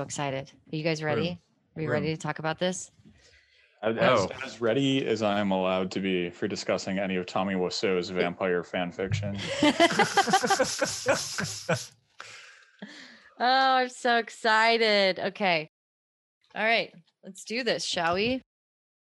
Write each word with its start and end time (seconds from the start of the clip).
so 0.00 0.04
excited. 0.04 0.50
Are 0.72 0.76
you 0.76 0.82
guys 0.82 1.02
ready? 1.02 1.28
Room. 1.28 1.38
Are 1.76 1.82
you 1.82 1.88
Room. 1.88 2.02
ready 2.02 2.14
to 2.14 2.16
talk 2.16 2.38
about 2.38 2.58
this? 2.58 2.90
As, 3.82 3.96
Oh. 4.00 4.28
as 4.44 4.60
ready 4.60 5.06
as 5.06 5.22
I 5.22 5.40
am 5.40 5.50
allowed 5.50 5.90
to 5.92 6.00
be 6.00 6.30
for 6.30 6.48
discussing 6.48 6.98
any 6.98 7.16
of 7.16 7.26
Tommy 7.26 7.54
Wiseau's 7.54 8.08
vampire 8.08 8.64
fan 8.64 8.92
fiction. 8.92 9.36
Oh, 13.42 13.76
I'm 13.76 13.88
so 13.88 14.18
excited. 14.18 15.18
Okay. 15.18 15.70
All 16.54 16.62
right. 16.62 16.92
Let's 17.24 17.42
do 17.44 17.64
this, 17.64 17.86
shall 17.86 18.12
we? 18.12 18.42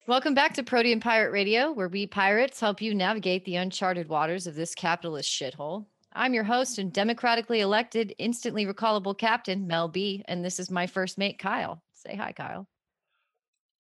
Welcome 0.06 0.34
back 0.34 0.54
to 0.56 0.64
Protean 0.64 1.00
Pirate 1.00 1.32
Radio, 1.32 1.72
where 1.72 1.88
we 1.88 2.08
pirates 2.08 2.60
help 2.60 2.82
you 2.82 2.94
navigate 2.94 3.46
the 3.46 3.56
uncharted 3.56 4.10
waters 4.10 4.46
of 4.46 4.54
this 4.56 4.76
capitalist 4.76 5.32
shithole. 5.32 5.86
I'm 6.18 6.34
your 6.34 6.44
host 6.44 6.80
and 6.80 6.92
democratically 6.92 7.62
elected, 7.62 8.14
instantly 8.18 8.66
recallable 8.66 9.16
captain, 9.18 9.68
Mel 9.68 9.88
B, 9.88 10.24
and 10.28 10.44
this 10.44 10.60
is 10.60 10.72
my 10.72 10.88
first 10.88 11.18
mate, 11.20 11.38
Kyle. 11.38 11.82
Say 11.94 12.16
hi, 12.16 12.32
Kyle. 12.32 12.68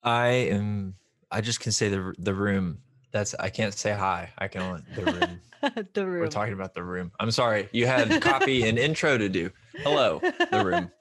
I 0.03 0.27
am. 0.27 0.95
I 1.31 1.41
just 1.41 1.59
can 1.59 1.71
say 1.71 1.89
the 1.89 2.13
the 2.19 2.33
room. 2.33 2.77
That's 3.11 3.33
I 3.35 3.49
can't 3.49 3.73
say 3.73 3.91
hi. 3.91 4.31
I 4.37 4.47
can 4.47 4.61
only 4.61 4.81
the 4.95 5.05
room. 5.05 5.41
the 5.93 6.05
room. 6.05 6.21
We're 6.21 6.27
talking 6.27 6.53
about 6.53 6.73
the 6.75 6.83
room. 6.83 7.11
I'm 7.19 7.31
sorry. 7.31 7.67
You 7.71 7.87
had 7.87 8.21
copy 8.21 8.67
and 8.69 8.77
intro 8.87 9.17
to 9.17 9.27
do. 9.27 9.49
Hello, 9.77 10.19
the 10.51 10.63
room. 10.63 10.91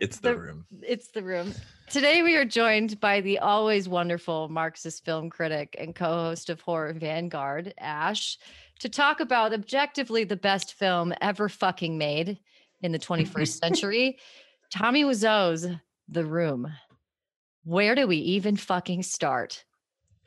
It's 0.00 0.18
the 0.18 0.30
The- 0.30 0.38
room. 0.38 0.64
It's 0.80 1.08
the 1.08 1.22
room. 1.22 1.52
Today 1.90 2.22
we 2.22 2.36
are 2.36 2.46
joined 2.46 2.98
by 3.00 3.20
the 3.20 3.38
always 3.40 3.86
wonderful 3.86 4.48
Marxist 4.48 5.04
film 5.04 5.28
critic 5.28 5.76
and 5.78 5.94
co-host 5.94 6.48
of 6.48 6.62
Horror 6.62 6.94
Vanguard, 6.94 7.74
Ash, 7.76 8.38
to 8.82 8.88
talk 8.88 9.20
about 9.20 9.52
objectively 9.52 10.24
the 10.24 10.36
best 10.36 10.74
film 10.74 11.14
ever 11.20 11.48
fucking 11.48 11.96
made 11.96 12.36
in 12.82 12.90
the 12.90 12.98
21st 12.98 13.60
century, 13.60 14.18
Tommy 14.72 15.04
Wiseau's 15.04 15.68
The 16.08 16.24
Room. 16.24 16.66
Where 17.64 17.94
do 17.94 18.08
we 18.08 18.16
even 18.16 18.56
fucking 18.56 19.04
start? 19.04 19.64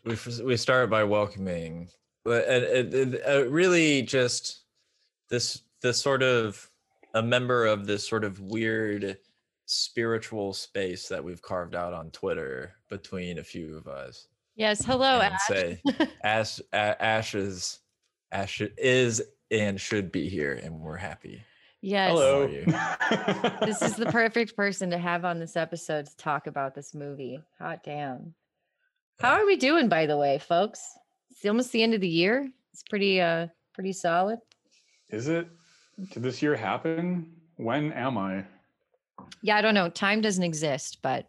We 0.06 0.16
we 0.42 0.56
start 0.56 0.89
by 0.89 1.03
welcoming, 1.03 1.89
but 2.23 2.48
uh, 2.48 3.45
really 3.50 4.03
just 4.03 4.64
this 5.30 5.64
this 5.81 6.00
sort 6.00 6.23
of 6.23 6.70
a 7.14 7.22
member 7.22 7.66
of 7.66 7.86
this 7.86 8.08
sort 8.08 8.23
of 8.23 8.39
weird 8.39 9.17
spiritual 9.66 10.53
space 10.53 11.09
that 11.09 11.22
we've 11.22 11.42
carved 11.42 11.76
out 11.76 11.92
on 11.92 12.09
Twitter 12.11 12.76
between 12.89 13.39
a 13.39 13.44
few 13.44 13.76
of 13.76 13.88
us. 13.88 14.28
Yes, 14.56 14.86
hello, 14.86 15.20
Ash. 15.20 15.42
say 15.45 15.81
Ash 16.23 16.61
A- 16.73 17.03
Ash 18.31 18.61
is 18.77 19.21
and 19.51 19.79
should 19.79 20.11
be 20.11 20.29
here, 20.29 20.53
and 20.53 20.79
we're 20.79 20.97
happy. 20.97 21.43
Yes. 21.81 22.11
Hello. 22.11 22.47
you? 22.47 22.65
This 23.65 23.81
is 23.81 23.95
the 23.95 24.07
perfect 24.07 24.55
person 24.55 24.89
to 24.89 24.97
have 24.97 25.23
on 25.23 25.39
this 25.39 25.55
episode 25.55 26.07
to 26.07 26.17
talk 26.17 26.47
about 26.47 26.73
this 26.73 26.95
movie. 26.95 27.39
Hot 27.59 27.81
damn. 27.83 28.33
How 29.19 29.33
are 29.33 29.45
we 29.45 29.55
doing, 29.55 29.87
by 29.87 30.05
the 30.07 30.17
way, 30.17 30.39
folks? 30.39 30.81
It's 31.29 31.45
almost 31.45 31.71
the 31.71 31.83
end 31.83 31.93
of 31.93 32.01
the 32.01 32.09
year. 32.09 32.49
It's 32.73 32.83
pretty 32.83 33.21
uh 33.21 33.47
pretty 33.73 33.93
solid. 33.93 34.39
Is 35.09 35.27
it? 35.27 35.47
Did 36.11 36.23
this 36.23 36.41
year 36.41 36.55
happen? 36.55 37.31
When 37.57 37.93
am 37.93 38.17
I? 38.17 38.43
Yeah, 39.41 39.58
I 39.58 39.61
don't 39.61 39.75
know. 39.75 39.89
Time 39.89 40.21
doesn't 40.21 40.43
exist, 40.43 40.99
but 41.02 41.27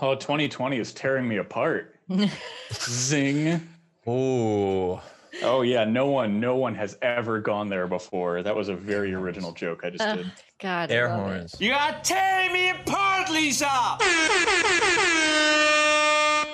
Oh, 0.00 0.14
2020 0.14 0.78
is 0.78 0.92
tearing 0.92 1.28
me 1.28 1.36
apart. 1.36 1.94
Zing. 2.72 3.68
Oh, 4.06 5.00
Oh 5.42 5.62
yeah, 5.62 5.84
no 5.84 6.06
one, 6.06 6.38
no 6.40 6.56
one 6.56 6.74
has 6.74 6.98
ever 7.02 7.40
gone 7.40 7.68
there 7.68 7.86
before. 7.86 8.42
That 8.42 8.54
was 8.54 8.68
a 8.68 8.74
very 8.74 9.14
original 9.14 9.52
joke 9.52 9.80
I 9.84 9.90
just 9.90 10.02
Ugh, 10.02 10.18
did. 10.18 10.32
God. 10.60 10.90
I 10.90 10.94
air 10.94 11.08
love 11.08 11.18
it. 11.18 11.22
horns. 11.22 11.56
You 11.58 11.72
are 11.72 11.98
tearing 12.02 12.52
me 12.52 12.70
apart, 12.70 13.30
Lisa! 13.30 13.66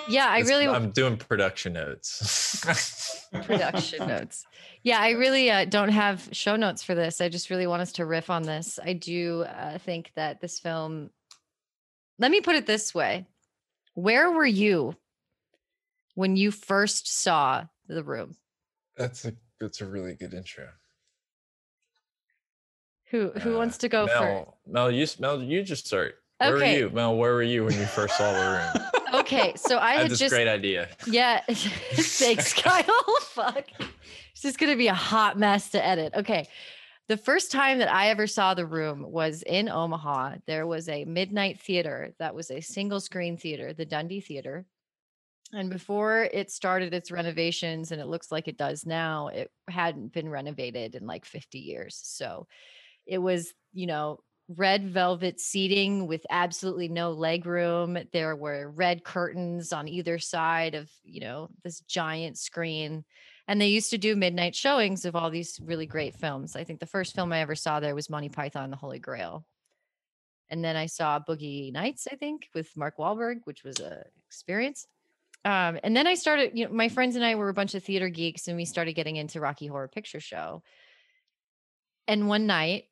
Yeah, 0.08 0.28
I 0.28 0.38
It's- 0.38 0.48
really 0.48 0.68
I'm 0.68 0.92
doing 0.92 1.16
production 1.16 1.72
notes. 1.72 2.60
production 3.44 4.06
notes. 4.06 4.46
Yeah, 4.84 5.00
I 5.00 5.10
really 5.10 5.50
uh, 5.50 5.64
don't 5.64 5.88
have 5.88 6.28
show 6.30 6.54
notes 6.54 6.84
for 6.84 6.94
this. 6.94 7.20
I 7.20 7.28
just 7.28 7.50
really 7.50 7.66
want 7.66 7.82
us 7.82 7.90
to 7.94 8.06
riff 8.06 8.30
on 8.30 8.44
this. 8.44 8.78
I 8.82 8.92
do 8.92 9.42
uh, 9.42 9.78
think 9.78 10.12
that 10.14 10.40
this 10.40 10.60
film. 10.60 11.10
Let 12.20 12.30
me 12.30 12.40
put 12.40 12.54
it 12.54 12.66
this 12.66 12.94
way: 12.94 13.26
Where 13.94 14.30
were 14.30 14.46
you 14.46 14.94
when 16.14 16.36
you 16.36 16.52
first 16.52 17.20
saw 17.20 17.64
The 17.88 18.04
Room? 18.04 18.36
That's 18.96 19.24
a 19.24 19.32
that's 19.60 19.80
a 19.80 19.86
really 19.86 20.14
good 20.14 20.34
intro. 20.34 20.68
Who 23.10 23.30
who 23.30 23.54
Uh, 23.54 23.58
wants 23.58 23.78
to 23.78 23.88
go 23.88 24.06
first? 24.06 24.20
Mel, 24.20 24.58
Mel, 24.66 24.90
you 24.90 25.06
Mel, 25.18 25.42
you 25.42 25.62
just 25.62 25.86
start. 25.86 26.16
Where 26.38 26.56
Okay. 26.56 26.72
were 26.74 26.78
you, 26.88 26.90
Mel? 26.94 27.16
Where 27.16 27.32
were 27.34 27.42
you 27.42 27.64
when 27.64 27.74
you 27.78 27.86
first 27.86 28.16
saw 28.16 28.32
the 28.32 28.50
room? 28.50 28.88
Okay, 29.20 29.54
so 29.56 29.78
I 29.78 29.86
I 29.86 29.92
had 29.92 30.02
had 30.02 30.10
this 30.10 30.18
just 30.18 30.32
great 30.34 30.48
idea. 30.48 30.88
Yeah. 31.06 31.40
Thanks, 31.48 32.52
Kyle. 32.62 32.84
Fuck. 33.22 33.66
this 33.78 34.44
is 34.44 34.56
going 34.56 34.70
to 34.72 34.76
be 34.76 34.88
a 34.88 34.94
hot 34.94 35.38
mess 35.38 35.70
to 35.70 35.84
edit. 35.84 36.12
Okay. 36.14 36.48
The 37.08 37.16
first 37.16 37.52
time 37.52 37.78
that 37.78 37.90
I 37.90 38.08
ever 38.08 38.26
saw 38.26 38.52
the 38.54 38.66
room 38.66 39.10
was 39.12 39.42
in 39.44 39.68
Omaha. 39.68 40.34
There 40.46 40.66
was 40.66 40.88
a 40.88 41.04
midnight 41.04 41.60
theater 41.60 42.12
that 42.18 42.34
was 42.34 42.50
a 42.50 42.60
single 42.60 42.98
screen 43.00 43.36
theater, 43.36 43.72
the 43.72 43.86
Dundee 43.86 44.20
Theater. 44.20 44.66
And 45.52 45.70
before 45.70 46.28
it 46.32 46.50
started 46.50 46.92
its 46.92 47.10
renovations, 47.10 47.92
and 47.92 48.00
it 48.00 48.08
looks 48.08 48.32
like 48.32 48.48
it 48.48 48.58
does 48.58 48.84
now, 48.84 49.28
it 49.28 49.50
hadn't 49.68 50.12
been 50.12 50.28
renovated 50.28 50.94
in 50.94 51.06
like 51.06 51.24
50 51.24 51.58
years. 51.58 52.00
So 52.02 52.46
it 53.06 53.18
was, 53.18 53.54
you 53.72 53.86
know, 53.86 54.20
red 54.48 54.88
velvet 54.88 55.40
seating 55.40 56.06
with 56.06 56.24
absolutely 56.30 56.88
no 56.88 57.12
leg 57.12 57.46
room. 57.46 57.98
There 58.12 58.36
were 58.36 58.70
red 58.70 59.04
curtains 59.04 59.72
on 59.72 59.88
either 59.88 60.18
side 60.18 60.74
of, 60.74 60.90
you 61.04 61.20
know, 61.20 61.48
this 61.64 61.80
giant 61.80 62.38
screen. 62.38 63.04
And 63.48 63.60
they 63.60 63.68
used 63.68 63.90
to 63.90 63.98
do 63.98 64.16
midnight 64.16 64.56
showings 64.56 65.04
of 65.04 65.14
all 65.14 65.30
these 65.30 65.60
really 65.62 65.86
great 65.86 66.16
films. 66.16 66.56
I 66.56 66.64
think 66.64 66.80
the 66.80 66.86
first 66.86 67.14
film 67.14 67.32
I 67.32 67.40
ever 67.40 67.54
saw 67.54 67.78
there 67.78 67.94
was 67.94 68.10
Monty 68.10 68.28
Python 68.28 68.64
and 68.64 68.72
the 68.72 68.76
Holy 68.76 68.98
Grail. 68.98 69.46
And 70.48 70.64
then 70.64 70.76
I 70.76 70.86
saw 70.86 71.20
Boogie 71.20 71.72
Nights, 71.72 72.06
I 72.10 72.16
think, 72.16 72.48
with 72.54 72.76
Mark 72.76 72.98
Wahlberg, 72.98 73.40
which 73.44 73.64
was 73.64 73.80
a 73.80 74.04
experience. 74.28 74.86
Um, 75.44 75.78
and 75.84 75.96
then 75.96 76.06
I 76.06 76.14
started, 76.14 76.52
you 76.54 76.64
know, 76.66 76.72
my 76.72 76.88
friends 76.88 77.14
and 77.14 77.24
I 77.24 77.36
were 77.36 77.48
a 77.48 77.54
bunch 77.54 77.74
of 77.74 77.84
theater 77.84 78.08
geeks 78.08 78.48
and 78.48 78.56
we 78.56 78.64
started 78.64 78.94
getting 78.94 79.16
into 79.16 79.40
Rocky 79.40 79.66
Horror 79.66 79.88
Picture 79.88 80.20
Show. 80.20 80.62
And 82.08 82.28
one 82.28 82.46
night 82.46 82.84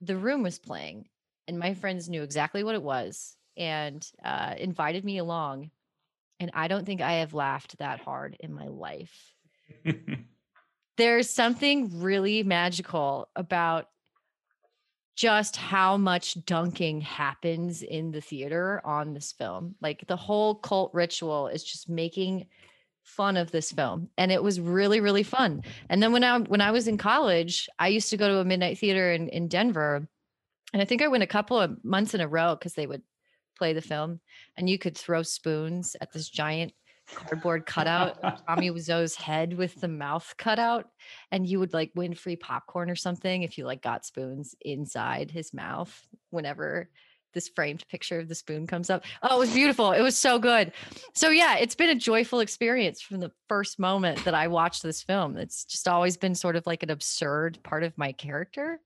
the 0.00 0.16
room 0.16 0.42
was 0.42 0.58
playing 0.58 1.06
and 1.46 1.58
my 1.58 1.74
friends 1.74 2.08
knew 2.08 2.22
exactly 2.22 2.64
what 2.64 2.74
it 2.74 2.82
was 2.82 3.36
and 3.56 4.06
uh, 4.24 4.54
invited 4.56 5.04
me 5.04 5.18
along 5.18 5.70
and 6.38 6.50
i 6.54 6.68
don't 6.68 6.86
think 6.86 7.00
i 7.00 7.14
have 7.14 7.34
laughed 7.34 7.76
that 7.78 8.00
hard 8.00 8.36
in 8.40 8.52
my 8.52 8.66
life 8.66 9.34
there's 10.96 11.28
something 11.28 12.00
really 12.00 12.42
magical 12.42 13.28
about 13.36 13.86
just 15.20 15.54
how 15.54 15.98
much 15.98 16.42
dunking 16.46 17.02
happens 17.02 17.82
in 17.82 18.10
the 18.10 18.22
theater 18.22 18.80
on 18.86 19.12
this 19.12 19.32
film. 19.32 19.74
Like 19.82 20.06
the 20.06 20.16
whole 20.16 20.54
cult 20.54 20.94
ritual 20.94 21.48
is 21.48 21.62
just 21.62 21.90
making 21.90 22.46
fun 23.02 23.36
of 23.36 23.50
this 23.50 23.70
film 23.70 24.08
and 24.16 24.32
it 24.32 24.42
was 24.42 24.58
really 24.58 24.98
really 24.98 25.22
fun. 25.22 25.62
And 25.90 26.02
then 26.02 26.12
when 26.12 26.24
i 26.24 26.38
when 26.38 26.62
i 26.62 26.70
was 26.70 26.88
in 26.88 26.96
college 26.96 27.68
i 27.78 27.88
used 27.88 28.08
to 28.10 28.16
go 28.16 28.28
to 28.28 28.38
a 28.38 28.44
midnight 28.46 28.78
theater 28.78 29.12
in, 29.12 29.28
in 29.28 29.48
denver 29.48 30.08
and 30.72 30.80
i 30.80 30.86
think 30.86 31.02
i 31.02 31.08
went 31.08 31.22
a 31.22 31.34
couple 31.34 31.60
of 31.60 31.84
months 31.84 32.14
in 32.14 32.22
a 32.22 32.28
row 32.28 32.54
because 32.54 32.72
they 32.72 32.86
would 32.86 33.02
play 33.58 33.74
the 33.74 33.82
film 33.82 34.20
and 34.56 34.70
you 34.70 34.78
could 34.78 34.96
throw 34.96 35.22
spoons 35.22 35.96
at 36.00 36.12
this 36.12 36.30
giant 36.30 36.72
cardboard 37.14 37.66
cutout 37.66 38.46
tommy 38.46 38.70
Wiseau's 38.72 39.14
head 39.14 39.54
with 39.54 39.80
the 39.80 39.88
mouth 39.88 40.34
cut 40.38 40.58
out 40.58 40.88
and 41.30 41.46
you 41.46 41.58
would 41.58 41.72
like 41.72 41.90
win 41.94 42.14
free 42.14 42.36
popcorn 42.36 42.90
or 42.90 42.96
something 42.96 43.42
if 43.42 43.58
you 43.58 43.64
like 43.64 43.82
got 43.82 44.04
spoons 44.04 44.54
inside 44.60 45.30
his 45.30 45.52
mouth 45.52 46.06
whenever 46.30 46.88
this 47.32 47.48
framed 47.48 47.86
picture 47.88 48.18
of 48.18 48.26
the 48.28 48.34
spoon 48.34 48.66
comes 48.66 48.90
up. 48.90 49.04
Oh, 49.22 49.36
it 49.36 49.38
was 49.38 49.52
beautiful. 49.52 49.92
It 49.92 50.02
was 50.02 50.18
so 50.18 50.40
good. 50.40 50.72
So 51.14 51.30
yeah, 51.30 51.58
it's 51.58 51.76
been 51.76 51.88
a 51.90 51.94
joyful 51.94 52.40
experience 52.40 53.00
from 53.00 53.20
the 53.20 53.30
first 53.48 53.78
moment 53.78 54.24
that 54.24 54.34
I 54.34 54.48
watched 54.48 54.82
this 54.82 55.00
film. 55.00 55.36
It's 55.36 55.64
just 55.64 55.86
always 55.86 56.16
been 56.16 56.34
sort 56.34 56.56
of 56.56 56.66
like 56.66 56.82
an 56.82 56.90
absurd 56.90 57.60
part 57.62 57.84
of 57.84 57.96
my 57.96 58.10
character. 58.10 58.80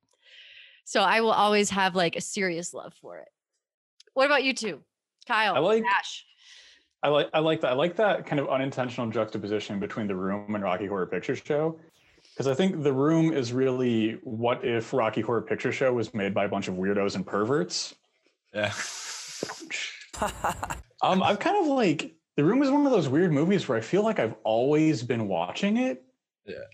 So 0.85 1.01
I 1.01 1.23
will 1.23 1.33
always 1.33 1.71
have 1.71 1.97
like 1.97 2.17
a 2.17 2.21
serious 2.21 2.75
love 2.75 2.93
for 3.01 3.17
it. 3.17 3.29
What 4.13 4.27
about 4.27 4.45
you 4.45 4.53
two? 4.53 4.81
Kyle, 5.27 5.55
I 5.55 5.61
like- 5.61 5.85
Ash. 5.85 6.27
I 7.05 7.09
like 7.09 7.29
I 7.35 7.39
like 7.39 7.61
that. 7.61 7.73
I 7.73 7.75
like 7.75 7.97
that 7.97 8.25
kind 8.25 8.41
of 8.41 8.49
unintentional 8.49 9.11
juxtaposition 9.11 9.79
between 9.79 10.07
the 10.07 10.15
room 10.15 10.55
and 10.55 10.65
Rocky 10.65 10.87
Horror 10.87 11.07
Picture 11.07 11.37
Show. 11.37 11.79
Because 12.31 12.49
I 12.49 12.55
think 12.55 12.83
the 12.83 12.93
room 12.93 13.33
is 13.33 13.53
really 13.53 14.19
what 14.25 14.65
if 14.65 14.93
Rocky 14.95 15.21
Horror 15.21 15.43
Picture 15.43 15.71
Show 15.71 15.93
was 15.93 16.15
made 16.15 16.33
by 16.33 16.47
a 16.47 16.49
bunch 16.49 16.67
of 16.67 16.75
weirdos 16.75 17.15
and 17.15 17.27
perverts. 17.27 17.95
Yeah. 18.53 18.73
Um, 21.03 21.23
I'm 21.23 21.37
kind 21.37 21.59
of 21.59 21.67
like 21.67 22.15
the 22.37 22.45
room 22.45 22.63
is 22.63 22.71
one 22.71 22.87
of 22.87 22.93
those 22.93 23.11
weird 23.11 23.31
movies 23.31 23.69
where 23.69 23.77
I 23.77 23.83
feel 23.83 24.03
like 24.03 24.19
I've 24.19 24.37
always 24.43 25.03
been 25.03 25.29
watching 25.29 25.77
it. 25.77 26.03
Yeah. 26.47 26.65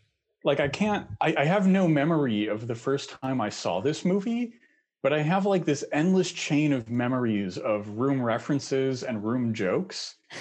Like 0.45 0.61
I 0.61 0.69
can't 0.69 1.09
I, 1.21 1.35
I 1.37 1.45
have 1.47 1.67
no 1.67 1.89
memory 1.89 2.47
of 2.47 2.69
the 2.69 2.75
first 2.77 3.11
time 3.11 3.41
I 3.41 3.49
saw 3.49 3.81
this 3.81 4.05
movie. 4.05 4.53
But 5.03 5.13
I 5.13 5.23
have 5.23 5.47
like 5.47 5.65
this 5.65 5.85
endless 5.93 6.31
chain 6.33 6.73
of 6.73 6.91
memories 6.91 7.59
of 7.59 7.89
room 7.99 8.23
references 8.23 9.03
and 9.03 9.25
room 9.25 9.55
jokes. 9.55 10.17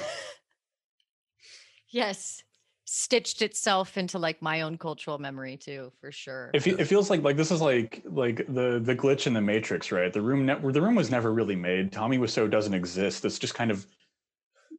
Yes. 1.89 2.43
Stitched 2.85 3.43
itself 3.43 3.97
into 3.97 4.17
like 4.17 4.41
my 4.41 4.61
own 4.61 4.77
cultural 4.77 5.19
memory 5.19 5.57
too, 5.57 5.91
for 6.01 6.11
sure. 6.11 6.49
It, 6.55 6.61
fe- 6.61 6.75
it 6.77 6.85
feels 6.85 7.11
like 7.11 7.21
like 7.21 7.37
this 7.37 7.51
is 7.51 7.61
like 7.61 8.01
like 8.05 8.37
the 8.47 8.79
the 8.83 8.95
glitch 8.95 9.27
in 9.27 9.33
the 9.33 9.41
Matrix, 9.41 9.91
right? 9.91 10.11
The 10.11 10.21
room 10.21 10.47
net 10.47 10.61
the 10.73 10.81
room 10.81 10.95
was 10.95 11.11
never 11.11 11.31
really 11.31 11.55
made. 11.55 11.91
Tommy 11.91 12.17
Wiseau 12.17 12.49
doesn't 12.49 12.73
exist. 12.73 13.25
It's 13.25 13.37
just 13.37 13.53
kind 13.53 13.69
of 13.69 13.85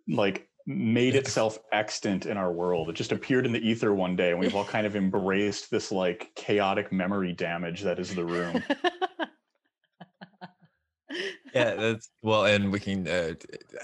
like 0.09 0.49
made 0.67 1.15
itself 1.15 1.61
extant 1.73 2.27
in 2.27 2.37
our 2.37 2.51
world. 2.53 2.89
It 2.89 2.95
just 2.95 3.13
appeared 3.13 3.47
in 3.47 3.53
the 3.53 3.61
ether 3.61 3.95
one 3.95 4.17
day, 4.17 4.33
and 4.33 4.41
we've 4.41 4.57
all 4.57 4.65
kind 4.65 4.89
of 4.89 4.97
embraced 5.05 5.71
this 5.71 5.93
like 5.93 6.33
chaotic 6.35 6.91
memory 6.91 7.33
damage 7.33 7.83
that 7.83 8.01
is 8.01 8.13
the 8.13 8.25
room. 8.25 8.61
yeah 11.55 11.75
that's 11.75 12.11
well 12.23 12.45
and 12.45 12.71
we 12.73 12.79
can 12.79 13.07
uh, 13.09 13.35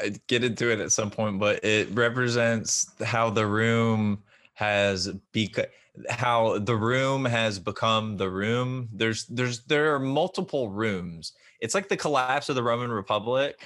uh, 0.03 0.09
get 0.27 0.45
into 0.45 0.71
it 0.71 0.81
at 0.81 0.93
some 0.93 1.11
point 1.11 1.39
but 1.39 1.65
it 1.65 1.89
represents 1.93 2.91
how 3.05 3.31
the 3.31 3.47
room 3.47 4.23
has 4.55 5.09
become 5.33 5.67
how 6.09 6.59
the 6.59 6.77
room 6.77 7.25
has 7.25 7.59
become 7.59 8.17
the 8.17 8.31
room. 8.31 8.89
There's 8.93 9.27
there's 9.27 9.65
there 9.65 9.95
are 9.95 9.99
multiple 9.99 10.69
rooms. 10.71 11.33
It's 11.61 11.75
like 11.75 11.89
the 11.89 11.97
collapse 11.97 12.49
of 12.49 12.55
the 12.55 12.63
roman 12.63 12.91
republic. 12.91 13.61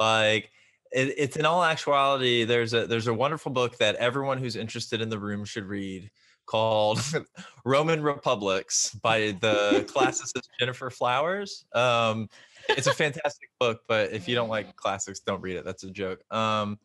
Like 0.00 0.50
it, 0.92 1.14
it's 1.16 1.36
in 1.36 1.44
all 1.44 1.62
actuality 1.62 2.44
there's 2.44 2.74
a 2.74 2.86
there's 2.86 3.06
a 3.06 3.14
wonderful 3.14 3.52
book 3.52 3.76
that 3.78 3.96
everyone 3.96 4.38
who's 4.38 4.56
interested 4.56 5.00
in 5.00 5.08
the 5.08 5.18
room 5.18 5.44
should 5.44 5.64
read 5.64 6.10
called 6.46 6.98
roman 7.64 8.02
republics 8.02 8.94
by 9.02 9.36
the 9.40 9.84
classicist 9.94 10.48
jennifer 10.58 10.90
flowers. 10.90 11.64
Um 11.74 12.28
it's 12.68 12.86
a 12.86 12.94
fantastic 12.94 13.50
book, 13.58 13.82
but 13.88 14.12
if 14.12 14.28
you 14.28 14.34
don't 14.34 14.48
like 14.48 14.76
classics, 14.76 15.20
don't 15.20 15.40
read 15.40 15.56
it. 15.56 15.64
That's 15.64 15.84
a 15.84 15.90
joke. 15.90 16.22
Um, 16.32 16.78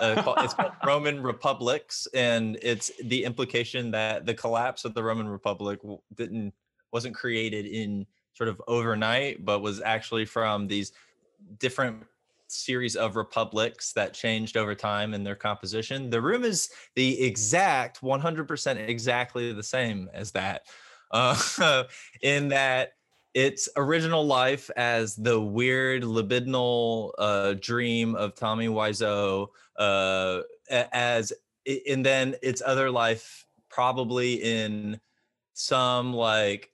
uh, 0.00 0.34
it's 0.38 0.54
called 0.54 0.72
Roman 0.86 1.22
Republics, 1.22 2.08
and 2.14 2.58
it's 2.62 2.90
the 3.04 3.24
implication 3.24 3.90
that 3.92 4.26
the 4.26 4.34
collapse 4.34 4.84
of 4.84 4.94
the 4.94 5.02
Roman 5.02 5.28
Republic 5.28 5.80
didn't 6.14 6.52
wasn't 6.92 7.14
created 7.14 7.66
in 7.66 8.04
sort 8.32 8.48
of 8.48 8.60
overnight, 8.66 9.44
but 9.44 9.60
was 9.60 9.80
actually 9.80 10.24
from 10.24 10.66
these 10.66 10.92
different 11.58 12.04
series 12.48 12.96
of 12.96 13.14
republics 13.14 13.92
that 13.92 14.12
changed 14.12 14.56
over 14.56 14.74
time 14.74 15.14
in 15.14 15.22
their 15.22 15.36
composition. 15.36 16.10
The 16.10 16.20
room 16.20 16.44
is 16.44 16.70
the 16.96 17.22
exact 17.22 18.00
100% 18.00 18.88
exactly 18.88 19.52
the 19.52 19.62
same 19.62 20.10
as 20.12 20.32
that, 20.32 20.62
uh, 21.12 21.84
in 22.22 22.48
that 22.48 22.94
its 23.34 23.68
original 23.76 24.26
life 24.26 24.70
as 24.76 25.14
the 25.14 25.40
weird 25.40 26.02
libidinal 26.02 27.12
uh, 27.18 27.54
dream 27.60 28.14
of 28.14 28.34
Tommy 28.34 28.68
Wiseau, 28.68 29.48
uh, 29.76 30.40
as 30.70 31.32
and 31.86 32.04
then 32.04 32.34
its 32.42 32.62
other 32.64 32.90
life 32.90 33.46
probably 33.68 34.34
in 34.34 35.00
some 35.54 36.12
like 36.14 36.70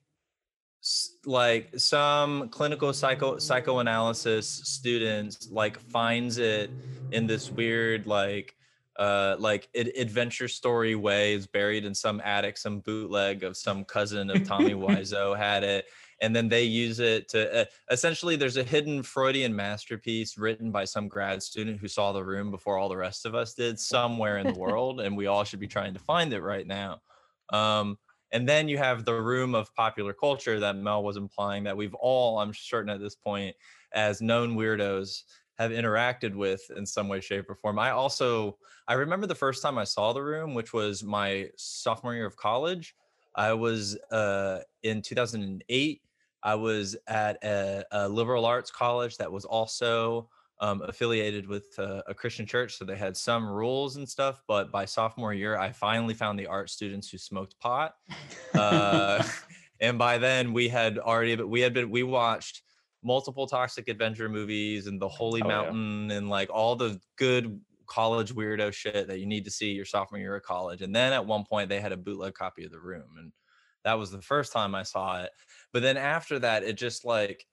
like 1.25 1.69
some 1.77 2.49
clinical 2.51 2.93
psycho 2.93 3.39
psychoanalysis 3.39 4.49
students 4.49 5.51
like 5.51 5.79
finds 5.79 6.39
it 6.39 6.71
in 7.11 7.27
this 7.27 7.51
weird 7.51 8.07
like 8.07 8.55
uh 8.99 9.35
like 9.41 9.69
adventure 9.75 10.47
story 10.47 10.95
way 10.95 11.35
is 11.35 11.47
buried 11.47 11.85
in 11.85 11.93
some 11.95 12.21
attic 12.25 12.57
some 12.57 12.79
bootleg 12.81 13.43
of 13.43 13.57
some 13.57 13.85
cousin 13.85 14.31
of 14.31 14.47
tommy 14.47 14.75
wiseau 14.75 15.37
had 15.37 15.65
it 15.65 15.87
and 16.21 16.35
then 16.35 16.49
they 16.49 16.63
use 16.63 17.01
it 17.01 17.29
to 17.29 17.63
uh, 17.63 17.65
essentially 17.91 18.37
there's 18.37 18.57
a 18.57 18.63
hidden 18.63 19.03
freudian 19.03 19.55
masterpiece 19.55 20.39
written 20.39 20.71
by 20.71 20.85
some 20.85 21.09
grad 21.09 21.43
student 21.43 21.79
who 21.79 21.89
saw 21.89 22.13
the 22.13 22.25
room 22.25 22.51
before 22.51 22.79
all 22.79 22.89
the 22.89 22.97
rest 22.97 23.27
of 23.27 23.35
us 23.35 23.55
did 23.55 23.79
somewhere 23.79 24.39
in 24.39 24.47
the 24.47 24.59
world 24.59 25.01
and 25.01 25.17
we 25.17 25.27
all 25.27 25.45
should 25.45 25.61
be 25.61 25.67
trying 25.67 25.93
to 25.93 26.01
find 26.01 26.33
it 26.33 26.41
right 26.41 26.67
now. 26.67 27.01
Um, 27.51 27.99
and 28.33 28.49
then 28.49 28.69
you 28.69 28.79
have 28.79 29.05
the 29.05 29.15
room 29.15 29.55
of 29.55 29.75
popular 29.75 30.13
culture 30.13 30.59
that 30.59 30.77
mel 30.77 31.03
was 31.03 31.17
implying 31.17 31.65
that 31.65 31.77
we've 31.77 31.95
all 31.95 32.41
i'm 32.41 32.53
certain 32.53 32.91
at 32.91 33.01
this 33.01 33.15
point 33.15 33.55
as 33.93 34.21
known 34.21 34.57
weirdos 34.57 35.23
have 35.59 35.71
interacted 35.71 36.35
with 36.35 36.61
in 36.77 36.85
some 36.85 37.09
way 37.09 37.21
shape 37.21 37.49
or 37.49 37.55
form. 37.55 37.79
I 37.79 37.91
also 37.91 38.59
i 38.89 38.95
remember 38.95 39.27
the 39.27 39.35
first 39.35 39.63
time 39.63 39.79
i 39.79 39.85
saw 39.85 40.13
the 40.13 40.23
room 40.23 40.55
which 40.55 40.73
was 40.73 41.03
my 41.03 41.49
sophomore 41.57 42.15
year 42.15 42.27
of 42.27 42.37
college. 42.37 42.95
I 43.35 43.53
was 43.53 43.97
uh, 44.11 44.61
in 44.83 45.03
2008 45.03 46.01
I 46.43 46.55
was 46.55 46.97
at 47.07 47.43
a, 47.43 47.85
a 47.93 48.09
liberal 48.09 48.45
arts 48.45 48.71
college 48.71 49.17
that 49.17 49.31
was 49.31 49.45
also 49.45 50.29
um, 50.61 50.83
affiliated 50.83 51.47
with 51.47 51.67
a, 51.79 52.03
a, 52.07 52.15
Christian 52.15 52.47
church, 52.47 52.77
so 52.77 52.85
they 52.85 52.97
had 52.97 53.17
some 53.17 53.47
rules 53.47 53.97
and 53.97 54.09
stuff. 54.09 54.43
But 54.49 54.73
by 54.73 54.87
sophomore 54.87 55.35
year, 55.35 55.59
I 55.59 55.71
finally 55.71 56.15
found 56.15 56.39
the 56.39 56.47
art 56.47 56.71
students 56.71 57.11
who 57.11 57.19
smoked 57.19 57.59
pot, 57.61 57.95
uh, 58.55 59.23
and 59.81 59.99
by 59.99 60.17
then 60.19 60.53
we 60.53 60.69
had 60.69 60.99
already 60.99 61.37
but 61.37 61.49
we 61.49 61.61
had 61.61 61.75
been 61.75 61.91
we 61.91 62.03
watched 62.03 62.63
multiple 63.03 63.47
Toxic 63.47 63.89
Avenger 63.89 64.29
movies 64.29 64.87
and 64.87 65.01
The 65.01 65.09
Holy 65.09 65.43
oh, 65.43 65.49
Mountain 65.49 66.11
yeah. 66.11 66.17
and 66.17 66.31
like 66.31 66.51
all 66.51 66.75
the 66.75 67.01
good 67.17 67.61
college 67.87 68.35
weirdo 68.35 68.73
shit 68.73 69.07
that 69.07 69.21
you 69.21 69.27
need 69.27 69.45
to 69.45 69.51
see 69.51 69.71
your 69.71 69.85
sophomore 69.85 70.19
year 70.19 70.37
of 70.37 70.43
college. 70.43 70.83
And 70.83 70.95
then 70.95 71.13
at 71.13 71.25
one 71.25 71.45
point 71.45 71.69
they 71.69 71.81
had 71.81 71.93
a 71.93 71.97
bootleg 71.97 72.35
copy 72.35 72.65
of 72.65 72.73
The 72.73 72.81
Room, 72.81 73.09
and 73.19 73.33
that 73.87 73.99
was 73.99 74.11
the 74.11 74.21
first 74.21 74.53
time 74.53 74.75
I 74.75 74.83
saw 74.83 75.23
it. 75.23 75.31
But 75.73 75.83
then 75.83 75.97
after 75.97 76.41
that, 76.41 76.65
it 76.65 76.77
just 76.77 77.05
like 77.05 77.47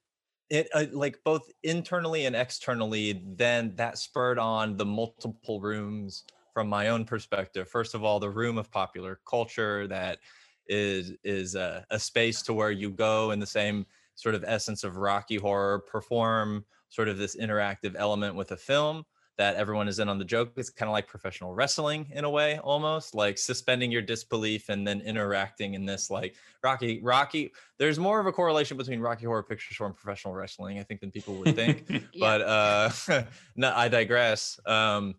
it 0.49 0.67
uh, 0.73 0.85
like 0.91 1.19
both 1.23 1.47
internally 1.61 2.25
and 2.25 2.35
externally. 2.35 3.21
Then 3.37 3.73
that 3.75 3.99
spurred 3.99 4.39
on 4.39 4.75
the 4.75 4.85
multiple 4.85 5.61
rooms 5.61 6.23
from 6.51 6.67
my 6.67 6.89
own 6.89 7.05
perspective. 7.05 7.69
First 7.69 7.93
of 7.93 8.03
all, 8.03 8.19
the 8.19 8.31
room 8.31 8.57
of 8.57 8.71
popular 8.71 9.19
culture 9.29 9.87
that 9.87 10.17
is 10.67 11.13
is 11.23 11.53
a, 11.53 11.85
a 11.91 11.99
space 11.99 12.41
to 12.43 12.53
where 12.53 12.71
you 12.71 12.89
go 12.89 13.29
in 13.29 13.39
the 13.39 13.45
same 13.45 13.85
sort 14.15 14.33
of 14.33 14.43
essence 14.47 14.83
of 14.83 14.97
Rocky 14.97 15.37
Horror, 15.37 15.79
perform 15.79 16.65
sort 16.89 17.09
of 17.09 17.17
this 17.19 17.35
interactive 17.35 17.93
element 17.95 18.33
with 18.33 18.51
a 18.51 18.57
film 18.57 19.05
that 19.37 19.55
everyone 19.55 19.87
is 19.87 19.99
in 19.99 20.09
on 20.09 20.19
the 20.19 20.25
joke. 20.25 20.51
It's 20.55 20.69
kind 20.69 20.87
of 20.89 20.93
like 20.93 21.07
professional 21.07 21.53
wrestling 21.53 22.07
in 22.13 22.23
a 22.23 22.29
way, 22.29 22.59
almost 22.59 23.15
like 23.15 23.37
suspending 23.37 23.91
your 23.91 24.01
disbelief 24.01 24.69
and 24.69 24.85
then 24.85 25.01
interacting 25.01 25.73
in 25.73 25.85
this 25.85 26.11
like 26.11 26.35
Rocky. 26.63 27.01
Rocky, 27.01 27.51
there's 27.79 27.97
more 27.97 28.19
of 28.19 28.27
a 28.27 28.31
correlation 28.31 28.77
between 28.77 28.99
Rocky 28.99 29.25
Horror 29.25 29.43
Picture 29.43 29.73
Show 29.73 29.85
and 29.85 29.95
professional 29.95 30.33
wrestling, 30.33 30.79
I 30.79 30.83
think, 30.83 31.01
than 31.01 31.09
people 31.09 31.35
would 31.35 31.55
think. 31.55 31.85
yeah. 31.89 31.99
But 32.19 32.41
uh, 32.41 33.23
no, 33.55 33.73
I 33.75 33.87
digress. 33.87 34.59
Um, 34.65 35.15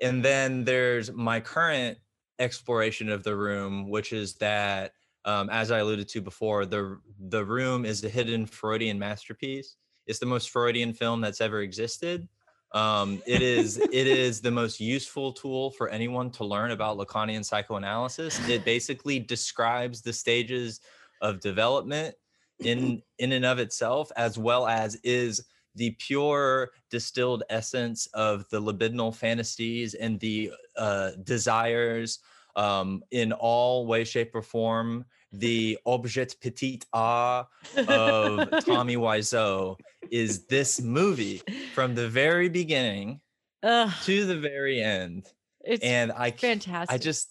and 0.00 0.24
then 0.24 0.64
there's 0.64 1.12
my 1.12 1.40
current 1.40 1.98
exploration 2.38 3.10
of 3.10 3.22
the 3.22 3.36
room, 3.36 3.88
which 3.90 4.12
is 4.12 4.34
that, 4.36 4.92
um, 5.24 5.50
as 5.50 5.70
I 5.70 5.78
alluded 5.78 6.08
to 6.08 6.20
before, 6.20 6.64
the 6.64 6.98
the 7.28 7.44
room 7.44 7.84
is 7.84 8.02
a 8.04 8.08
hidden 8.08 8.46
Freudian 8.46 8.98
masterpiece. 8.98 9.76
It's 10.06 10.20
the 10.20 10.26
most 10.26 10.50
Freudian 10.50 10.92
film 10.92 11.20
that's 11.20 11.40
ever 11.40 11.62
existed 11.62 12.28
um, 12.76 13.22
it 13.26 13.40
is 13.40 13.78
it 13.78 14.06
is 14.06 14.42
the 14.42 14.50
most 14.50 14.80
useful 14.80 15.32
tool 15.32 15.70
for 15.70 15.88
anyone 15.88 16.30
to 16.32 16.44
learn 16.44 16.72
about 16.72 16.98
Lacanian 16.98 17.42
psychoanalysis. 17.42 18.46
It 18.50 18.66
basically 18.66 19.18
describes 19.18 20.02
the 20.02 20.12
stages 20.12 20.80
of 21.22 21.40
development 21.40 22.14
in 22.60 23.02
in 23.18 23.32
and 23.32 23.46
of 23.46 23.58
itself, 23.58 24.12
as 24.14 24.36
well 24.36 24.66
as 24.66 24.96
is 24.96 25.42
the 25.74 25.92
pure 25.92 26.70
distilled 26.90 27.44
essence 27.48 28.08
of 28.08 28.46
the 28.50 28.60
libidinal 28.60 29.14
fantasies 29.14 29.94
and 29.94 30.20
the 30.20 30.52
uh, 30.76 31.12
desires 31.24 32.18
um, 32.56 33.02
in 33.10 33.32
all 33.32 33.86
way, 33.86 34.04
shape, 34.04 34.34
or 34.34 34.42
form 34.42 35.06
the 35.32 35.78
objet 35.86 36.34
petit 36.40 36.82
a 36.92 37.44
of 37.76 38.64
Tommy 38.64 38.96
Wiseau 38.96 39.78
is 40.10 40.46
this 40.46 40.80
movie 40.80 41.42
from 41.74 41.94
the 41.94 42.08
very 42.08 42.48
beginning 42.48 43.20
Ugh. 43.62 43.90
to 44.04 44.24
the 44.26 44.38
very 44.38 44.80
end. 44.80 45.26
It's 45.60 45.84
and 45.84 46.12
I 46.12 46.30
fantastic. 46.30 46.94
I 46.94 46.98
just 46.98 47.28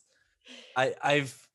I 0.75 0.94
I've 1.02 1.48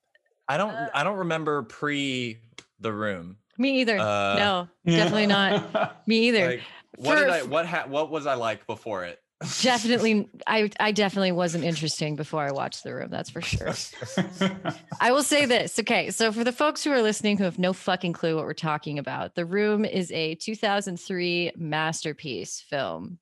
I 0.48 0.56
don't 0.56 0.70
uh, 0.70 0.88
I 0.94 1.04
don't 1.04 1.18
remember 1.18 1.62
pre 1.62 2.38
the 2.80 2.92
room. 2.92 3.36
Me 3.58 3.80
either. 3.80 3.98
Uh, 3.98 4.34
no, 4.36 4.68
definitely 4.86 5.26
not. 5.26 6.02
Me 6.06 6.28
either. 6.28 6.46
Like, 6.52 6.60
what 6.96 7.18
For, 7.18 7.24
did 7.24 7.30
I 7.32 7.42
what 7.42 7.66
ha, 7.66 7.84
what 7.86 8.10
was 8.10 8.26
I 8.26 8.34
like 8.34 8.66
before 8.66 9.04
it? 9.04 9.18
Definitely 9.62 10.28
i 10.46 10.70
i 10.80 10.92
definitely 10.92 11.32
wasn't 11.32 11.64
interesting 11.64 12.14
before 12.14 12.42
i 12.42 12.50
watched 12.50 12.84
the 12.84 12.94
room 12.94 13.08
that's 13.10 13.30
for 13.30 13.40
sure. 13.40 13.72
I 15.00 15.12
will 15.12 15.22
say 15.22 15.46
this 15.46 15.78
okay 15.78 16.10
so 16.10 16.30
for 16.30 16.44
the 16.44 16.52
folks 16.52 16.84
who 16.84 16.90
are 16.92 17.02
listening 17.02 17.38
who 17.38 17.44
have 17.44 17.58
no 17.58 17.72
fucking 17.72 18.12
clue 18.12 18.36
what 18.36 18.44
we're 18.44 18.52
talking 18.52 18.98
about 18.98 19.34
the 19.34 19.46
room 19.46 19.84
is 19.84 20.12
a 20.12 20.34
2003 20.36 21.52
masterpiece 21.56 22.60
film 22.60 23.18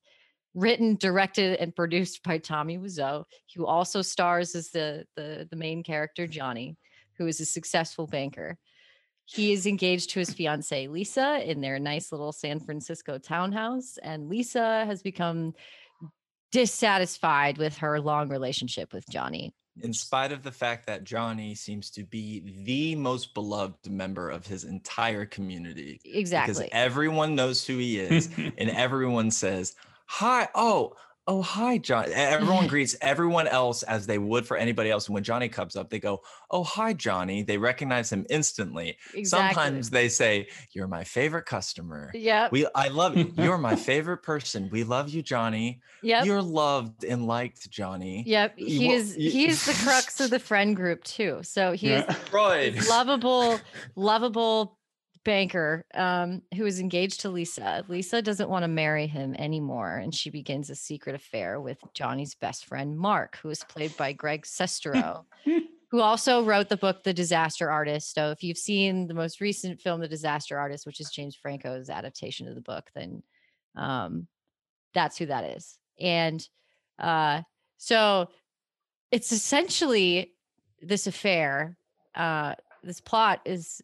written 0.55 0.97
directed 0.97 1.61
and 1.61 1.77
produced 1.77 2.23
by 2.25 2.39
tommy 2.39 2.79
wiseau 2.79 3.25
who 3.55 3.65
also 3.65 4.03
stars 4.03 4.55
as 4.57 4.71
the 4.71 5.05
the, 5.15 5.47
the 5.51 5.57
main 5.57 5.85
character 5.85 6.27
johnny 6.27 6.77
who 7.19 7.27
is 7.27 7.41
a 7.41 7.45
successful 7.45 8.07
banker. 8.07 8.57
He 9.27 9.53
is 9.53 9.67
engaged 9.67 10.11
to 10.11 10.21
his 10.21 10.33
fiancee 10.33 10.89
Lisa 10.89 11.43
in 11.45 11.61
their 11.61 11.79
nice 11.79 12.13
little 12.13 12.33
San 12.33 12.61
Francisco 12.61 13.19
townhouse, 13.19 13.99
and 14.03 14.29
Lisa 14.29 14.87
has 14.87 15.03
become 15.03 15.53
dissatisfied 16.51 17.59
with 17.59 17.77
her 17.79 18.01
long 18.01 18.29
relationship 18.29 18.93
with 18.93 19.05
Johnny. 19.09 19.53
in 19.81 19.93
spite 19.93 20.33
of 20.33 20.43
the 20.43 20.51
fact 20.51 20.87
that 20.87 21.05
Johnny 21.05 21.55
seems 21.55 21.91
to 21.91 22.05
be 22.05 22.43
the 22.65 22.97
most 22.97 23.33
beloved 23.35 23.89
member 23.89 24.29
of 24.29 24.47
his 24.47 24.65
entire 24.65 25.25
community. 25.25 26.01
Exactly. 26.05 26.65
Because 26.65 26.69
everyone 26.73 27.35
knows 27.37 27.65
who 27.65 27.79
he 27.79 28.01
is 28.01 28.29
and 28.37 28.71
everyone 28.71 29.31
says, 29.31 29.75
Hi, 30.07 30.49
oh, 30.55 30.95
oh, 31.29 31.43
hi, 31.43 31.77
John. 31.79 32.07
Everyone 32.13 32.67
greets 32.73 32.97
everyone 33.03 33.47
else 33.47 33.83
as 33.85 34.07
they 34.07 34.17
would 34.19 34.47
for 34.47 34.57
anybody 34.57 34.91
else. 34.91 35.07
And 35.07 35.15
when 35.15 35.23
Johnny 35.23 35.49
comes 35.49 35.77
up, 35.77 35.91
they 35.91 36.01
go, 36.01 36.23
Oh, 36.51 36.65
hi, 36.65 36.95
Johnny. 36.95 37.43
They 37.43 37.59
recognize 37.59 38.11
him 38.11 38.25
instantly. 38.31 38.97
exactly. 39.15 39.25
Sometimes 39.55 39.91
they 39.91 40.09
say, 40.09 40.49
You're 40.73 40.89
my 40.89 41.05
favorite 41.05 41.45
customer. 41.45 42.11
yeah 42.15 42.49
We 42.51 42.67
I 42.75 42.89
love 42.89 43.17
you. 43.17 43.33
You're 43.37 43.59
my 43.59 43.77
favorite 43.91 44.23
person. 44.23 44.71
We 44.73 44.83
love 44.85 45.11
you, 45.11 45.21
Johnny. 45.23 45.83
Yep. 46.03 46.25
You're 46.25 46.41
loved 46.43 47.05
and 47.05 47.27
liked, 47.27 47.69
Johnny. 47.71 48.25
Yep. 48.27 48.59
He 48.59 48.93
is 48.93 49.15
he 49.15 49.47
is 49.47 49.67
the 49.67 49.75
crux 49.85 50.21
of 50.21 50.31
the 50.31 50.39
friend 50.39 50.75
group 50.75 51.05
too. 51.05 51.41
So 51.43 51.73
he's 51.73 51.91
Yeah. 51.91 52.11
Freud. 52.13 52.87
lovable, 52.89 53.61
lovable 53.95 54.78
banker 55.25 55.85
um, 55.95 56.43
who 56.57 56.67
is 56.67 56.81
engaged 56.81 57.21
to 57.21 57.31
Lisa. 57.31 57.85
Lisa 57.89 58.23
doesn't 58.23 58.49
want 58.49 58.65
to 58.65 58.69
marry 58.69 59.07
him 59.07 59.35
anymore, 59.35 59.97
and 59.97 60.15
she 60.15 60.31
begins 60.31 60.71
a 60.71 60.75
secret 60.75 61.15
affair 61.15 61.61
with 61.61 61.79
Johnny's 61.95 62.35
best 62.35 62.67
friend 62.67 62.97
Mark, 62.97 63.39
who 63.43 63.51
is 63.51 63.65
played 63.65 63.97
by 63.97 64.13
Greg 64.13 64.45
Sestero, 64.45 65.25
who 65.91 66.01
also 66.01 66.45
wrote 66.45 66.69
the 66.69 66.77
book 66.77 67.03
The 67.03 67.15
Disaster 67.15 67.71
Artist. 67.71 68.15
So 68.15 68.31
if 68.31 68.43
you've 68.43 68.59
seen 68.59 69.07
the 69.07 69.15
most 69.15 69.41
recent 69.41 69.81
film, 69.81 70.01
The 70.01 70.09
Disaster 70.09 70.59
Artist, 70.59 70.87
which 70.87 71.01
is 71.01 71.11
James 71.11 71.37
Franco's 71.37 71.91
adaptation 71.91 72.49
of 72.49 72.55
the 72.55 72.61
book, 72.61 72.91
then 72.95 73.23
um, 73.77 74.27
that's 74.95 75.17
who 75.17 75.27
that 75.27 75.45
is. 75.57 75.79
And 76.01 76.47
uh, 76.99 77.43
so 77.77 78.29
it's 79.11 79.33
essentially 79.33 80.33
this 80.81 81.07
affair. 81.07 81.77
Uh, 82.15 82.55
this 82.83 83.01
plot 83.01 83.41
is 83.45 83.83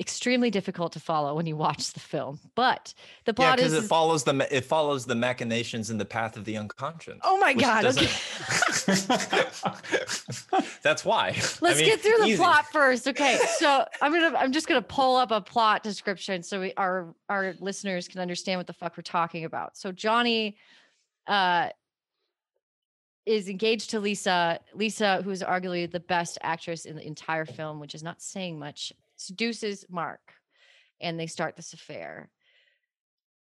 extremely 0.00 0.50
difficult 0.50 0.92
to 0.92 0.98
follow 1.00 1.36
when 1.36 1.46
you 1.46 1.56
watch 1.56 1.92
the 1.92 2.00
film, 2.00 2.40
but 2.56 2.92
the 3.26 3.30
Yeah, 3.30 3.34
plot 3.50 3.56
because 3.58 3.74
is. 3.74 3.84
it 3.84 3.88
follows 3.88 4.24
the 4.24 4.48
it 4.50 4.64
follows 4.64 5.06
the 5.06 5.14
machinations 5.14 5.90
in 5.90 5.98
the 5.98 6.04
path 6.04 6.36
of 6.36 6.44
the 6.44 6.56
unconscious. 6.56 7.18
oh 7.22 7.38
my 7.38 7.52
god! 7.54 7.84
Okay. 7.84 8.06
That's 10.82 11.04
why. 11.04 11.28
Let's 11.60 11.62
I 11.62 11.74
mean, 11.76 11.84
get 11.86 12.00
through 12.00 12.18
the 12.18 12.26
easy. 12.26 12.36
plot 12.36 12.66
first. 12.72 13.08
Okay, 13.08 13.38
so 13.58 13.84
I'm 14.02 14.12
gonna 14.12 14.36
I'm 14.36 14.52
just 14.52 14.66
gonna 14.66 14.82
pull 14.82 15.16
up 15.16 15.30
a 15.30 15.40
plot 15.40 15.82
description 15.82 16.42
so 16.42 16.60
we 16.60 16.72
our 16.76 17.14
our 17.28 17.54
listeners 17.60 18.08
can 18.08 18.20
understand 18.20 18.58
what 18.58 18.66
the 18.66 18.72
fuck 18.72 18.96
we're 18.96 19.02
talking 19.02 19.44
about. 19.44 19.76
So 19.76 19.92
Johnny 19.92 20.56
uh 21.26 21.70
is 23.26 23.48
engaged 23.48 23.90
to 23.90 24.00
Lisa. 24.00 24.60
Lisa, 24.74 25.22
who 25.22 25.30
is 25.30 25.42
arguably 25.42 25.90
the 25.90 26.00
best 26.00 26.36
actress 26.42 26.84
in 26.84 26.96
the 26.96 27.06
entire 27.06 27.46
film, 27.46 27.80
which 27.80 27.94
is 27.94 28.02
not 28.02 28.20
saying 28.20 28.58
much, 28.58 28.92
seduces 29.24 29.84
Mark 29.88 30.20
and 31.00 31.18
they 31.18 31.26
start 31.26 31.56
this 31.56 31.72
affair. 31.72 32.30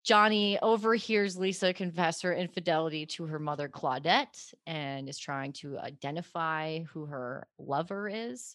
Johnny 0.05 0.59
overhears 0.61 1.37
Lisa 1.37 1.73
confess 1.73 2.21
her 2.23 2.35
infidelity 2.35 3.07
to 3.07 3.25
her 3.25 3.39
mother, 3.39 3.69
Claudette, 3.69 4.53
and 4.67 5.09
is 5.09 5.19
trying 5.19 5.53
to 5.55 5.79
identify 5.79 6.81
who 6.93 7.07
her 7.07 7.47
lover 7.59 8.09
is. 8.09 8.55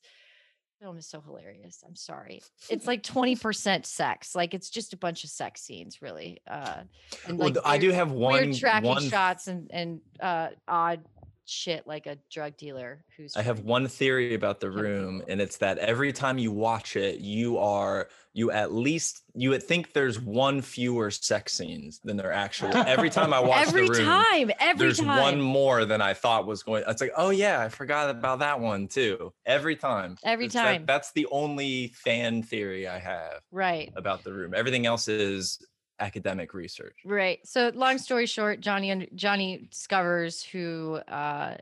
Film 0.79 0.97
is 0.97 1.07
so 1.07 1.19
hilarious. 1.21 1.83
I'm 1.85 1.95
sorry. 1.95 2.41
It's 2.69 2.85
like 2.85 3.01
20% 3.01 3.85
sex. 3.85 4.35
Like 4.35 4.53
it's 4.53 4.69
just 4.69 4.93
a 4.93 4.97
bunch 4.97 5.23
of 5.23 5.31
sex 5.31 5.61
scenes, 5.61 6.01
really. 6.03 6.39
Uh, 6.47 6.83
and 7.27 7.39
Well, 7.39 7.49
like 7.49 7.57
I 7.65 7.79
do 7.79 7.91
have 7.91 8.11
one. 8.11 8.33
weird 8.33 8.55
tracking 8.55 8.89
one 8.89 9.09
shots 9.09 9.47
and 9.47 9.69
and 9.71 10.01
uh, 10.21 10.49
odd 10.67 11.01
shit 11.49 11.85
like 11.87 12.05
a 12.05 12.17
drug 12.31 12.55
dealer 12.57 13.03
who's. 13.17 13.35
I 13.35 13.41
have 13.41 13.61
one 13.61 13.87
theory 13.87 14.33
about 14.35 14.59
the 14.59 14.69
room, 14.71 15.23
and 15.27 15.41
it's 15.41 15.57
that 15.57 15.77
every 15.79 16.13
time 16.13 16.37
you 16.37 16.51
watch 16.51 16.95
it, 16.95 17.19
you 17.19 17.57
are 17.57 18.07
you 18.33 18.51
at 18.51 18.71
least 18.71 19.23
you 19.33 19.49
would 19.49 19.63
think 19.63 19.91
there's 19.93 20.19
one 20.19 20.61
fewer 20.61 21.09
sex 21.09 21.53
scenes 21.53 21.99
than 22.03 22.15
there 22.15 22.31
actually. 22.31 22.73
Every 22.75 23.09
time 23.09 23.33
I 23.33 23.39
watch 23.41 23.67
every 23.67 23.87
the 23.87 23.93
room, 23.93 24.05
time. 24.05 24.51
Every 24.59 24.85
there's 24.85 24.99
time. 24.99 25.19
one 25.19 25.41
more 25.41 25.83
than 25.85 25.99
I 26.01 26.13
thought 26.13 26.45
was 26.45 26.61
going. 26.61 26.83
It's 26.87 27.01
like, 27.01 27.11
oh 27.17 27.31
yeah, 27.31 27.61
I 27.61 27.69
forgot 27.69 28.09
about 28.11 28.39
that 28.39 28.59
one 28.59 28.87
too. 28.87 29.33
Every 29.45 29.75
time. 29.75 30.15
Every 30.23 30.45
It's 30.45 30.53
that- 30.53 30.63
time. 30.63 30.85
that's 30.85 31.11
the 31.13 31.25
only 31.31 31.87
fan 31.95 32.43
theory 32.43 32.87
I 32.87 32.99
have 32.99 33.41
Right. 33.51 33.91
about 33.95 34.23
the 34.23 34.31
room. 34.31 34.53
Everything 34.55 34.85
else 34.85 35.07
is 35.07 35.59
academic 35.99 36.53
research. 36.53 36.97
Right. 37.05 37.39
So 37.45 37.71
long 37.73 37.97
story 37.97 38.25
short, 38.25 38.61
Johnny 38.61 39.09
Johnny 39.15 39.67
discovers 39.69 40.43
who 40.43 40.95
uh, 41.07 41.55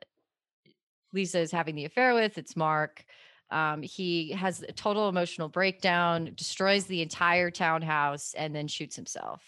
Lisa 1.13 1.39
is 1.39 1.51
having 1.51 1.75
the 1.75 1.85
affair 1.85 2.13
with. 2.13 2.37
It's 2.37 2.55
Mark. 2.55 3.05
Um, 3.49 3.81
he 3.81 4.31
has 4.31 4.61
a 4.61 4.73
total 4.73 5.07
emotional 5.07 5.47
breakdown, 5.47 6.31
destroys 6.35 6.85
the 6.85 7.01
entire 7.01 7.49
townhouse, 7.49 8.33
and 8.37 8.55
then 8.55 8.67
shoots 8.67 8.95
himself. 8.95 9.41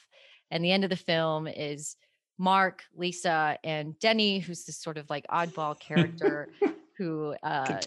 And 0.51 0.63
the 0.63 0.71
end 0.71 0.83
of 0.83 0.89
the 0.89 0.95
film 0.95 1.47
is 1.47 1.97
Mark, 2.37 2.83
Lisa, 2.95 3.57
and 3.63 3.99
Denny, 3.99 4.39
who's 4.39 4.63
this 4.63 4.77
sort 4.77 4.97
of 4.97 5.09
like 5.09 5.27
oddball 5.27 5.77
character 5.81 6.49
who 6.97 7.35
uh, 7.43 7.81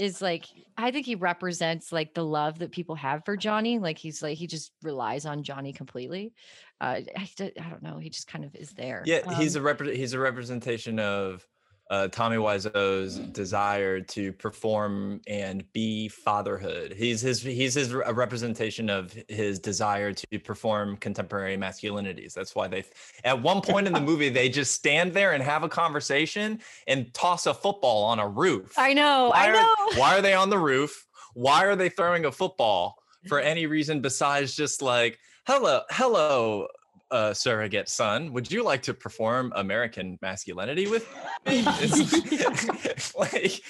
is 0.00 0.22
like 0.22 0.46
I 0.76 0.90
think 0.90 1.06
he 1.06 1.14
represents 1.14 1.92
like 1.92 2.14
the 2.14 2.24
love 2.24 2.58
that 2.60 2.70
people 2.72 2.94
have 2.94 3.24
for 3.24 3.36
Johnny. 3.36 3.78
Like 3.78 3.98
he's 3.98 4.22
like 4.22 4.38
he 4.38 4.46
just 4.46 4.72
relies 4.82 5.26
on 5.26 5.42
Johnny 5.42 5.72
completely. 5.72 6.32
Uh, 6.80 7.00
I, 7.16 7.28
I 7.40 7.68
don't 7.70 7.82
know. 7.82 7.98
He 7.98 8.08
just 8.10 8.28
kind 8.28 8.44
of 8.44 8.54
is 8.54 8.70
there. 8.72 9.02
Yeah, 9.04 9.36
he's 9.38 9.56
Um, 9.56 9.66
a 9.66 9.74
repre- 9.74 9.96
he's 9.96 10.12
a 10.12 10.18
representation 10.18 10.98
of 11.00 11.46
uh, 11.90 12.08
Tommy 12.08 12.36
Wiseau's 12.36 13.18
desire 13.18 14.00
to 14.00 14.32
perform 14.32 15.20
and 15.26 15.64
be 15.72 16.08
fatherhood. 16.08 16.92
He's 16.92 17.20
his 17.20 17.40
he's 17.40 17.74
his 17.74 17.92
a 17.92 18.12
representation 18.12 18.90
of 18.90 19.16
his 19.28 19.58
desire 19.58 20.12
to 20.12 20.38
perform 20.38 20.96
contemporary 20.98 21.56
masculinities. 21.56 22.34
That's 22.34 22.54
why 22.54 22.68
they 22.68 22.84
at 23.24 23.40
one 23.40 23.62
point 23.62 23.86
in 23.86 23.92
the 23.92 24.00
movie 24.08 24.28
they 24.28 24.48
just 24.48 24.72
stand 24.72 25.14
there 25.14 25.32
and 25.32 25.42
have 25.42 25.62
a 25.62 25.68
conversation 25.68 26.60
and 26.86 27.12
toss 27.14 27.46
a 27.46 27.54
football 27.54 28.04
on 28.04 28.18
a 28.18 28.28
roof. 28.28 28.74
I 28.76 28.92
know. 28.92 29.30
I 29.34 29.46
Why 29.46 29.52
know. 29.52 29.58
Are, 29.60 29.98
why 29.98 30.18
are 30.18 30.22
they 30.22 30.34
on 30.34 30.50
the 30.50 30.58
roof? 30.58 31.06
Why 31.34 31.64
are 31.64 31.76
they 31.76 31.88
throwing 31.88 32.26
a 32.26 32.32
football 32.32 32.96
for 33.28 33.40
any 33.40 33.66
reason 33.66 34.00
besides 34.00 34.54
just 34.54 34.82
like, 34.82 35.18
hello, 35.46 35.82
hello, 35.90 36.66
uh, 37.10 37.32
surrogate 37.32 37.88
son, 37.88 38.32
would 38.32 38.50
you 38.50 38.62
like 38.62 38.82
to 38.82 38.94
perform 38.94 39.52
American 39.56 40.18
masculinity 40.20 40.86
with 40.86 41.08
me? 41.46 41.64
Like, 43.18 43.62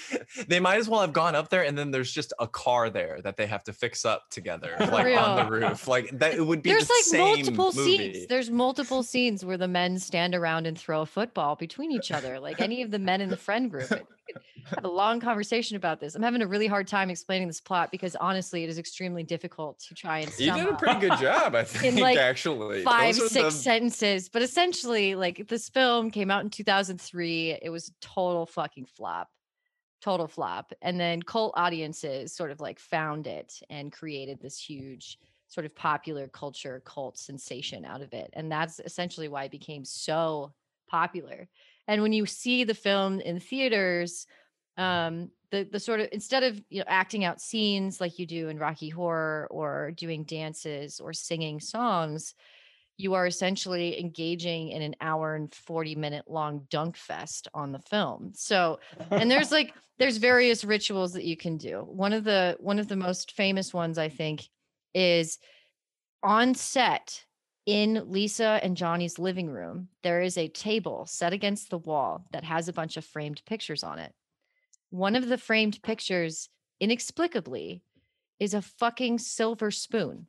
they 0.46 0.60
might 0.60 0.78
as 0.78 0.88
well 0.88 1.00
have 1.00 1.12
gone 1.12 1.34
up 1.34 1.48
there 1.48 1.64
and 1.64 1.76
then 1.76 1.90
there's 1.90 2.12
just 2.12 2.32
a 2.38 2.46
car 2.46 2.90
there 2.90 3.20
that 3.22 3.36
they 3.36 3.46
have 3.46 3.64
to 3.64 3.72
fix 3.72 4.04
up 4.04 4.28
together, 4.30 4.74
like 4.78 5.16
on 5.18 5.36
the 5.36 5.50
roof. 5.50 5.88
Like 5.88 6.10
that, 6.18 6.34
it 6.34 6.46
would 6.46 6.62
be 6.62 6.70
There's 6.70 6.86
the 6.86 6.94
like 7.18 7.20
multiple 7.36 7.72
movie. 7.74 8.12
scenes. 8.12 8.26
There's 8.28 8.50
multiple 8.50 9.02
scenes 9.02 9.44
where 9.44 9.56
the 9.56 9.68
men 9.68 9.98
stand 9.98 10.34
around 10.34 10.66
and 10.66 10.78
throw 10.78 11.00
a 11.02 11.06
football 11.06 11.56
between 11.56 11.90
each 11.92 12.10
other. 12.12 12.38
Like 12.40 12.60
any 12.60 12.82
of 12.82 12.90
the 12.90 12.98
men 12.98 13.20
in 13.20 13.30
the 13.30 13.36
friend 13.36 13.70
group. 13.70 13.90
It- 13.90 14.06
a 14.82 14.86
long 14.86 15.20
conversation 15.20 15.78
about 15.78 16.00
this. 16.00 16.14
I'm 16.14 16.20
having 16.22 16.42
a 16.42 16.46
really 16.46 16.66
hard 16.66 16.86
time 16.86 17.08
explaining 17.08 17.48
this 17.48 17.62
plot 17.62 17.90
because 17.90 18.14
honestly, 18.16 18.64
it 18.64 18.68
is 18.68 18.78
extremely 18.78 19.22
difficult 19.22 19.78
to 19.88 19.94
try 19.94 20.18
and 20.18 20.30
You 20.38 20.52
did 20.52 20.68
a 20.68 20.74
pretty 20.74 21.00
good 21.00 21.18
job, 21.18 21.54
I 21.54 21.64
think, 21.64 21.98
like, 21.98 22.18
actually. 22.18 22.82
five 22.82 23.14
six 23.28 23.54
the- 23.54 23.62
sentences 23.62 24.28
but 24.28 24.42
essentially 24.42 25.14
like 25.14 25.46
this 25.48 25.68
film 25.68 26.10
came 26.10 26.30
out 26.30 26.42
in 26.42 26.50
2003 26.50 27.58
it 27.62 27.70
was 27.70 27.88
a 27.88 27.92
total 28.00 28.46
fucking 28.46 28.86
flop 28.86 29.28
total 30.00 30.28
flop 30.28 30.72
and 30.82 30.98
then 30.98 31.22
cult 31.22 31.52
audiences 31.56 32.32
sort 32.32 32.50
of 32.50 32.60
like 32.60 32.78
found 32.78 33.26
it 33.26 33.60
and 33.68 33.92
created 33.92 34.40
this 34.40 34.58
huge 34.58 35.18
sort 35.48 35.64
of 35.64 35.74
popular 35.74 36.28
culture 36.28 36.82
cult 36.84 37.18
sensation 37.18 37.84
out 37.84 38.02
of 38.02 38.12
it 38.12 38.30
and 38.34 38.50
that's 38.50 38.80
essentially 38.84 39.28
why 39.28 39.44
it 39.44 39.50
became 39.50 39.84
so 39.84 40.52
popular 40.88 41.48
and 41.88 42.00
when 42.00 42.12
you 42.12 42.26
see 42.26 42.64
the 42.64 42.74
film 42.74 43.20
in 43.20 43.40
theaters 43.40 44.26
um 44.76 45.30
the 45.50 45.64
the 45.72 45.80
sort 45.80 46.00
of 46.00 46.08
instead 46.12 46.42
of 46.42 46.60
you 46.68 46.78
know 46.78 46.84
acting 46.86 47.24
out 47.24 47.40
scenes 47.40 48.00
like 48.00 48.18
you 48.18 48.26
do 48.26 48.48
in 48.48 48.58
Rocky 48.58 48.88
Horror 48.88 49.48
or 49.50 49.92
doing 49.92 50.24
dances 50.24 51.00
or 51.00 51.12
singing 51.12 51.60
songs 51.60 52.34
you 52.98 53.14
are 53.14 53.26
essentially 53.26 53.98
engaging 53.98 54.70
in 54.70 54.82
an 54.82 54.96
hour 55.00 55.36
and 55.36 55.54
40 55.54 55.94
minute 55.94 56.24
long 56.28 56.66
dunk 56.68 56.96
fest 56.96 57.48
on 57.54 57.72
the 57.72 57.78
film. 57.78 58.32
So, 58.34 58.80
and 59.10 59.30
there's 59.30 59.50
like 59.50 59.72
there's 59.98 60.18
various 60.18 60.64
rituals 60.64 61.12
that 61.14 61.24
you 61.24 61.36
can 61.36 61.56
do. 61.56 61.86
One 61.88 62.12
of 62.12 62.24
the 62.24 62.56
one 62.60 62.78
of 62.78 62.88
the 62.88 62.96
most 62.96 63.32
famous 63.32 63.72
ones 63.72 63.96
I 63.96 64.08
think 64.08 64.48
is 64.94 65.38
on 66.22 66.54
set 66.54 67.24
in 67.66 68.10
Lisa 68.10 68.58
and 68.62 68.76
Johnny's 68.76 69.18
living 69.18 69.50
room, 69.50 69.88
there 70.02 70.22
is 70.22 70.36
a 70.36 70.48
table 70.48 71.06
set 71.06 71.32
against 71.32 71.70
the 71.70 71.78
wall 71.78 72.24
that 72.32 72.44
has 72.44 72.66
a 72.68 72.72
bunch 72.72 72.96
of 72.96 73.04
framed 73.04 73.42
pictures 73.46 73.84
on 73.84 73.98
it. 73.98 74.12
One 74.90 75.14
of 75.14 75.28
the 75.28 75.38
framed 75.38 75.82
pictures 75.82 76.48
inexplicably 76.80 77.82
is 78.40 78.54
a 78.54 78.62
fucking 78.62 79.18
silver 79.18 79.70
spoon. 79.70 80.26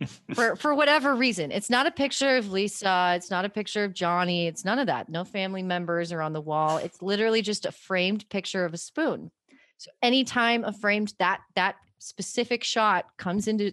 for 0.34 0.56
for 0.56 0.74
whatever 0.74 1.14
reason. 1.14 1.50
It's 1.50 1.70
not 1.70 1.86
a 1.86 1.90
picture 1.90 2.36
of 2.36 2.50
Lisa, 2.50 3.14
it's 3.16 3.30
not 3.30 3.44
a 3.44 3.48
picture 3.48 3.84
of 3.84 3.94
Johnny, 3.94 4.46
it's 4.46 4.64
none 4.64 4.78
of 4.78 4.86
that. 4.86 5.08
No 5.08 5.24
family 5.24 5.62
members 5.62 6.12
are 6.12 6.22
on 6.22 6.32
the 6.32 6.40
wall. 6.40 6.78
It's 6.88 7.02
literally 7.02 7.42
just 7.42 7.66
a 7.66 7.72
framed 7.72 8.28
picture 8.28 8.64
of 8.64 8.72
a 8.72 8.78
spoon. 8.78 9.30
So 9.76 9.90
anytime 10.02 10.64
a 10.64 10.72
framed 10.72 11.12
that 11.18 11.40
that 11.54 11.76
specific 11.98 12.64
shot 12.64 13.06
comes 13.16 13.48
into 13.48 13.72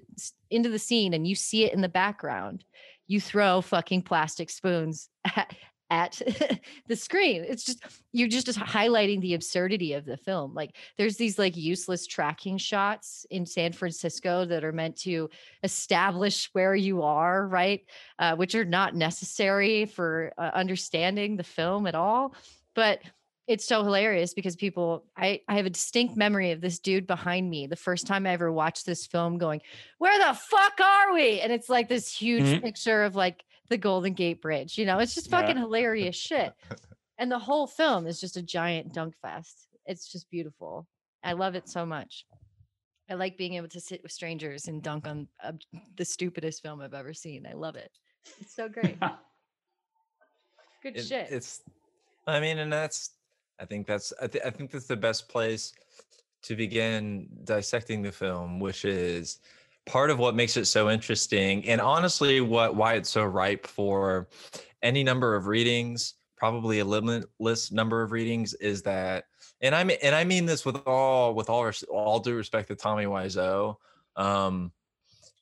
into 0.49 0.69
the 0.69 0.79
scene 0.79 1.13
and 1.13 1.27
you 1.27 1.35
see 1.35 1.63
it 1.63 1.73
in 1.73 1.81
the 1.81 1.89
background, 1.89 2.63
you 3.07 3.21
throw 3.21 3.61
fucking 3.61 4.01
plastic 4.01 4.49
spoons 4.49 5.09
at, 5.35 5.55
at 5.89 6.21
the 6.87 6.95
screen. 6.95 7.45
It's 7.47 7.63
just 7.63 7.83
you're 8.11 8.27
just, 8.27 8.45
just 8.45 8.59
highlighting 8.59 9.21
the 9.21 9.33
absurdity 9.33 9.93
of 9.93 10.05
the 10.05 10.17
film. 10.17 10.53
Like 10.53 10.75
there's 10.97 11.17
these 11.17 11.37
like 11.37 11.55
useless 11.55 12.07
tracking 12.07 12.57
shots 12.57 13.25
in 13.29 13.45
San 13.45 13.71
Francisco 13.71 14.45
that 14.45 14.63
are 14.63 14.71
meant 14.71 14.97
to 14.97 15.29
establish 15.63 16.49
where 16.53 16.75
you 16.75 17.03
are, 17.03 17.47
right? 17.47 17.85
Uh, 18.19 18.35
which 18.35 18.55
are 18.55 18.65
not 18.65 18.95
necessary 18.95 19.85
for 19.85 20.33
uh, 20.37 20.51
understanding 20.53 21.37
the 21.37 21.43
film 21.43 21.87
at 21.87 21.95
all. 21.95 22.33
But 22.73 23.01
it's 23.47 23.65
so 23.65 23.83
hilarious 23.83 24.33
because 24.33 24.55
people 24.55 25.05
I, 25.15 25.41
I 25.47 25.55
have 25.57 25.65
a 25.65 25.69
distinct 25.69 26.17
memory 26.17 26.51
of 26.51 26.61
this 26.61 26.79
dude 26.79 27.05
behind 27.05 27.49
me 27.49 27.67
the 27.67 27.75
first 27.75 28.07
time 28.07 28.25
i 28.25 28.31
ever 28.31 28.51
watched 28.51 28.85
this 28.85 29.05
film 29.05 29.37
going 29.37 29.61
where 29.99 30.17
the 30.17 30.33
fuck 30.33 30.79
are 30.79 31.13
we 31.13 31.39
and 31.41 31.51
it's 31.51 31.69
like 31.69 31.87
this 31.87 32.11
huge 32.11 32.43
mm-hmm. 32.43 32.63
picture 32.63 33.03
of 33.03 33.15
like 33.15 33.43
the 33.69 33.77
golden 33.77 34.13
gate 34.13 34.41
bridge 34.41 34.77
you 34.77 34.85
know 34.85 34.99
it's 34.99 35.15
just 35.15 35.29
fucking 35.29 35.55
yeah. 35.55 35.61
hilarious 35.61 36.15
shit. 36.15 36.53
And 37.17 37.31
the 37.31 37.39
whole 37.39 37.67
film 37.67 38.07
is 38.07 38.19
just 38.19 38.35
a 38.37 38.41
giant 38.41 38.93
dunk 38.93 39.15
fest. 39.21 39.67
It's 39.85 40.11
just 40.11 40.29
beautiful. 40.29 40.85
I 41.23 41.33
love 41.33 41.55
it 41.55 41.69
so 41.69 41.85
much. 41.85 42.25
I 43.09 43.13
like 43.13 43.37
being 43.37 43.53
able 43.53 43.69
to 43.69 43.79
sit 43.79 44.03
with 44.03 44.11
strangers 44.11 44.67
and 44.67 44.81
dunk 44.81 45.07
on 45.07 45.27
uh, 45.43 45.53
the 45.95 46.03
stupidest 46.05 46.61
film 46.61 46.81
i've 46.81 46.93
ever 46.93 47.13
seen. 47.13 47.47
I 47.47 47.53
love 47.53 47.75
it. 47.75 47.91
It's 48.41 48.55
so 48.55 48.67
great. 48.67 48.99
Good 50.83 50.97
it, 50.97 51.05
shit. 51.05 51.27
it's 51.31 51.61
i 52.27 52.39
mean 52.39 52.59
and 52.59 52.71
that's 52.71 53.11
I 53.59 53.65
think 53.65 53.87
that's 53.87 54.13
I, 54.21 54.27
th- 54.27 54.43
I 54.45 54.49
think 54.49 54.71
that's 54.71 54.87
the 54.87 54.95
best 54.95 55.29
place 55.29 55.73
to 56.43 56.55
begin 56.55 57.27
dissecting 57.43 58.01
the 58.01 58.11
film, 58.11 58.59
which 58.59 58.85
is 58.85 59.39
part 59.85 60.09
of 60.09 60.19
what 60.19 60.35
makes 60.35 60.57
it 60.57 60.65
so 60.65 60.89
interesting, 60.89 61.67
and 61.67 61.79
honestly, 61.79 62.41
what 62.41 62.75
why 62.75 62.95
it's 62.95 63.09
so 63.09 63.23
ripe 63.23 63.67
for 63.67 64.27
any 64.81 65.03
number 65.03 65.35
of 65.35 65.47
readings, 65.47 66.15
probably 66.37 66.79
a 66.79 66.85
limitless 66.85 67.71
number 67.71 68.01
of 68.01 68.11
readings, 68.11 68.53
is 68.55 68.81
that, 68.83 69.25
and 69.61 69.75
I 69.75 69.83
mean, 69.83 69.97
and 70.01 70.15
I 70.15 70.23
mean 70.23 70.45
this 70.45 70.65
with 70.65 70.77
all 70.87 71.33
with 71.33 71.49
all 71.49 71.71
all 71.89 72.19
due 72.19 72.35
respect 72.35 72.67
to 72.69 72.75
Tommy 72.75 73.05
Wiseau, 73.05 73.75
um, 74.15 74.71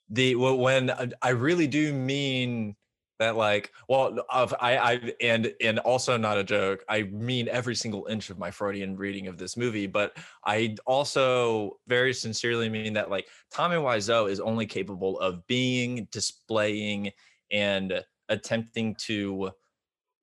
the 0.10 0.36
when 0.36 1.14
I 1.22 1.30
really 1.30 1.68
do 1.68 1.94
mean 1.94 2.76
that 3.24 3.36
like 3.36 3.72
well 3.88 4.26
of 4.30 4.54
i 4.60 4.78
i 4.78 5.14
and 5.22 5.54
and 5.62 5.80
also 5.80 6.18
not 6.18 6.38
a 6.38 6.44
joke 6.44 6.84
i 6.90 7.04
mean 7.04 7.48
every 7.48 7.76
single 7.76 8.06
inch 8.10 8.30
of 8.30 8.38
my 8.38 8.52
freudian 8.52 8.96
reading 8.96 9.28
of 9.28 9.38
this 9.38 9.58
movie 9.58 9.88
but 9.88 10.16
i 10.46 10.76
also 10.86 11.78
very 11.88 12.14
sincerely 12.14 12.70
mean 12.70 12.94
that 12.94 13.10
like 13.10 13.28
tommy 13.52 13.78
wiseau 13.78 14.30
is 14.30 14.40
only 14.40 14.66
capable 14.66 15.20
of 15.20 15.46
being 15.48 16.08
displaying 16.12 17.12
and 17.52 18.04
attempting 18.30 18.96
to 18.96 19.52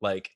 like 0.00 0.30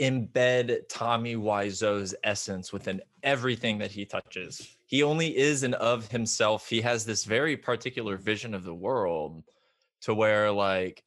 embed 0.00 0.78
tommy 0.88 1.34
wiseau's 1.34 2.14
essence 2.22 2.72
within 2.72 3.00
everything 3.22 3.78
that 3.78 3.90
he 3.90 4.04
touches. 4.04 4.76
He 4.86 5.02
only 5.02 5.36
is 5.36 5.62
and 5.62 5.74
of 5.74 6.08
himself. 6.08 6.68
He 6.68 6.80
has 6.82 7.04
this 7.04 7.24
very 7.24 7.56
particular 7.56 8.16
vision 8.16 8.54
of 8.54 8.64
the 8.64 8.74
world 8.74 9.42
to 10.02 10.14
where 10.14 10.50
like 10.52 11.02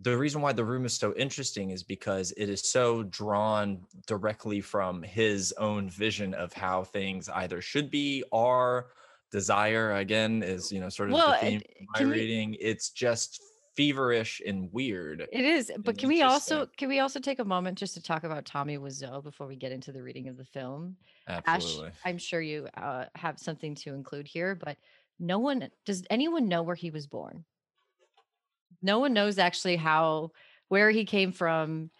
the 0.00 0.16
reason 0.16 0.40
why 0.40 0.52
the 0.52 0.64
room 0.64 0.84
is 0.84 0.94
so 0.94 1.14
interesting 1.14 1.70
is 1.70 1.82
because 1.82 2.32
it 2.36 2.48
is 2.48 2.68
so 2.68 3.04
drawn 3.04 3.80
directly 4.06 4.60
from 4.60 5.02
his 5.02 5.52
own 5.58 5.88
vision 5.88 6.34
of 6.34 6.52
how 6.52 6.84
things 6.84 7.28
either 7.28 7.60
should 7.60 7.90
be 7.90 8.24
are 8.32 8.86
desire 9.30 9.96
again 9.96 10.42
is 10.42 10.70
you 10.70 10.80
know 10.80 10.88
sort 10.88 11.08
of 11.08 11.14
well, 11.14 11.32
the 11.32 11.46
theme 11.46 11.60
of 11.80 12.00
my 12.00 12.08
reading 12.08 12.50
we, 12.50 12.56
it's 12.58 12.90
just 12.90 13.42
feverish 13.76 14.40
and 14.46 14.72
weird 14.72 15.26
it 15.32 15.44
is 15.44 15.72
but 15.78 15.98
can 15.98 16.08
we 16.08 16.22
also 16.22 16.68
can 16.76 16.88
we 16.88 17.00
also 17.00 17.18
take 17.18 17.40
a 17.40 17.44
moment 17.44 17.76
just 17.76 17.94
to 17.94 18.02
talk 18.02 18.22
about 18.22 18.44
tommy 18.44 18.78
wiseau 18.78 19.22
before 19.22 19.48
we 19.48 19.56
get 19.56 19.72
into 19.72 19.90
the 19.90 20.00
reading 20.00 20.28
of 20.28 20.36
the 20.36 20.44
film? 20.44 20.96
Absolutely. 21.26 21.88
Ash, 21.88 21.94
i'm 22.04 22.18
sure 22.18 22.40
you 22.40 22.68
uh, 22.76 23.06
have 23.16 23.38
something 23.38 23.74
to 23.74 23.92
include 23.92 24.28
here 24.28 24.54
but 24.54 24.76
no 25.18 25.40
one 25.40 25.68
does 25.84 26.04
anyone 26.10 26.46
know 26.46 26.62
where 26.62 26.76
he 26.76 26.90
was 26.90 27.08
born 27.08 27.44
no 28.84 28.98
one 28.98 29.12
knows 29.14 29.38
actually 29.38 29.76
how 29.76 30.30
where 30.68 30.90
he 30.90 31.04
came 31.04 31.32
from. 31.32 31.90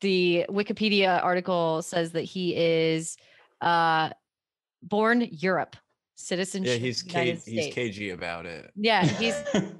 The 0.00 0.46
Wikipedia 0.48 1.22
article 1.22 1.82
says 1.82 2.12
that 2.12 2.22
he 2.22 2.54
is 2.54 3.16
uh, 3.60 4.10
born 4.82 5.26
Europe, 5.30 5.76
citizenship. 6.14 6.72
Yeah, 6.72 6.78
he's 6.78 7.02
K- 7.02 7.40
he's 7.44 7.74
cagey 7.74 8.10
about 8.10 8.46
it. 8.46 8.70
Yeah, 8.76 9.04
he's 9.18 9.34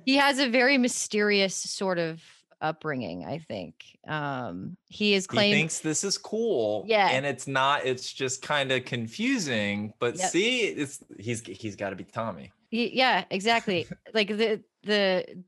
he 0.05 0.17
has 0.17 0.39
a 0.39 0.49
very 0.49 0.77
mysterious 0.77 1.55
sort 1.55 1.99
of 1.99 2.21
upbringing. 2.61 3.25
I 3.25 3.39
think 3.39 3.75
um, 4.09 4.77
he 4.89 5.15
is 5.15 5.27
claimed. 5.27 5.55
He 5.55 5.61
thinks 5.61 5.81
this 5.81 6.03
is 6.03 6.19
cool. 6.19 6.85
Yeah, 6.87 7.09
and 7.09 7.25
it's 7.25 7.47
not. 7.47 7.85
It's 7.85 8.13
just 8.13 8.43
kind 8.43 8.73
of 8.73 8.85
confusing. 8.85 9.93
But 10.01 10.17
yep. 10.17 10.31
see, 10.31 10.61
it's 10.63 11.01
he's 11.19 11.43
he's 11.43 11.77
got 11.77 11.91
to 11.91 11.97
be 11.97 12.05
Tommy. 12.05 12.51
He, 12.71 12.97
yeah, 12.97 13.25
exactly. 13.31 13.87
like 14.15 14.29
the 14.29 14.63
the 14.83 15.45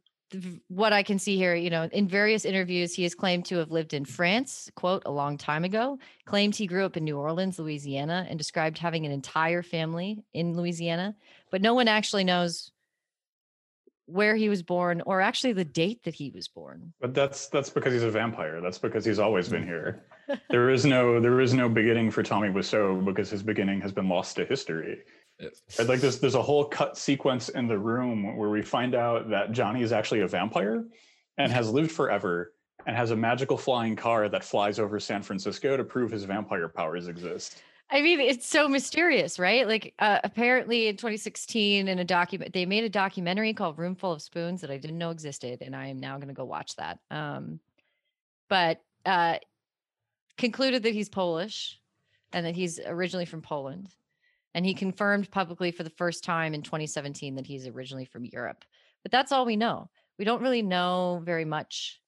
what 0.68 0.92
I 0.92 1.02
can 1.02 1.18
see 1.18 1.36
here, 1.36 1.54
you 1.54 1.70
know, 1.70 1.88
in 1.92 2.08
various 2.08 2.44
interviews, 2.44 2.94
he 2.94 3.04
has 3.04 3.14
claimed 3.14 3.44
to 3.46 3.56
have 3.58 3.70
lived 3.70 3.94
in 3.94 4.04
France, 4.04 4.70
quote, 4.74 5.02
a 5.06 5.10
long 5.10 5.38
time 5.38 5.64
ago, 5.64 5.98
claimed 6.24 6.56
he 6.56 6.66
grew 6.66 6.84
up 6.84 6.96
in 6.96 7.04
New 7.04 7.16
Orleans, 7.16 7.58
Louisiana, 7.58 8.26
and 8.28 8.38
described 8.38 8.78
having 8.78 9.06
an 9.06 9.12
entire 9.12 9.62
family 9.62 10.24
in 10.34 10.56
Louisiana. 10.56 11.14
But 11.50 11.62
no 11.62 11.74
one 11.74 11.88
actually 11.88 12.24
knows 12.24 12.72
where 14.06 14.36
he 14.36 14.48
was 14.48 14.62
born 14.62 15.02
or 15.04 15.20
actually 15.20 15.52
the 15.52 15.64
date 15.64 16.02
that 16.04 16.14
he 16.14 16.30
was 16.30 16.48
born. 16.48 16.92
But 17.00 17.12
that's 17.12 17.48
that's 17.48 17.70
because 17.70 17.92
he's 17.92 18.04
a 18.04 18.10
vampire. 18.10 18.60
That's 18.60 18.78
because 18.78 19.04
he's 19.04 19.18
always 19.18 19.48
been 19.48 19.64
here. 19.64 20.04
there 20.50 20.70
is 20.70 20.84
no 20.84 21.20
there 21.20 21.40
is 21.40 21.54
no 21.54 21.68
beginning 21.68 22.10
for 22.10 22.22
Tommy 22.22 22.48
Wiseau 22.48 23.04
because 23.04 23.30
his 23.30 23.42
beginning 23.42 23.80
has 23.80 23.92
been 23.92 24.08
lost 24.08 24.36
to 24.36 24.44
history. 24.44 24.98
Right, 25.40 25.88
like 25.88 26.00
there's 26.00 26.18
there's 26.18 26.34
a 26.34 26.42
whole 26.42 26.64
cut 26.64 26.96
sequence 26.96 27.50
in 27.50 27.68
the 27.68 27.78
room 27.78 28.36
where 28.36 28.48
we 28.48 28.62
find 28.62 28.94
out 28.94 29.28
that 29.30 29.52
Johnny 29.52 29.82
is 29.82 29.92
actually 29.92 30.20
a 30.20 30.28
vampire 30.28 30.84
and 31.36 31.52
has 31.52 31.70
lived 31.70 31.92
forever 31.92 32.54
and 32.86 32.96
has 32.96 33.10
a 33.10 33.16
magical 33.16 33.58
flying 33.58 33.96
car 33.96 34.28
that 34.28 34.44
flies 34.44 34.78
over 34.78 34.98
San 34.98 35.22
Francisco 35.22 35.76
to 35.76 35.84
prove 35.84 36.10
his 36.10 36.24
vampire 36.24 36.68
powers 36.68 37.08
exist. 37.08 37.60
I 37.90 38.02
mean, 38.02 38.18
it's 38.18 38.48
so 38.48 38.66
mysterious, 38.68 39.38
right? 39.38 39.66
Like, 39.66 39.94
uh, 40.00 40.18
apparently 40.24 40.88
in 40.88 40.96
2016, 40.96 41.86
in 41.86 41.98
a 41.98 42.04
document, 42.04 42.52
they 42.52 42.66
made 42.66 42.82
a 42.82 42.88
documentary 42.88 43.54
called 43.54 43.78
Room 43.78 43.94
Full 43.94 44.12
of 44.12 44.22
Spoons" 44.22 44.60
that 44.62 44.70
I 44.70 44.76
didn't 44.76 44.98
know 44.98 45.10
existed, 45.10 45.62
and 45.62 45.76
I 45.76 45.88
am 45.88 45.98
now 45.98 46.16
going 46.16 46.28
to 46.28 46.34
go 46.34 46.44
watch 46.44 46.74
that. 46.76 46.98
Um, 47.12 47.60
but 48.48 48.80
uh, 49.04 49.36
concluded 50.36 50.82
that 50.82 50.94
he's 50.94 51.08
Polish 51.08 51.78
and 52.32 52.44
that 52.46 52.56
he's 52.56 52.80
originally 52.84 53.24
from 53.24 53.42
Poland 53.42 53.88
and 54.56 54.64
he 54.64 54.72
confirmed 54.72 55.30
publicly 55.30 55.70
for 55.70 55.82
the 55.82 55.90
first 55.90 56.24
time 56.24 56.54
in 56.54 56.62
2017 56.62 57.34
that 57.34 57.46
he's 57.46 57.66
originally 57.66 58.06
from 58.06 58.24
Europe. 58.24 58.64
But 59.02 59.12
that's 59.12 59.30
all 59.30 59.44
we 59.44 59.54
know. 59.54 59.90
We 60.18 60.24
don't 60.24 60.40
really 60.40 60.62
know 60.62 61.20
very 61.22 61.44
much 61.44 62.00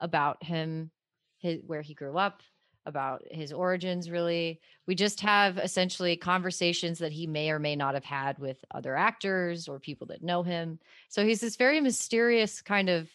about 0.00 0.42
him, 0.42 0.90
his, 1.38 1.60
where 1.64 1.82
he 1.82 1.94
grew 1.94 2.18
up, 2.18 2.42
about 2.86 3.22
his 3.30 3.52
origins, 3.52 4.10
really. 4.10 4.60
We 4.88 4.96
just 4.96 5.20
have 5.20 5.58
essentially 5.58 6.16
conversations 6.16 6.98
that 6.98 7.12
he 7.12 7.28
may 7.28 7.50
or 7.50 7.60
may 7.60 7.76
not 7.76 7.94
have 7.94 8.04
had 8.04 8.36
with 8.40 8.58
other 8.74 8.96
actors 8.96 9.68
or 9.68 9.78
people 9.78 10.08
that 10.08 10.24
know 10.24 10.42
him. 10.42 10.80
So 11.08 11.24
he's 11.24 11.40
this 11.40 11.54
very 11.54 11.80
mysterious 11.80 12.62
kind 12.62 12.88
of 12.88 13.08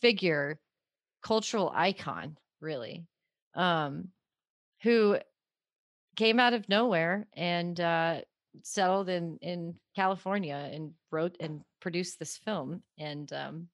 figure, 0.00 0.58
cultural 1.22 1.70
icon, 1.74 2.38
really, 2.62 3.04
um, 3.54 4.08
who 4.82 5.18
came 6.16 6.40
out 6.40 6.52
of 6.52 6.68
nowhere 6.68 7.26
and 7.34 7.78
uh, 7.80 8.20
settled 8.62 9.08
in 9.08 9.38
in 9.40 9.74
California 9.96 10.70
and 10.72 10.92
wrote 11.10 11.36
and 11.40 11.62
produced 11.80 12.18
this 12.18 12.36
film. 12.36 12.82
And 12.98 13.32
um, 13.32 13.68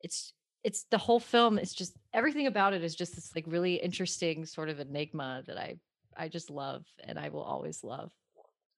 it's 0.00 0.32
it's 0.64 0.84
the 0.90 0.98
whole 0.98 1.20
film. 1.20 1.58
It's 1.58 1.74
just 1.74 1.96
everything 2.12 2.46
about 2.46 2.74
it 2.74 2.84
is 2.84 2.94
just 2.94 3.14
this 3.14 3.30
like 3.34 3.44
really 3.46 3.76
interesting 3.76 4.44
sort 4.44 4.68
of 4.68 4.80
enigma 4.80 5.42
that 5.46 5.56
I 5.56 5.76
I 6.16 6.28
just 6.28 6.50
love 6.50 6.84
and 7.04 7.18
I 7.18 7.28
will 7.28 7.42
always 7.42 7.82
love. 7.82 8.10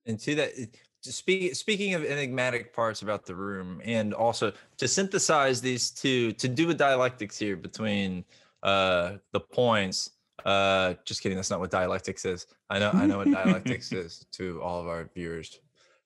And 0.07 0.19
to 0.21 0.35
that, 0.35 0.53
speak, 1.01 1.55
speaking 1.55 1.95
of 1.95 2.05
enigmatic 2.05 2.75
parts 2.75 3.03
about 3.03 3.25
the 3.25 3.35
room, 3.35 3.81
and 3.85 4.13
also 4.13 4.53
to 4.79 4.89
synthesize 4.89 5.61
these 5.61 5.91
two, 5.91 6.33
to 6.33 6.49
do 6.49 6.71
a 6.71 6.75
dialectics 6.75 7.39
here 7.39 7.57
between 7.57 8.25
uh, 8.63 9.15
the 9.33 9.41
points 9.41 10.11
uh, 10.45 10.95
just 11.05 11.23
kidding. 11.23 11.37
That's 11.37 11.51
not 11.51 11.61
what 11.61 11.71
dialectics 11.71 12.25
is. 12.25 12.47
I 12.71 12.79
know. 12.79 12.91
I 12.93 13.07
know 13.07 13.19
what 13.19 13.31
dialectics 13.31 13.93
is 13.93 14.27
to 14.33 14.61
all 14.63 14.81
of 14.81 14.87
our 14.87 15.09
viewers. 15.15 15.59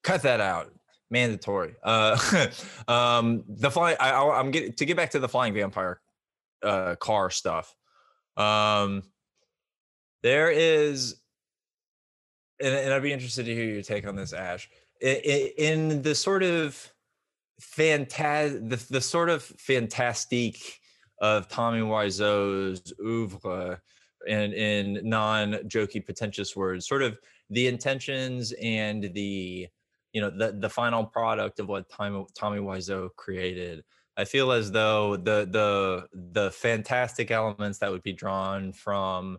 cut 0.02 0.22
that 0.22 0.40
out 0.40 0.72
mandatory 1.10 1.74
uh 1.84 2.18
um 2.88 3.44
the 3.48 3.70
flying 3.70 3.96
I, 4.00 4.12
i'm 4.12 4.50
getting 4.50 4.72
to 4.72 4.84
get 4.84 4.96
back 4.96 5.10
to 5.10 5.18
the 5.18 5.28
flying 5.28 5.54
vampire 5.54 6.00
uh 6.62 6.96
car 6.96 7.30
stuff 7.30 7.74
um 8.36 9.02
there 10.22 10.50
is 10.50 11.16
and, 12.60 12.74
and 12.74 12.92
i'd 12.92 13.02
be 13.02 13.12
interested 13.12 13.46
to 13.46 13.54
hear 13.54 13.66
your 13.66 13.82
take 13.82 14.06
on 14.06 14.16
this 14.16 14.32
ash 14.32 14.68
in, 15.00 15.50
in 15.58 16.02
the 16.02 16.14
sort 16.14 16.42
of 16.42 16.92
fantastic 17.60 18.68
the, 18.68 18.84
the 18.90 19.00
sort 19.00 19.30
of 19.30 19.42
fantastique 19.42 20.80
of 21.20 21.48
tommy 21.48 21.82
wiseau's 21.82 22.92
oeuvre 23.00 23.80
and 24.28 24.52
in 24.52 25.00
non-jokey 25.02 26.04
pretentious 26.04 26.56
words 26.56 26.86
sort 26.86 27.02
of 27.02 27.18
the 27.50 27.66
intentions 27.66 28.52
and 28.60 29.10
the 29.14 29.68
you 30.12 30.20
know 30.20 30.30
the 30.30 30.52
the 30.52 30.70
final 30.70 31.04
product 31.04 31.60
of 31.60 31.68
what 31.68 31.88
Tommy 31.88 32.24
Tommy 32.34 32.58
Wiseau 32.58 33.10
created. 33.16 33.84
I 34.16 34.24
feel 34.24 34.50
as 34.50 34.72
though 34.72 35.16
the 35.16 35.46
the 35.50 36.06
the 36.14 36.50
fantastic 36.50 37.30
elements 37.30 37.78
that 37.80 37.90
would 37.90 38.02
be 38.02 38.14
drawn 38.14 38.72
from 38.72 39.38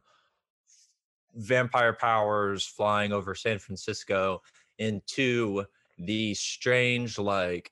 vampire 1.34 1.94
powers 1.94 2.66
flying 2.66 3.12
over 3.12 3.34
San 3.34 3.58
Francisco 3.60 4.42
into 4.78 5.66
the 5.98 6.34
strange 6.36 7.18
like 7.18 7.72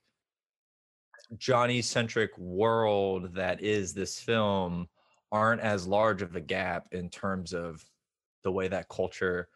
Johnny 1.38 1.82
centric 1.82 2.36
world 2.38 3.34
that 3.34 3.62
is 3.62 3.94
this 3.94 4.18
film 4.18 4.88
aren't 5.32 5.60
as 5.60 5.86
large 5.86 6.22
of 6.22 6.36
a 6.36 6.40
gap 6.40 6.88
in 6.92 7.10
terms 7.10 7.52
of 7.52 7.84
the 8.44 8.52
way 8.52 8.68
that 8.68 8.88
culture 8.88 9.48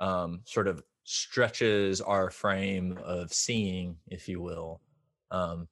um, 0.00 0.40
sort 0.44 0.66
of 0.66 0.82
stretches 1.04 2.00
our 2.00 2.30
frame 2.30 2.98
of 3.04 3.32
seeing, 3.32 3.96
if 4.08 4.28
you 4.28 4.40
will. 4.40 4.80
Um, 5.30 5.68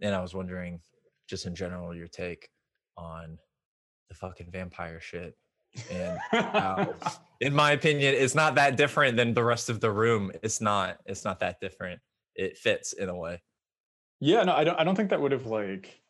and 0.00 0.14
I 0.14 0.20
was 0.20 0.34
wondering, 0.34 0.80
just 1.28 1.46
in 1.46 1.54
general, 1.54 1.94
your 1.94 2.08
take 2.08 2.48
on 2.96 3.38
the 4.08 4.14
fucking 4.14 4.50
vampire 4.50 5.00
shit. 5.00 5.36
And 5.90 6.18
how, 6.30 6.94
in 7.40 7.54
my 7.54 7.72
opinion, 7.72 8.14
it's 8.14 8.34
not 8.34 8.54
that 8.54 8.76
different 8.76 9.16
than 9.16 9.34
the 9.34 9.44
rest 9.44 9.68
of 9.68 9.80
the 9.80 9.90
room. 9.90 10.32
It's 10.42 10.60
not. 10.60 10.98
It's 11.06 11.24
not 11.24 11.40
that 11.40 11.60
different. 11.60 12.00
It 12.34 12.56
fits 12.56 12.92
in 12.92 13.08
a 13.08 13.16
way. 13.16 13.42
Yeah, 14.20 14.42
no, 14.44 14.54
I 14.54 14.64
don't. 14.64 14.80
I 14.80 14.84
don't 14.84 14.94
think 14.94 15.10
that 15.10 15.20
would 15.20 15.32
have 15.32 15.46
like 15.46 16.00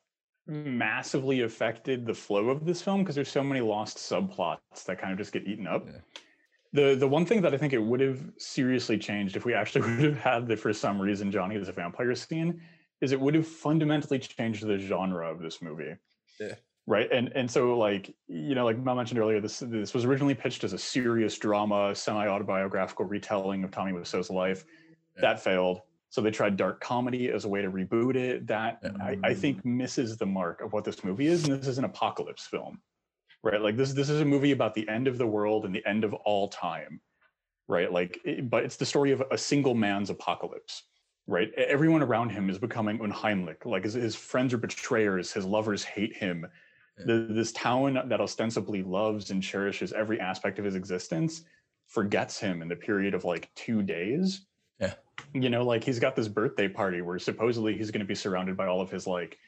massively 0.46 1.42
affected 1.42 2.06
the 2.06 2.14
flow 2.14 2.50
of 2.50 2.64
this 2.64 2.80
film 2.80 3.02
because 3.02 3.14
there's 3.14 3.30
so 3.30 3.42
many 3.42 3.60
lost 3.60 3.98
subplots 3.98 4.84
that 4.86 4.98
kind 4.98 5.12
of 5.12 5.18
just 5.18 5.32
get 5.32 5.46
eaten 5.46 5.66
up. 5.66 5.86
Yeah. 5.86 6.00
The 6.72 6.94
the 6.94 7.08
one 7.08 7.24
thing 7.24 7.40
that 7.42 7.54
I 7.54 7.56
think 7.56 7.72
it 7.72 7.82
would 7.82 8.00
have 8.00 8.20
seriously 8.38 8.98
changed 8.98 9.36
if 9.36 9.44
we 9.44 9.54
actually 9.54 9.82
would 9.96 10.04
have 10.04 10.18
had 10.18 10.46
the 10.46 10.56
for 10.56 10.72
some 10.72 11.00
reason 11.00 11.30
Johnny 11.30 11.56
as 11.56 11.68
a 11.68 11.72
vampire 11.72 12.14
scene 12.14 12.60
is 13.00 13.12
it 13.12 13.20
would 13.20 13.34
have 13.34 13.46
fundamentally 13.46 14.18
changed 14.18 14.66
the 14.66 14.78
genre 14.78 15.30
of 15.30 15.40
this 15.40 15.60
movie. 15.60 15.94
Yeah. 16.40 16.54
Right. 16.86 17.10
And 17.10 17.32
and 17.34 17.50
so 17.50 17.76
like, 17.76 18.14
you 18.28 18.54
know, 18.54 18.64
like 18.64 18.78
Mel 18.78 18.94
mentioned 18.94 19.18
earlier, 19.18 19.40
this 19.40 19.58
this 19.60 19.92
was 19.92 20.04
originally 20.04 20.34
pitched 20.34 20.62
as 20.62 20.72
a 20.72 20.78
serious 20.78 21.36
drama, 21.38 21.94
semi-autobiographical 21.94 23.06
retelling 23.06 23.64
of 23.64 23.70
Tommy 23.72 23.92
Wiseau's 23.92 24.30
life. 24.30 24.64
Yeah. 25.16 25.22
That 25.22 25.42
failed. 25.42 25.80
So 26.16 26.22
they 26.22 26.30
tried 26.30 26.56
dark 26.56 26.80
comedy 26.80 27.28
as 27.28 27.44
a 27.44 27.48
way 27.48 27.60
to 27.60 27.70
reboot 27.70 28.16
it. 28.16 28.46
That 28.46 28.80
I, 29.02 29.18
I 29.22 29.34
mm. 29.34 29.36
think 29.36 29.62
misses 29.66 30.16
the 30.16 30.24
mark 30.24 30.62
of 30.62 30.72
what 30.72 30.82
this 30.82 31.04
movie 31.04 31.26
is. 31.26 31.46
And 31.46 31.60
this 31.60 31.68
is 31.68 31.76
an 31.76 31.84
apocalypse 31.84 32.46
film 32.46 32.80
right? 33.42 33.60
Like 33.60 33.76
this 33.76 33.92
this 33.92 34.08
is 34.08 34.22
a 34.22 34.24
movie 34.24 34.52
about 34.52 34.72
the 34.72 34.88
end 34.88 35.06
of 35.06 35.18
the 35.18 35.26
world 35.26 35.66
and 35.66 35.74
the 35.74 35.84
end 35.86 36.04
of 36.04 36.14
all 36.14 36.48
time 36.48 37.02
right? 37.68 37.92
Like 37.92 38.18
it, 38.24 38.48
but 38.48 38.64
it's 38.64 38.76
the 38.76 38.86
story 38.86 39.10
of 39.12 39.22
a 39.30 39.36
single 39.36 39.74
man's 39.74 40.08
apocalypse 40.08 40.84
right? 41.26 41.52
Everyone 41.54 42.02
around 42.02 42.30
him 42.30 42.48
is 42.48 42.56
becoming 42.56 42.98
unheimlich. 42.98 43.66
Like 43.66 43.84
his, 43.84 43.92
his 43.92 44.14
friends 44.14 44.54
are 44.54 44.58
betrayers. 44.58 45.32
His 45.32 45.44
lovers 45.44 45.84
hate 45.84 46.16
him. 46.16 46.46
The, 47.04 47.26
this 47.28 47.52
town 47.52 48.00
that 48.08 48.22
ostensibly 48.22 48.82
loves 48.82 49.30
and 49.30 49.42
cherishes 49.42 49.92
every 49.92 50.18
aspect 50.18 50.58
of 50.58 50.64
his 50.64 50.76
existence 50.76 51.42
forgets 51.88 52.40
him 52.40 52.62
in 52.62 52.68
the 52.68 52.76
period 52.76 53.12
of 53.12 53.24
like 53.24 53.50
two 53.54 53.82
days 53.82 54.46
you 55.32 55.48
know 55.50 55.64
like 55.64 55.82
he's 55.82 55.98
got 55.98 56.14
this 56.16 56.28
birthday 56.28 56.68
party 56.68 57.02
where 57.02 57.18
supposedly 57.18 57.76
he's 57.76 57.90
going 57.90 58.00
to 58.00 58.06
be 58.06 58.14
surrounded 58.14 58.56
by 58.56 58.66
all 58.66 58.80
of 58.80 58.90
his 58.90 59.06
like 59.06 59.38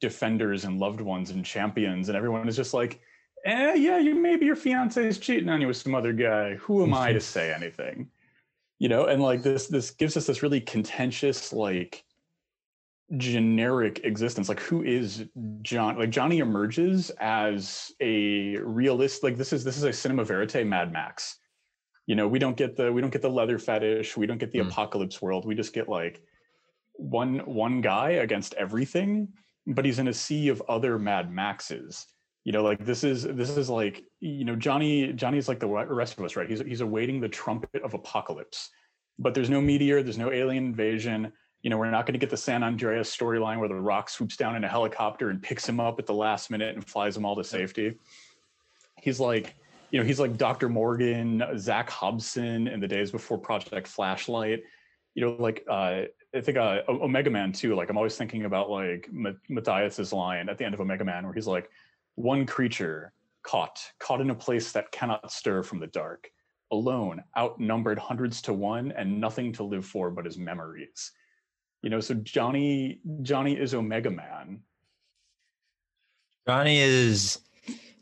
defenders 0.00 0.64
and 0.64 0.78
loved 0.78 1.00
ones 1.00 1.30
and 1.30 1.44
champions 1.44 2.08
and 2.08 2.16
everyone 2.16 2.48
is 2.48 2.56
just 2.56 2.74
like 2.74 3.00
eh, 3.44 3.74
yeah, 3.74 3.98
you 3.98 4.14
maybe 4.14 4.46
your 4.46 4.56
fiance 4.56 5.06
is 5.06 5.18
cheating 5.18 5.48
on 5.48 5.60
you 5.60 5.66
with 5.66 5.76
some 5.76 5.94
other 5.94 6.12
guy. 6.12 6.54
Who 6.56 6.82
am 6.82 6.94
I 6.94 7.12
to 7.12 7.20
say 7.20 7.52
anything? 7.56 8.10
You 8.78 8.88
know, 8.88 9.06
and 9.06 9.22
like 9.22 9.42
this, 9.42 9.68
this 9.68 9.90
gives 9.90 10.16
us 10.16 10.26
this 10.26 10.42
really 10.42 10.60
contentious, 10.60 11.52
like 11.52 12.04
generic 13.16 14.00
existence. 14.04 14.48
Like, 14.48 14.60
who 14.60 14.82
is 14.82 15.26
John? 15.62 15.98
Like 15.98 16.10
Johnny 16.10 16.38
emerges 16.38 17.10
as 17.20 17.92
a 18.00 18.56
realist. 18.56 19.22
Like 19.22 19.36
this 19.36 19.52
is 19.52 19.64
this 19.64 19.76
is 19.76 19.84
a 19.84 19.92
cinema 19.92 20.24
verite 20.24 20.66
Mad 20.66 20.92
Max. 20.92 21.38
You 22.06 22.16
know, 22.16 22.28
we 22.28 22.38
don't 22.38 22.56
get 22.56 22.76
the 22.76 22.92
we 22.92 23.00
don't 23.00 23.12
get 23.12 23.22
the 23.22 23.30
leather 23.30 23.58
fetish. 23.58 24.16
We 24.16 24.26
don't 24.26 24.38
get 24.38 24.50
the 24.50 24.60
mm. 24.60 24.68
apocalypse 24.68 25.22
world. 25.22 25.46
We 25.46 25.54
just 25.54 25.72
get 25.72 25.88
like 25.88 26.22
one 26.92 27.38
one 27.40 27.80
guy 27.80 28.10
against 28.10 28.54
everything, 28.54 29.28
but 29.66 29.84
he's 29.84 29.98
in 29.98 30.08
a 30.08 30.14
sea 30.14 30.48
of 30.48 30.62
other 30.68 30.98
Mad 30.98 31.32
Maxes 31.32 32.06
you 32.44 32.52
know 32.52 32.62
like 32.62 32.84
this 32.84 33.02
is 33.02 33.24
this 33.24 33.56
is 33.56 33.68
like 33.68 34.04
you 34.20 34.44
know 34.44 34.54
johnny 34.54 35.12
johnny 35.14 35.38
is 35.38 35.48
like 35.48 35.58
the 35.58 35.66
rest 35.66 36.18
of 36.18 36.24
us 36.24 36.36
right 36.36 36.48
he's 36.48 36.60
he's 36.60 36.82
awaiting 36.82 37.20
the 37.20 37.28
trumpet 37.28 37.82
of 37.82 37.94
apocalypse 37.94 38.70
but 39.18 39.34
there's 39.34 39.50
no 39.50 39.60
meteor 39.60 40.02
there's 40.02 40.18
no 40.18 40.30
alien 40.30 40.66
invasion 40.66 41.32
you 41.62 41.70
know 41.70 41.78
we're 41.78 41.90
not 41.90 42.06
going 42.06 42.12
to 42.12 42.18
get 42.18 42.30
the 42.30 42.36
san 42.36 42.62
andreas 42.62 43.14
storyline 43.14 43.58
where 43.58 43.68
the 43.68 43.74
rock 43.74 44.08
swoops 44.08 44.36
down 44.36 44.54
in 44.56 44.64
a 44.64 44.68
helicopter 44.68 45.30
and 45.30 45.42
picks 45.42 45.68
him 45.68 45.80
up 45.80 45.98
at 45.98 46.06
the 46.06 46.14
last 46.14 46.50
minute 46.50 46.74
and 46.74 46.86
flies 46.86 47.16
him 47.16 47.24
all 47.24 47.34
to 47.34 47.44
safety 47.44 47.94
he's 49.00 49.18
like 49.18 49.56
you 49.94 50.00
know 50.00 50.04
he's 50.04 50.18
like 50.18 50.36
dr 50.36 50.68
morgan 50.68 51.40
Zach 51.56 51.88
hobson 51.88 52.66
in 52.66 52.80
the 52.80 52.88
days 52.88 53.12
before 53.12 53.38
project 53.38 53.86
flashlight 53.86 54.64
you 55.14 55.24
know 55.24 55.36
like 55.38 55.64
uh 55.70 56.02
I 56.34 56.40
think 56.40 56.58
uh, 56.58 56.80
Omega 56.88 57.30
Man 57.30 57.52
too. 57.52 57.76
Like 57.76 57.90
I'm 57.90 57.96
always 57.96 58.16
thinking 58.16 58.44
about 58.44 58.68
like 58.68 59.08
Matthias's 59.48 60.12
line 60.12 60.48
at 60.48 60.58
the 60.58 60.64
end 60.64 60.74
of 60.74 60.80
Omega 60.80 61.04
Man, 61.04 61.22
where 61.24 61.32
he's 61.32 61.46
like, 61.46 61.70
one 62.16 62.44
creature 62.44 63.12
caught, 63.44 63.80
caught 64.00 64.20
in 64.20 64.30
a 64.30 64.34
place 64.34 64.72
that 64.72 64.90
cannot 64.90 65.30
stir 65.30 65.62
from 65.62 65.78
the 65.78 65.86
dark, 65.86 66.28
alone, 66.72 67.22
outnumbered 67.38 67.98
hundreds 68.00 68.42
to 68.42 68.52
one, 68.52 68.92
and 68.96 69.20
nothing 69.20 69.52
to 69.52 69.62
live 69.62 69.86
for 69.86 70.10
but 70.10 70.24
his 70.24 70.36
memories. 70.36 71.12
You 71.82 71.90
know, 71.90 72.00
so 72.00 72.14
Johnny, 72.14 72.98
Johnny 73.22 73.56
is 73.56 73.74
Omega 73.74 74.10
Man. 74.10 74.60
Johnny 76.48 76.78
is 76.78 77.38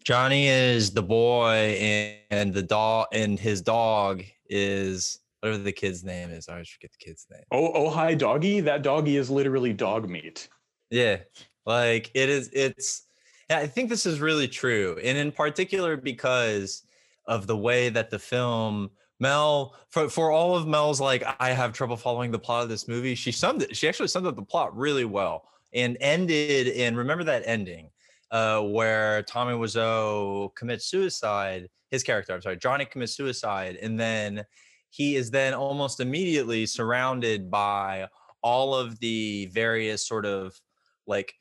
Johnny 0.05 0.49
is 0.49 0.91
the 0.91 1.03
boy, 1.03 1.77
and, 1.81 2.17
and 2.31 2.55
the 2.55 2.63
dog, 2.63 3.07
and 3.13 3.39
his 3.39 3.63
dog 3.63 4.23
is 4.49 5.19
whatever 5.41 5.63
the 5.63 5.73
kid's 5.73 6.05
name 6.05 6.31
is. 6.31 6.49
I 6.49 6.53
always 6.53 6.69
forget 6.69 6.93
the 6.93 7.05
kid's 7.05 7.27
name. 7.31 7.43
Oh, 7.51 7.73
oh, 7.75 7.91
hi, 7.91 8.15
doggy. 8.15 8.61
That 8.61 8.83
doggy 8.83 9.17
is 9.17 9.31
literally 9.31 9.73
dog 9.73 10.09
meat. 10.09 10.49
Yeah, 10.91 11.19
like 11.67 12.11
it 12.15 12.29
is. 12.29 12.51
It's 12.53 13.07
I 13.51 13.67
think 13.67 13.89
this 13.89 14.07
is 14.07 14.21
really 14.21 14.49
true. 14.49 14.99
And 15.03 15.19
in 15.19 15.33
particular, 15.33 15.97
because 15.97 16.83
of 17.27 17.47
the 17.47 17.57
way 17.57 17.89
that 17.89 18.11
the 18.11 18.19
film 18.19 18.91
Mel 19.21 19.77
for 19.91 20.09
for 20.09 20.33
all 20.33 20.57
of 20.57 20.67
Mel's 20.67 21.01
like 21.01 21.23
I 21.39 21.53
have 21.53 21.73
trouble 21.73 21.97
following 21.97 22.31
the 22.31 22.39
plot 22.39 22.65
of 22.65 22.69
this 22.69 22.89
movie. 22.89 23.15
She 23.15 23.33
summed 23.33 23.63
it. 23.63 23.77
She 23.77 23.89
actually 23.89 24.09
summed 24.09 24.27
up 24.27 24.37
the 24.37 24.43
plot 24.43 24.77
really 24.77 25.05
well 25.05 25.49
and 25.73 25.97
ended 26.01 26.67
in 26.67 26.97
remember 26.97 27.25
that 27.25 27.43
ending 27.47 27.89
uh, 28.33 28.63
where 28.63 29.23
Tommy 29.23 29.53
Wiseau 29.53 30.53
commits 30.57 30.87
suicide. 30.87 31.69
His 31.91 32.03
character, 32.03 32.33
I'm 32.33 32.41
sorry, 32.41 32.57
Johnny 32.57 32.87
commits 32.87 33.15
suicide, 33.15 33.77
and 33.81 34.01
then 34.01 34.45
he 34.89 35.17
is 35.17 35.31
then 35.31 35.55
almost 35.55 36.01
immediately 36.01 36.67
surrounded 36.67 37.51
by 37.51 38.09
all 38.43 38.75
of 38.75 38.99
the 38.99 39.47
various 39.53 40.07
sort 40.07 40.27
of 40.27 40.59
like 41.07 41.35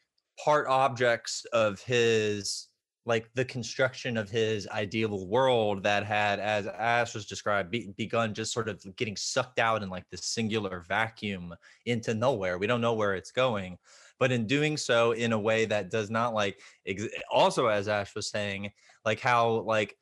part 0.44 0.68
objects 0.68 1.46
of 1.54 1.82
his 1.82 2.68
like 3.06 3.28
the 3.34 3.46
construction 3.46 4.16
of 4.16 4.30
his 4.30 4.68
ideal 4.68 5.28
world 5.28 5.82
that 5.82 6.06
had 6.06 6.40
as 6.40 6.68
ash 6.68 7.16
was 7.16 7.26
described 7.26 7.72
be, 7.72 7.92
begun 7.98 8.34
just 8.34 8.54
sort 8.54 8.70
of 8.70 8.84
getting 8.96 9.16
sucked 9.16 9.58
out 9.58 9.82
in 9.82 9.90
like 9.90 10.08
this 10.12 10.26
singular 10.26 10.84
vacuum 10.88 11.54
into 11.88 12.14
nowhere 12.14 12.60
we 12.60 12.68
don't 12.68 12.82
know 12.82 12.94
where 12.94 13.16
it's 13.16 13.32
going 13.32 13.76
but 14.22 14.32
in 14.32 14.46
doing 14.46 14.78
so 14.78 15.14
in 15.14 15.34
a 15.34 15.40
way 15.40 15.66
that 15.66 15.90
does 15.90 16.12
not 16.12 16.36
like 16.36 16.60
ex- 16.86 17.08
also 17.32 17.66
as 17.66 17.88
ash 17.88 18.14
was 18.14 18.30
saying 18.30 18.72
like 19.04 19.20
how 19.20 19.62
like 19.62 19.98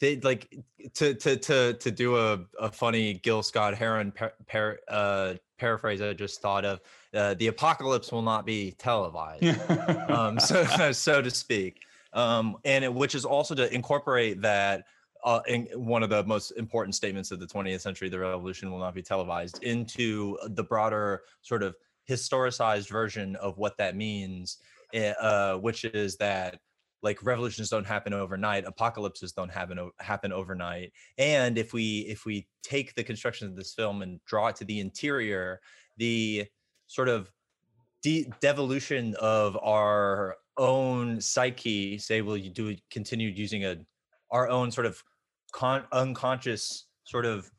they 0.00 0.20
like 0.20 0.56
to 0.94 1.12
to 1.14 1.36
to 1.36 1.74
to 1.74 1.90
do 1.90 2.16
a, 2.16 2.38
a 2.60 2.70
funny 2.70 3.14
gil 3.14 3.42
scott 3.42 3.74
heron 3.74 4.12
par, 4.12 4.32
par, 4.48 4.78
uh, 4.88 5.34
paraphrase 5.58 6.00
i 6.00 6.12
just 6.12 6.40
thought 6.40 6.64
of 6.64 6.80
uh, 7.12 7.34
the 7.34 7.48
apocalypse 7.48 8.10
will 8.10 8.22
not 8.22 8.46
be 8.46 8.72
televised, 8.78 9.44
um, 10.08 10.38
so 10.40 10.64
so 10.92 11.20
to 11.20 11.30
speak, 11.30 11.80
um, 12.14 12.56
and 12.64 12.84
it, 12.84 12.94
which 12.94 13.14
is 13.14 13.26
also 13.26 13.54
to 13.54 13.72
incorporate 13.74 14.40
that 14.40 14.84
uh, 15.24 15.40
in 15.46 15.66
one 15.74 16.02
of 16.02 16.08
the 16.08 16.24
most 16.24 16.52
important 16.52 16.94
statements 16.94 17.30
of 17.30 17.38
the 17.38 17.46
20th 17.46 17.80
century, 17.80 18.08
the 18.08 18.18
revolution 18.18 18.70
will 18.70 18.78
not 18.78 18.94
be 18.94 19.02
televised, 19.02 19.62
into 19.62 20.38
the 20.48 20.64
broader 20.64 21.22
sort 21.42 21.62
of 21.62 21.76
historicized 22.12 22.88
version 22.88 23.36
of 23.36 23.58
what 23.58 23.76
that 23.78 23.96
means, 23.96 24.58
eh, 24.94 25.12
uh, 25.12 25.56
which 25.56 25.84
is 25.84 26.16
that 26.16 26.58
like 27.02 27.22
revolutions 27.24 27.68
don't 27.68 27.86
happen 27.86 28.12
overnight 28.12 28.64
apocalypses 28.64 29.32
don't 29.32 29.50
happen 29.50 29.90
happen 29.98 30.32
overnight 30.32 30.92
and 31.18 31.58
if 31.58 31.72
we 31.72 32.00
if 32.00 32.24
we 32.24 32.46
take 32.62 32.94
the 32.94 33.02
construction 33.02 33.48
of 33.48 33.56
this 33.56 33.74
film 33.74 34.02
and 34.02 34.20
draw 34.24 34.48
it 34.48 34.56
to 34.56 34.64
the 34.64 34.80
interior 34.80 35.60
the 35.96 36.46
sort 36.86 37.08
of 37.08 37.30
de- 38.02 38.30
devolution 38.40 39.14
of 39.20 39.58
our 39.62 40.36
own 40.56 41.20
psyche 41.20 41.98
say 41.98 42.22
will 42.22 42.36
you 42.36 42.50
do 42.50 42.76
continue 42.90 43.28
using 43.28 43.64
a 43.64 43.76
our 44.30 44.48
own 44.48 44.70
sort 44.70 44.86
of 44.86 45.02
con- 45.52 45.84
unconscious 45.92 46.86
sort 47.04 47.26
of 47.26 47.50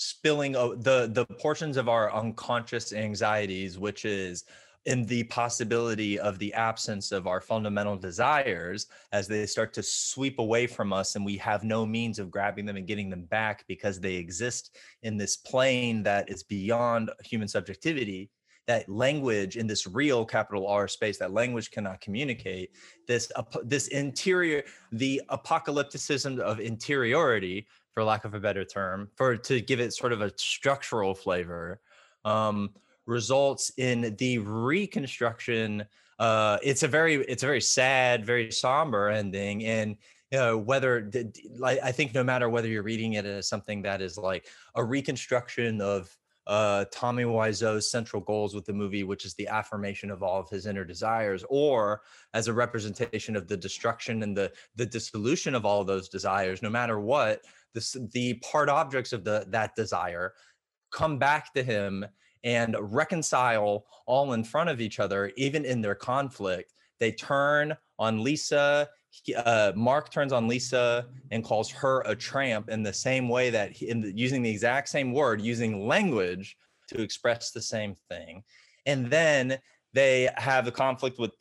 spilling 0.00 0.52
the 0.52 1.10
the 1.12 1.26
portions 1.38 1.76
of 1.76 1.86
our 1.86 2.10
unconscious 2.14 2.94
anxieties 2.94 3.78
which 3.78 4.06
is 4.06 4.44
in 4.86 5.04
the 5.04 5.24
possibility 5.24 6.18
of 6.18 6.38
the 6.38 6.54
absence 6.54 7.12
of 7.12 7.26
our 7.26 7.38
fundamental 7.38 7.98
desires 7.98 8.86
as 9.12 9.28
they 9.28 9.44
start 9.44 9.74
to 9.74 9.82
sweep 9.82 10.38
away 10.38 10.66
from 10.66 10.90
us 10.90 11.16
and 11.16 11.24
we 11.24 11.36
have 11.36 11.64
no 11.64 11.84
means 11.84 12.18
of 12.18 12.30
grabbing 12.30 12.64
them 12.64 12.78
and 12.78 12.86
getting 12.86 13.10
them 13.10 13.24
back 13.24 13.62
because 13.68 14.00
they 14.00 14.14
exist 14.14 14.78
in 15.02 15.18
this 15.18 15.36
plane 15.36 16.02
that 16.02 16.30
is 16.30 16.42
beyond 16.44 17.10
human 17.22 17.46
subjectivity 17.46 18.30
that 18.66 18.88
language 18.88 19.56
in 19.56 19.66
this 19.66 19.86
real 19.86 20.24
capital 20.24 20.66
R 20.66 20.88
space 20.88 21.18
that 21.18 21.32
language 21.32 21.70
cannot 21.70 22.00
communicate 22.00 22.70
this 23.06 23.30
this 23.64 23.88
interior 23.88 24.62
the 24.92 25.20
apocalypticism 25.28 26.38
of 26.38 26.58
interiority 26.58 27.66
for 27.92 28.04
lack 28.04 28.24
of 28.24 28.34
a 28.34 28.40
better 28.40 28.64
term 28.64 29.08
for 29.16 29.36
to 29.36 29.60
give 29.60 29.80
it 29.80 29.92
sort 29.92 30.12
of 30.12 30.20
a 30.20 30.32
structural 30.36 31.14
flavor 31.14 31.80
um, 32.24 32.70
results 33.06 33.72
in 33.76 34.14
the 34.18 34.38
reconstruction 34.38 35.84
uh, 36.18 36.58
it's 36.62 36.82
a 36.82 36.88
very 36.88 37.14
it's 37.26 37.42
a 37.42 37.46
very 37.46 37.60
sad 37.60 38.24
very 38.24 38.50
somber 38.50 39.08
ending 39.08 39.64
and 39.64 39.96
you 40.30 40.38
know 40.38 40.56
whether 40.56 41.10
like 41.56 41.78
i 41.82 41.90
think 41.90 42.14
no 42.14 42.22
matter 42.22 42.48
whether 42.48 42.68
you're 42.68 42.82
reading 42.82 43.14
it 43.14 43.24
as 43.24 43.48
something 43.48 43.82
that 43.82 44.00
is 44.00 44.16
like 44.16 44.46
a 44.76 44.84
reconstruction 44.84 45.80
of 45.80 46.14
uh, 46.50 46.84
Tommy 46.90 47.24
Wiseau's 47.24 47.92
central 47.92 48.20
goals 48.20 48.56
with 48.56 48.64
the 48.66 48.72
movie, 48.72 49.04
which 49.04 49.24
is 49.24 49.34
the 49.34 49.46
affirmation 49.46 50.10
of 50.10 50.20
all 50.24 50.40
of 50.40 50.50
his 50.50 50.66
inner 50.66 50.84
desires, 50.84 51.44
or 51.48 52.02
as 52.34 52.48
a 52.48 52.52
representation 52.52 53.36
of 53.36 53.46
the 53.46 53.56
destruction 53.56 54.24
and 54.24 54.36
the 54.36 54.52
the 54.74 54.84
dissolution 54.84 55.54
of 55.54 55.64
all 55.64 55.80
of 55.80 55.86
those 55.86 56.08
desires, 56.08 56.60
no 56.60 56.68
matter 56.68 56.98
what, 56.98 57.42
this, 57.72 57.96
the 58.12 58.34
part 58.34 58.68
objects 58.68 59.12
of 59.12 59.22
the 59.22 59.46
that 59.50 59.76
desire 59.76 60.34
come 60.90 61.18
back 61.20 61.54
to 61.54 61.62
him 61.62 62.04
and 62.42 62.76
reconcile 62.80 63.86
all 64.06 64.32
in 64.32 64.42
front 64.42 64.70
of 64.70 64.80
each 64.80 64.98
other, 64.98 65.30
even 65.36 65.64
in 65.64 65.80
their 65.80 65.94
conflict. 65.94 66.72
They 66.98 67.12
turn 67.12 67.76
on 67.96 68.24
Lisa. 68.24 68.88
Uh, 69.36 69.72
Mark 69.74 70.10
turns 70.10 70.32
on 70.32 70.48
Lisa 70.48 71.06
and 71.30 71.44
calls 71.44 71.70
her 71.70 72.02
a 72.06 72.14
tramp 72.14 72.68
in 72.68 72.82
the 72.82 72.92
same 72.92 73.28
way 73.28 73.50
that 73.50 73.72
he, 73.72 73.88
in 73.88 74.00
the, 74.00 74.12
using 74.12 74.42
the 74.42 74.50
exact 74.50 74.88
same 74.88 75.12
word, 75.12 75.40
using 75.40 75.86
language 75.86 76.56
to 76.88 77.02
express 77.02 77.50
the 77.50 77.62
same 77.62 77.94
thing. 78.08 78.42
And 78.86 79.10
then 79.10 79.58
they 79.92 80.28
have 80.36 80.66
a 80.66 80.72
conflict 80.72 81.18
with 81.18 81.32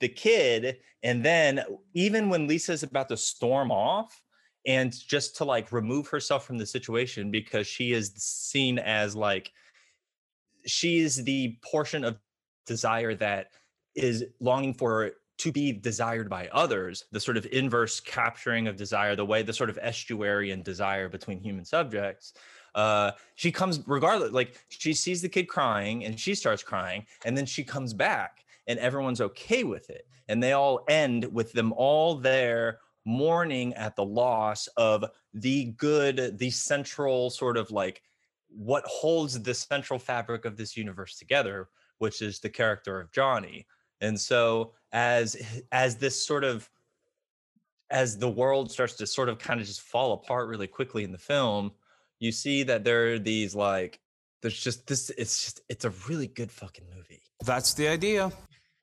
the 0.00 0.08
kid. 0.08 0.78
And 1.02 1.24
then 1.24 1.62
even 1.92 2.28
when 2.28 2.46
Lisa's 2.46 2.82
about 2.82 3.08
to 3.10 3.16
storm 3.16 3.70
off, 3.70 4.20
and 4.66 4.92
just 5.06 5.36
to 5.36 5.44
like 5.44 5.72
remove 5.72 6.08
herself 6.08 6.46
from 6.46 6.58
the 6.58 6.66
situation 6.66 7.30
because 7.30 7.66
she 7.66 7.92
is 7.92 8.12
seen 8.14 8.78
as 8.78 9.14
like 9.14 9.52
she 10.66 10.98
is 10.98 11.22
the 11.24 11.58
portion 11.62 12.04
of 12.04 12.16
desire 12.66 13.14
that 13.14 13.48
is 13.94 14.24
longing 14.40 14.74
for 14.74 15.12
to 15.38 15.52
be 15.52 15.72
desired 15.72 16.28
by 16.28 16.48
others 16.52 17.04
the 17.12 17.20
sort 17.20 17.36
of 17.36 17.46
inverse 17.52 18.00
capturing 18.00 18.66
of 18.66 18.76
desire 18.76 19.16
the 19.16 19.24
way 19.24 19.42
the 19.42 19.52
sort 19.52 19.70
of 19.70 19.78
estuary 19.82 20.50
and 20.50 20.64
desire 20.64 21.08
between 21.08 21.40
human 21.40 21.64
subjects 21.64 22.34
uh, 22.74 23.12
she 23.36 23.52
comes 23.52 23.80
regardless 23.86 24.32
like 24.32 24.58
she 24.68 24.92
sees 24.92 25.22
the 25.22 25.28
kid 25.28 25.48
crying 25.48 26.04
and 26.04 26.18
she 26.18 26.34
starts 26.34 26.62
crying 26.62 27.04
and 27.24 27.36
then 27.36 27.46
she 27.46 27.62
comes 27.62 27.92
back 27.92 28.44
and 28.66 28.78
everyone's 28.78 29.20
okay 29.20 29.64
with 29.64 29.90
it 29.90 30.06
and 30.28 30.42
they 30.42 30.52
all 30.52 30.84
end 30.88 31.24
with 31.32 31.52
them 31.52 31.72
all 31.76 32.16
there 32.16 32.78
mourning 33.04 33.74
at 33.74 33.94
the 33.96 34.04
loss 34.04 34.66
of 34.76 35.04
the 35.34 35.66
good 35.76 36.38
the 36.38 36.50
central 36.50 37.28
sort 37.30 37.56
of 37.56 37.70
like 37.70 38.02
what 38.56 38.84
holds 38.86 39.40
the 39.42 39.54
central 39.54 39.98
fabric 39.98 40.44
of 40.44 40.56
this 40.56 40.76
universe 40.76 41.18
together, 41.18 41.68
which 41.98 42.22
is 42.22 42.38
the 42.38 42.50
character 42.50 43.00
of 43.00 43.12
Johnny. 43.12 43.66
And 44.00 44.18
so 44.18 44.72
as 44.94 45.36
as 45.72 45.96
this 45.96 46.24
sort 46.24 46.44
of 46.44 46.70
as 47.90 48.16
the 48.16 48.30
world 48.30 48.70
starts 48.70 48.94
to 48.94 49.06
sort 49.06 49.28
of 49.28 49.38
kind 49.38 49.60
of 49.60 49.66
just 49.66 49.82
fall 49.82 50.12
apart 50.12 50.48
really 50.48 50.66
quickly 50.66 51.04
in 51.04 51.12
the 51.12 51.18
film, 51.18 51.72
you 52.18 52.32
see 52.32 52.62
that 52.62 52.84
there 52.84 53.12
are 53.12 53.18
these 53.18 53.54
like 53.54 54.00
there's 54.40 54.58
just 54.58 54.86
this 54.86 55.10
it's 55.18 55.44
just 55.44 55.60
it's 55.68 55.84
a 55.84 55.90
really 56.08 56.28
good 56.28 56.50
fucking 56.50 56.86
movie. 56.96 57.20
That's 57.44 57.74
the 57.74 57.88
idea. 57.88 58.32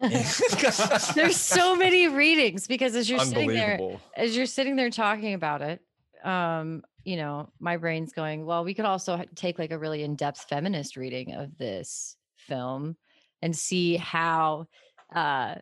there's 1.15 1.37
so 1.37 1.75
many 1.75 2.07
readings 2.07 2.67
because 2.67 2.95
as 2.95 3.09
you're 3.09 3.19
sitting 3.19 3.49
there 3.49 3.79
as 4.17 4.35
you're 4.35 4.47
sitting 4.47 4.75
there 4.75 4.89
talking 4.89 5.35
about 5.35 5.61
it 5.61 5.79
um 6.23 6.81
you 7.03 7.17
know, 7.17 7.49
my 7.59 7.77
brain's 7.77 8.13
going, 8.13 8.45
well, 8.45 8.63
we 8.63 8.73
could 8.73 8.85
also 8.85 9.23
take 9.35 9.57
like 9.57 9.71
a 9.71 9.79
really 9.79 10.03
in 10.03 10.15
depth 10.15 10.45
feminist 10.47 10.97
reading 10.97 11.33
of 11.33 11.57
this 11.57 12.15
film 12.35 12.95
and 13.41 13.55
see 13.55 13.97
how 13.97 14.67
uh 15.15 15.55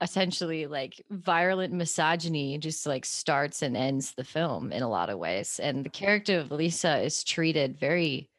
essentially 0.00 0.66
like 0.66 1.04
violent 1.10 1.72
misogyny 1.72 2.56
just 2.58 2.86
like 2.86 3.04
starts 3.04 3.62
and 3.62 3.76
ends 3.76 4.12
the 4.12 4.24
film 4.24 4.72
in 4.72 4.82
a 4.82 4.88
lot 4.88 5.10
of 5.10 5.18
ways 5.18 5.58
and 5.60 5.84
the 5.84 5.90
character 5.90 6.38
of 6.38 6.50
lisa 6.50 6.98
is 6.98 7.24
treated 7.24 7.78
very 7.78 8.30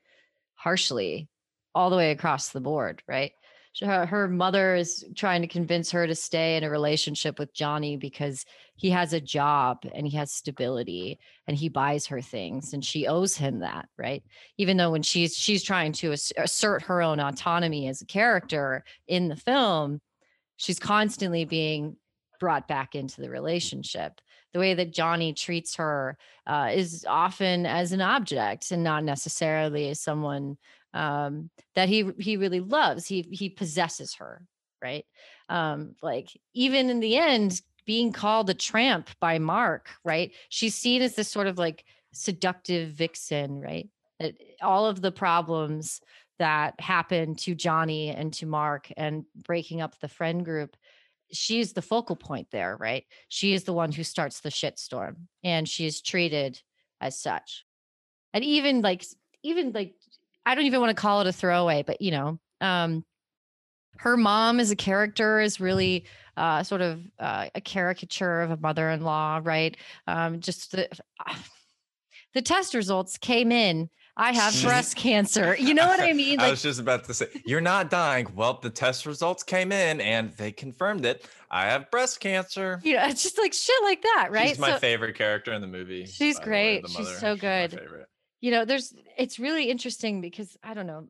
harshly 0.55 1.27
all 1.75 1.89
the 1.89 1.97
way 1.97 2.11
across 2.11 2.49
the 2.49 2.61
board 2.61 3.03
right 3.07 3.33
her, 3.81 4.05
her 4.05 4.27
mother 4.27 4.75
is 4.75 5.05
trying 5.15 5.41
to 5.41 5.47
convince 5.47 5.91
her 5.91 6.05
to 6.07 6.15
stay 6.15 6.57
in 6.57 6.63
a 6.63 6.69
relationship 6.69 7.39
with 7.39 7.53
Johnny 7.53 7.97
because 7.97 8.45
he 8.75 8.89
has 8.89 9.13
a 9.13 9.21
job 9.21 9.85
and 9.93 10.07
he 10.07 10.17
has 10.17 10.31
stability 10.31 11.19
and 11.47 11.55
he 11.55 11.69
buys 11.69 12.05
her 12.07 12.21
things 12.21 12.73
and 12.73 12.83
she 12.83 13.07
owes 13.07 13.35
him 13.35 13.59
that, 13.59 13.87
right? 13.97 14.23
Even 14.57 14.77
though 14.77 14.91
when 14.91 15.03
she's 15.03 15.35
she's 15.35 15.63
trying 15.63 15.93
to 15.93 16.11
assert 16.11 16.81
her 16.83 17.01
own 17.01 17.19
autonomy 17.19 17.87
as 17.87 18.01
a 18.01 18.05
character 18.05 18.83
in 19.07 19.27
the 19.27 19.35
film, 19.35 20.01
she's 20.59 20.77
constantly 20.77 21.45
being 21.45 21.95
brought 22.39 22.67
back 22.67 22.93
into 22.93 23.21
the 23.21 23.29
relationship. 23.29 24.19
The 24.53 24.59
way 24.59 24.73
that 24.73 24.93
Johnny 24.93 25.33
treats 25.33 25.75
her 25.75 26.17
uh, 26.45 26.71
is 26.73 27.05
often 27.07 27.65
as 27.65 27.91
an 27.91 28.01
object 28.01 28.71
and 28.71 28.83
not 28.83 29.03
necessarily 29.03 29.89
as 29.89 30.01
someone 30.01 30.57
um, 30.93 31.49
that 31.75 31.87
he 31.87 32.11
he 32.19 32.37
really 32.37 32.59
loves. 32.59 33.07
He 33.07 33.27
he 33.31 33.49
possesses 33.49 34.15
her, 34.15 34.41
right? 34.83 35.05
Um, 35.47 35.95
like 36.01 36.29
even 36.53 36.89
in 36.89 36.99
the 36.99 37.17
end, 37.17 37.61
being 37.85 38.11
called 38.11 38.49
a 38.49 38.53
tramp 38.53 39.09
by 39.19 39.39
Mark, 39.39 39.89
right? 40.03 40.31
She's 40.49 40.75
seen 40.75 41.01
as 41.01 41.15
this 41.15 41.29
sort 41.29 41.47
of 41.47 41.57
like 41.57 41.85
seductive 42.11 42.89
vixen, 42.91 43.61
right? 43.61 43.89
all 44.61 44.85
of 44.85 45.01
the 45.01 45.13
problems 45.13 46.01
that 46.39 46.79
happened 46.79 47.37
to 47.39 47.53
Johnny 47.53 48.09
and 48.09 48.33
to 48.33 48.45
Mark 48.45 48.91
and 48.97 49.25
breaking 49.45 49.81
up 49.81 49.99
the 49.99 50.07
friend 50.07 50.43
group 50.43 50.75
she's 51.31 51.73
the 51.73 51.81
focal 51.81 52.15
point 52.15 52.47
there, 52.51 52.75
right? 52.79 53.05
She 53.27 53.53
is 53.53 53.63
the 53.63 53.73
one 53.73 53.91
who 53.91 54.03
starts 54.03 54.39
the 54.39 54.49
shitstorm 54.49 55.15
and 55.43 55.67
she 55.67 55.85
is 55.85 56.01
treated 56.01 56.61
as 57.01 57.19
such. 57.19 57.65
And 58.33 58.43
even 58.43 58.81
like 58.81 59.05
even 59.43 59.71
like 59.71 59.95
I 60.45 60.55
don't 60.55 60.65
even 60.65 60.79
want 60.79 60.95
to 60.95 60.99
call 61.01 61.21
it 61.21 61.27
a 61.27 61.33
throwaway, 61.33 61.83
but 61.85 62.01
you 62.01 62.11
know, 62.11 62.39
um, 62.61 63.05
her 63.97 64.17
mom 64.17 64.59
as 64.59 64.71
a 64.71 64.75
character 64.75 65.39
is 65.39 65.59
really 65.59 66.05
uh, 66.37 66.63
sort 66.63 66.81
of 66.81 67.01
uh, 67.19 67.47
a 67.53 67.61
caricature 67.61 68.41
of 68.41 68.51
a 68.51 68.57
mother-in-law, 68.57 69.41
right? 69.43 69.75
Um, 70.07 70.39
just 70.39 70.71
the 70.71 70.89
uh, 71.25 71.35
the 72.33 72.41
test 72.41 72.73
results 72.73 73.17
came 73.17 73.51
in. 73.51 73.89
I 74.19 74.33
have 74.33 74.61
breast 74.61 74.95
cancer. 74.95 75.55
You 75.57 75.73
know 75.73 75.87
what 75.87 75.99
I 75.99 76.13
mean? 76.13 76.37
Like, 76.37 76.47
I 76.47 76.51
was 76.51 76.61
just 76.61 76.79
about 76.79 77.05
to 77.05 77.13
say, 77.13 77.27
you're 77.45 77.61
not 77.61 77.89
dying. 77.89 78.27
Well, 78.35 78.59
the 78.61 78.69
test 78.69 79.05
results 79.05 79.43
came 79.43 79.71
in 79.71 80.01
and 80.01 80.31
they 80.33 80.51
confirmed 80.51 81.05
it. 81.05 81.27
I 81.49 81.67
have 81.67 81.89
breast 81.89 82.19
cancer. 82.19 82.79
You 82.83 82.95
know, 82.97 83.05
it's 83.05 83.23
just 83.23 83.37
like 83.37 83.53
shit 83.53 83.81
like 83.83 84.01
that, 84.01 84.27
right? 84.31 84.49
She's 84.49 84.59
my 84.59 84.73
so, 84.73 84.77
favorite 84.79 85.15
character 85.15 85.53
in 85.53 85.61
the 85.61 85.67
movie. 85.67 86.05
She's 86.05 86.37
great. 86.39 86.83
Way, 86.83 86.89
she's 86.89 87.17
so 87.17 87.35
good. 87.35 87.71
She's 87.71 87.79
you 88.41 88.51
know 88.51 88.65
there's 88.65 88.93
it's 89.17 89.39
really 89.39 89.69
interesting 89.69 90.21
because 90.21 90.57
i 90.63 90.73
don't 90.73 90.87
know 90.87 91.07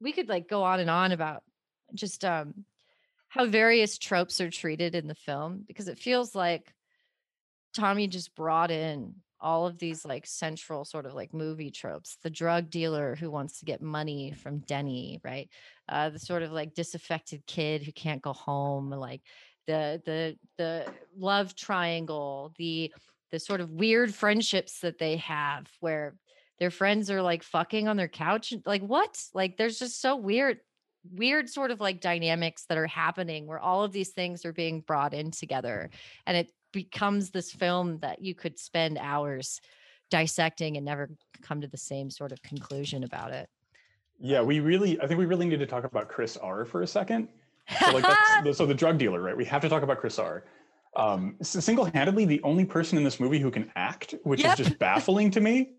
we 0.00 0.12
could 0.12 0.28
like 0.28 0.48
go 0.48 0.62
on 0.62 0.80
and 0.80 0.90
on 0.90 1.12
about 1.12 1.42
just 1.94 2.24
um 2.24 2.64
how 3.28 3.46
various 3.46 3.98
tropes 3.98 4.40
are 4.40 4.50
treated 4.50 4.94
in 4.94 5.06
the 5.06 5.14
film 5.14 5.64
because 5.66 5.88
it 5.88 5.98
feels 5.98 6.34
like 6.34 6.74
Tommy 7.74 8.06
just 8.06 8.34
brought 8.34 8.70
in 8.70 9.14
all 9.42 9.66
of 9.66 9.78
these 9.78 10.04
like 10.04 10.26
central 10.26 10.84
sort 10.84 11.04
of 11.04 11.14
like 11.14 11.34
movie 11.34 11.70
tropes 11.70 12.16
the 12.22 12.30
drug 12.30 12.70
dealer 12.70 13.16
who 13.16 13.30
wants 13.30 13.58
to 13.58 13.64
get 13.64 13.82
money 13.82 14.32
from 14.32 14.60
denny 14.60 15.20
right? 15.24 15.48
Uh 15.88 16.10
the 16.10 16.18
sort 16.18 16.42
of 16.42 16.52
like 16.52 16.74
disaffected 16.74 17.44
kid 17.46 17.82
who 17.82 17.92
can't 17.92 18.22
go 18.22 18.32
home 18.32 18.90
like 18.90 19.22
the 19.66 20.00
the 20.04 20.36
the 20.58 20.86
love 21.16 21.54
triangle 21.54 22.52
the 22.56 22.92
the 23.30 23.38
sort 23.38 23.60
of 23.60 23.70
weird 23.70 24.14
friendships 24.14 24.80
that 24.80 24.98
they 24.98 25.16
have 25.16 25.66
where 25.80 26.14
their 26.58 26.70
friends 26.70 27.10
are 27.10 27.22
like 27.22 27.42
fucking 27.42 27.88
on 27.88 27.96
their 27.96 28.08
couch 28.08 28.54
like 28.66 28.82
what? 28.82 29.20
Like 29.34 29.56
there's 29.56 29.78
just 29.78 30.00
so 30.00 30.16
weird 30.16 30.58
weird 31.10 31.48
sort 31.48 31.72
of 31.72 31.80
like 31.80 32.00
dynamics 32.00 32.66
that 32.68 32.78
are 32.78 32.86
happening 32.86 33.48
where 33.48 33.58
all 33.58 33.82
of 33.82 33.90
these 33.90 34.10
things 34.10 34.44
are 34.44 34.52
being 34.52 34.80
brought 34.80 35.12
in 35.12 35.32
together 35.32 35.90
and 36.24 36.36
it 36.36 36.52
becomes 36.72 37.30
this 37.30 37.50
film 37.52 37.98
that 37.98 38.22
you 38.22 38.34
could 38.34 38.58
spend 38.58 38.98
hours 38.98 39.60
dissecting 40.10 40.76
and 40.76 40.84
never 40.84 41.08
come 41.42 41.60
to 41.60 41.68
the 41.68 41.76
same 41.76 42.10
sort 42.10 42.32
of 42.32 42.42
conclusion 42.42 43.04
about 43.04 43.32
it. 43.32 43.48
Yeah, 44.20 44.42
we 44.42 44.60
really, 44.60 45.00
I 45.00 45.06
think 45.06 45.18
we 45.18 45.26
really 45.26 45.46
need 45.46 45.58
to 45.60 45.66
talk 45.66 45.84
about 45.84 46.08
Chris 46.08 46.36
R 46.36 46.64
for 46.64 46.82
a 46.82 46.86
second. 46.86 47.28
So, 47.80 47.92
like, 47.92 48.02
that's, 48.04 48.20
the- 48.44 48.54
so 48.54 48.66
the 48.66 48.74
drug 48.74 48.98
dealer, 48.98 49.20
right? 49.20 49.36
We 49.36 49.44
have 49.46 49.62
to 49.62 49.68
talk 49.68 49.82
about 49.82 49.98
Chris 49.98 50.18
R. 50.18 50.44
Um, 50.94 51.36
single-handedly, 51.40 52.26
the 52.26 52.42
only 52.42 52.64
person 52.66 52.98
in 52.98 53.04
this 53.04 53.18
movie 53.18 53.38
who 53.38 53.50
can 53.50 53.72
act, 53.76 54.14
which 54.24 54.42
Yep. 54.42 54.58
is 54.60 54.66
just 54.66 54.78
baffling 54.78 55.30
to 55.30 55.40
me. 55.40 55.72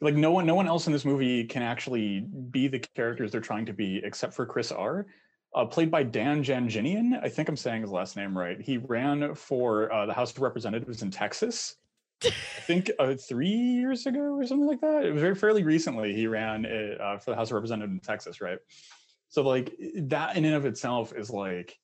Like, 0.00 0.14
no 0.14 0.32
one, 0.32 0.46
no 0.46 0.54
one 0.54 0.66
else 0.66 0.86
in 0.86 0.92
this 0.92 1.04
movie 1.04 1.44
can 1.44 1.62
actually 1.62 2.20
be 2.50 2.66
the 2.68 2.80
characters 2.80 3.30
they're 3.32 3.40
trying 3.40 3.66
to 3.66 3.72
be, 3.72 4.00
except 4.02 4.34
for 4.34 4.44
Chris 4.46 4.72
R. 4.72 5.06
Uh, 5.52 5.64
played 5.64 5.90
by 5.90 6.02
Dan 6.04 6.44
Janjinian. 6.44 7.20
I 7.24 7.28
think 7.28 7.48
I'm 7.48 7.56
saying 7.56 7.82
his 7.82 7.90
last 7.90 8.16
name 8.16 8.38
right. 8.38 8.60
He 8.60 8.78
ran 8.78 9.34
for 9.34 9.92
uh, 9.92 10.06
the 10.06 10.12
House 10.14 10.30
of 10.30 10.40
Representatives 10.40 11.02
in 11.02 11.10
Texas. 11.10 11.74
I 12.24 12.30
think 12.66 12.90
uh, 13.00 13.14
three 13.14 13.48
years 13.48 14.06
ago 14.06 14.20
or 14.20 14.46
something 14.46 14.68
like 14.68 14.80
that. 14.82 15.04
It 15.06 15.12
was 15.12 15.20
very 15.22 15.34
fairly 15.34 15.64
recently. 15.64 16.14
He 16.14 16.26
ran 16.28 16.64
it, 16.66 17.00
uh, 17.00 17.18
for 17.18 17.30
the 17.30 17.36
House 17.36 17.48
of 17.48 17.54
Representatives 17.54 17.92
in 17.94 18.00
Texas, 18.00 18.40
right? 18.40 18.58
So 19.28 19.42
like 19.42 19.74
that 19.96 20.36
in 20.36 20.44
and 20.44 20.54
of 20.54 20.66
itself 20.66 21.12
is 21.16 21.30
like 21.30 21.76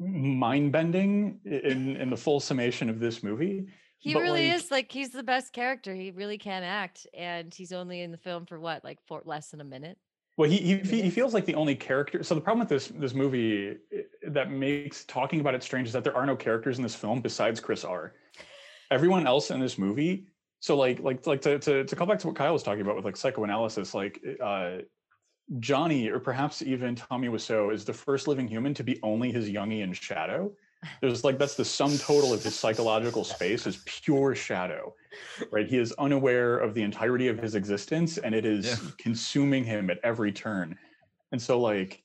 mind 0.00 0.72
bending 0.72 1.40
in 1.44 1.96
in 1.96 2.10
the 2.10 2.16
full 2.16 2.40
summation 2.40 2.88
of 2.88 2.98
this 2.98 3.22
movie. 3.22 3.66
He 3.98 4.12
But, 4.12 4.22
really 4.22 4.48
like- 4.48 4.56
is 4.56 4.70
like 4.70 4.90
he's 4.92 5.10
the 5.10 5.22
best 5.22 5.52
character. 5.52 5.94
He 5.94 6.10
really 6.10 6.38
can 6.38 6.62
act, 6.62 7.06
and 7.14 7.52
he's 7.54 7.72
only 7.72 8.00
in 8.00 8.10
the 8.10 8.18
film 8.18 8.46
for 8.46 8.58
what, 8.58 8.82
like 8.84 8.98
for 9.06 9.22
less 9.24 9.50
than 9.50 9.60
a 9.60 9.64
minute. 9.64 9.98
Well, 10.36 10.50
he, 10.50 10.58
he 10.58 11.02
he 11.02 11.10
feels 11.10 11.32
like 11.32 11.46
the 11.46 11.54
only 11.54 11.74
character. 11.74 12.22
So 12.22 12.34
the 12.34 12.40
problem 12.40 12.60
with 12.60 12.68
this 12.68 12.88
this 12.88 13.14
movie 13.14 13.76
eh, 13.92 14.02
that 14.28 14.50
makes 14.50 15.04
talking 15.04 15.40
about 15.40 15.54
it 15.54 15.62
strange 15.62 15.88
is 15.88 15.94
that 15.94 16.04
there 16.04 16.16
are 16.16 16.26
no 16.26 16.36
characters 16.36 16.76
in 16.76 16.82
this 16.82 16.94
film 16.94 17.20
besides 17.20 17.58
Chris 17.58 17.84
R. 17.84 18.12
Everyone 18.90 19.26
else 19.26 19.50
in 19.50 19.60
this 19.60 19.78
movie. 19.78 20.26
So 20.60 20.76
like 20.76 21.00
like 21.00 21.26
like 21.26 21.40
to 21.42 21.58
to, 21.58 21.84
to 21.84 21.96
call 21.96 22.06
back 22.06 22.18
to 22.20 22.26
what 22.26 22.36
Kyle 22.36 22.52
was 22.52 22.62
talking 22.62 22.82
about 22.82 22.96
with 22.96 23.04
like 23.06 23.16
psychoanalysis, 23.16 23.94
like 23.94 24.20
uh, 24.42 24.78
Johnny 25.58 26.08
or 26.10 26.20
perhaps 26.20 26.60
even 26.60 26.94
Tommy 26.94 27.28
Wiseau 27.28 27.72
is 27.72 27.86
the 27.86 27.94
first 27.94 28.28
living 28.28 28.46
human 28.46 28.74
to 28.74 28.84
be 28.84 29.00
only 29.02 29.32
his 29.32 29.48
Jungian 29.48 29.94
shadow. 29.94 30.52
There's 31.00 31.24
like 31.24 31.38
that's 31.38 31.54
the 31.54 31.64
sum 31.64 31.98
total 31.98 32.32
of 32.32 32.42
his 32.42 32.54
psychological 32.58 33.24
space 33.24 33.66
is 33.66 33.78
pure 33.86 34.34
shadow, 34.34 34.94
right? 35.50 35.66
He 35.66 35.78
is 35.78 35.92
unaware 35.92 36.58
of 36.58 36.74
the 36.74 36.82
entirety 36.82 37.28
of 37.28 37.38
his 37.38 37.54
existence, 37.54 38.18
and 38.18 38.34
it 38.34 38.44
is 38.44 38.66
Yeah. 38.66 38.90
consuming 38.98 39.64
him 39.64 39.90
at 39.90 39.98
every 40.02 40.32
turn. 40.32 40.78
And 41.32 41.40
so, 41.40 41.60
like, 41.60 42.02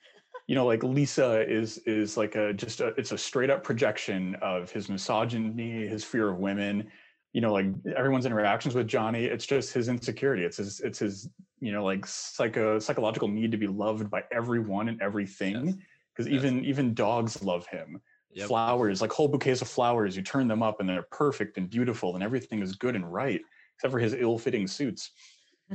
you 0.48 0.56
know, 0.56 0.66
like 0.66 0.84
Lisa 0.84 1.48
is 1.50 1.78
is 1.80 2.18
like 2.18 2.36
a 2.36 2.54
just 2.54 2.82
a 2.82 2.88
it's 2.98 3.12
a 3.12 3.18
straight 3.18 3.50
up 3.50 3.64
projection 3.64 4.36
of 4.36 4.72
his 4.72 4.90
misogyny, 4.90 5.88
his 5.88 6.04
fear 6.04 6.30
of 6.30 6.40
women. 6.40 6.90
You 7.34 7.40
know, 7.40 7.54
like 7.54 7.68
everyone's 7.96 8.26
interactions 8.26 8.76
with 8.76 8.88
Johnny, 8.88 9.26
it's 9.26 9.46
just 9.46 9.74
his 9.74 9.88
insecurity. 9.88 10.44
It's 10.44 10.58
his 10.58 10.80
it's 10.82 11.00
his 11.00 11.30
you 11.60 11.72
know 11.72 11.84
like 11.84 12.06
psycho 12.06 12.80
psychological 12.80 13.28
need 13.28 13.52
to 13.52 13.58
be 13.58 13.68
loved 13.68 14.10
by 14.10 14.24
everyone 14.32 14.90
and 14.90 15.02
everything. 15.02 15.82
Because 16.14 16.30
Yes. 16.30 16.36
even 16.36 16.66
even 16.66 16.94
dogs 16.94 17.42
love 17.42 17.66
him 17.68 18.02
Yep. 18.34 18.48
flowers, 18.48 19.02
like 19.02 19.12
whole 19.12 19.28
bouquets 19.28 19.62
of 19.62 19.68
flowers. 19.68 20.16
You 20.16 20.24
turn 20.24 20.48
them 20.48 20.64
up 20.64 20.80
and 20.80 20.88
they're 20.88 21.08
perfect 21.12 21.58
and 21.58 21.70
beautiful 21.70 22.16
and 22.16 22.24
everything 22.24 22.62
is 22.62 22.76
good 22.76 22.96
and 22.96 23.12
right, 23.12 23.42
except 23.76 23.92
for 23.92 24.00
his 24.00 24.14
ill-fitting 24.14 24.68
suits. 24.68 25.12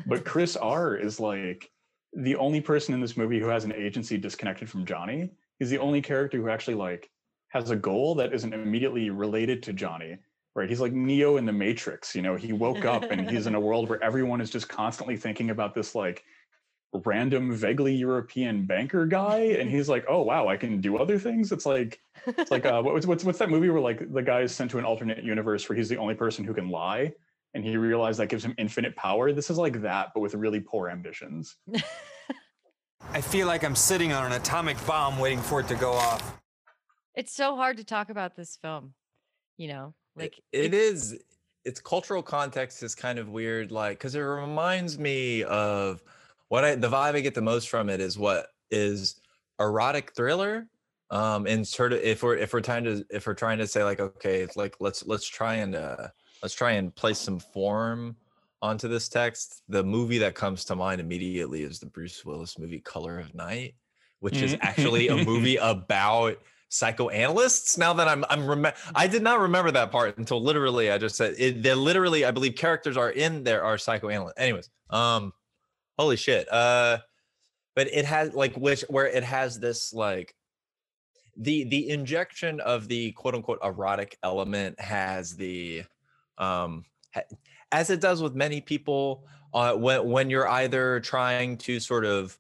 But 0.07 0.25
Chris 0.27 0.57
R 0.57 0.97
is 0.97 1.21
like 1.21 1.71
the 2.15 2.37
only 2.37 2.61
person 2.61 2.95
in 2.95 3.01
this 3.01 3.17
movie 3.17 3.39
who 3.39 3.49
has 3.49 3.65
an 3.65 3.73
agency 3.73 4.17
disconnected 4.17 4.71
from 4.71 4.87
Johnny. 4.87 5.31
He's 5.59 5.71
the 5.71 5.79
only 5.79 6.01
character 6.01 6.39
who 6.39 6.49
actually 6.49 6.75
like 6.75 7.11
has 7.49 7.71
a 7.71 7.77
goal 7.77 8.15
that 8.17 8.33
isn't 8.33 8.53
immediately 8.53 9.11
related 9.11 9.63
to 9.65 9.73
Johnny. 9.73 10.17
Right. 10.55 10.69
He's 10.71 10.81
like 10.81 10.93
Neo 10.93 11.37
in 11.37 11.45
the 11.45 11.53
Matrix. 11.53 12.15
You 12.15 12.23
know, 12.23 12.35
he 12.35 12.55
woke 12.55 12.87
up 12.87 13.05
and 13.11 13.29
he's 13.31 13.47
in 13.47 13.55
a 13.55 13.61
world 13.61 13.91
where 13.91 14.03
everyone 14.03 14.41
is 14.41 14.49
just 14.49 14.71
constantly 14.71 15.17
thinking 15.17 15.51
about 15.51 15.75
this 15.75 15.95
like 15.95 16.25
random, 17.05 17.53
vaguely 17.55 17.95
European 17.95 18.65
banker 18.65 19.07
guy. 19.07 19.39
And 19.39 19.71
he's 19.71 19.89
like, 19.89 20.05
oh 20.09 20.23
wow, 20.23 20.49
I 20.49 20.57
can 20.57 20.81
do 20.81 20.99
other 20.99 21.19
things. 21.19 21.53
It's 21.53 21.67
like 21.67 22.01
it's 22.27 22.51
like 22.51 22.67
uh, 22.67 22.83
what's 22.83 23.07
what's 23.07 23.25
what's 23.25 23.39
that 23.39 23.51
movie 23.51 23.71
where 23.71 23.81
like 23.81 24.13
the 24.13 24.23
guy 24.23 24.41
is 24.43 24.55
sent 24.55 24.71
to 24.73 24.79
an 24.79 24.85
alternate 24.85 25.23
universe 25.25 25.69
where 25.69 25.77
he's 25.77 25.89
the 25.89 25.97
only 25.97 26.15
person 26.15 26.45
who 26.45 26.55
can 26.55 26.69
lie, 26.69 27.13
and 27.55 27.65
he 27.65 27.77
realized 27.77 28.19
that 28.21 28.29
gives 28.29 28.45
him 28.45 28.55
infinite 28.59 28.95
power. 28.97 29.33
This 29.33 29.51
is 29.51 29.59
like 29.59 29.81
that, 29.83 30.13
but 30.15 30.21
with 30.21 30.35
really 30.35 30.61
poor 30.61 30.89
ambitions. 30.89 31.57
I 33.13 33.21
feel 33.21 33.47
like 33.47 33.65
I'm 33.65 33.77
sitting 33.77 34.13
on 34.13 34.27
an 34.27 34.33
atomic 34.33 34.85
bomb 34.87 35.19
waiting 35.19 35.41
for 35.41 35.61
it 35.61 35.69
to 35.69 35.75
go 35.75 35.93
off. 35.93 36.39
It's 37.15 37.33
so 37.33 37.57
hard 37.57 37.77
to 37.79 37.85
talk 37.85 38.11
about 38.11 38.37
this 38.37 38.59
film, 38.61 38.95
you 39.57 39.69
know, 39.69 39.95
like 40.17 40.41
it 40.53 40.75
is 40.75 41.19
its 41.65 41.81
cultural 41.81 42.23
context 42.23 42.83
is 42.83 42.95
kind 42.95 43.19
of 43.19 43.29
weird 43.29 43.73
like 43.73 43.99
because 43.99 44.15
it 44.15 44.21
reminds 44.21 44.99
me 44.99 45.43
of 45.45 46.03
what 46.49 46.65
i 46.65 46.75
the 46.75 46.89
vibe 46.89 47.15
i 47.15 47.21
get 47.21 47.35
the 47.35 47.43
most 47.43 47.69
from 47.69 47.89
it 47.89 48.01
is 48.01 48.19
what 48.19 48.49
is 48.71 49.21
erotic 49.61 50.13
thriller 50.15 50.69
um 51.11 51.47
and 51.47 51.67
sort 51.67 51.93
of 51.93 52.01
if 52.01 52.23
we're 52.23 52.37
if 52.37 52.53
we're 52.53 52.61
trying 52.61 52.85
to 52.85 53.05
if 53.11 53.27
we're 53.27 53.35
trying 53.35 53.59
to 53.59 53.67
say 53.67 53.85
like 53.85 54.01
okay 54.01 54.41
it's 54.41 54.57
like 54.57 54.75
let's 54.81 55.07
let's 55.07 55.27
try 55.27 55.55
and 55.57 55.75
uh 55.75 56.09
let's 56.43 56.55
try 56.55 56.73
and 56.73 56.95
place 56.95 57.19
some 57.19 57.39
form 57.39 58.17
onto 58.63 58.89
this 58.89 59.09
text 59.09 59.63
the 59.69 59.83
movie 59.83 60.19
that 60.19 60.35
comes 60.35 60.65
to 60.65 60.75
mind 60.75 61.01
immediately 61.01 61.63
is 61.63 61.79
the 61.79 61.87
bruce 61.87 62.25
willis 62.25 62.59
movie 62.59 62.81
color 62.81 63.19
of 63.19 63.35
night 63.35 63.75
which 64.21 64.41
is 64.43 64.57
actually 64.61 65.09
a 65.09 65.17
movie 65.25 65.57
about 65.61 66.37
psychoanalysts 66.69 67.79
now 67.79 67.93
that 67.93 68.09
i'm 68.09 68.25
i'm 68.29 68.45
rem- 68.47 68.75
i 68.95 69.07
did 69.07 69.23
not 69.23 69.39
remember 69.39 69.71
that 69.71 69.93
part 69.93 70.19
until 70.19 70.43
literally 70.43 70.91
i 70.91 70.99
just 70.99 71.15
said 71.15 71.35
it 71.39 71.63
they're 71.63 71.77
literally 71.77 72.25
i 72.25 72.31
believe 72.31 72.57
characters 72.57 72.97
are 72.97 73.11
in 73.11 73.45
there 73.45 73.63
are 73.63 73.79
psychoanalysts 73.79 74.39
anyways 74.39 74.69
um 74.91 75.33
holy 75.99 76.17
shit 76.17 76.51
uh 76.53 76.99
but 77.75 77.87
it 77.93 78.05
has 78.05 78.35
like 78.35 78.55
which 78.57 78.83
where 78.89 79.07
it 79.07 79.23
has 79.23 79.61
this 79.61 79.93
like 79.93 80.35
the 81.37 81.65
the 81.65 81.91
injection 81.91 82.61
of 82.61 82.89
the 82.89 83.13
quote 83.13 83.35
unquote 83.35 83.59
erotic 83.63 84.19
element 84.23 84.79
has 84.81 85.37
the 85.37 85.83
um 86.39 86.85
ha- 87.15 87.23
as 87.73 87.91
it 87.91 88.01
does 88.01 88.23
with 88.23 88.35
many 88.35 88.61
people 88.61 89.25
uh 89.55 89.75
when 89.75 90.09
when 90.09 90.31
you're 90.31 90.49
either 90.49 91.01
trying 91.01 91.57
to 91.57 91.79
sort 91.79 92.05
of 92.05 92.39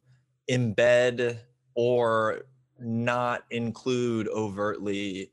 embed 0.50 1.38
or 1.74 2.42
not 2.80 3.42
include 3.50 4.28
overtly 4.28 5.30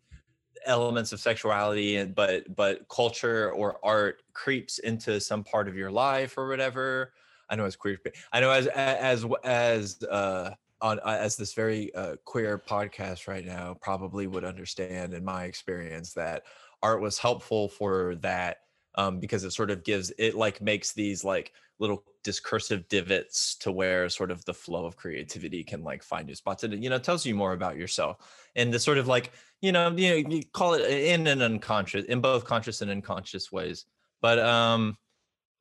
elements 0.66 1.12
of 1.12 1.20
sexuality 1.20 2.04
but 2.06 2.44
but 2.56 2.88
culture 2.90 3.52
or 3.52 3.80
art 3.84 4.24
creeps 4.34 4.80
into 4.80 5.20
some 5.20 5.44
part 5.44 5.68
of 5.68 5.76
your 5.76 5.92
life 5.92 6.38
or 6.38 6.48
whatever 6.48 7.14
i 7.50 7.56
know 7.56 7.66
as 7.66 7.76
queer 7.76 7.98
i 8.32 8.40
know 8.40 8.52
as 8.52 8.68
as 8.68 9.26
as 9.44 10.04
uh 10.04 10.52
on 10.82 11.00
uh, 11.00 11.18
as 11.20 11.38
this 11.38 11.54
very 11.54 11.96
uh, 11.96 12.18
queer 12.26 12.62
podcast 12.68 13.28
right 13.28 13.46
now 13.46 13.76
probably 13.82 14.28
would 14.28 14.44
understand 14.44 15.14
in 15.14 15.24
my 15.24 15.46
experience 15.46 16.14
that 16.14 16.44
art 16.84 17.02
was 17.02 17.18
helpful 17.18 17.70
for 17.70 18.16
that 18.16 18.58
um, 18.96 19.20
because 19.20 19.44
it 19.44 19.52
sort 19.52 19.72
of 19.72 19.84
gives 19.84 20.12
it 20.20 20.36
like 20.36 20.62
makes 20.62 20.94
these 20.94 21.24
like 21.24 21.54
little 21.80 22.04
discursive 22.24 22.88
divots 22.90 23.56
to 23.56 23.72
where 23.72 24.08
sort 24.10 24.30
of 24.30 24.44
the 24.46 24.54
flow 24.54 24.86
of 24.86 24.96
creativity 24.96 25.64
can 25.64 25.84
like 25.84 26.04
find 26.04 26.28
new 26.28 26.36
spots 26.36 26.64
and 26.64 26.84
you 26.84 26.90
know 26.90 27.00
tells 27.00 27.26
you 27.26 27.34
more 27.34 27.54
about 27.54 27.78
yourself. 27.78 28.18
And 28.56 28.72
the 28.72 28.80
sort 28.80 28.98
of 28.98 29.08
like 29.08 29.32
you 29.62 29.72
know 29.72 29.90
you 29.96 30.10
know 30.10 30.30
you 30.30 30.44
call 30.54 30.76
it 30.76 30.90
in 30.90 31.26
an 31.28 31.42
unconscious 31.42 32.06
in 32.06 32.22
both 32.22 32.46
conscious 32.46 32.82
and 32.82 32.92
unconscious 32.92 33.52
ways. 33.52 33.86
But 34.22 34.40
um 34.40 34.98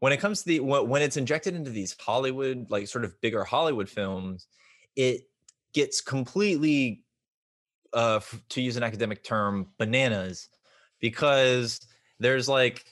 when 0.03 0.13
it 0.13 0.17
comes 0.17 0.43
to 0.43 0.49
the 0.49 0.59
when 0.59 1.01
it's 1.01 1.17
injected 1.17 1.55
into 1.55 1.71
these 1.71 1.95
hollywood 2.01 2.67
like 2.71 2.89
sort 2.89 3.05
of 3.05 3.19
bigger 3.21 3.45
hollywood 3.45 3.89
films 3.89 4.49
it 4.97 5.29
gets 5.75 6.01
completely 6.01 7.05
uh 7.93 8.19
to 8.49 8.61
use 8.61 8.77
an 8.77 8.83
academic 8.83 9.23
term 9.23 9.69
bananas 9.79 10.49
because 10.99 11.87
there's 12.19 12.49
like 12.49 12.85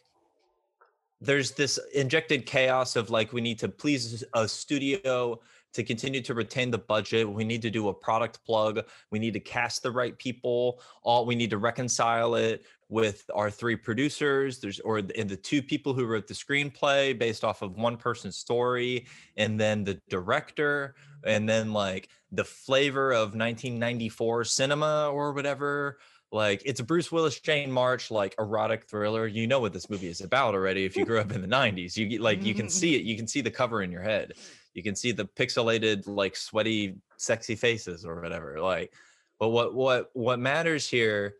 there's 1.20 1.50
this 1.50 1.80
injected 1.94 2.46
chaos 2.46 2.94
of 2.94 3.10
like 3.10 3.32
we 3.32 3.40
need 3.40 3.58
to 3.58 3.68
please 3.68 4.22
a 4.34 4.46
studio 4.46 5.36
to 5.72 5.84
continue 5.84 6.20
to 6.20 6.34
retain 6.34 6.70
the 6.70 6.78
budget 6.78 7.28
we 7.28 7.44
need 7.44 7.62
to 7.62 7.70
do 7.70 7.88
a 7.88 7.94
product 7.94 8.44
plug 8.44 8.80
we 9.10 9.18
need 9.18 9.32
to 9.32 9.40
cast 9.40 9.82
the 9.82 9.90
right 9.90 10.18
people 10.18 10.80
all 11.02 11.26
we 11.26 11.34
need 11.34 11.50
to 11.50 11.58
reconcile 11.58 12.34
it 12.34 12.64
with 12.88 13.30
our 13.34 13.50
three 13.50 13.76
producers 13.76 14.58
there's 14.58 14.80
or 14.80 15.00
the, 15.00 15.16
and 15.18 15.30
the 15.30 15.36
two 15.36 15.62
people 15.62 15.94
who 15.94 16.06
wrote 16.06 16.26
the 16.26 16.34
screenplay 16.34 17.16
based 17.16 17.44
off 17.44 17.62
of 17.62 17.76
one 17.76 17.96
person's 17.96 18.36
story 18.36 19.06
and 19.36 19.58
then 19.58 19.84
the 19.84 20.00
director 20.08 20.94
and 21.24 21.48
then 21.48 21.72
like 21.72 22.08
the 22.32 22.44
flavor 22.44 23.12
of 23.12 23.34
1994 23.34 24.44
cinema 24.44 25.08
or 25.12 25.32
whatever 25.32 25.98
like 26.32 26.62
it's 26.64 26.78
a 26.78 26.84
Bruce 26.84 27.10
Willis 27.10 27.40
Jane 27.40 27.72
March 27.72 28.10
like 28.10 28.34
erotic 28.38 28.84
thriller. 28.84 29.26
You 29.26 29.46
know 29.46 29.58
what 29.58 29.72
this 29.72 29.90
movie 29.90 30.06
is 30.06 30.20
about 30.20 30.54
already 30.54 30.84
if 30.84 30.96
you 30.96 31.04
grew 31.06 31.18
up 31.18 31.32
in 31.32 31.40
the 31.40 31.48
90s. 31.48 31.96
You 31.96 32.18
like 32.20 32.44
you 32.44 32.54
can 32.54 32.66
mm-hmm. 32.66 32.70
see 32.70 32.94
it, 32.94 33.02
you 33.02 33.16
can 33.16 33.26
see 33.26 33.40
the 33.40 33.50
cover 33.50 33.82
in 33.82 33.90
your 33.90 34.02
head. 34.02 34.34
You 34.74 34.82
can 34.82 34.94
see 34.94 35.12
the 35.12 35.24
pixelated 35.24 36.06
like 36.06 36.36
sweaty 36.36 36.96
sexy 37.16 37.56
faces 37.56 38.04
or 38.04 38.20
whatever. 38.20 38.60
Like 38.60 38.94
but 39.40 39.48
what 39.48 39.74
what 39.74 40.10
what 40.12 40.38
matters 40.38 40.86
here 40.86 41.34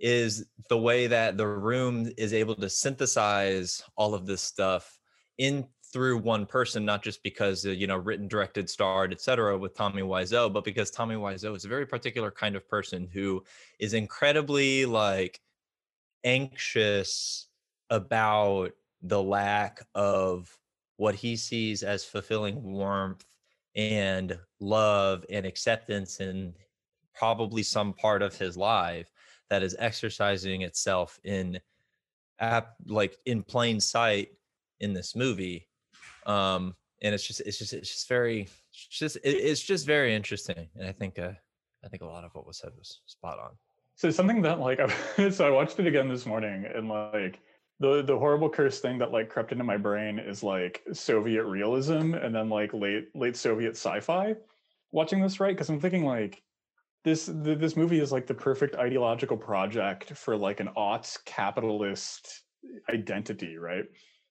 is 0.00 0.46
the 0.68 0.78
way 0.78 1.06
that 1.06 1.36
the 1.36 1.46
room 1.46 2.10
is 2.18 2.32
able 2.32 2.54
to 2.56 2.68
synthesize 2.68 3.82
all 3.96 4.12
of 4.12 4.26
this 4.26 4.42
stuff 4.42 4.98
in 5.38 5.66
through 5.92 6.18
one 6.18 6.44
person, 6.44 6.84
not 6.84 7.02
just 7.02 7.22
because 7.22 7.64
uh, 7.64 7.70
you 7.70 7.86
know 7.86 7.96
written, 7.96 8.26
directed, 8.26 8.68
starred, 8.68 9.12
etc. 9.12 9.56
with 9.56 9.74
Tommy 9.74 10.02
Wiseau, 10.02 10.52
but 10.52 10.64
because 10.64 10.90
Tommy 10.90 11.14
Wiseau 11.14 11.56
is 11.56 11.64
a 11.64 11.68
very 11.68 11.86
particular 11.86 12.30
kind 12.30 12.56
of 12.56 12.68
person 12.68 13.08
who 13.12 13.42
is 13.78 13.94
incredibly 13.94 14.84
like 14.84 15.40
anxious 16.24 17.46
about 17.88 18.72
the 19.02 19.22
lack 19.22 19.80
of 19.94 20.54
what 20.98 21.14
he 21.14 21.36
sees 21.36 21.82
as 21.82 22.04
fulfilling 22.04 22.62
warmth 22.62 23.24
and 23.74 24.38
love 24.60 25.24
and 25.30 25.46
acceptance 25.46 26.20
in 26.20 26.52
probably 27.14 27.62
some 27.62 27.92
part 27.94 28.20
of 28.20 28.36
his 28.36 28.56
life 28.56 29.10
that 29.48 29.62
is 29.62 29.76
exercising 29.78 30.62
itself 30.62 31.18
in 31.24 31.58
app 32.40 32.74
like 32.86 33.16
in 33.26 33.42
plain 33.42 33.80
sight 33.80 34.28
in 34.80 34.92
this 34.92 35.16
movie 35.16 35.68
um 36.26 36.74
and 37.02 37.14
it's 37.14 37.26
just 37.26 37.40
it's 37.40 37.58
just 37.58 37.72
it's 37.72 37.88
just 37.88 38.08
very 38.08 38.42
it's 38.42 38.88
just 38.88 39.16
it, 39.16 39.30
it's 39.30 39.62
just 39.62 39.86
very 39.86 40.14
interesting 40.14 40.68
and 40.76 40.86
i 40.86 40.92
think 40.92 41.18
uh 41.18 41.30
i 41.84 41.88
think 41.88 42.02
a 42.02 42.06
lot 42.06 42.24
of 42.24 42.34
what 42.34 42.46
was 42.46 42.58
said 42.58 42.70
was 42.76 43.00
spot 43.06 43.38
on. 43.38 43.50
So 43.96 44.10
something 44.10 44.42
that 44.42 44.60
like 44.60 44.80
so 45.32 45.46
i 45.46 45.50
watched 45.50 45.78
it 45.78 45.86
again 45.86 46.08
this 46.08 46.26
morning 46.26 46.66
and 46.72 46.88
like 46.88 47.40
the 47.80 48.02
the 48.02 48.16
horrible 48.16 48.48
curse 48.48 48.80
thing 48.80 48.98
that 48.98 49.12
like 49.12 49.28
crept 49.28 49.52
into 49.52 49.64
my 49.64 49.76
brain 49.76 50.18
is 50.18 50.42
like 50.42 50.82
soviet 50.92 51.44
realism 51.44 52.14
and 52.14 52.34
then 52.34 52.48
like 52.48 52.72
late 52.74 53.08
late 53.14 53.36
soviet 53.36 53.70
sci-fi 53.70 54.34
watching 54.92 55.20
this 55.20 55.40
right 55.40 55.54
because 55.54 55.68
i'm 55.68 55.80
thinking 55.80 56.04
like 56.04 56.42
this 57.04 57.30
this 57.32 57.76
movie 57.76 58.00
is 58.00 58.12
like 58.12 58.26
the 58.26 58.34
perfect 58.34 58.74
ideological 58.76 59.36
project 59.36 60.12
for 60.14 60.36
like 60.36 60.60
an 60.60 60.68
aughts 60.76 61.24
capitalist 61.24 62.42
identity 62.90 63.56
right 63.56 63.84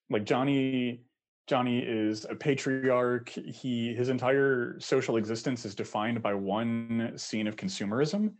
like 0.09 0.25
johnny 0.25 1.01
Johnny 1.47 1.79
is 1.79 2.25
a 2.29 2.35
patriarch. 2.35 3.29
He 3.29 3.95
his 3.95 4.09
entire 4.09 4.77
social 4.79 5.15
existence 5.15 5.65
is 5.65 5.73
defined 5.73 6.21
by 6.21 6.33
one 6.33 7.13
scene 7.15 7.47
of 7.47 7.55
consumerism. 7.55 8.33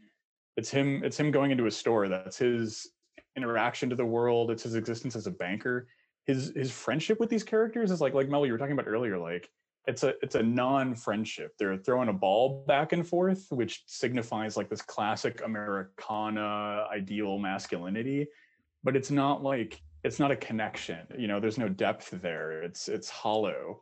It's 0.57 0.69
him. 0.69 1.03
It's 1.05 1.17
him 1.17 1.31
going 1.31 1.51
into 1.51 1.67
a 1.67 1.71
store. 1.71 2.09
That's 2.09 2.37
his 2.37 2.91
interaction 3.37 3.89
to 3.89 3.95
the 3.95 4.05
world. 4.05 4.51
It's 4.51 4.63
his 4.63 4.75
existence 4.75 5.15
as 5.15 5.27
a 5.27 5.31
banker. 5.31 5.87
His 6.25 6.51
his 6.55 6.71
friendship 6.71 7.19
with 7.19 7.29
these 7.29 7.43
characters 7.43 7.91
is 7.91 8.01
like 8.01 8.13
like 8.13 8.27
Mel 8.27 8.45
you 8.45 8.51
were 8.51 8.57
talking 8.57 8.73
about 8.73 8.87
earlier. 8.87 9.17
Like 9.17 9.49
it's 9.85 10.03
a 10.03 10.15
it's 10.21 10.35
a 10.35 10.43
non-friendship. 10.43 11.53
They're 11.57 11.77
throwing 11.77 12.09
a 12.09 12.13
ball 12.13 12.65
back 12.67 12.91
and 12.91 13.07
forth, 13.07 13.47
which 13.51 13.83
signifies 13.85 14.57
like 14.57 14.69
this 14.69 14.81
classic 14.81 15.41
Americana 15.45 16.87
ideal 16.91 17.37
masculinity, 17.39 18.27
but 18.83 18.97
it's 18.97 19.11
not 19.11 19.43
like 19.43 19.81
it's 20.03 20.19
not 20.19 20.31
a 20.31 20.35
connection 20.35 20.99
you 21.17 21.27
know 21.27 21.39
there's 21.39 21.57
no 21.57 21.67
depth 21.67 22.09
there 22.21 22.63
it's 22.63 22.87
it's 22.87 23.09
hollow 23.09 23.81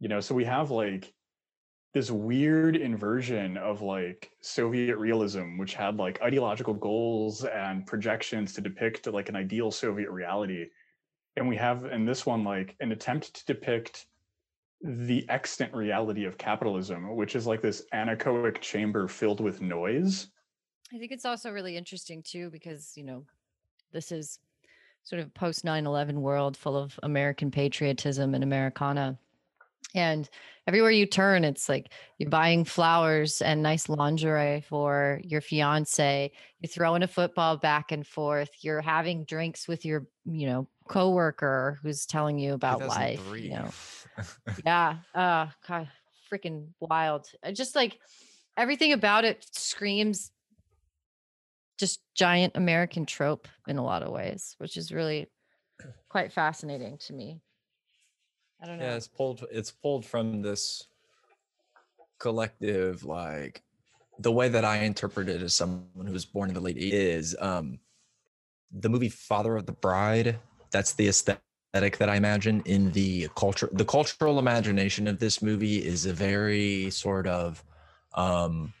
you 0.00 0.08
know 0.08 0.20
so 0.20 0.34
we 0.34 0.44
have 0.44 0.70
like 0.70 1.12
this 1.92 2.10
weird 2.10 2.76
inversion 2.76 3.56
of 3.58 3.82
like 3.82 4.30
soviet 4.40 4.96
realism 4.96 5.58
which 5.58 5.74
had 5.74 5.96
like 5.98 6.20
ideological 6.22 6.72
goals 6.72 7.44
and 7.44 7.86
projections 7.86 8.54
to 8.54 8.60
depict 8.60 9.06
like 9.06 9.28
an 9.28 9.36
ideal 9.36 9.70
soviet 9.70 10.10
reality. 10.10 10.66
And 11.36 11.48
we 11.48 11.56
have 11.56 11.84
in 11.84 12.06
this 12.06 12.24
one 12.24 12.44
like 12.44 12.76
an 12.80 12.92
attempt 12.92 13.34
to 13.34 13.44
depict 13.44 14.06
the 14.82 15.28
extant 15.28 15.72
reality 15.74 16.24
of 16.24 16.38
capitalism 16.38 17.14
which 17.14 17.36
is 17.36 17.46
like 17.46 17.62
this 17.62 17.84
anechoic 17.94 18.60
chamber 18.60 19.06
filled 19.06 19.40
with 19.40 19.60
noise. 19.60 20.28
I 20.92 20.98
think 20.98 21.12
it's 21.12 21.24
also 21.24 21.50
really 21.50 21.76
interesting 21.76 22.22
too 22.22 22.50
because 22.50 22.92
you 22.96 23.04
know 23.04 23.24
this 23.92 24.10
is 24.10 24.38
sort 25.04 25.20
of 25.20 25.32
post 25.34 25.64
9-11 25.64 26.14
world 26.14 26.56
full 26.56 26.76
of 26.76 26.98
american 27.02 27.50
patriotism 27.50 28.34
and 28.34 28.44
americana 28.44 29.18
and 29.94 30.28
everywhere 30.66 30.90
you 30.90 31.06
turn 31.06 31.44
it's 31.44 31.68
like 31.68 31.92
you're 32.18 32.30
buying 32.30 32.64
flowers 32.64 33.42
and 33.42 33.62
nice 33.62 33.88
lingerie 33.88 34.62
for 34.68 35.20
your 35.24 35.40
fiance 35.40 36.30
you're 36.60 36.68
throwing 36.68 37.02
a 37.02 37.08
football 37.08 37.56
back 37.56 37.92
and 37.92 38.06
forth 38.06 38.50
you're 38.60 38.80
having 38.80 39.24
drinks 39.24 39.66
with 39.68 39.84
your 39.84 40.06
you 40.24 40.46
know 40.46 40.68
coworker 40.88 41.78
who's 41.82 42.06
telling 42.06 42.38
you 42.38 42.54
about 42.54 42.80
life 42.80 43.20
you 43.36 43.50
know? 43.50 43.70
Yeah 44.64 44.96
uh 45.14 45.46
god 45.66 45.88
freaking 46.32 46.68
wild. 46.80 47.28
Just 47.52 47.74
like 47.76 47.98
everything 48.56 48.92
about 48.92 49.24
it 49.24 49.46
screams 49.52 50.30
just 51.78 52.00
giant 52.14 52.56
American 52.56 53.06
trope 53.06 53.48
in 53.66 53.76
a 53.76 53.84
lot 53.84 54.02
of 54.02 54.12
ways, 54.12 54.54
which 54.58 54.76
is 54.76 54.92
really 54.92 55.28
quite 56.08 56.32
fascinating 56.32 56.98
to 56.98 57.12
me. 57.12 57.40
I 58.62 58.66
don't 58.66 58.78
know. 58.78 58.84
Yeah, 58.84 58.94
it's 58.94 59.08
pulled 59.08 59.44
it's 59.50 59.70
pulled 59.70 60.06
from 60.06 60.40
this 60.42 60.86
collective 62.18 63.04
like 63.04 63.62
the 64.20 64.30
way 64.30 64.48
that 64.48 64.64
I 64.64 64.78
interpret 64.78 65.28
it 65.28 65.42
as 65.42 65.54
someone 65.54 66.06
who 66.06 66.12
was 66.12 66.24
born 66.24 66.48
in 66.48 66.54
the 66.54 66.60
late 66.60 66.76
80s 66.76 66.92
is 66.92 67.36
um 67.40 67.80
the 68.70 68.88
movie 68.88 69.08
Father 69.08 69.56
of 69.56 69.66
the 69.66 69.72
Bride. 69.72 70.38
That's 70.70 70.92
the 70.92 71.08
aesthetic 71.08 71.98
that 71.98 72.08
I 72.08 72.16
imagine 72.16 72.62
in 72.64 72.92
the 72.92 73.28
culture. 73.34 73.68
The 73.72 73.84
cultural 73.84 74.38
imagination 74.38 75.08
of 75.08 75.18
this 75.18 75.42
movie 75.42 75.84
is 75.84 76.06
a 76.06 76.12
very 76.12 76.90
sort 76.90 77.26
of 77.26 77.64
um 78.14 78.72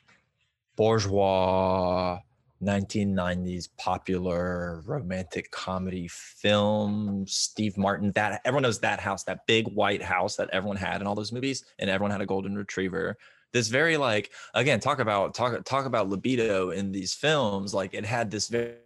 bourgeois 0.76 2.20
1990s 2.62 3.68
popular 3.76 4.82
romantic 4.86 5.50
comedy 5.50 6.06
film 6.08 7.24
steve 7.26 7.76
martin 7.76 8.12
that 8.12 8.40
everyone 8.44 8.62
knows 8.62 8.78
that 8.78 9.00
house 9.00 9.24
that 9.24 9.46
big 9.46 9.66
white 9.74 10.02
house 10.02 10.36
that 10.36 10.48
everyone 10.52 10.76
had 10.76 11.00
in 11.00 11.06
all 11.06 11.14
those 11.14 11.32
movies 11.32 11.64
and 11.78 11.90
everyone 11.90 12.10
had 12.10 12.20
a 12.20 12.26
golden 12.26 12.56
retriever. 12.56 13.18
This 13.52 13.68
very 13.68 13.96
like 13.96 14.32
again 14.54 14.80
talk 14.80 14.98
about 14.98 15.34
talk 15.34 15.62
talk 15.64 15.84
about 15.84 16.08
libido 16.08 16.70
in 16.70 16.90
these 16.90 17.12
films 17.12 17.74
like 17.74 17.92
it 17.92 18.04
had 18.04 18.30
this 18.30 18.48
very 18.48 18.76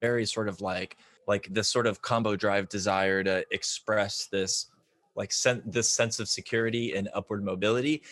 very 0.00 0.26
sort 0.26 0.48
of 0.48 0.60
like 0.60 0.96
like 1.26 1.46
this 1.50 1.68
sort 1.68 1.86
of 1.86 2.02
combo 2.02 2.34
drive 2.34 2.68
desire 2.68 3.22
to 3.22 3.44
express 3.52 4.26
this 4.26 4.66
like 5.14 5.32
sen- 5.32 5.62
this 5.66 5.88
sense 5.88 6.18
of 6.20 6.28
security 6.28 6.94
and 6.94 7.08
upward 7.14 7.44
mobility. 7.44 8.02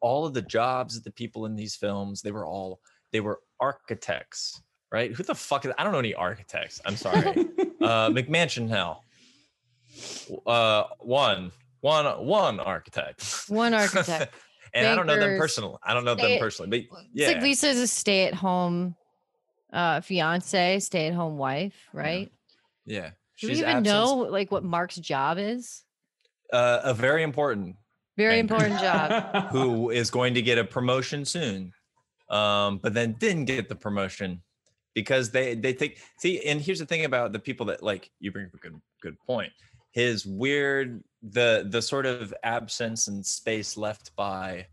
All 0.00 0.24
of 0.24 0.34
the 0.34 0.42
jobs 0.42 0.94
that 0.94 1.04
the 1.04 1.10
people 1.10 1.46
in 1.46 1.56
these 1.56 1.74
films 1.74 2.22
they 2.22 2.30
were 2.30 2.46
all 2.46 2.80
they 3.12 3.20
were 3.20 3.40
architects, 3.60 4.60
right? 4.92 5.12
Who 5.12 5.22
the 5.22 5.34
fuck 5.34 5.64
is 5.64 5.72
I 5.78 5.84
don't 5.84 5.92
know 5.92 5.98
any 5.98 6.14
architects. 6.14 6.80
I'm 6.84 6.96
sorry. 7.06 7.26
uh 7.80 8.10
McMansion 8.10 8.68
Hell. 8.68 9.04
Uh 10.46 10.84
one, 11.00 11.52
one, 11.80 12.06
one 12.24 12.60
architect. 12.60 13.44
One 13.48 13.74
architect. 13.82 14.34
and 14.72 14.84
Bankers, 14.84 14.92
I 14.92 14.94
don't 14.96 15.06
know 15.06 15.18
them 15.18 15.38
personally. 15.38 15.76
I 15.82 15.94
don't 15.94 16.04
know 16.04 16.14
them 16.14 16.38
personally, 16.38 16.86
but 16.88 16.98
yeah. 17.12 17.26
It's 17.26 17.34
like 17.34 17.42
Lisa's 17.42 17.78
a 17.78 17.86
stay-at-home 17.86 18.94
uh 19.72 20.00
fiance, 20.00 20.80
stay-at-home 20.80 21.36
wife, 21.38 21.74
right? 21.92 22.30
Yeah. 22.86 22.98
yeah. 22.98 23.10
Do 23.40 23.46
we 23.48 23.54
even 23.54 23.64
absence. 23.64 23.86
know 23.86 24.14
like 24.16 24.50
what 24.50 24.64
Mark's 24.64 24.96
job 24.96 25.38
is? 25.38 25.82
Uh, 26.52 26.80
a 26.82 26.92
very 26.94 27.22
important 27.22 27.76
very 28.16 28.42
banker. 28.42 28.54
important 28.56 28.80
job. 28.80 29.46
who 29.50 29.90
is 29.90 30.10
going 30.10 30.34
to 30.34 30.42
get 30.42 30.58
a 30.58 30.64
promotion 30.64 31.24
soon 31.24 31.72
um, 32.30 32.78
but 32.78 32.94
then 32.94 33.16
didn't 33.18 33.44
get 33.44 33.68
the 33.68 33.74
promotion 33.74 34.42
because 34.94 35.30
they 35.30 35.54
they 35.54 35.72
think 35.72 35.98
see 36.18 36.40
and 36.46 36.60
here's 36.60 36.78
the 36.78 36.86
thing 36.86 37.04
about 37.04 37.32
the 37.32 37.38
people 37.38 37.66
that 37.66 37.82
like 37.82 38.10
you 38.18 38.32
bring 38.32 38.46
up 38.46 38.54
a 38.54 38.58
good 38.58 38.80
good 39.00 39.18
point 39.20 39.52
his 39.92 40.26
weird 40.26 41.02
the 41.22 41.66
the 41.68 41.82
sort 41.82 42.06
of 42.06 42.34
absence 42.42 43.08
and 43.08 43.24
space 43.24 43.76
left 43.76 44.14
by 44.16 44.66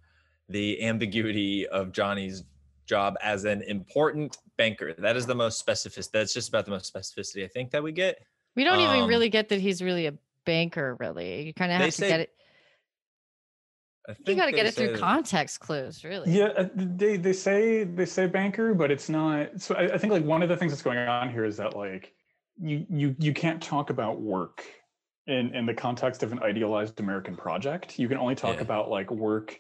the 0.50 0.82
ambiguity 0.84 1.68
of 1.68 1.92
johnny's 1.92 2.44
job 2.88 3.16
as 3.22 3.46
an 3.46 3.62
important 3.64 4.38
banker 4.58 4.94
that 4.98 5.16
is 5.16 5.26
the 5.26 5.36
most 5.36 5.60
specific 5.60 6.06
that's 6.12 6.34
just 6.34 6.50
about 6.50 6.66
the 6.66 6.72
most 6.72 6.92
specificity 6.92 7.44
i 7.44 7.48
think 7.48 7.70
that 7.70 7.84
we 7.84 7.92
get 7.92 8.20
we 8.56 8.64
don't 8.64 8.80
um, 8.80 8.96
even 8.96 9.08
really 9.08 9.30
get 9.30 9.50
that 9.50 9.60
he's 9.60 9.84
really 9.84 10.08
a 10.08 10.14
banker 10.48 10.96
really. 11.00 11.44
You 11.44 11.54
kind 11.54 11.72
of 11.72 11.78
have 11.78 11.88
to 11.88 11.92
say 11.92 12.08
get 12.08 12.20
it. 12.22 12.32
I 14.08 14.12
You 14.12 14.16
think 14.26 14.40
got 14.40 14.46
to 14.46 14.52
get 14.54 14.66
it 14.66 14.76
say 14.76 14.88
through 14.88 14.98
context 14.98 15.60
clues, 15.60 16.04
really. 16.04 16.32
Yeah, 16.32 16.46
uh, 16.58 16.68
they 16.76 17.18
they 17.18 17.34
say 17.34 17.84
they 17.84 18.06
say 18.06 18.28
banker, 18.28 18.74
but 18.74 18.92
it's 18.92 19.10
not. 19.10 19.60
So 19.62 19.76
I, 19.76 19.94
I 19.94 19.98
think 19.98 20.14
like 20.14 20.24
one 20.24 20.42
of 20.42 20.50
the 20.50 20.56
things 20.58 20.72
that's 20.72 20.82
going 20.82 20.98
on 20.98 21.30
here 21.30 21.46
is 21.46 21.58
that 21.58 21.76
like 21.76 22.14
you 22.60 22.86
you 22.90 23.16
you 23.20 23.34
can't 23.34 23.62
talk 23.62 23.90
about 23.90 24.22
work 24.22 24.64
in 25.28 25.54
in 25.54 25.66
the 25.66 25.74
context 25.74 26.24
of 26.24 26.32
an 26.32 26.40
idealized 26.42 27.00
American 27.00 27.36
project. 27.36 28.00
You 28.00 28.08
can 28.08 28.18
only 28.18 28.36
talk 28.36 28.56
Yeah. 28.56 28.62
about 28.62 28.90
like 28.90 29.12
work 29.12 29.60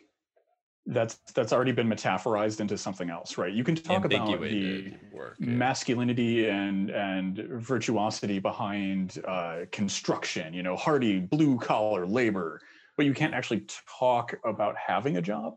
that's 0.89 1.15
that's 1.35 1.51
already 1.51 1.73
been 1.73 1.89
metaphorized 1.89 2.61
into 2.61 2.77
something 2.77 3.09
else, 3.09 3.37
right? 3.37 3.51
You 3.51 3.65
can 3.65 3.75
talk 3.75 4.05
about 4.05 4.39
the 4.39 4.93
work. 5.11 5.35
yeah. 5.37 5.47
masculinity 5.49 6.47
and 6.47 6.89
and 6.89 7.37
virtuosity 7.61 8.39
behind 8.39 9.21
uh, 9.27 9.65
construction 9.73 10.53
you 10.53 10.63
know 10.63 10.77
hardy 10.77 11.19
blue 11.19 11.59
collar 11.59 12.07
labor 12.07 12.61
but 12.97 13.05
you 13.05 13.13
can't 13.13 13.35
actually 13.35 13.65
talk 13.99 14.33
about 14.43 14.75
having 14.75 15.17
a 15.17 15.21
job. 15.21 15.55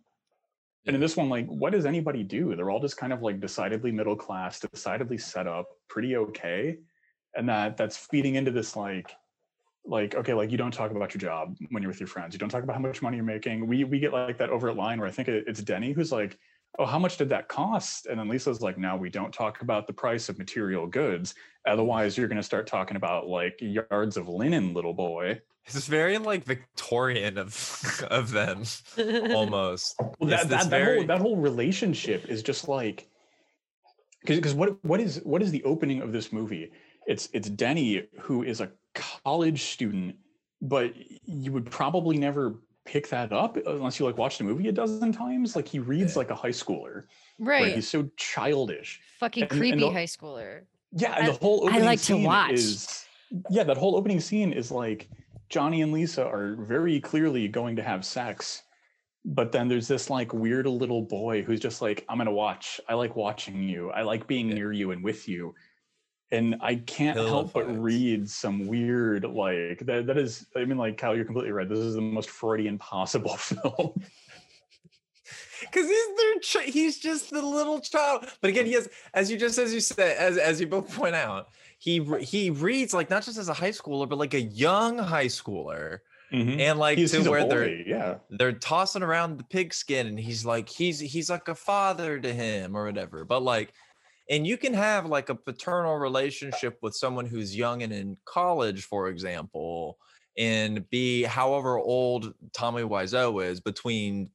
And 0.86 0.94
in 0.94 1.00
this 1.00 1.16
one 1.16 1.28
like 1.28 1.46
what 1.46 1.72
does 1.72 1.86
anybody 1.86 2.22
do? 2.22 2.54
They're 2.54 2.70
all 2.70 2.80
just 2.80 2.96
kind 2.96 3.12
of 3.12 3.22
like 3.22 3.40
decidedly 3.40 3.90
middle 3.90 4.16
class 4.16 4.60
decidedly 4.60 5.18
set 5.18 5.46
up 5.46 5.66
pretty 5.88 6.16
okay. 6.16 6.78
And 7.34 7.48
that 7.48 7.76
that's 7.76 7.96
feeding 7.96 8.36
into 8.36 8.50
this 8.50 8.76
like 8.76 9.10
like 9.84 10.14
okay 10.14 10.34
like 10.34 10.50
you 10.50 10.58
don't 10.58 10.72
talk 10.72 10.90
about 10.90 11.14
your 11.14 11.20
job 11.20 11.56
when 11.70 11.82
you're 11.82 11.90
with 11.90 12.00
your 12.00 12.06
friends. 12.06 12.34
You 12.34 12.38
don't 12.38 12.48
talk 12.48 12.62
about 12.62 12.76
how 12.76 12.82
much 12.82 13.02
money 13.02 13.16
you're 13.16 13.24
making. 13.24 13.66
We 13.66 13.84
we 13.84 13.98
get 13.98 14.12
like 14.12 14.38
that 14.38 14.50
overt 14.50 14.76
line 14.76 14.98
where 14.98 15.08
i 15.08 15.12
think 15.12 15.28
it's 15.28 15.62
denny 15.62 15.92
who's 15.92 16.12
like 16.12 16.38
oh 16.78 16.86
how 16.86 16.98
much 16.98 17.16
did 17.16 17.28
that 17.30 17.48
cost? 17.48 18.06
And 18.06 18.18
then 18.18 18.28
lisa's 18.28 18.62
like 18.62 18.78
no 18.78 18.96
we 18.96 19.10
don't 19.10 19.32
talk 19.32 19.60
about 19.62 19.86
the 19.86 19.92
price 19.92 20.28
of 20.28 20.38
material 20.38 20.86
goods. 20.86 21.34
Otherwise 21.66 22.16
you're 22.16 22.28
going 22.28 22.36
to 22.36 22.42
start 22.42 22.66
talking 22.66 22.96
about 22.96 23.28
like 23.28 23.58
yards 23.60 24.16
of 24.16 24.28
linen 24.28 24.72
little 24.72 24.94
boy 24.94 25.40
It's 25.66 25.86
very 25.86 26.18
like 26.18 26.44
Victorian 26.44 27.38
of 27.38 28.04
of 28.10 28.30
them 28.32 28.62
almost. 29.34 29.94
well, 29.98 30.14
It's 30.22 30.30
that, 30.30 30.48
this 30.48 30.64
that, 30.64 30.70
that, 30.70 30.84
whole, 30.96 31.06
that 31.06 31.20
whole 31.20 31.36
relationship 31.36 32.26
is 32.28 32.42
just 32.42 32.68
like 32.68 33.08
because 34.24 34.54
what 34.54 34.82
what 34.84 35.00
is 35.00 35.20
what 35.24 35.42
is 35.42 35.50
the 35.50 35.62
opening 35.64 36.02
of 36.02 36.12
this 36.12 36.32
movie 36.32 36.70
it's 37.06 37.28
it's 37.32 37.48
denny 37.48 38.06
who 38.20 38.42
is 38.42 38.60
a 38.60 38.70
college 38.94 39.62
student 39.62 40.14
but 40.60 40.92
you 41.24 41.50
would 41.52 41.70
probably 41.70 42.18
never 42.18 42.56
pick 42.84 43.08
that 43.08 43.32
up 43.32 43.56
unless 43.66 43.98
you 43.98 44.04
like 44.04 44.18
watched 44.18 44.36
the 44.38 44.44
movie 44.44 44.68
a 44.68 44.72
dozen 44.72 45.10
times 45.12 45.56
like 45.56 45.66
he 45.66 45.78
reads 45.78 46.16
like 46.16 46.30
a 46.30 46.34
high 46.34 46.50
schooler 46.50 47.04
right. 47.38 47.62
right 47.62 47.74
he's 47.76 47.88
so 47.88 48.08
childish 48.18 49.00
Fucking 49.20 49.44
and- 49.44 49.52
and 49.52 49.60
creepy 49.60 49.80
the- 49.80 49.90
high 49.90 50.04
schooler. 50.04 50.62
yeah 50.92 51.14
and 51.16 51.24
I- 51.24 51.30
the 51.30 51.38
whole 51.38 51.64
I 51.64 51.68
opening 51.68 51.84
like 51.86 52.02
to 52.02 52.16
watch. 52.16 52.52
is 52.52 53.04
yeah 53.48 53.62
that 53.64 53.78
whole 53.78 53.96
opening 53.96 54.20
scene 54.20 54.52
is 54.52 54.70
like 54.70 55.08
johnny 55.50 55.82
and 55.82 55.92
lisa 55.92 56.24
are 56.26 56.56
very 56.60 57.00
clearly 57.00 57.46
going 57.48 57.76
to 57.76 57.82
have 57.82 58.04
sex 58.04 58.62
but 59.24 59.52
then 59.52 59.68
there's 59.68 59.86
this 59.88 60.08
like 60.08 60.32
weird 60.32 60.66
little 60.66 61.02
boy 61.02 61.42
who's 61.42 61.60
just 61.60 61.82
like 61.82 62.04
i'm 62.08 62.16
gonna 62.16 62.32
watch. 62.32 62.80
I 62.88 62.94
like 62.94 63.16
watching 63.16 63.68
you. 63.68 63.90
I 63.90 64.02
like 64.02 64.26
being 64.26 64.48
Yeah. 64.48 64.54
near 64.54 64.72
you 64.72 64.92
and 64.92 65.04
with 65.04 65.28
you. 65.28 65.54
And 66.32 66.56
i 66.62 66.76
can't 66.76 67.18
help 67.18 67.52
but 67.52 67.66
read 67.78 68.30
some 68.30 68.66
weird 68.66 69.24
like 69.24 69.80
that 69.80 70.06
that 70.06 70.16
is 70.16 70.46
i 70.56 70.64
mean 70.64 70.78
like 70.78 70.96
kyle 70.96 71.14
you're 71.14 71.26
completely 71.26 71.52
right. 71.52 71.68
This 71.68 71.80
is 71.80 71.94
the 71.96 72.00
most 72.00 72.30
freudian 72.30 72.78
possible 72.78 73.36
film 73.36 73.92
because 75.60 75.88
he's 75.88 76.16
their 76.16 76.38
ch- 76.40 76.72
he's 76.72 76.98
just 76.98 77.30
the 77.30 77.42
little 77.42 77.80
child. 77.80 78.26
But 78.40 78.50
again 78.50 78.66
he 78.66 78.72
has 78.72 78.88
as 79.14 79.30
you 79.30 79.38
just 79.38 79.58
as 79.58 79.72
you 79.72 79.80
said 79.80 80.16
as 80.16 80.36
as 80.38 80.60
you 80.60 80.66
both 80.66 80.94
point 80.94 81.14
out 81.14 81.48
he 81.78 82.04
he 82.20 82.50
reads 82.50 82.92
like 82.92 83.10
not 83.10 83.22
just 83.22 83.38
as 83.38 83.48
a 83.48 83.54
high 83.54 83.70
schooler 83.70 84.08
but 84.08 84.18
like 84.18 84.34
a 84.34 84.40
young 84.40 84.98
high 84.98 85.26
schooler. 85.26 85.98
Mm-hmm. 86.32 86.60
And 86.60 86.78
like 86.78 86.96
he's, 86.96 87.10
to 87.10 87.18
he's 87.18 87.28
where 87.28 87.48
they're 87.48 87.68
yeah. 87.68 88.18
they're 88.30 88.52
tossing 88.52 89.02
around 89.02 89.36
the 89.36 89.44
pigskin 89.44 90.06
and 90.06 90.18
he's 90.18 90.44
like 90.44 90.68
he's 90.68 91.00
he's 91.00 91.28
like 91.28 91.48
a 91.48 91.56
father 91.56 92.20
to 92.20 92.32
him 92.32 92.76
or 92.76 92.84
whatever. 92.84 93.24
But 93.24 93.42
like 93.42 93.72
and 94.30 94.46
you 94.46 94.56
can 94.56 94.72
have 94.72 95.06
like 95.06 95.28
a 95.28 95.34
paternal 95.34 95.96
relationship 95.96 96.78
with 96.82 96.94
someone 96.94 97.26
who's 97.26 97.54
young 97.54 97.82
and 97.82 97.92
in 97.92 98.16
college 98.24 98.84
for 98.84 99.08
example 99.08 99.98
and 100.38 100.88
be 100.88 101.24
however 101.24 101.78
old 101.78 102.32
tommy 102.52 102.82
wiseau 102.82 103.44
is 103.44 103.60
between 103.60 104.30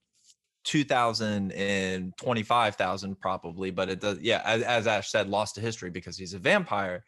2000 0.65 1.51
and 1.53 2.17
25,000 2.17 3.19
probably 3.19 3.71
but 3.71 3.89
it 3.89 4.01
does 4.01 4.19
yeah 4.19 4.41
as, 4.43 4.61
as 4.63 4.87
ash 4.87 5.09
said 5.09 5.29
lost 5.29 5.55
to 5.55 5.61
history 5.61 5.89
because 5.89 6.17
he's 6.17 6.33
a 6.33 6.39
vampire 6.39 7.05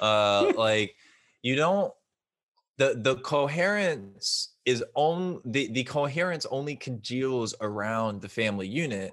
uh 0.00 0.50
like 0.56 0.96
you 1.42 1.54
don't 1.54 1.92
the 2.78 2.98
the 3.02 3.16
coherence 3.16 4.54
is 4.64 4.82
on 4.94 5.40
the 5.44 5.70
the 5.72 5.84
coherence 5.84 6.46
only 6.50 6.74
congeals 6.74 7.54
around 7.60 8.22
the 8.22 8.28
family 8.28 8.66
unit 8.66 9.12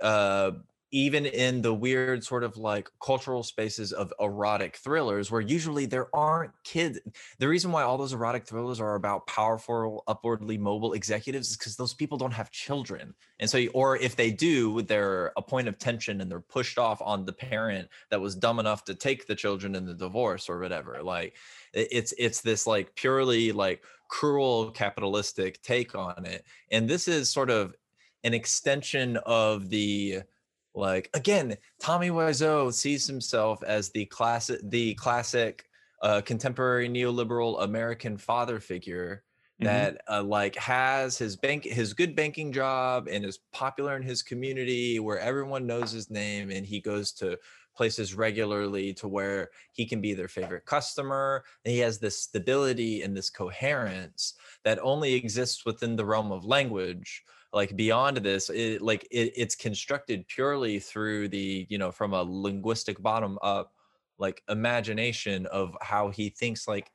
uh 0.00 0.52
even 0.92 1.24
in 1.26 1.62
the 1.62 1.72
weird 1.72 2.22
sort 2.22 2.44
of 2.44 2.56
like 2.56 2.88
cultural 3.02 3.42
spaces 3.42 3.92
of 3.92 4.12
erotic 4.20 4.76
thrillers 4.76 5.30
where 5.30 5.40
usually 5.40 5.86
there 5.86 6.14
aren't 6.14 6.52
kids 6.64 6.98
the 7.38 7.48
reason 7.48 7.72
why 7.72 7.82
all 7.82 7.98
those 7.98 8.12
erotic 8.12 8.46
thrillers 8.46 8.78
are 8.78 8.94
about 8.94 9.26
powerful 9.26 10.04
upwardly 10.06 10.58
mobile 10.58 10.92
executives 10.92 11.50
is 11.50 11.56
because 11.56 11.76
those 11.76 11.94
people 11.94 12.18
don't 12.18 12.32
have 12.32 12.50
children. 12.50 13.14
And 13.40 13.48
so 13.48 13.64
or 13.74 13.96
if 13.96 14.16
they 14.16 14.30
do 14.30 14.82
they're 14.82 15.32
a 15.36 15.42
point 15.42 15.66
of 15.66 15.78
tension 15.78 16.20
and 16.20 16.30
they're 16.30 16.40
pushed 16.40 16.78
off 16.78 17.00
on 17.02 17.24
the 17.24 17.32
parent 17.32 17.88
that 18.10 18.20
was 18.20 18.36
dumb 18.36 18.58
enough 18.60 18.84
to 18.84 18.94
take 18.94 19.26
the 19.26 19.34
children 19.34 19.74
in 19.74 19.86
the 19.86 19.94
divorce 19.94 20.48
or 20.48 20.58
whatever 20.60 21.02
like 21.02 21.36
it's 21.72 22.12
it's 22.18 22.42
this 22.42 22.66
like 22.66 22.94
purely 22.94 23.50
like 23.50 23.82
cruel 24.08 24.70
capitalistic 24.70 25.62
take 25.62 25.94
on 25.94 26.26
it. 26.26 26.44
And 26.70 26.86
this 26.86 27.08
is 27.08 27.30
sort 27.30 27.48
of 27.48 27.74
an 28.24 28.34
extension 28.34 29.16
of 29.24 29.70
the 29.70 30.20
like 30.74 31.10
again 31.14 31.56
tommy 31.80 32.10
wiseau 32.10 32.72
sees 32.72 33.06
himself 33.06 33.62
as 33.62 33.90
the 33.90 34.06
classic 34.06 34.60
the 34.64 34.94
classic 34.94 35.68
uh, 36.02 36.20
contemporary 36.20 36.88
neoliberal 36.88 37.62
american 37.62 38.16
father 38.16 38.58
figure 38.60 39.24
Mhm. 39.60 39.64
that 39.64 40.00
uh, 40.10 40.22
like 40.22 40.56
has 40.56 41.16
his 41.18 41.36
bank 41.36 41.64
his 41.64 41.94
good 41.94 42.16
banking 42.16 42.52
job 42.52 43.06
and 43.08 43.24
is 43.24 43.38
popular 43.52 43.96
in 43.96 44.02
his 44.02 44.22
community 44.22 44.98
where 44.98 45.18
everyone 45.20 45.66
knows 45.66 45.92
his 45.92 46.10
name 46.10 46.50
and 46.50 46.66
he 46.66 46.80
goes 46.80 47.12
to 47.12 47.38
places 47.74 48.14
regularly 48.14 48.92
to 48.92 49.08
where 49.08 49.50
he 49.72 49.86
can 49.86 50.00
be 50.00 50.14
their 50.14 50.28
favorite 50.28 50.66
customer 50.66 51.44
and 51.64 51.72
he 51.72 51.78
has 51.78 51.98
this 51.98 52.20
stability 52.20 53.02
and 53.02 53.16
this 53.16 53.30
coherence 53.30 54.34
that 54.64 54.78
only 54.80 55.14
exists 55.14 55.64
within 55.64 55.96
the 55.96 56.04
realm 56.04 56.32
of 56.32 56.44
language 56.44 57.24
like 57.52 57.76
beyond 57.76 58.16
this 58.18 58.50
it 58.50 58.82
like 58.82 59.06
it, 59.10 59.32
it's 59.36 59.54
constructed 59.54 60.26
purely 60.28 60.78
through 60.78 61.28
the 61.28 61.66
you 61.68 61.78
know 61.78 61.92
from 61.92 62.14
a 62.14 62.22
linguistic 62.22 63.00
bottom 63.02 63.38
up 63.42 63.72
like 64.18 64.42
imagination 64.48 65.46
of 65.46 65.76
how 65.80 66.08
he 66.08 66.28
thinks 66.30 66.66
like 66.66 66.90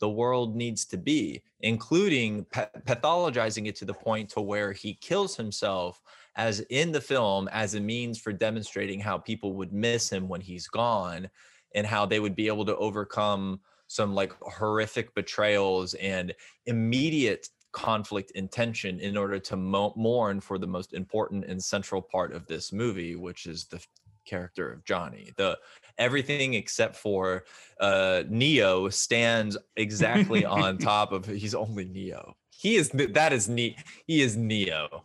the 0.00 0.08
world 0.08 0.54
needs 0.54 0.84
to 0.84 0.96
be 0.96 1.42
including 1.60 2.44
pa- 2.52 2.68
pathologizing 2.86 3.66
it 3.66 3.76
to 3.76 3.84
the 3.84 3.94
point 3.94 4.28
to 4.28 4.40
where 4.40 4.72
he 4.72 4.94
kills 4.94 5.36
himself 5.36 6.00
as 6.36 6.60
in 6.70 6.92
the 6.92 7.00
film 7.00 7.48
as 7.48 7.74
a 7.74 7.80
means 7.80 8.18
for 8.18 8.32
demonstrating 8.32 9.00
how 9.00 9.18
people 9.18 9.54
would 9.54 9.72
miss 9.72 10.10
him 10.10 10.28
when 10.28 10.40
he's 10.40 10.68
gone 10.68 11.28
and 11.74 11.86
how 11.86 12.06
they 12.06 12.20
would 12.20 12.36
be 12.36 12.46
able 12.46 12.64
to 12.64 12.76
overcome 12.76 13.60
some 13.88 14.14
like 14.14 14.32
horrific 14.42 15.14
betrayals 15.14 15.94
and 15.94 16.34
immediate 16.66 17.48
conflict 17.72 18.32
and 18.34 18.50
tension 18.50 18.98
in 19.00 19.16
order 19.16 19.38
to 19.38 19.56
mo- 19.56 19.92
mourn 19.96 20.40
for 20.40 20.58
the 20.58 20.66
most 20.66 20.94
important 20.94 21.44
and 21.44 21.62
central 21.62 22.00
part 22.00 22.32
of 22.32 22.46
this 22.46 22.72
movie 22.72 23.14
which 23.14 23.46
is 23.46 23.66
the 23.66 23.80
character 24.24 24.70
of 24.70 24.84
johnny. 24.84 25.32
The 25.36 25.58
everything 25.96 26.54
except 26.54 26.96
for 26.96 27.44
uh 27.80 28.24
neo 28.28 28.88
stands 28.88 29.56
exactly 29.76 30.44
on 30.62 30.78
top 30.78 31.12
of 31.12 31.26
he's 31.26 31.54
only 31.54 31.86
neo. 31.86 32.36
He 32.50 32.76
is 32.76 32.90
that 32.90 33.32
is 33.32 33.48
neat 33.48 33.76
he 34.06 34.20
is 34.20 34.36
neo 34.36 35.04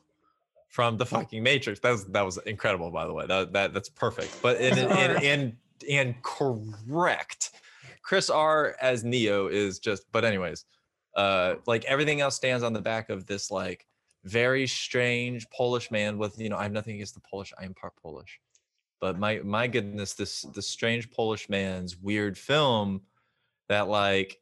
from 0.69 0.97
the 0.97 1.05
fucking 1.05 1.43
matrix. 1.43 1.79
That 1.79 1.91
was 1.91 2.05
that 2.05 2.25
was 2.25 2.37
incredible 2.45 2.91
by 2.91 3.07
the 3.07 3.13
way. 3.13 3.25
That, 3.27 3.53
that 3.53 3.73
that's 3.73 3.89
perfect. 3.89 4.41
But 4.41 4.57
and 4.57 4.77
and 4.77 5.23
and, 5.23 5.53
and 5.89 6.15
correct 6.21 7.51
chris 8.03 8.29
r 8.29 8.75
as 8.81 9.03
neo 9.03 9.47
is 9.47 9.79
just 9.79 10.03
but 10.11 10.25
anyways 10.25 10.65
uh 11.15 11.55
like 11.67 11.85
everything 11.85 12.21
else 12.21 12.35
stands 12.35 12.63
on 12.63 12.73
the 12.73 12.81
back 12.81 13.09
of 13.09 13.25
this 13.25 13.51
like 13.51 13.85
very 14.23 14.65
strange 14.65 15.49
polish 15.49 15.91
man 15.91 16.17
with 16.17 16.39
you 16.39 16.49
know 16.49 16.57
i 16.57 16.63
have 16.63 16.71
nothing 16.71 16.95
against 16.95 17.13
the 17.13 17.21
polish 17.21 17.53
i 17.59 17.65
am 17.65 17.73
part 17.73 17.93
polish 18.01 18.39
but 19.01 19.19
my 19.19 19.39
my 19.43 19.67
goodness 19.67 20.13
this 20.13 20.43
this 20.55 20.67
strange 20.67 21.11
polish 21.11 21.49
man's 21.49 21.97
weird 21.97 22.37
film 22.37 23.01
that 23.67 23.87
like 23.87 24.39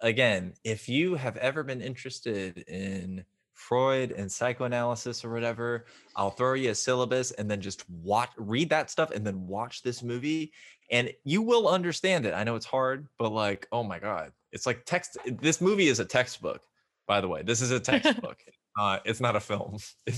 again 0.00 0.54
if 0.62 0.88
you 0.88 1.16
have 1.16 1.36
ever 1.38 1.62
been 1.62 1.80
interested 1.80 2.58
in 2.68 3.24
freud 3.52 4.12
and 4.12 4.30
psychoanalysis 4.30 5.24
or 5.24 5.32
whatever 5.32 5.86
i'll 6.16 6.30
throw 6.30 6.54
you 6.54 6.70
a 6.70 6.74
syllabus 6.74 7.30
and 7.32 7.50
then 7.50 7.60
just 7.60 7.88
watch 7.90 8.30
read 8.36 8.70
that 8.70 8.90
stuff 8.90 9.10
and 9.10 9.26
then 9.26 9.46
watch 9.46 9.82
this 9.82 10.02
movie 10.02 10.52
and 10.90 11.10
you 11.24 11.40
will 11.40 11.66
understand 11.66 12.26
it. 12.26 12.34
I 12.34 12.44
know 12.44 12.56
it's 12.56 12.66
hard 12.66 13.08
but 13.18 13.32
like 13.32 13.66
oh 13.72 13.82
my 13.82 13.98
god 13.98 14.32
It's 14.54 14.66
like 14.66 14.84
text. 14.86 15.18
This 15.26 15.60
movie 15.60 15.88
is 15.88 16.00
a 16.00 16.04
textbook, 16.04 16.62
by 17.06 17.20
the 17.20 17.28
way. 17.28 17.42
This 17.42 17.60
is 17.60 17.70
a 17.70 17.80
textbook. 17.90 18.38
uh, 18.78 19.00
it's 19.04 19.20
not 19.20 19.36
a 19.36 19.40
film. 19.40 19.76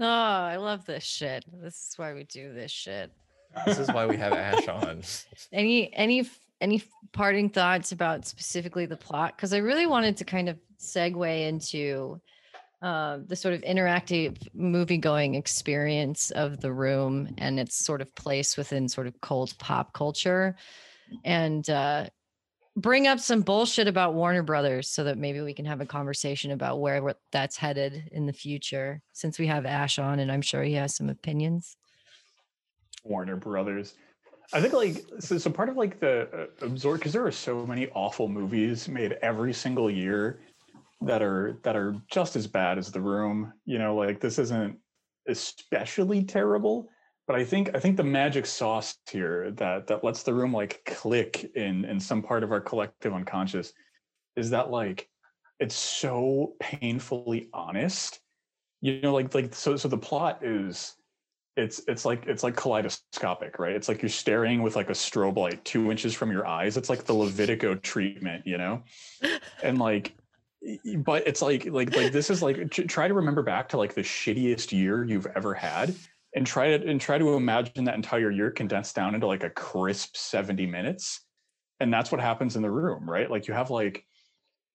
Oh, 0.00 0.04
I 0.04 0.56
love 0.56 0.84
this 0.86 1.04
shit. 1.04 1.44
This 1.62 1.74
is 1.90 1.94
why 1.96 2.14
we 2.14 2.24
do 2.24 2.52
this 2.52 2.72
shit. 2.72 3.12
this 3.64 3.78
is 3.78 3.88
why 3.88 4.06
we 4.06 4.16
have 4.16 4.32
Ash 4.32 4.66
on. 4.66 5.02
Any 5.52 5.94
any 5.94 6.28
any 6.60 6.82
parting 7.12 7.48
thoughts 7.48 7.92
about 7.92 8.26
specifically 8.26 8.86
the 8.86 8.96
plot? 8.96 9.36
Because 9.36 9.52
I 9.52 9.58
really 9.58 9.86
wanted 9.86 10.16
to 10.16 10.24
kind 10.24 10.48
of 10.48 10.58
segue 10.80 11.48
into 11.48 12.20
uh, 12.82 13.18
the 13.24 13.36
sort 13.36 13.54
of 13.54 13.60
interactive 13.62 14.36
movie 14.52 14.98
going 14.98 15.36
experience 15.36 16.32
of 16.32 16.60
the 16.60 16.72
room 16.72 17.32
and 17.38 17.60
its 17.60 17.76
sort 17.76 18.00
of 18.00 18.12
place 18.16 18.56
within 18.56 18.88
sort 18.88 19.06
of 19.06 19.20
cold 19.20 19.56
pop 19.58 19.92
culture, 19.92 20.56
and 21.24 21.68
uh, 21.70 22.06
bring 22.76 23.06
up 23.06 23.20
some 23.20 23.42
bullshit 23.42 23.88
about 23.88 24.14
Warner 24.14 24.42
Brothers 24.42 24.88
so 24.88 25.04
that 25.04 25.18
maybe 25.18 25.40
we 25.40 25.54
can 25.54 25.64
have 25.64 25.80
a 25.80 25.86
conversation 25.86 26.50
about 26.50 26.80
where 26.80 27.14
that's 27.30 27.56
headed 27.56 28.08
in 28.12 28.26
the 28.26 28.32
future. 28.32 29.00
Since 29.12 29.38
we 29.38 29.46
have 29.46 29.66
Ash 29.66 29.98
on, 29.98 30.18
and 30.18 30.30
I'm 30.30 30.42
sure 30.42 30.62
he 30.62 30.74
has 30.74 30.94
some 30.94 31.08
opinions. 31.08 31.76
Warner 33.04 33.36
Brothers. 33.36 33.94
I 34.52 34.60
think 34.60 34.72
like 34.74 35.04
so, 35.20 35.38
so 35.38 35.50
part 35.50 35.68
of 35.68 35.76
like 35.76 36.00
the 36.00 36.28
uh, 36.32 36.66
absorb 36.66 36.98
because 36.98 37.12
there 37.12 37.26
are 37.26 37.32
so 37.32 37.64
many 37.66 37.88
awful 37.90 38.28
movies 38.28 38.88
made 38.88 39.12
every 39.22 39.52
single 39.52 39.90
year 39.90 40.40
that 41.00 41.22
are 41.22 41.58
that 41.62 41.76
are 41.76 41.96
just 42.10 42.36
as 42.36 42.46
bad 42.46 42.78
as 42.78 42.90
The 42.92 43.00
Room. 43.00 43.52
You 43.64 43.78
know, 43.78 43.94
like 43.96 44.20
this 44.20 44.38
isn't 44.38 44.78
especially 45.28 46.24
terrible, 46.24 46.88
but 47.26 47.36
I 47.36 47.44
think 47.44 47.70
I 47.74 47.78
think 47.78 47.96
the 47.96 48.04
magic 48.04 48.46
sauce 48.46 48.96
here 49.10 49.50
that 49.52 49.86
that 49.86 50.04
lets 50.04 50.22
the 50.22 50.34
room 50.34 50.52
like 50.52 50.84
click 50.84 51.50
in 51.54 51.84
in 51.84 51.98
some 51.98 52.22
part 52.22 52.42
of 52.42 52.52
our 52.52 52.60
collective 52.60 53.14
unconscious 53.14 53.72
is 54.36 54.50
that 54.50 54.70
like 54.70 55.08
it's 55.60 55.74
so 55.74 56.54
painfully 56.60 57.48
honest. 57.52 58.20
You 58.80 59.00
know, 59.00 59.14
like 59.14 59.34
like 59.34 59.54
so 59.54 59.76
so 59.76 59.88
the 59.88 59.96
plot 59.96 60.44
is 60.44 60.96
it's 61.56 61.80
it's 61.86 62.04
like 62.04 62.26
it's 62.26 62.42
like 62.42 62.56
kaleidoscopic, 62.56 63.58
right? 63.58 63.74
It's 63.74 63.88
like 63.88 64.02
you're 64.02 64.08
staring 64.08 64.62
with 64.62 64.76
like 64.76 64.90
a 64.90 64.94
strobe 64.94 65.36
light 65.36 65.64
two 65.64 65.90
inches 65.90 66.12
from 66.12 66.30
your 66.30 66.46
eyes. 66.46 66.76
It's 66.76 66.90
like 66.90 67.04
the 67.04 67.14
Ludovico 67.14 67.80
treatment, 67.80 68.46
you 68.46 68.58
know, 68.58 68.82
and 69.62 69.78
like, 69.78 70.12
but 70.96 71.26
it's 71.26 71.40
like 71.40 71.66
like 71.66 71.94
like 71.96 72.12
this 72.12 72.28
is 72.28 72.42
like 72.42 72.70
try 72.70 73.08
to 73.08 73.14
remember 73.14 73.42
back 73.42 73.68
to 73.70 73.78
like 73.78 73.94
the 73.94 74.02
shittiest 74.02 74.72
year 74.72 75.04
you've 75.04 75.26
ever 75.36 75.54
had, 75.54 75.94
and 76.34 76.46
try 76.46 76.76
to 76.76 76.88
and 76.88 77.00
try 77.00 77.18
to 77.18 77.34
imagine 77.34 77.84
that 77.84 77.94
entire 77.94 78.30
year 78.30 78.50
condensed 78.50 78.94
down 78.94 79.14
into 79.14 79.26
like 79.26 79.44
a 79.44 79.50
crisp 79.50 80.16
seventy 80.16 80.66
minutes, 80.66 81.20
and 81.80 81.92
that's 81.92 82.10
what 82.10 82.20
happens 82.20 82.56
in 82.56 82.62
the 82.62 82.70
room, 82.70 83.08
right? 83.08 83.30
Like 83.30 83.46
you 83.46 83.54
have 83.54 83.70
like 83.70 84.04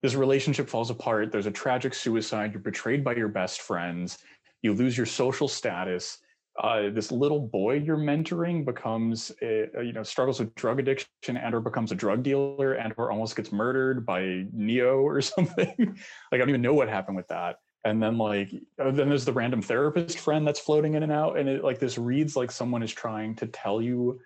this 0.02 0.16
relationship 0.16 0.70
falls 0.70 0.90
apart. 0.90 1.32
There's 1.32 1.46
a 1.46 1.52
tragic 1.52 1.94
suicide. 1.94 2.54
You're 2.54 2.62
betrayed 2.62 3.04
by 3.04 3.16
your 3.16 3.28
best 3.28 3.62
friends. 3.62 4.20
You 4.62 4.74
lose 4.74 4.98
your 4.98 5.06
social 5.06 5.48
status 5.48 6.20
uh, 6.60 6.90
this 6.90 7.12
little 7.12 7.40
boy 7.40 7.76
you're 7.76 7.98
mentoring 7.98 8.66
becomes 8.66 9.32
a, 9.42 9.68
a, 9.78 9.84
you 9.84 9.94
know 9.94 10.04
struggles 10.04 10.40
with 10.40 10.54
drug 10.56 10.80
addiction 10.80 11.08
and 11.38 11.56
or 11.56 11.62
becomes 11.62 11.92
a 11.92 11.96
drug 11.96 12.22
dealer 12.22 12.74
and 12.74 12.94
or 12.98 13.12
almost 13.12 13.36
gets 13.36 13.52
murdered 13.52 14.06
by 14.06 14.44
neo 14.52 15.00
or 15.00 15.22
something 15.22 15.74
like 15.78 15.96
i 16.34 16.38
don't 16.38 16.50
even 16.50 16.62
know 16.62 16.74
what 16.74 16.90
happened 16.90 17.16
with 17.16 17.28
that 17.28 17.58
and 17.86 18.02
then 18.02 18.18
like 18.18 18.52
uh, 18.82 18.92
then 18.92 19.10
there's 19.10 19.26
the 19.26 19.34
random 19.34 19.62
therapist 19.62 20.20
friend 20.20 20.48
that's 20.48 20.60
floating 20.60 20.96
in 20.96 21.04
and 21.04 21.12
out 21.12 21.38
and 21.38 21.48
it 21.48 21.64
like 21.64 21.80
this 21.80 21.98
reads 21.98 22.36
like 22.36 22.52
someone 22.52 22.84
is 22.84 22.92
trying 22.92 23.36
to 23.36 23.48
tell 23.48 23.82
you 23.82 24.20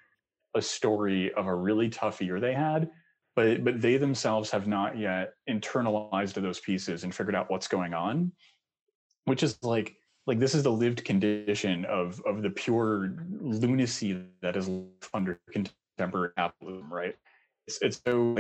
a 0.55 0.61
story 0.61 1.31
of 1.33 1.47
a 1.47 1.55
really 1.55 1.89
tough 1.89 2.21
year 2.21 2.39
they 2.39 2.53
had 2.53 2.89
but 3.35 3.63
but 3.63 3.81
they 3.81 3.97
themselves 3.97 4.49
have 4.49 4.67
not 4.67 4.97
yet 4.97 5.33
internalized 5.49 6.33
those 6.33 6.59
pieces 6.59 7.03
and 7.03 7.13
figured 7.13 7.35
out 7.35 7.49
what's 7.49 7.67
going 7.67 7.93
on 7.93 8.31
which 9.25 9.43
is 9.43 9.57
like 9.63 9.95
like 10.25 10.39
this 10.39 10.55
is 10.55 10.63
the 10.63 10.71
lived 10.71 11.03
condition 11.03 11.85
of 11.85 12.21
of 12.25 12.41
the 12.41 12.49
pure 12.49 13.13
lunacy 13.41 14.21
that 14.41 14.55
is 14.55 14.69
under 15.13 15.39
contemporary 15.51 16.31
capitalism, 16.37 16.91
right? 16.91 17.15
It's 17.67 17.79
it's 17.81 18.01
so 18.05 18.35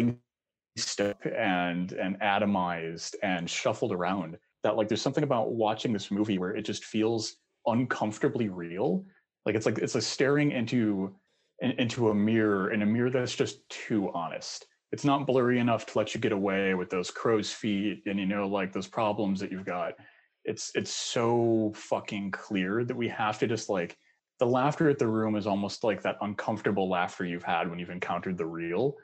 stuck 0.77 1.17
and 1.25 1.91
and 1.91 2.19
atomized 2.19 3.15
and 3.21 3.49
shuffled 3.49 3.91
around 3.91 4.37
that 4.63 4.75
like 4.77 4.87
there's 4.87 5.01
something 5.01 5.23
about 5.23 5.51
watching 5.51 5.93
this 5.93 6.11
movie 6.11 6.37
where 6.37 6.55
it 6.55 6.63
just 6.63 6.85
feels 6.85 7.35
uncomfortably 7.65 8.49
real. 8.49 9.05
Like 9.45 9.55
it's 9.55 9.65
like 9.65 9.77
it's 9.77 9.95
like 9.95 10.03
staring 10.03 10.51
into 10.51 11.13
into 11.61 12.09
a 12.09 12.15
mirror 12.15 12.71
in 12.71 12.81
a 12.81 12.85
mirror 12.85 13.09
that's 13.09 13.35
just 13.35 13.67
too 13.69 14.11
honest. 14.13 14.65
It's 14.91 15.05
not 15.05 15.25
blurry 15.25 15.59
enough 15.59 15.85
to 15.87 15.97
let 15.97 16.13
you 16.13 16.19
get 16.19 16.31
away 16.31 16.75
with 16.75 16.89
those 16.89 17.09
crow's 17.09 17.51
feet 17.51 18.03
and 18.05 18.19
you 18.19 18.25
know 18.25 18.47
like 18.47 18.71
those 18.71 18.87
problems 18.87 19.39
that 19.39 19.51
you've 19.51 19.65
got 19.65 19.93
it's 20.45 20.71
it's 20.75 20.93
so 20.93 21.71
fucking 21.75 22.31
clear 22.31 22.83
that 22.83 22.95
we 22.95 23.07
have 23.07 23.39
to 23.39 23.47
just 23.47 23.69
like 23.69 23.97
the 24.39 24.45
laughter 24.45 24.89
at 24.89 24.99
the 24.99 25.07
room 25.07 25.35
is 25.35 25.47
almost 25.47 25.83
like 25.83 26.01
that 26.01 26.17
uncomfortable 26.21 26.89
laughter 26.89 27.23
you've 27.25 27.43
had 27.43 27.69
when 27.69 27.79
you've 27.79 27.89
encountered 27.89 28.37
the 28.37 28.45
real. 28.45 28.95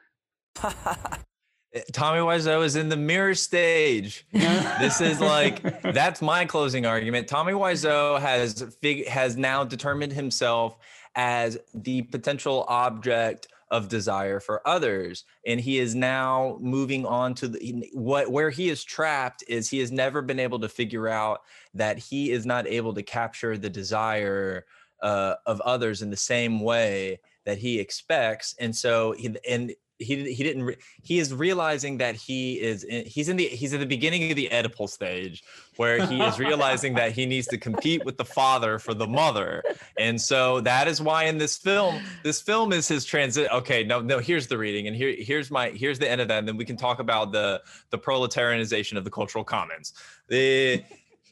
Eh, 1.73 1.81
Tommy 1.91 2.19
Wiseau 2.19 2.63
is 2.63 2.75
in 2.75 2.89
the 2.89 2.97
mirror 2.97 3.35
stage. 3.35 4.25
this 4.31 5.01
is 5.01 5.19
like 5.19 5.81
that's 5.81 6.21
my 6.21 6.45
closing 6.45 6.85
argument. 6.85 7.27
Tommy 7.27 7.53
Wiseau 7.53 8.19
has 8.19 8.63
fig- 8.81 9.07
has 9.07 9.37
now 9.37 9.63
determined 9.63 10.13
himself 10.13 10.77
as 11.15 11.57
the 11.73 12.03
potential 12.03 12.65
object 12.67 13.47
of 13.71 13.87
desire 13.87 14.39
for 14.39 14.67
others 14.67 15.25
and 15.45 15.59
he 15.59 15.77
is 15.77 15.93
now 15.93 16.57
moving 16.59 17.05
on 17.05 17.35
to 17.35 17.47
the, 17.47 17.87
what 17.93 18.31
where 18.31 18.49
he 18.49 18.67
is 18.67 18.83
trapped 18.83 19.43
is 19.47 19.69
he 19.69 19.77
has 19.77 19.91
never 19.91 20.23
been 20.23 20.39
able 20.39 20.59
to 20.59 20.67
figure 20.67 21.07
out 21.07 21.41
that 21.75 21.99
he 21.99 22.31
is 22.31 22.47
not 22.47 22.65
able 22.65 22.93
to 22.93 23.03
capture 23.03 23.57
the 23.57 23.69
desire 23.69 24.65
uh, 25.03 25.35
of 25.45 25.61
others 25.61 26.01
in 26.01 26.09
the 26.09 26.17
same 26.17 26.61
way 26.61 27.19
that 27.45 27.59
he 27.59 27.79
expects 27.79 28.55
and 28.59 28.75
so 28.75 29.11
he, 29.11 29.35
and 29.47 29.71
he 29.99 30.33
he 30.33 30.43
didn't 30.43 30.63
re- 30.63 30.77
he 31.03 31.19
is 31.19 31.33
realizing 31.33 31.97
that 31.97 32.15
he 32.15 32.59
is 32.59 32.83
in, 32.85 33.05
he's 33.05 33.27
in 33.27 33.35
the 33.35 33.47
he's 33.47 33.73
at 33.73 33.81
the 33.81 33.85
beginning 33.85 34.31
of 34.31 34.35
the 34.35 34.49
Oedipal 34.51 34.89
stage 34.89 35.43
where 35.75 36.05
he 36.05 36.21
is 36.21 36.39
realizing 36.39 36.95
that 36.95 37.11
he 37.11 37.25
needs 37.25 37.47
to 37.47 37.57
compete 37.57 38.03
with 38.05 38.17
the 38.17 38.25
father 38.25 38.79
for 38.79 38.93
the 38.93 39.07
mother. 39.07 39.61
And 39.97 40.19
so 40.19 40.61
that 40.61 40.87
is 40.87 41.01
why 41.01 41.25
in 41.25 41.37
this 41.37 41.57
film 41.57 42.01
this 42.23 42.41
film 42.41 42.71
is 42.71 42.87
his 42.87 43.03
transit 43.03 43.51
okay 43.51 43.83
no 43.83 44.01
no 44.01 44.19
here's 44.19 44.47
the 44.47 44.57
reading 44.57 44.87
and 44.87 44.95
here 44.95 45.13
here's 45.17 45.51
my 45.51 45.69
here's 45.69 45.99
the 45.99 46.09
end 46.09 46.21
of 46.21 46.29
that. 46.29 46.39
And 46.39 46.47
then 46.47 46.57
we 46.57 46.65
can 46.65 46.77
talk 46.77 46.99
about 46.99 47.33
the 47.33 47.61
the 47.89 47.97
proletarianization 47.97 48.97
of 48.97 49.03
the 49.03 49.11
cultural 49.11 49.43
commons. 49.43 49.93
The 50.29 50.83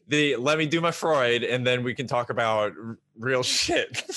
the 0.10 0.36
let 0.36 0.58
me 0.58 0.66
do 0.66 0.82
my 0.82 0.92
Freud 0.92 1.44
and 1.44 1.66
then 1.66 1.84
we 1.84 1.94
can 1.94 2.06
talk 2.06 2.30
about 2.30 2.74
r- 2.78 2.98
real 3.18 3.44
shit. 3.44 4.04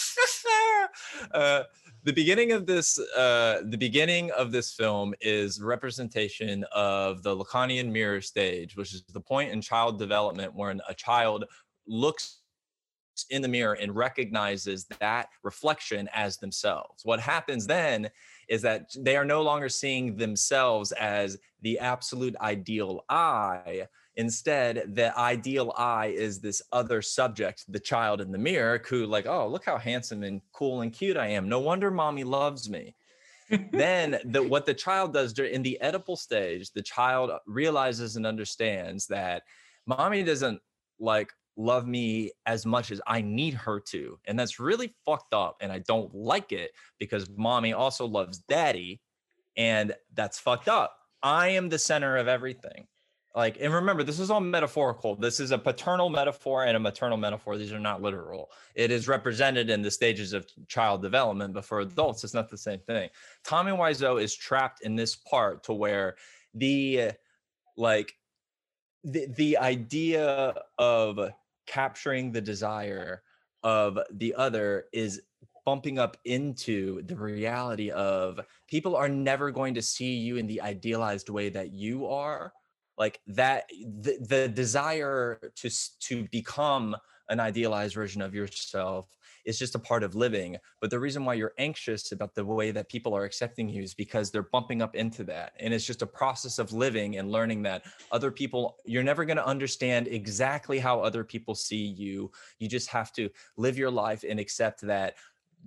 Uh, 1.33 1.65
the 2.05 2.13
beginning 2.13 2.53
of 2.53 2.67
this 2.67 2.99
uh, 2.99 3.63
the 3.65 3.77
beginning 3.79 4.31
of 4.33 4.53
this 4.53 4.73
film 4.73 5.15
is 5.21 5.61
representation 5.61 6.65
of 6.73 7.23
the 7.23 7.37
lacanian 7.37 7.91
mirror 7.91 8.21
stage 8.21 8.77
which 8.77 8.95
is 8.95 9.05
the 9.13 9.21
point 9.21 9.51
in 9.51 9.61
child 9.61 9.99
development 9.99 10.55
when 10.55 10.81
a 10.89 10.95
child 10.95 11.45
looks 11.87 12.41
in 13.29 13.43
the 13.43 13.49
mirror 13.49 13.75
and 13.75 13.95
recognizes 13.95 14.87
that 14.99 15.29
reflection 15.43 16.09
as 16.15 16.39
themselves. 16.39 17.05
What 17.05 17.21
happens 17.21 17.67
then 17.67 18.09
is 18.49 18.63
that 18.63 18.91
they 18.97 19.17
are 19.17 19.25
no 19.25 19.43
longer 19.43 19.69
seeing 19.69 20.17
themselves 20.17 20.93
as 20.93 21.37
the 21.63 21.79
absolute 21.79 22.35
ideal 22.41 23.05
i 23.09 23.87
Instead, 24.21 24.95
the 24.97 25.19
ideal 25.19 25.73
I 25.79 26.09
is 26.09 26.41
this 26.41 26.61
other 26.73 27.01
subject, 27.01 27.65
the 27.69 27.81
child 27.81 28.21
in 28.21 28.31
the 28.31 28.37
mirror, 28.37 28.83
who, 28.87 29.07
like, 29.07 29.25
oh, 29.25 29.49
look 29.49 29.65
how 29.65 29.79
handsome 29.79 30.23
and 30.25 30.43
cool 30.53 30.83
and 30.83 30.93
cute 30.93 31.17
I 31.17 31.29
am. 31.29 31.49
No 31.49 31.59
wonder 31.59 31.91
mommy 31.91 32.23
loves 32.23 32.69
me. 32.69 32.95
then 33.73 34.19
the, 34.27 34.43
what 34.43 34.67
the 34.67 34.75
child 34.75 35.15
does 35.15 35.39
in 35.39 35.63
the 35.63 35.79
Oedipal 35.83 36.19
stage, 36.19 36.71
the 36.71 36.83
child 36.83 37.31
realizes 37.47 38.17
and 38.17 38.27
understands 38.27 39.07
that 39.07 39.45
mommy 39.87 40.23
doesn't 40.23 40.61
like 40.99 41.33
love 41.57 41.87
me 41.87 42.31
as 42.45 42.67
much 42.67 42.91
as 42.91 43.01
I 43.07 43.23
need 43.23 43.55
her 43.55 43.81
to. 43.89 44.19
And 44.27 44.39
that's 44.39 44.61
really 44.61 44.95
fucked 45.07 45.33
up. 45.33 45.57
And 45.63 45.73
I 45.73 45.79
don't 45.79 46.15
like 46.15 46.53
it 46.53 46.73
because 46.99 47.27
mommy 47.39 47.73
also 47.73 48.05
loves 48.05 48.41
daddy. 48.51 49.01
And 49.57 49.95
that's 50.13 50.39
fucked 50.39 50.69
up. 50.69 50.95
I 51.23 51.49
am 51.49 51.71
the 51.71 51.79
center 51.79 52.19
of 52.19 52.29
everything 52.29 52.87
like 53.35 53.59
and 53.61 53.73
remember 53.73 54.03
this 54.03 54.19
is 54.19 54.31
all 54.31 54.41
metaphorical. 54.41 55.15
This 55.15 55.39
is 55.41 55.51
a 55.51 55.59
paternal 55.59 56.09
metaphor 56.09 56.65
and 56.65 56.77
a 56.77 56.81
maternal 56.81 57.17
metaphor. 57.17 57.57
These 57.57 57.73
are 57.73 57.79
not 57.79 58.03
literal. 58.03 58.51
It 58.75 58.91
is 58.91 59.07
represented 59.07 59.71
in 59.71 59.83
the 59.83 59.91
stages 59.91 60.33
of 60.33 60.47
child 60.67 61.03
development 61.03 61.55
but 61.55 61.65
for 61.65 61.81
adults 61.81 62.25
it's 62.25 62.35
not 62.35 62.49
the 62.49 62.59
same 62.59 62.81
thing. 62.81 63.09
Tommy 63.45 63.73
wiseau 63.73 64.21
is 64.21 64.35
trapped 64.35 64.83
in 64.83 64.97
this 64.97 65.15
part 65.15 65.63
to 65.65 65.73
where 65.73 66.17
the 66.55 67.13
like 67.77 68.15
the, 69.05 69.27
the 69.37 69.57
idea 69.59 70.55
of 70.79 71.31
capturing 71.67 72.33
the 72.33 72.41
desire 72.41 73.23
of 73.63 73.99
the 74.13 74.35
other 74.35 74.87
is 74.93 75.23
bumping 75.65 75.99
up 75.99 76.17
into 76.25 77.03
the 77.03 77.15
reality 77.15 77.91
of 77.91 78.41
people 78.67 78.97
are 78.97 79.09
never 79.09 79.51
going 79.51 79.75
to 79.75 79.83
see 79.83 80.15
you 80.15 80.37
in 80.37 80.47
the 80.47 80.61
idealized 80.61 81.29
way 81.29 81.49
that 81.49 81.73
you 81.73 82.07
are 82.07 82.53
like 83.01 83.19
that 83.27 83.65
the, 84.03 84.19
the 84.21 84.49
desire 84.49 85.41
to 85.57 85.71
to 86.01 86.29
become 86.31 86.95
an 87.31 87.41
idealized 87.41 87.95
version 87.95 88.21
of 88.21 88.35
yourself 88.35 89.17
is 89.47 89.59
just 89.59 89.75
a 89.75 89.79
part 89.79 90.03
of 90.03 90.15
living 90.15 90.57
but 90.81 90.91
the 90.91 90.99
reason 90.99 91.25
why 91.25 91.33
you're 91.33 91.55
anxious 91.59 92.13
about 92.13 92.35
the 92.35 92.45
way 92.45 92.71
that 92.71 92.91
people 92.91 93.17
are 93.17 93.25
accepting 93.25 93.69
you 93.69 93.83
is 93.83 93.95
because 93.95 94.31
they're 94.31 94.51
bumping 94.53 94.83
up 94.83 94.95
into 94.95 95.25
that 95.25 95.53
and 95.59 95.73
it's 95.73 95.87
just 95.87 96.03
a 96.03 96.07
process 96.07 96.59
of 96.59 96.73
living 96.73 97.17
and 97.17 97.33
learning 97.33 97.63
that 97.63 97.83
other 98.13 98.31
people 98.31 98.77
you're 98.85 99.03
never 99.03 99.25
going 99.25 99.39
to 99.39 99.47
understand 99.47 100.07
exactly 100.07 100.79
how 100.79 101.01
other 101.01 101.25
people 101.25 101.55
see 101.55 101.87
you 101.87 102.31
you 102.59 102.69
just 102.69 102.91
have 102.91 103.13
to 103.13 103.31
live 103.57 103.79
your 103.79 103.91
life 103.91 104.25
and 104.29 104.39
accept 104.39 104.83
that 104.83 105.15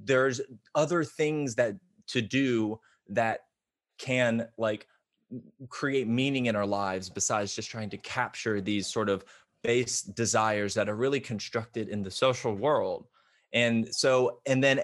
there's 0.04 0.40
other 0.76 1.04
things 1.04 1.56
that 1.56 1.76
to 2.06 2.22
do 2.22 2.80
that 3.10 3.42
can 3.98 4.48
like 4.58 4.88
create 5.70 6.08
meaning 6.08 6.48
in 6.48 6.56
our 6.56 6.66
lives 6.66 7.10
besides 7.10 7.56
just 7.56 7.70
trying 7.70 7.90
to 7.90 7.98
capture 7.98 8.62
these 8.62 8.88
sort 8.88 9.10
of 9.10 9.24
base 9.64 10.02
desires 10.02 10.74
that 10.74 10.90
are 10.90 10.96
really 10.96 11.20
constructed 11.20 11.90
in 11.90 12.04
the 12.04 12.12
social 12.12 12.56
world. 12.56 13.08
And 13.54 13.94
so 13.94 14.40
and 14.46 14.64
then 14.64 14.82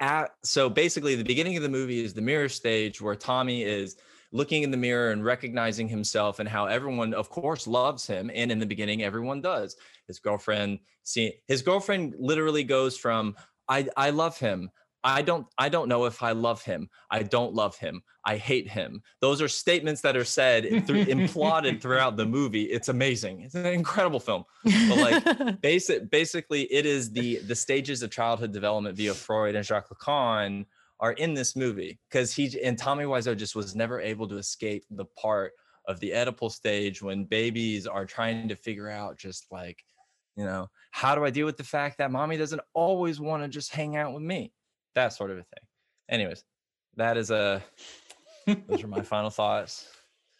at 0.00 0.30
so 0.44 0.68
basically 0.68 1.14
the 1.14 1.24
beginning 1.24 1.56
of 1.56 1.62
the 1.62 1.68
movie 1.68 2.04
is 2.04 2.14
the 2.14 2.22
mirror 2.22 2.48
stage 2.48 3.02
where 3.02 3.14
tommy 3.14 3.62
is 3.62 3.96
looking 4.32 4.62
in 4.62 4.70
the 4.70 4.76
mirror 4.76 5.10
and 5.10 5.24
recognizing 5.24 5.88
himself 5.88 6.38
and 6.38 6.48
how 6.48 6.66
everyone 6.66 7.12
of 7.12 7.28
course 7.28 7.66
loves 7.66 8.06
him. 8.06 8.30
And 8.34 8.50
in 8.50 8.58
the 8.58 8.66
beginning 8.66 9.02
everyone 9.02 9.40
does. 9.40 9.76
His 10.06 10.18
girlfriend 10.18 10.78
see 11.02 11.34
his 11.48 11.62
girlfriend 11.62 12.14
literally 12.18 12.64
goes 12.64 12.96
from 12.96 13.34
i 13.68 13.86
i 13.96 14.10
love 14.10 14.38
him 14.38 14.70
I 15.02 15.22
don't 15.22 15.46
I 15.56 15.68
don't 15.68 15.88
know 15.88 16.04
if 16.04 16.22
I 16.22 16.32
love 16.32 16.62
him. 16.62 16.88
I 17.10 17.22
don't 17.22 17.54
love 17.54 17.76
him. 17.76 18.02
I 18.24 18.36
hate 18.36 18.68
him. 18.68 19.02
Those 19.20 19.40
are 19.40 19.48
statements 19.48 20.02
that 20.02 20.16
are 20.16 20.24
said 20.24 20.86
through, 20.86 21.06
imploded 21.06 21.80
throughout 21.82 22.16
the 22.16 22.26
movie. 22.26 22.64
It's 22.64 22.88
amazing. 22.88 23.40
It's 23.40 23.54
an 23.54 23.66
incredible 23.66 24.20
film. 24.20 24.44
But 24.64 25.24
like 25.24 25.60
basic 25.62 26.10
basically 26.10 26.62
it 26.72 26.84
is 26.84 27.10
the 27.12 27.38
the 27.38 27.54
stages 27.54 28.02
of 28.02 28.10
childhood 28.10 28.52
development 28.52 28.96
via 28.96 29.14
Freud 29.14 29.54
and 29.54 29.64
Jacques 29.64 29.88
Lacan 29.88 30.66
are 31.00 31.12
in 31.12 31.32
this 31.32 31.56
movie 31.56 31.98
because 32.10 32.34
he 32.34 32.60
and 32.62 32.76
Tommy 32.76 33.04
Wiseau 33.04 33.36
just 33.36 33.56
was 33.56 33.74
never 33.74 34.00
able 34.00 34.28
to 34.28 34.36
escape 34.36 34.84
the 34.90 35.06
part 35.06 35.52
of 35.88 35.98
the 36.00 36.10
Oedipal 36.10 36.52
stage 36.52 37.00
when 37.00 37.24
babies 37.24 37.86
are 37.86 38.04
trying 38.04 38.48
to 38.48 38.54
figure 38.54 38.90
out 38.90 39.16
just 39.16 39.46
like 39.50 39.78
you 40.36 40.44
know 40.44 40.68
how 40.90 41.14
do 41.14 41.24
I 41.24 41.30
deal 41.30 41.46
with 41.46 41.56
the 41.56 41.64
fact 41.64 41.98
that 41.98 42.10
mommy 42.10 42.36
doesn't 42.36 42.60
always 42.74 43.18
want 43.18 43.42
to 43.42 43.48
just 43.48 43.72
hang 43.72 43.96
out 43.96 44.12
with 44.12 44.22
me 44.22 44.52
that 44.94 45.12
sort 45.12 45.30
of 45.30 45.38
a 45.38 45.42
thing. 45.42 45.64
Anyways, 46.08 46.44
that 46.96 47.16
is 47.16 47.30
a 47.30 47.62
those 48.68 48.82
are 48.82 48.88
my 48.88 49.02
final 49.14 49.30
thoughts 49.30 49.86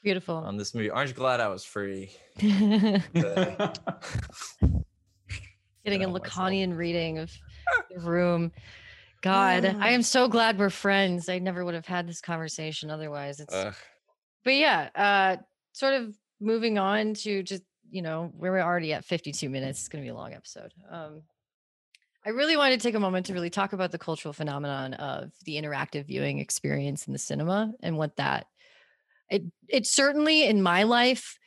Beautiful. 0.02 0.36
on 0.36 0.56
this 0.56 0.74
movie. 0.74 0.90
Aren't 0.90 1.10
you 1.10 1.14
glad 1.14 1.40
I 1.40 1.48
was 1.48 1.64
free? 1.64 2.10
Getting 2.38 3.02
a 6.04 6.08
myself. 6.08 6.22
Lacanian 6.22 6.76
reading 6.76 7.18
of 7.18 7.32
the 7.90 8.00
room. 8.00 8.52
God, 9.22 9.64
I 9.64 9.90
am 9.90 10.02
so 10.02 10.28
glad 10.28 10.58
we're 10.58 10.70
friends. 10.70 11.28
I 11.28 11.38
never 11.38 11.64
would 11.64 11.74
have 11.74 11.86
had 11.86 12.08
this 12.08 12.20
conversation 12.20 12.90
otherwise. 12.90 13.40
It's 13.40 13.54
Ugh. 13.54 13.74
but 14.44 14.54
yeah, 14.54 14.88
uh 14.94 15.36
sort 15.72 15.94
of 15.94 16.16
moving 16.40 16.78
on 16.78 17.14
to 17.14 17.42
just, 17.42 17.62
you 17.90 18.02
know, 18.02 18.32
we're 18.34 18.60
already 18.60 18.92
at 18.92 19.04
52 19.04 19.48
minutes. 19.48 19.80
It's 19.80 19.88
gonna 19.88 20.02
be 20.02 20.08
a 20.08 20.14
long 20.14 20.32
episode. 20.34 20.72
Um 20.90 21.22
I 22.24 22.30
really 22.30 22.56
wanted 22.56 22.80
to 22.80 22.86
take 22.86 22.94
a 22.94 23.00
moment 23.00 23.26
to 23.26 23.34
really 23.34 23.50
talk 23.50 23.72
about 23.72 23.92
the 23.92 23.98
cultural 23.98 24.32
phenomenon 24.32 24.94
of 24.94 25.32
the 25.44 25.56
interactive 25.56 26.06
viewing 26.06 26.38
experience 26.38 27.06
in 27.06 27.12
the 27.12 27.18
cinema 27.18 27.72
and 27.82 27.96
what 27.96 28.16
that 28.16 28.46
it 29.30 29.44
it 29.68 29.86
certainly 29.86 30.44
in 30.44 30.62
my 30.62 30.82
life 30.82 31.38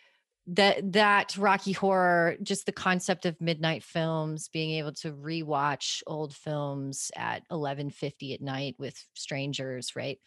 that 0.48 0.92
that 0.94 1.38
Rocky 1.38 1.72
Horror, 1.72 2.36
just 2.44 2.66
the 2.66 2.74
concept 2.74 3.26
of 3.26 3.40
midnight 3.40 3.84
films, 3.84 4.50
being 4.50 4.72
able 4.72 4.94
to 4.96 5.14
rewatch 5.14 6.02
old 6.06 6.36
films 6.36 7.12
at 7.16 7.44
eleven 7.50 7.90
fifty 7.90 8.34
at 8.34 8.42
night 8.42 8.76
with 8.78 9.02
strangers, 9.14 9.96
right? 9.96 10.20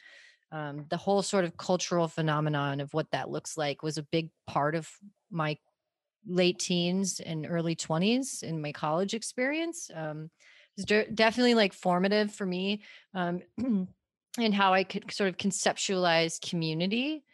Um, 0.53 0.87
the 0.89 0.97
whole 0.97 1.23
sort 1.23 1.45
of 1.45 1.57
cultural 1.57 2.09
phenomenon 2.09 2.81
of 2.81 2.95
what 2.95 3.11
that 3.11 3.31
looks 3.31 3.59
like 3.59 3.83
was 3.83 3.99
a 3.99 4.03
big 4.05 4.31
part 4.47 4.75
of 4.75 4.89
my 5.31 5.59
late 6.27 6.59
teens 6.59 7.21
and 7.21 7.47
early 7.49 7.75
twenties 7.75 8.43
in 8.43 8.61
my 8.61 8.73
college 8.73 9.15
experience. 9.15 9.91
Um, 9.95 10.31
was 10.77 10.85
de- 10.85 11.11
definitely 11.11 11.55
like 11.55 11.73
formative 11.73 12.33
for 12.33 12.47
me 12.47 12.83
um, 13.15 13.43
in 14.39 14.53
how 14.53 14.75
I 14.75 14.85
could 14.85 15.11
sort 15.11 15.29
of 15.29 15.37
conceptualize 15.37 16.41
community 16.47 17.25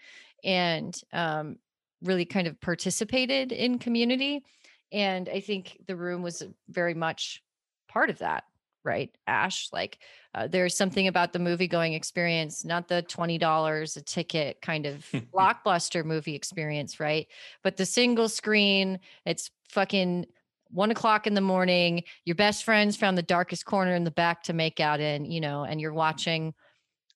and 0.45 0.99
um, 1.13 1.57
really 2.03 2.25
kind 2.25 2.47
of 2.47 2.61
participated 2.61 3.53
in 3.53 3.79
community. 3.79 4.45
And 4.93 5.29
I 5.29 5.41
think 5.41 5.79
the 5.87 5.97
room 5.97 6.23
was 6.23 6.43
very 6.69 6.95
much 6.95 7.43
part 7.89 8.11
of 8.11 8.19
that, 8.19 8.45
right? 8.85 9.11
Ash, 9.27 9.69
like 9.73 9.99
uh, 10.35 10.47
there's 10.47 10.77
something 10.77 11.09
about 11.09 11.33
the 11.33 11.39
movie 11.39 11.69
going 11.69 11.93
experience, 11.93 12.65
not 12.65 12.89
the 12.89 13.05
$20 13.09 13.97
a 13.97 14.01
ticket 14.03 14.61
kind 14.63 14.87
of 14.87 15.05
blockbuster 15.35 16.05
movie 16.05 16.35
experience, 16.35 16.99
right? 17.01 17.27
But 17.63 17.77
the 17.77 17.87
single 17.87 18.29
screen, 18.29 18.99
it's 19.25 19.51
fucking 19.69 20.27
one 20.71 20.91
o'clock 20.91 21.27
in 21.27 21.35
the 21.35 21.41
morning. 21.41 22.05
Your 22.25 22.37
best 22.37 22.65
friends 22.65 22.97
found 22.97 23.17
the 23.19 23.23
darkest 23.23 23.65
corner 23.65 23.95
in 23.95 24.05
the 24.05 24.11
back 24.11 24.43
to 24.45 24.53
make 24.53 24.81
out 24.81 25.01
in, 25.01 25.25
you 25.25 25.41
know, 25.41 25.65
and 25.65 25.81
you're 25.81 25.93
watching 25.93 26.55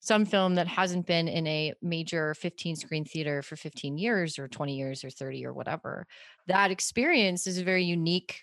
some 0.01 0.25
film 0.25 0.55
that 0.55 0.69
hasn't 0.69 1.07
been 1.07 1.27
in 1.27 1.47
a 1.47 1.73
major 1.83 2.35
15 2.35 2.77
screen 2.77 3.05
theater 3.05 3.43
for 3.43 3.57
15 3.57 3.99
years 3.99 4.39
or 4.39 4.47
20 4.47 4.77
years 4.77 5.05
or 5.05 5.11
30 5.11 5.45
or 5.47 5.53
whatever. 5.53 6.07
That 6.47 6.71
experience 6.71 7.47
is 7.47 7.59
a 7.59 7.65
very 7.65 7.85
unique 7.85 8.43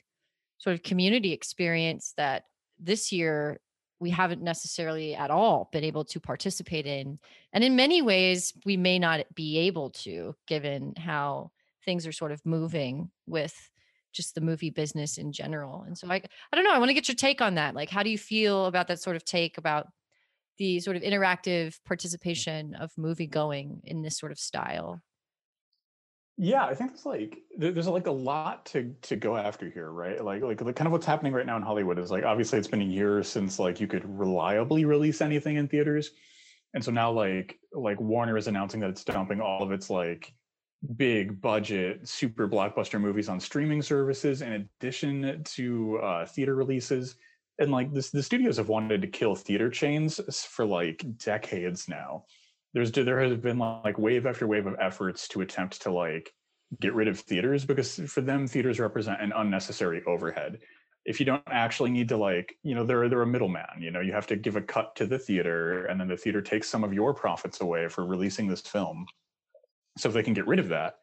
sort 0.58 0.74
of 0.74 0.84
community 0.84 1.32
experience 1.32 2.14
that 2.18 2.44
this 2.80 3.12
year 3.12 3.60
we 4.00 4.10
haven't 4.10 4.42
necessarily 4.42 5.16
at 5.16 5.32
all 5.32 5.70
been 5.72 5.84
able 5.84 6.04
to 6.04 6.20
participate 6.20 6.86
in. 6.86 7.20
And 7.54 7.64
in 7.64 7.78
many 7.78 8.02
ways, 8.02 8.54
we 8.66 8.76
may 8.76 9.00
not 9.00 9.22
be 9.34 9.60
able 9.60 9.92
to, 9.92 10.36
given 10.46 10.94
how 10.98 11.52
things 11.86 12.06
are 12.06 12.12
sort 12.12 12.34
of 12.34 12.46
moving 12.46 13.12
with 13.28 13.56
just 14.12 14.36
the 14.36 14.42
movie 14.42 14.70
business 14.70 15.18
in 15.18 15.32
general. 15.32 15.84
And 15.88 15.98
so 15.98 16.08
I 16.10 16.16
I 16.16 16.56
don't 16.56 16.66
know, 16.66 16.74
I 16.74 16.80
want 16.80 16.90
to 16.90 16.94
get 16.94 17.08
your 17.08 17.16
take 17.16 17.42
on 17.42 17.56
that. 17.56 17.76
Like 17.76 17.90
how 17.90 18.04
do 18.04 18.10
you 18.10 18.18
feel 18.18 18.66
about 18.66 18.88
that 18.90 19.02
sort 19.02 19.16
of 19.16 19.26
take 19.26 19.58
about 19.58 19.88
the 20.58 20.80
sort 20.80 20.96
of 20.96 21.02
interactive 21.02 21.80
participation 21.84 22.76
of 22.76 22.92
movie 22.98 23.28
going 23.28 23.82
in 23.86 24.02
this 24.02 24.18
sort 24.18 24.32
of 24.32 24.38
style. 24.38 25.02
Yeah, 26.38 26.66
I 26.66 26.74
think 26.74 26.94
it's 26.94 27.06
like 27.06 27.38
there's 27.58 27.88
like 27.88 28.08
a 28.08 28.12
lot 28.12 28.66
to 28.68 28.96
to 29.04 29.16
go 29.16 29.38
after 29.38 29.70
here, 29.70 29.92
right? 29.92 30.24
Like 30.24 30.42
like 30.42 30.58
the 30.58 30.74
kind 30.74 30.88
of 30.88 30.92
what's 30.92 31.06
happening 31.06 31.32
right 31.32 31.46
now 31.46 31.58
in 31.58 31.62
Hollywood 31.62 32.00
is 32.00 32.10
like 32.10 32.24
obviously 32.24 32.58
it's 32.58 32.68
been 32.68 32.82
a 32.82 32.86
year 32.86 33.22
since 33.22 33.60
like 33.60 33.80
you 33.80 33.88
could 33.88 34.04
reliably 34.06 34.86
release 34.86 35.22
anything 35.22 35.58
in 35.58 35.68
theaters. 35.68 36.12
And 36.74 36.84
so 36.84 36.92
now 36.92 37.12
like 37.12 37.60
like 37.72 38.02
Warner 38.02 38.36
is 38.36 38.48
announcing 38.48 38.80
that 38.80 38.90
it's 38.90 39.04
dumping 39.04 39.42
all 39.42 39.62
of 39.62 39.72
its 39.72 39.92
like 39.92 40.34
big 40.96 41.40
budget 41.40 42.08
super 42.08 42.48
blockbuster 42.50 43.00
movies 43.00 43.30
on 43.30 43.40
streaming 43.40 43.82
services 43.82 44.42
in 44.42 44.54
addition 44.54 45.44
to 45.44 46.00
uh 46.00 46.26
theater 46.26 46.56
releases. 46.56 47.16
And 47.60 47.72
like 47.72 47.94
this 47.94 48.10
the 48.10 48.24
studios 48.24 48.58
have 48.58 48.70
wanted 48.70 49.04
to 49.04 49.08
kill 49.08 49.36
theater 49.36 49.70
chains 49.70 50.20
for 50.46 50.66
like 50.66 51.06
decades 51.20 51.88
now 51.88 52.26
there's 52.74 52.92
there 52.92 53.20
has 53.20 53.38
been 53.38 53.60
like 53.60 53.98
wave 53.98 54.26
after 54.26 54.48
wave 54.48 54.66
of 54.66 54.76
efforts 54.80 55.28
to 55.30 55.42
attempt 55.42 55.82
to 55.84 55.92
like 55.92 56.34
get 56.80 56.94
rid 56.94 57.08
of 57.08 57.20
theaters 57.20 57.66
because 57.66 58.00
for 58.08 58.22
them 58.22 58.48
theaters 58.48 58.80
represent 58.80 59.22
an 59.22 59.32
unnecessary 59.36 60.02
overhead. 60.08 60.60
If 61.06 61.20
you 61.20 61.26
don't 61.26 61.44
actually 61.48 61.92
need 61.92 62.10
to 62.10 62.18
like 62.18 62.56
you 62.64 62.76
know 62.76 62.86
they're 62.86 63.10
they're 63.10 63.22
a 63.22 63.28
middleman 63.28 63.80
you 63.80 63.92
know 63.92 64.02
you 64.02 64.14
have 64.14 64.28
to 64.28 64.36
give 64.36 64.56
a 64.56 64.62
cut 64.62 64.96
to 64.96 65.06
the 65.06 65.20
theater 65.20 65.86
and 65.86 66.00
then 66.00 66.08
the 66.08 66.18
theater 66.18 66.42
takes 66.42 66.68
some 66.68 66.84
of 66.84 66.94
your 66.94 67.14
profits 67.14 67.62
away 67.62 67.88
for 67.88 68.06
releasing 68.06 68.48
this 68.48 68.62
film. 68.62 69.06
So 69.98 70.10
if 70.10 70.16
they 70.16 70.24
can 70.24 70.34
get 70.34 70.48
rid 70.48 70.60
of 70.60 70.70
that 70.70 70.96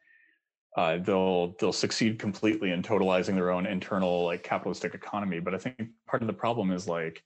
uh, 0.76 0.98
they'll 0.98 1.54
they'll 1.60 1.72
succeed 1.72 2.18
completely 2.18 2.72
in 2.72 2.82
totalizing 2.82 3.34
their 3.34 3.50
own 3.50 3.66
internal 3.66 4.24
like 4.24 4.42
capitalistic 4.42 4.94
economy. 4.94 5.38
But 5.40 5.54
i 5.54 5.58
think 5.58 5.76
part 6.08 6.22
of 6.22 6.26
the 6.26 6.34
problem 6.34 6.72
is 6.72 6.88
like 6.88 7.22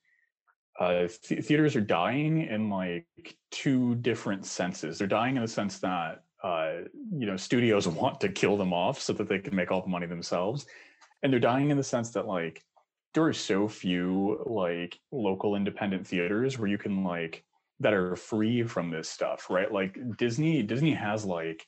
uh, 0.79 1.07
th- 1.23 1.45
theaters 1.45 1.77
are 1.77 1.81
dying 1.81 2.47
in 2.47 2.69
like 2.69 3.07
two 3.51 3.95
different 3.97 4.45
senses. 4.45 4.99
They're 4.99 5.07
dying 5.07 5.37
in 5.37 5.43
the 5.43 5.49
sense 5.49 5.79
that 5.81 6.25
uh, 6.43 6.73
you 7.13 7.27
know 7.27 7.37
studios 7.37 7.89
want 8.03 8.21
to 8.21 8.29
kill 8.29 8.57
them 8.57 8.73
off 8.73 9.01
so 9.01 9.13
that 9.15 9.29
they 9.29 9.39
can 9.39 9.55
make 9.55 9.71
all 9.71 9.83
the 9.83 9.89
money 9.89 10.07
themselves, 10.07 10.67
and 11.23 11.33
they're 11.33 11.41
dying 11.41 11.71
in 11.71 11.77
the 11.77 11.85
sense 11.85 12.11
that 12.11 12.27
like 12.27 12.63
there 13.15 13.25
are 13.25 13.33
so 13.33 13.69
few 13.69 14.43
like 14.47 14.99
local 15.13 15.55
independent 15.55 16.07
theaters 16.07 16.59
where 16.59 16.69
you 16.69 16.79
can 16.79 17.05
like 17.05 17.45
that 17.81 17.93
are 17.93 18.17
free 18.17 18.63
from 18.65 18.91
this 18.91 19.09
stuff, 19.09 19.49
right? 19.51 19.73
Like 19.73 19.97
Disney, 20.17 20.63
Disney 20.63 20.95
has 20.95 21.25
like 21.25 21.67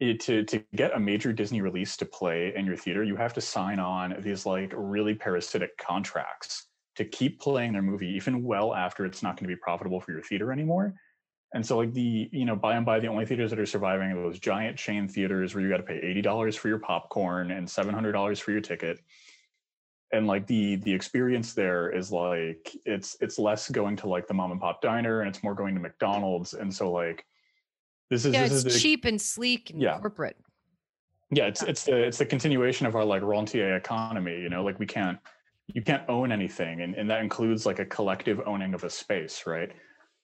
it, 0.00 0.20
to 0.20 0.44
to 0.44 0.64
get 0.74 0.96
a 0.96 1.00
major 1.00 1.32
Disney 1.34 1.60
release 1.60 1.98
to 1.98 2.06
play 2.06 2.54
in 2.56 2.64
your 2.64 2.76
theater, 2.76 3.04
you 3.04 3.16
have 3.16 3.34
to 3.34 3.42
sign 3.42 3.78
on 3.78 4.16
these 4.20 4.46
like 4.46 4.72
really 4.74 5.14
parasitic 5.14 5.76
contracts 5.76 6.68
to 6.96 7.04
keep 7.04 7.40
playing 7.40 7.72
their 7.72 7.82
movie 7.82 8.08
even 8.08 8.42
well 8.42 8.74
after 8.74 9.04
it's 9.04 9.22
not 9.22 9.36
going 9.36 9.48
to 9.48 9.54
be 9.54 9.60
profitable 9.60 10.00
for 10.00 10.12
your 10.12 10.22
theater 10.22 10.52
anymore. 10.52 10.94
And 11.54 11.64
so 11.64 11.76
like 11.76 11.92
the, 11.92 12.28
you 12.32 12.44
know, 12.44 12.56
by 12.56 12.76
and 12.76 12.86
by 12.86 12.98
the 12.98 13.08
only 13.08 13.26
theaters 13.26 13.50
that 13.50 13.58
are 13.58 13.66
surviving 13.66 14.10
are 14.10 14.22
those 14.22 14.38
giant 14.38 14.78
chain 14.78 15.06
theaters 15.06 15.54
where 15.54 15.62
you 15.62 15.68
got 15.68 15.78
to 15.78 15.82
pay 15.82 16.00
$80 16.22 16.56
for 16.56 16.68
your 16.68 16.78
popcorn 16.78 17.50
and 17.50 17.66
$700 17.66 18.40
for 18.40 18.52
your 18.52 18.60
ticket. 18.60 19.00
And 20.14 20.26
like 20.26 20.46
the 20.46 20.76
the 20.76 20.92
experience 20.92 21.54
there 21.54 21.90
is 21.90 22.12
like 22.12 22.70
it's 22.84 23.16
it's 23.20 23.38
less 23.38 23.70
going 23.70 23.96
to 23.96 24.08
like 24.08 24.26
the 24.26 24.34
mom 24.34 24.52
and 24.52 24.60
pop 24.60 24.82
diner 24.82 25.20
and 25.20 25.28
it's 25.28 25.42
more 25.42 25.54
going 25.54 25.74
to 25.74 25.80
McDonald's. 25.80 26.52
And 26.52 26.72
so 26.72 26.92
like 26.92 27.24
this 28.10 28.26
is 28.26 28.34
yeah, 28.34 28.42
this 28.42 28.52
it's 28.52 28.64
is 28.66 28.74
the, 28.74 28.78
cheap 28.78 29.06
and 29.06 29.20
sleek 29.20 29.70
and 29.70 29.80
Yeah. 29.80 29.98
corporate. 29.98 30.36
yeah 31.30 31.46
it's 31.46 31.62
it's 31.62 31.84
the 31.84 31.96
it's 31.96 32.18
the 32.18 32.26
continuation 32.26 32.86
of 32.86 32.94
our 32.94 33.06
like 33.06 33.22
rentier 33.22 33.74
economy 33.76 34.38
you 34.38 34.50
know 34.50 34.62
like 34.62 34.78
we 34.78 34.84
can't 34.84 35.18
you 35.68 35.82
can't 35.82 36.08
own 36.08 36.32
anything 36.32 36.82
and, 36.82 36.94
and 36.94 37.08
that 37.10 37.20
includes 37.20 37.66
like 37.66 37.78
a 37.78 37.84
collective 37.86 38.40
owning 38.46 38.74
of 38.74 38.84
a 38.84 38.90
space 38.90 39.44
right? 39.46 39.72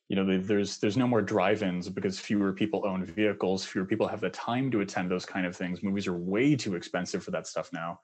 You 0.09 0.17
know 0.17 0.39
there's 0.39 0.79
there's 0.79 0.97
no 0.97 1.07
more 1.07 1.21
drive-ins 1.21 1.89
because 1.89 2.19
fewer 2.19 2.53
people 2.53 2.87
own 2.87 3.05
vehicles 3.05 3.65
fewer 3.65 3.85
people 3.85 4.09
have 4.09 4.21
the 4.21 4.31
time 4.31 4.71
to 4.71 4.81
attend 4.81 5.11
those 5.11 5.27
kind 5.27 5.47
of 5.47 5.55
things. 5.55 5.83
Movies 5.83 6.07
are 6.07 6.17
way 6.17 6.57
too 6.57 6.77
expensive 6.77 7.23
for 7.23 7.31
that 7.33 7.47
stuff 7.47 7.71
now. 7.73 8.01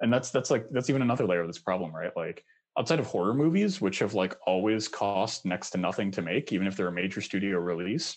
And 0.00 0.12
that's 0.12 0.30
that's 0.30 0.50
like 0.50 0.66
that's 0.70 0.90
even 0.90 1.02
another 1.02 1.26
layer 1.26 1.40
of 1.40 1.46
this 1.46 1.58
problem 1.58 1.94
right? 1.94 2.14
Like 2.16 2.44
outside 2.78 2.98
of 2.98 3.06
horror 3.06 3.34
movies 3.34 3.80
which 3.80 3.98
have 3.98 4.14
like 4.14 4.36
always 4.46 4.88
cost 4.88 5.44
next 5.44 5.70
to 5.70 5.78
nothing 5.78 6.10
to 6.10 6.22
make 6.22 6.52
even 6.52 6.66
if 6.66 6.76
they're 6.76 6.88
a 6.88 6.92
major 6.92 7.20
studio 7.20 7.58
release 7.58 8.16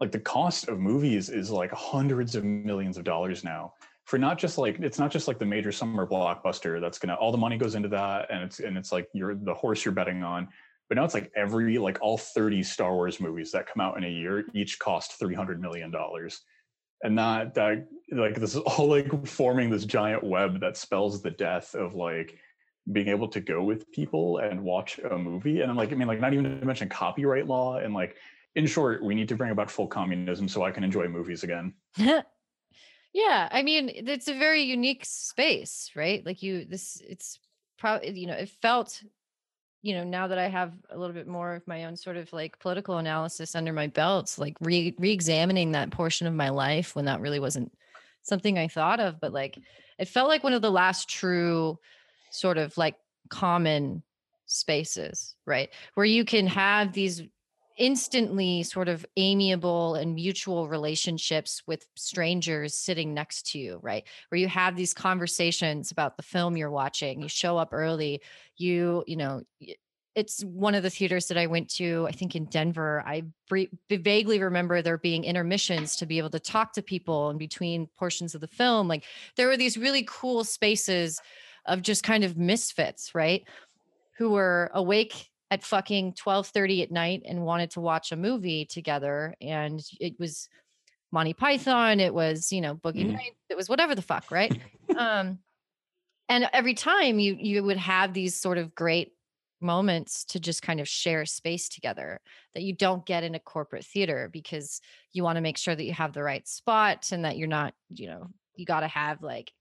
like 0.00 0.12
the 0.12 0.20
cost 0.20 0.68
of 0.68 0.78
movies 0.78 1.28
is 1.28 1.50
like 1.50 1.72
hundreds 1.72 2.34
of 2.34 2.44
millions 2.44 2.96
of 2.96 3.04
dollars 3.04 3.44
now 3.44 3.74
for 4.08 4.16
not 4.16 4.38
just 4.38 4.56
like 4.56 4.78
it's 4.80 4.98
not 4.98 5.10
just 5.10 5.28
like 5.28 5.38
the 5.38 5.44
major 5.44 5.70
summer 5.70 6.06
blockbuster 6.06 6.80
that's 6.80 6.98
gonna 6.98 7.14
all 7.14 7.30
the 7.30 7.36
money 7.36 7.58
goes 7.58 7.74
into 7.74 7.90
that 7.90 8.26
and 8.30 8.42
it's 8.42 8.58
and 8.58 8.78
it's 8.78 8.90
like 8.90 9.06
you're 9.12 9.34
the 9.34 9.52
horse 9.52 9.84
you're 9.84 9.92
betting 9.92 10.22
on 10.22 10.48
but 10.88 10.96
now 10.96 11.04
it's 11.04 11.12
like 11.12 11.30
every 11.36 11.76
like 11.76 11.98
all 12.00 12.16
30 12.16 12.62
star 12.62 12.94
wars 12.94 13.20
movies 13.20 13.52
that 13.52 13.66
come 13.66 13.82
out 13.82 13.98
in 13.98 14.04
a 14.04 14.08
year 14.08 14.46
each 14.54 14.78
cost 14.78 15.18
300 15.18 15.60
million 15.60 15.90
dollars 15.90 16.40
and 17.02 17.18
that 17.18 17.52
that 17.52 17.86
like 18.10 18.34
this 18.34 18.54
is 18.54 18.62
all 18.62 18.88
like 18.88 19.26
forming 19.26 19.68
this 19.68 19.84
giant 19.84 20.24
web 20.24 20.58
that 20.58 20.78
spells 20.78 21.20
the 21.20 21.30
death 21.30 21.74
of 21.74 21.94
like 21.94 22.38
being 22.90 23.08
able 23.08 23.28
to 23.28 23.40
go 23.40 23.62
with 23.62 23.92
people 23.92 24.38
and 24.38 24.58
watch 24.58 24.98
a 25.00 25.18
movie 25.18 25.60
and 25.60 25.68
then 25.68 25.76
like 25.76 25.92
i 25.92 25.94
mean 25.94 26.08
like 26.08 26.18
not 26.18 26.32
even 26.32 26.44
to 26.44 26.64
mention 26.64 26.88
copyright 26.88 27.46
law 27.46 27.76
and 27.76 27.92
like 27.92 28.16
in 28.54 28.66
short, 28.66 29.04
we 29.04 29.14
need 29.14 29.28
to 29.28 29.36
bring 29.36 29.52
about 29.52 29.70
full 29.70 29.86
communism 29.86 30.48
so 30.48 30.64
I 30.64 30.72
can 30.72 30.82
enjoy 30.82 31.06
movies 31.06 31.44
again. 31.44 31.74
yeah, 33.18 33.48
I 33.50 33.62
mean, 33.62 33.90
it's 33.92 34.28
a 34.28 34.34
very 34.34 34.62
unique 34.62 35.04
space, 35.04 35.90
right? 35.96 36.24
Like 36.24 36.40
you, 36.40 36.64
this, 36.64 37.02
it's 37.04 37.40
probably, 37.76 38.16
you 38.16 38.28
know, 38.28 38.34
it 38.34 38.48
felt, 38.48 39.02
you 39.82 39.94
know, 39.94 40.04
now 40.04 40.28
that 40.28 40.38
I 40.38 40.46
have 40.46 40.72
a 40.90 40.96
little 40.96 41.14
bit 41.14 41.26
more 41.26 41.56
of 41.56 41.66
my 41.66 41.86
own 41.86 41.96
sort 41.96 42.16
of 42.16 42.32
like 42.32 42.60
political 42.60 42.98
analysis 42.98 43.56
under 43.56 43.72
my 43.72 43.88
belt, 43.88 44.36
like 44.38 44.56
re 44.60 44.94
re-examining 44.98 45.72
that 45.72 45.90
portion 45.90 46.28
of 46.28 46.34
my 46.34 46.50
life 46.50 46.94
when 46.94 47.06
that 47.06 47.20
really 47.20 47.40
wasn't 47.40 47.72
something 48.22 48.56
I 48.56 48.68
thought 48.68 49.00
of, 49.00 49.20
but 49.20 49.32
like 49.32 49.58
it 49.98 50.06
felt 50.06 50.28
like 50.28 50.44
one 50.44 50.52
of 50.52 50.62
the 50.62 50.70
last 50.70 51.08
true 51.08 51.76
sort 52.30 52.56
of 52.56 52.78
like 52.78 52.94
common 53.30 54.04
spaces, 54.46 55.34
right? 55.44 55.70
Where 55.94 56.06
you 56.06 56.24
can 56.24 56.46
have 56.46 56.92
these 56.92 57.24
instantly 57.78 58.62
sort 58.64 58.88
of 58.88 59.06
amiable 59.16 59.94
and 59.94 60.14
mutual 60.14 60.68
relationships 60.68 61.62
with 61.66 61.86
strangers 61.94 62.74
sitting 62.74 63.14
next 63.14 63.50
to 63.52 63.58
you, 63.58 63.78
right? 63.82 64.04
Where 64.28 64.38
you 64.38 64.48
have 64.48 64.76
these 64.76 64.92
conversations 64.92 65.90
about 65.90 66.16
the 66.16 66.22
film 66.22 66.56
you're 66.56 66.70
watching, 66.70 67.22
you 67.22 67.28
show 67.28 67.56
up 67.56 67.70
early, 67.72 68.20
you, 68.56 69.04
you 69.06 69.16
know, 69.16 69.42
it's 70.14 70.42
one 70.42 70.74
of 70.74 70.82
the 70.82 70.90
theaters 70.90 71.28
that 71.28 71.38
I 71.38 71.46
went 71.46 71.68
to, 71.76 72.06
I 72.08 72.12
think 72.12 72.34
in 72.34 72.46
Denver. 72.46 73.04
I 73.06 73.22
vaguely 73.88 74.42
remember 74.42 74.82
there 74.82 74.98
being 74.98 75.22
intermissions 75.22 75.94
to 75.96 76.06
be 76.06 76.18
able 76.18 76.30
to 76.30 76.40
talk 76.40 76.72
to 76.72 76.82
people 76.82 77.30
in 77.30 77.38
between 77.38 77.86
portions 77.96 78.34
of 78.34 78.40
the 78.40 78.48
film. 78.48 78.88
Like 78.88 79.04
there 79.36 79.46
were 79.46 79.56
these 79.56 79.78
really 79.78 80.04
cool 80.08 80.42
spaces 80.42 81.20
of 81.66 81.82
just 81.82 82.02
kind 82.02 82.24
of 82.24 82.36
misfits, 82.36 83.14
right? 83.14 83.44
Who 84.16 84.30
were 84.30 84.72
awake 84.74 85.30
at 85.50 85.64
fucking 85.64 86.14
12:30 86.14 86.82
at 86.82 86.90
night 86.90 87.22
and 87.24 87.44
wanted 87.44 87.70
to 87.72 87.80
watch 87.80 88.12
a 88.12 88.16
movie 88.16 88.66
together 88.66 89.34
and 89.40 89.82
it 90.00 90.18
was 90.18 90.48
Monty 91.12 91.34
Python, 91.34 92.00
it 92.00 92.14
was, 92.14 92.52
you 92.52 92.60
know, 92.60 92.76
Boogie 92.76 93.06
Mhm. 93.06 93.12
Nights, 93.18 93.38
it 93.50 93.56
was 93.56 93.68
whatever 93.68 93.94
the 93.94 94.02
fuck, 94.02 94.30
right? 94.30 94.56
um 94.98 95.40
and 96.28 96.48
every 96.52 96.74
time 96.74 97.18
you 97.18 97.36
you 97.38 97.62
would 97.64 97.76
have 97.76 98.14
these 98.14 98.36
sort 98.36 98.58
of 98.58 98.74
great 98.74 99.14
moments 99.60 100.24
to 100.24 100.38
just 100.38 100.62
kind 100.62 100.80
of 100.80 100.88
share 100.88 101.26
space 101.26 101.68
together 101.68 102.20
that 102.54 102.62
you 102.62 102.74
don't 102.74 103.06
get 103.06 103.24
in 103.24 103.34
a 103.34 103.40
corporate 103.40 103.84
theater 103.84 104.28
because 104.32 104.80
you 105.12 105.24
want 105.24 105.36
to 105.36 105.42
make 105.42 105.58
sure 105.58 105.74
that 105.74 105.84
you 105.84 105.92
have 105.92 106.12
the 106.12 106.22
right 106.22 106.46
spot 106.46 107.10
and 107.10 107.24
that 107.24 107.36
you're 107.36 107.48
not, 107.48 107.74
you 107.90 108.06
know, 108.06 108.28
you 108.54 108.64
got 108.64 108.80
to 108.80 108.88
have 108.88 109.20
like 109.22 109.52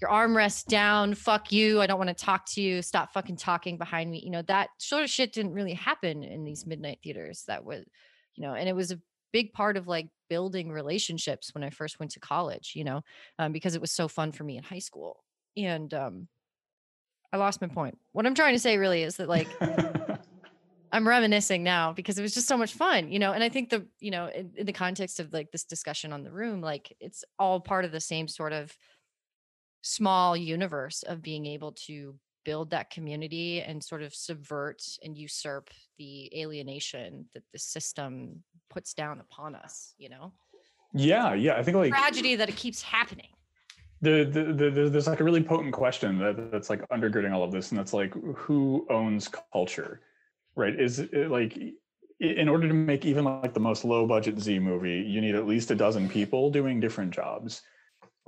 your 0.00 0.10
armrest 0.10 0.66
down, 0.66 1.14
fuck 1.14 1.52
you, 1.52 1.80
I 1.80 1.86
don't 1.86 1.98
want 1.98 2.08
to 2.08 2.24
talk 2.24 2.46
to 2.50 2.60
you, 2.60 2.82
stop 2.82 3.12
fucking 3.12 3.36
talking 3.36 3.78
behind 3.78 4.10
me. 4.10 4.20
You 4.24 4.30
know, 4.30 4.42
that 4.42 4.70
sort 4.78 5.02
of 5.02 5.10
shit 5.10 5.32
didn't 5.32 5.54
really 5.54 5.74
happen 5.74 6.22
in 6.22 6.44
these 6.44 6.66
midnight 6.66 7.00
theaters. 7.02 7.44
That 7.48 7.64
was, 7.64 7.84
you 8.34 8.42
know, 8.42 8.54
and 8.54 8.68
it 8.68 8.76
was 8.76 8.92
a 8.92 9.00
big 9.32 9.52
part 9.52 9.76
of 9.76 9.88
like 9.88 10.08
building 10.28 10.70
relationships 10.70 11.54
when 11.54 11.64
I 11.64 11.70
first 11.70 11.98
went 11.98 12.12
to 12.12 12.20
college, 12.20 12.72
you 12.74 12.84
know, 12.84 13.02
um, 13.38 13.52
because 13.52 13.74
it 13.74 13.80
was 13.80 13.92
so 13.92 14.08
fun 14.08 14.32
for 14.32 14.44
me 14.44 14.56
in 14.56 14.62
high 14.62 14.78
school. 14.78 15.24
And 15.56 15.92
um 15.92 16.28
I 17.32 17.36
lost 17.36 17.60
my 17.60 17.68
point. 17.68 17.98
What 18.12 18.24
I'm 18.24 18.34
trying 18.34 18.54
to 18.54 18.58
say 18.58 18.78
really 18.78 19.02
is 19.02 19.16
that 19.16 19.28
like 19.28 19.48
I'm 20.92 21.06
reminiscing 21.06 21.62
now 21.62 21.92
because 21.92 22.18
it 22.18 22.22
was 22.22 22.32
just 22.32 22.48
so 22.48 22.56
much 22.56 22.72
fun, 22.72 23.10
you 23.10 23.18
know. 23.18 23.32
And 23.32 23.44
I 23.44 23.48
think 23.48 23.68
the, 23.68 23.86
you 24.00 24.10
know, 24.10 24.28
in, 24.28 24.52
in 24.56 24.66
the 24.66 24.72
context 24.72 25.20
of 25.20 25.32
like 25.32 25.50
this 25.50 25.64
discussion 25.64 26.12
on 26.12 26.24
the 26.24 26.32
room, 26.32 26.60
like 26.60 26.96
it's 27.00 27.24
all 27.38 27.60
part 27.60 27.84
of 27.84 27.92
the 27.92 28.00
same 28.00 28.28
sort 28.28 28.52
of 28.52 28.74
small 29.82 30.36
universe 30.36 31.02
of 31.02 31.22
being 31.22 31.46
able 31.46 31.72
to 31.72 32.14
build 32.44 32.70
that 32.70 32.90
community 32.90 33.60
and 33.60 33.82
sort 33.82 34.02
of 34.02 34.14
subvert 34.14 34.82
and 35.04 35.16
usurp 35.16 35.70
the 35.98 36.30
alienation 36.40 37.26
that 37.34 37.42
the 37.52 37.58
system 37.58 38.42
puts 38.70 38.94
down 38.94 39.20
upon 39.20 39.54
us, 39.54 39.94
you 39.98 40.08
know. 40.08 40.32
yeah, 40.94 41.34
yeah. 41.34 41.56
I 41.56 41.62
think 41.62 41.76
like 41.76 41.92
Tragedy 41.92 42.36
that 42.36 42.48
it 42.48 42.56
keeps 42.56 42.80
happening. 42.82 43.28
the, 44.00 44.24
the, 44.24 44.44
the, 44.52 44.70
the- 44.70 44.88
there's 44.88 45.06
like 45.08 45.20
a 45.20 45.24
really 45.24 45.42
potent 45.42 45.72
question 45.74 46.18
that, 46.20 46.50
that's 46.50 46.70
like 46.70 46.88
undergirding 46.88 47.32
all 47.32 47.42
of 47.42 47.52
this, 47.52 47.70
and 47.70 47.78
that's 47.78 47.92
like 47.92 48.14
who 48.34 48.86
owns 48.90 49.28
culture, 49.52 50.00
right? 50.56 50.78
Is 50.78 51.00
it 51.00 51.30
like 51.30 51.58
in 52.20 52.48
order 52.48 52.66
to 52.66 52.74
make 52.74 53.04
even 53.04 53.24
like 53.24 53.54
the 53.54 53.60
most 53.60 53.84
low 53.84 54.06
budget 54.06 54.38
Z 54.40 54.58
movie, 54.58 55.00
you 55.06 55.20
need 55.20 55.34
at 55.34 55.46
least 55.46 55.70
a 55.70 55.74
dozen 55.74 56.08
people 56.08 56.50
doing 56.50 56.80
different 56.80 57.10
jobs, 57.12 57.62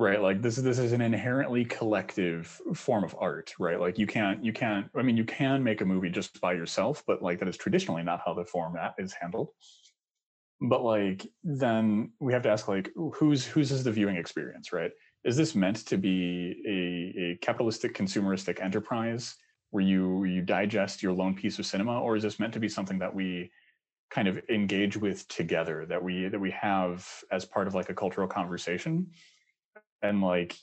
right? 0.01 0.21
Like 0.21 0.43
this 0.43 0.59
is 0.59 0.65
this 0.65 0.79
is 0.79 0.93
an 0.93 1.01
inherently 1.01 1.65
collective 1.65 2.61
form 2.75 3.05
of 3.05 3.15
art, 3.19 3.55
right? 3.59 3.79
Like 3.79 3.99
you 3.99 4.07
can't 4.07 4.45
you 4.45 4.53
can't 4.53 4.87
I 4.97 5.03
mean 5.03 5.17
you 5.17 5.25
can 5.25 5.63
make 5.63 5.81
a 5.81 5.85
movie 5.85 6.11
just 6.11 6.41
by 6.41 6.55
yourself, 6.55 7.05
but 7.07 7.23
like 7.23 7.39
that 7.39 7.49
is 7.49 7.57
traditionally 7.57 8.03
not 8.03 8.21
how 8.25 8.35
the 8.35 8.45
format 8.45 8.95
is 8.99 9.13
handled. 9.13 9.51
But 10.61 10.83
like 10.83 11.27
then 11.45 12.13
we 12.19 12.33
have 12.33 12.43
to 12.43 12.51
ask 12.51 12.67
like 12.67 12.91
who's 13.15 13.47
whose 13.47 13.71
is 13.71 13.85
the 13.85 13.93
viewing 13.93 14.17
experience, 14.17 14.73
right? 14.73 14.91
is 15.25 15.37
this 15.37 15.55
meant 15.55 15.87
to 15.87 15.97
be 15.97 16.63
a, 16.67 17.21
a 17.23 17.39
capitalistic 17.43 17.95
consumeristic 17.95 18.61
enterprise 18.63 19.37
where 19.71 19.85
you 19.85 20.25
you 20.25 20.43
digest 20.43 21.03
your 21.03 21.13
lone 21.13 21.35
piece 21.35 21.59
of 21.59 21.67
cinema 21.67 22.01
or 22.01 22.17
is 22.17 22.23
this 22.23 22.41
meant 22.41 22.53
to 22.53 22.61
be 22.61 22.69
something 22.69 22.99
that 22.99 23.15
we 23.15 23.51
kind 24.11 24.27
of 24.27 24.41
engage 24.49 24.97
with 24.97 25.29
together 25.29 25.87
that 25.87 26.03
we 26.03 26.29
that 26.29 26.41
we 26.41 26.51
have 26.51 27.07
as 27.31 27.45
part 27.45 27.67
of 27.67 27.75
like 27.75 27.91
a 27.91 27.95
cultural 27.95 28.27
conversation 28.27 29.07
and 30.03 30.21
like 30.23 30.57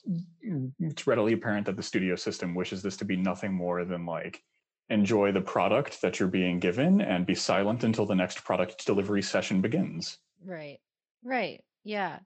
it's 0.80 1.06
readily 1.06 1.32
apparent 1.32 1.66
that 1.66 1.76
the 1.76 1.82
studio 1.82 2.16
system 2.16 2.54
wishes 2.54 2.82
this 2.82 2.96
to 2.98 3.04
be 3.04 3.16
nothing 3.16 3.52
more 3.52 3.84
than 3.84 4.06
like 4.06 4.44
enjoy 4.90 5.32
the 5.32 5.40
product 5.40 6.00
that 6.02 6.18
you're 6.18 6.28
being 6.28 6.58
given 6.60 7.00
and 7.00 7.26
be 7.26 7.34
silent 7.34 7.84
until 7.84 8.06
the 8.06 8.14
next 8.14 8.44
product 8.44 8.86
delivery 8.86 9.22
session 9.22 9.60
begins 9.60 10.18
Right. 10.44 10.80
Right. 11.22 11.64
Yeah. 11.84 12.20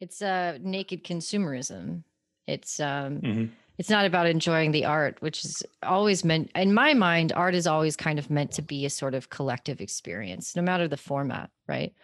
It's 0.00 0.22
uh 0.22 0.58
naked 0.62 1.04
consumerism. 1.04 2.04
It's 2.46 2.80
um 2.80 3.22
Mhm. 3.22 3.52
it's 3.78 3.90
not 3.90 4.06
about 4.06 4.26
enjoying 4.28 4.72
the 4.72 4.84
art, 4.86 5.22
which 5.22 5.44
is 5.44 5.62
always 5.82 6.24
meant 6.24 6.50
in 6.54 6.74
my 6.74 6.94
mind, 6.94 7.32
art 7.32 7.54
is 7.54 7.66
always 7.66 7.96
kind 7.96 8.18
of 8.18 8.30
meant 8.30 8.52
to 8.52 8.62
be 8.62 8.86
a 8.86 8.90
sort 8.90 9.14
of 9.14 9.30
collective 9.30 9.80
experience, 9.80 10.56
no 10.56 10.62
matter 10.62 10.88
the 10.88 10.96
format, 10.98 11.50
right? 11.68 11.94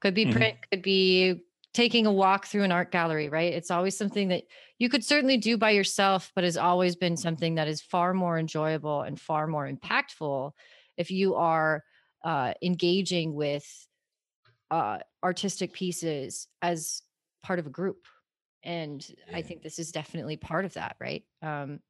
Could 0.00 0.14
be 0.14 0.24
Mhm. 0.24 0.26
print, 0.26 0.58
could 0.70 0.82
be 0.82 1.44
taking 1.74 2.06
a 2.06 2.12
walk 2.12 2.46
through 2.46 2.62
an 2.62 2.72
art 2.72 2.90
gallery, 2.90 3.28
right? 3.28 3.52
It's 3.52 3.70
always 3.70 3.96
something 3.96 4.28
that 4.28 4.44
you 4.78 4.88
could 4.88 5.04
certainly 5.04 5.36
do 5.36 5.58
by 5.58 5.70
yourself, 5.70 6.32
but 6.34 6.44
has 6.44 6.56
always 6.56 6.96
been 6.96 7.16
something 7.16 7.56
that 7.56 7.68
is 7.68 7.82
far 7.82 8.14
more 8.14 8.38
enjoyable 8.38 9.02
and 9.02 9.20
far 9.20 9.46
more 9.46 9.70
impactful 9.70 10.52
if 10.96 11.10
you 11.10 11.34
are 11.34 11.84
uh, 12.24 12.54
engaging 12.62 13.34
with 13.34 13.66
uh, 14.70 14.98
artistic 15.22 15.72
pieces 15.72 16.48
as 16.62 17.02
part 17.42 17.58
of 17.58 17.66
a 17.66 17.70
group. 17.70 18.06
And 18.64 19.06
I 19.32 19.42
think 19.42 19.62
this 19.62 19.78
is 19.78 19.92
definitely 19.92 20.36
part 20.36 20.64
of 20.64 20.74
that, 20.74 20.96
right? 20.98 21.24
Um, 21.42 21.80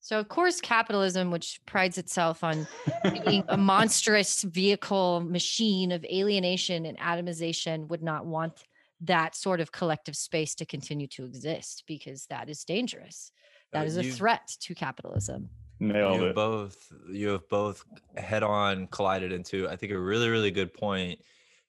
So, 0.00 0.18
of 0.18 0.28
course, 0.28 0.60
capitalism, 0.60 1.30
which 1.30 1.60
prides 1.64 1.96
itself 1.96 2.44
on 2.44 2.66
being 3.04 3.44
a 3.48 3.56
monstrous 3.72 4.42
vehicle 4.42 5.20
machine 5.20 5.92
of 5.92 6.04
alienation 6.04 6.86
and 6.86 6.98
atomization, 6.98 7.88
would 7.88 8.02
not 8.02 8.26
want 8.26 8.64
that 9.02 9.34
sort 9.34 9.60
of 9.60 9.72
collective 9.72 10.16
space 10.16 10.54
to 10.56 10.64
continue 10.66 11.06
to 11.08 11.24
exist 11.24 11.84
because 11.86 12.26
that 12.26 12.48
is 12.48 12.64
dangerous. 12.64 13.32
That 13.72 13.82
Uh, 13.82 13.86
is 13.86 13.96
a 13.98 14.04
you- 14.04 14.12
threat 14.12 14.46
to 14.60 14.74
capitalism. 14.74 15.50
Nailed 15.80 16.20
you 16.20 16.26
it. 16.28 16.34
both 16.34 16.92
you 17.10 17.28
have 17.30 17.48
both 17.48 17.84
head 18.16 18.44
on 18.44 18.86
collided 18.86 19.32
into 19.32 19.68
i 19.68 19.74
think 19.74 19.90
a 19.90 19.98
really 19.98 20.28
really 20.28 20.52
good 20.52 20.72
point 20.72 21.20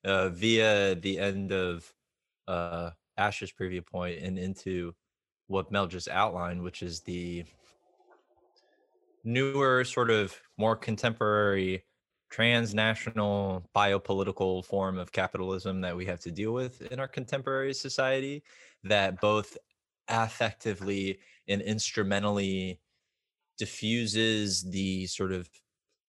uh, 0.03 0.29
via 0.29 0.93
the 0.93 1.17
end 1.17 1.51
of 1.51 1.91
uh, 2.47 2.91
ash's 3.17 3.51
preview 3.51 3.83
point 3.83 4.19
and 4.21 4.37
into 4.37 4.93
what 5.47 5.71
mel 5.71 5.87
just 5.87 6.07
outlined 6.09 6.61
which 6.61 6.83
is 6.83 7.01
the 7.01 7.43
newer 9.23 9.83
sort 9.83 10.11
of 10.11 10.39
more 10.57 10.75
contemporary 10.75 11.83
transnational 12.33 13.63
biopolitical 13.75 14.65
form 14.65 14.97
of 14.97 15.11
capitalism 15.11 15.81
that 15.81 15.95
we 15.95 16.03
have 16.03 16.19
to 16.19 16.31
deal 16.31 16.51
with 16.51 16.81
in 16.91 16.99
our 16.99 17.07
contemporary 17.07 17.75
society 17.75 18.41
that 18.83 19.21
both 19.21 19.55
affectively 20.09 21.19
and 21.47 21.61
instrumentally 21.61 22.79
diffuses 23.59 24.63
the 24.71 25.05
sort 25.05 25.31
of 25.31 25.47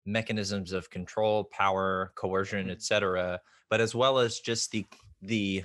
mechanisms 0.06 0.72
of 0.72 0.88
control, 0.88 1.44
power, 1.44 2.10
coercion, 2.14 2.62
mm-hmm. 2.62 2.70
etc., 2.70 3.38
but 3.68 3.82
as 3.82 3.94
well 3.94 4.18
as 4.18 4.40
just 4.40 4.70
the 4.70 4.86
the 5.20 5.62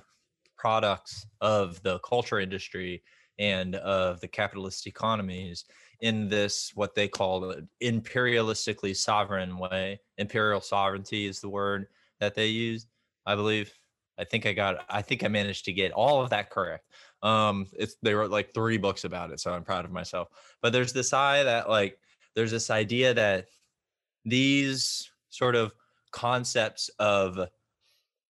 products 0.57 1.25
of 1.39 1.81
the 1.83 1.99
culture 1.99 2.41
industry 2.41 3.01
and 3.37 3.75
of 3.75 4.19
the 4.19 4.27
capitalist 4.27 4.87
economies 4.87 5.63
in 6.01 6.29
this 6.29 6.71
what 6.75 6.95
they 6.95 7.07
call 7.07 7.51
an 7.51 7.69
imperialistically 7.81 8.95
sovereign 8.95 9.57
way. 9.57 9.99
Imperial 10.17 10.61
sovereignty 10.61 11.25
is 11.25 11.41
the 11.41 11.49
word 11.49 11.87
that 12.19 12.35
they 12.35 12.47
use, 12.47 12.87
I 13.25 13.35
believe. 13.35 13.73
I 14.17 14.25
think 14.25 14.45
I 14.45 14.53
got 14.53 14.85
I 14.89 15.01
think 15.01 15.23
I 15.23 15.27
managed 15.27 15.65
to 15.65 15.73
get 15.73 15.91
all 15.91 16.21
of 16.21 16.29
that 16.31 16.49
correct. 16.49 16.85
Um 17.23 17.67
it's 17.73 17.95
they 18.01 18.13
wrote 18.13 18.31
like 18.31 18.53
three 18.53 18.77
books 18.77 19.03
about 19.03 19.31
it, 19.31 19.39
so 19.39 19.53
I'm 19.53 19.63
proud 19.63 19.85
of 19.85 19.91
myself. 19.91 20.29
But 20.61 20.73
there's 20.73 20.93
this 20.93 21.13
eye 21.13 21.43
that 21.43 21.69
like 21.69 21.99
there's 22.35 22.51
this 22.51 22.69
idea 22.69 23.13
that 23.13 23.47
these 24.25 25.09
sort 25.29 25.55
of 25.55 25.73
concepts 26.11 26.89
of 26.99 27.49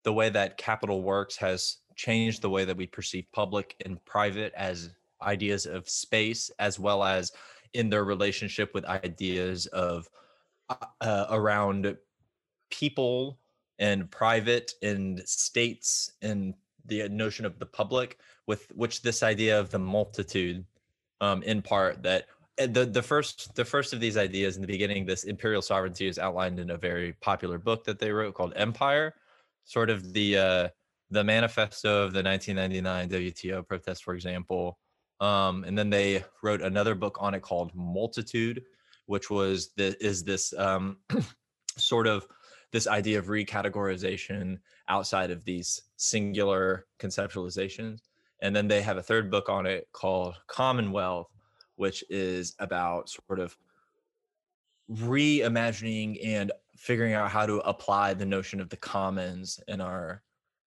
the 0.05 0.13
way 0.13 0.29
that 0.29 0.57
capital 0.57 1.03
works 1.03 1.37
has 1.37 1.79
changed 1.95 2.43
the 2.43 2.51
way 2.51 2.65
that 2.65 2.77
we 2.77 2.87
perceive 2.87 3.27
public 3.33 3.77
and 3.85 4.05
private 4.05 4.53
as 4.57 4.91
ideas 5.23 5.67
of 5.67 5.89
space 5.89 6.51
as 6.59 6.79
well 6.79 7.03
as 7.03 7.33
in 7.75 7.89
their 7.89 8.05
relationship 8.05 8.75
with 8.75 8.85
ideas 8.85 9.67
of 9.67 10.09
uh, 10.69 10.77
uh, 11.01 11.27
around 11.31 11.97
people 12.71 13.39
and 13.79 14.11
private 14.11 14.73
and 14.83 15.21
states 15.27 16.13
and 16.23 16.55
the 16.87 17.09
notion 17.09 17.45
of 17.45 17.59
the 17.59 17.67
public 17.67 18.19
with 18.47 18.71
which 18.75 19.03
this 19.03 19.23
idea 19.23 19.59
of 19.59 19.71
the 19.71 19.79
multitude 19.79 20.65
um, 21.21 21.43
in 21.45 21.63
part 21.63 22.03
that 22.03 22.27
the 22.59 22.85
the 22.85 23.03
first 23.03 23.55
the 23.55 23.65
first 23.65 23.93
of 23.93 24.01
these 24.01 24.17
ideas 24.17 24.57
in 24.57 24.63
the 24.63 24.67
beginning 24.67 25.07
this 25.07 25.25
imperial 25.25 25.63
sovereignty 25.63 26.07
is 26.07 26.19
outlined 26.19 26.59
in 26.59 26.71
a 26.71 26.77
very 26.77 27.13
popular 27.15 27.59
book 27.59 27.85
that 27.85 27.99
they 27.99 28.13
wrote 28.13 28.35
called 28.35 28.53
empire 28.57 29.15
sort 29.65 29.89
of 29.89 30.13
the 30.13 30.37
uh 30.37 30.69
the 31.11 31.25
manifesto 31.25 32.05
of 32.05 32.13
the 32.13 32.23
1999 32.23 33.09
wto 33.09 33.67
protest 33.67 34.05
for 34.05 34.15
example 34.15 34.79
um 35.23 35.65
and 35.65 35.77
then 35.79 35.89
they 35.89 36.23
wrote 36.43 36.61
another 36.61 36.95
book 36.95 37.17
on 37.21 37.35
it 37.35 37.41
called 37.41 37.75
multitude 37.75 38.63
which 39.07 39.31
was 39.31 39.71
the 39.77 39.97
is 40.05 40.23
this 40.25 40.53
um 40.59 40.99
sort 41.79 42.07
of 42.07 42.27
this 42.73 42.87
idea 42.87 43.19
of 43.19 43.27
recategorization 43.27 44.59
outside 44.89 45.31
of 45.31 45.45
these 45.45 45.83
singular 45.97 46.87
conceptualizations 46.99 48.01
and 48.41 48.55
then 48.55 48.67
they 48.67 48.83
have 48.83 48.97
a 48.97 49.03
third 49.03 49.31
book 49.31 49.49
on 49.49 49.65
it 49.65 49.89
called 49.93 50.35
commonwealth 50.47 51.29
which 51.77 52.05
is 52.11 52.55
about 52.59 53.09
sort 53.09 53.39
of 53.39 53.57
reimagining 54.91 56.19
and 56.25 56.53
figuring 56.77 57.15
out 57.15 57.31
how 57.31 57.47
to 57.47 57.59
apply 57.61 58.15
the 58.15 58.27
notion 58.27 58.61
of 58.61 58.69
the 58.69 58.77
commons 58.77 59.61
in 59.69 59.81
our 59.81 60.23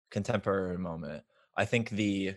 contemporary 0.09 0.77
moment. 0.77 1.23
I 1.55 1.65
think 1.65 1.89
the 1.89 2.35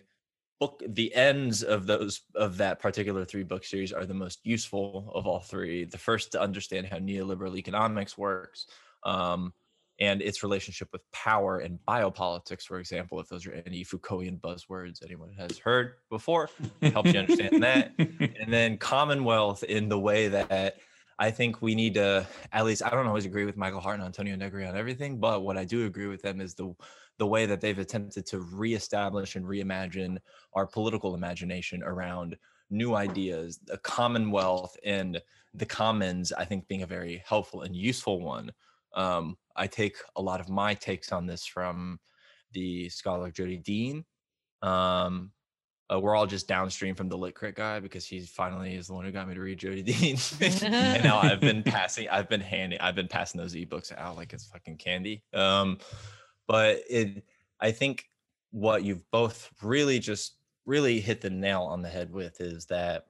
book 0.63 0.81
the 0.87 1.13
ends 1.13 1.61
of 1.63 1.85
those 1.85 2.21
of 2.35 2.57
that 2.57 2.79
particular 2.79 3.25
three 3.25 3.43
book 3.43 3.65
series 3.65 3.91
are 3.91 4.05
the 4.05 4.13
most 4.13 4.39
useful 4.43 5.11
of 5.13 5.27
all 5.27 5.39
three. 5.39 5.83
The 5.83 5.97
first 5.97 6.31
to 6.31 6.41
understand 6.41 6.87
how 6.87 6.97
neoliberal 6.97 7.57
economics 7.57 8.17
works. 8.17 8.67
Um, 9.03 9.53
and 9.99 10.21
its 10.21 10.41
relationship 10.41 10.89
with 10.91 11.01
power 11.11 11.59
and 11.59 11.77
biopolitics, 11.87 12.63
for 12.63 12.79
example, 12.79 13.19
if 13.19 13.27
those 13.27 13.45
are 13.45 13.61
any 13.65 13.83
Foucaultian 13.83 14.37
buzzwords 14.37 15.03
anyone 15.03 15.31
has 15.37 15.57
heard 15.57 15.95
before, 16.09 16.49
helps 16.81 17.13
you 17.13 17.19
understand 17.19 17.61
that 17.61 17.91
and 17.99 18.51
then 18.51 18.77
commonwealth 18.77 19.63
in 19.63 19.89
the 19.89 19.99
way 19.99 20.29
that 20.29 20.77
i 21.19 21.29
think 21.29 21.61
we 21.61 21.75
need 21.75 21.93
to 21.93 22.25
at 22.51 22.65
least 22.65 22.81
i 22.83 22.89
don't 22.89 23.05
always 23.05 23.25
agree 23.25 23.45
with 23.45 23.55
michael 23.55 23.79
hardt 23.79 23.99
and 23.99 24.05
antonio 24.05 24.35
negri 24.35 24.65
on 24.65 24.75
everything 24.75 25.19
but 25.19 25.43
what 25.43 25.57
i 25.57 25.63
do 25.63 25.85
agree 25.85 26.07
with 26.07 26.23
them 26.23 26.41
is 26.41 26.55
the 26.55 26.73
the 27.23 27.27
way 27.27 27.45
that 27.45 27.61
they've 27.61 27.79
attempted 27.79 28.25
to 28.25 28.39
reestablish 28.39 29.37
and 29.37 29.45
reimagine 29.45 30.17
our 30.55 30.67
political 30.67 31.15
imagination 31.15 31.81
around 31.81 32.35
new 32.69 32.95
ideas 32.95 33.61
the 33.63 33.77
commonwealth 33.77 34.75
and 34.83 35.21
the 35.53 35.65
commons 35.65 36.33
i 36.33 36.43
think 36.43 36.67
being 36.67 36.81
a 36.81 36.85
very 36.85 37.23
helpful 37.25 37.61
and 37.61 37.77
useful 37.77 38.19
one 38.19 38.51
um, 38.95 39.37
i 39.55 39.65
take 39.65 39.95
a 40.17 40.21
lot 40.21 40.41
of 40.41 40.49
my 40.49 40.73
takes 40.73 41.13
on 41.13 41.25
this 41.25 41.45
from 41.45 41.97
the 42.51 42.89
scholar 42.89 43.31
jodi 43.31 43.55
dean 43.55 44.03
um, 44.61 45.31
uh, 45.89 45.97
we're 45.97 46.17
all 46.17 46.27
just 46.27 46.45
downstream 46.45 46.93
from 46.93 47.07
the 47.07 47.17
lit 47.17 47.35
crit 47.35 47.55
guy 47.55 47.79
because 47.79 48.05
he 48.05 48.19
finally 48.19 48.75
is 48.75 48.87
the 48.87 48.93
one 48.93 49.05
who 49.05 49.11
got 49.11 49.29
me 49.29 49.33
to 49.33 49.41
read 49.41 49.59
Jodi 49.59 49.83
Dean. 49.83 50.17
and 50.63 51.03
now 51.03 51.19
I've 51.19 51.41
been 51.41 51.61
passing, 51.65 52.07
I've 52.09 52.29
been 52.29 52.41
handing, 52.41 52.79
I've 52.79 52.95
been 52.95 53.09
passing 53.09 53.39
those 53.39 53.53
ebooks 53.53 53.95
out 53.97 54.15
like 54.15 54.31
it's 54.31 54.45
fucking 54.45 54.77
candy. 54.77 55.23
Um, 55.33 55.77
but 56.47 56.79
it, 56.89 57.23
I 57.59 57.71
think 57.71 58.09
what 58.51 58.83
you've 58.83 59.09
both 59.11 59.51
really 59.61 59.99
just 59.99 60.37
really 60.65 60.99
hit 60.99 61.21
the 61.21 61.29
nail 61.29 61.63
on 61.63 61.81
the 61.81 61.89
head 61.89 62.11
with 62.11 62.39
is 62.39 62.65
that 62.67 63.07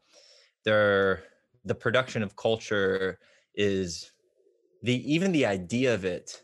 there, 0.64 1.24
the 1.66 1.76
production 1.76 2.24
of 2.24 2.36
culture 2.36 3.20
is 3.56 4.12
the 4.82 5.14
even 5.14 5.32
the 5.32 5.46
idea 5.46 5.94
of 5.94 6.06
it 6.06 6.42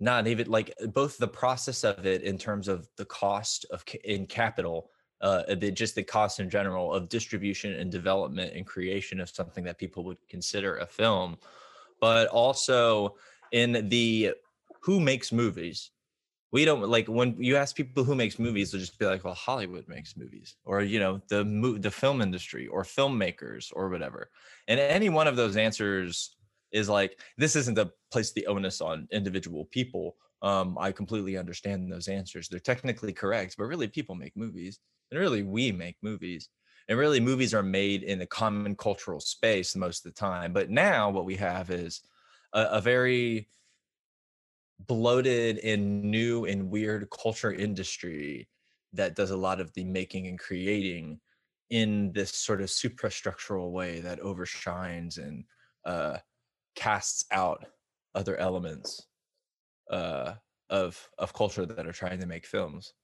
not 0.00 0.26
even 0.26 0.50
like 0.50 0.72
both 0.94 1.18
the 1.18 1.28
process 1.28 1.84
of 1.84 2.06
it 2.06 2.22
in 2.22 2.38
terms 2.38 2.68
of 2.68 2.88
the 2.96 3.04
cost 3.04 3.66
of 3.70 3.84
in 4.04 4.26
capital 4.26 4.90
uh, 5.20 5.54
the, 5.54 5.70
just 5.70 5.94
the 5.94 6.02
cost 6.02 6.40
in 6.40 6.48
general 6.48 6.92
of 6.94 7.08
distribution 7.08 7.74
and 7.74 7.92
development 7.92 8.54
and 8.54 8.66
creation 8.66 9.20
of 9.20 9.28
something 9.28 9.64
that 9.64 9.78
people 9.78 10.02
would 10.02 10.16
consider 10.28 10.78
a 10.78 10.86
film, 10.86 11.36
but 12.00 12.26
also 12.28 13.16
in 13.52 13.88
the 13.88 14.32
who 14.80 14.98
makes 14.98 15.30
movies. 15.30 15.90
We 16.52 16.64
don't 16.64 16.82
like 16.88 17.06
when 17.08 17.40
you 17.42 17.56
ask 17.56 17.76
people 17.76 18.02
who 18.04 18.14
makes 18.14 18.38
movies, 18.38 18.72
they'll 18.72 18.80
just 18.80 18.98
be 18.98 19.06
like, 19.06 19.24
"Well, 19.24 19.34
Hollywood 19.34 19.86
makes 19.88 20.16
movies," 20.16 20.56
or 20.64 20.82
you 20.82 20.98
know, 20.98 21.20
the 21.28 21.44
the 21.80 21.90
film 21.90 22.20
industry, 22.22 22.66
or 22.66 22.82
filmmakers, 22.82 23.70
or 23.74 23.88
whatever. 23.88 24.30
And 24.68 24.80
any 24.80 25.08
one 25.10 25.28
of 25.28 25.36
those 25.36 25.56
answers 25.56 26.36
is 26.72 26.88
like, 26.88 27.20
this 27.36 27.56
isn't 27.56 27.74
to 27.76 27.92
place 28.12 28.32
the 28.32 28.46
onus 28.46 28.80
on 28.80 29.08
individual 29.12 29.64
people. 29.66 30.16
Um, 30.42 30.78
I 30.78 30.92
completely 30.92 31.36
understand 31.36 31.92
those 31.92 32.08
answers. 32.08 32.48
They're 32.48 32.60
technically 32.60 33.12
correct, 33.12 33.56
but 33.58 33.64
really, 33.64 33.88
people 33.88 34.14
make 34.14 34.36
movies 34.36 34.78
and 35.10 35.20
really 35.20 35.42
we 35.42 35.72
make 35.72 35.96
movies 36.02 36.48
and 36.88 36.98
really 36.98 37.20
movies 37.20 37.54
are 37.54 37.62
made 37.62 38.02
in 38.02 38.20
a 38.20 38.26
common 38.26 38.74
cultural 38.74 39.20
space 39.20 39.76
most 39.76 40.04
of 40.04 40.12
the 40.14 40.18
time 40.18 40.52
but 40.52 40.70
now 40.70 41.10
what 41.10 41.24
we 41.24 41.36
have 41.36 41.70
is 41.70 42.02
a, 42.52 42.62
a 42.72 42.80
very 42.80 43.48
bloated 44.86 45.58
and 45.58 46.02
new 46.02 46.44
and 46.44 46.70
weird 46.70 47.08
culture 47.10 47.52
industry 47.52 48.48
that 48.92 49.14
does 49.14 49.30
a 49.30 49.36
lot 49.36 49.60
of 49.60 49.72
the 49.74 49.84
making 49.84 50.26
and 50.26 50.38
creating 50.38 51.20
in 51.70 52.12
this 52.12 52.32
sort 52.32 52.60
of 52.60 52.68
suprastructural 52.68 53.70
way 53.70 54.00
that 54.00 54.20
overshines 54.20 55.18
and 55.18 55.44
uh, 55.84 56.18
casts 56.74 57.24
out 57.30 57.64
other 58.14 58.36
elements 58.36 59.06
uh, 59.90 60.34
of 60.68 61.08
of 61.18 61.32
culture 61.32 61.66
that 61.66 61.86
are 61.86 61.92
trying 61.92 62.20
to 62.20 62.26
make 62.26 62.46
films. 62.46 62.94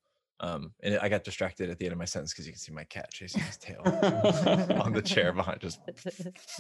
Um, 0.41 0.72
and 0.83 0.99
I 0.99 1.09
got 1.09 1.24
distracted 1.24 1.70
at 1.70 1.79
the 1.79 1.87
end 1.87 1.93
of 1.93 1.99
my 1.99 2.05
sentence 2.05 2.33
because 2.33 2.47
you 2.47 2.53
can 2.53 2.61
see 2.61 2.72
my 2.72 2.85
cat 2.85 3.11
chasing 3.11 3.41
his 3.41 3.57
tail 3.57 3.81
on 4.83 4.93
the 4.93 5.03
chair 5.03 5.33
behind. 5.33 5.61
Just 5.61 5.81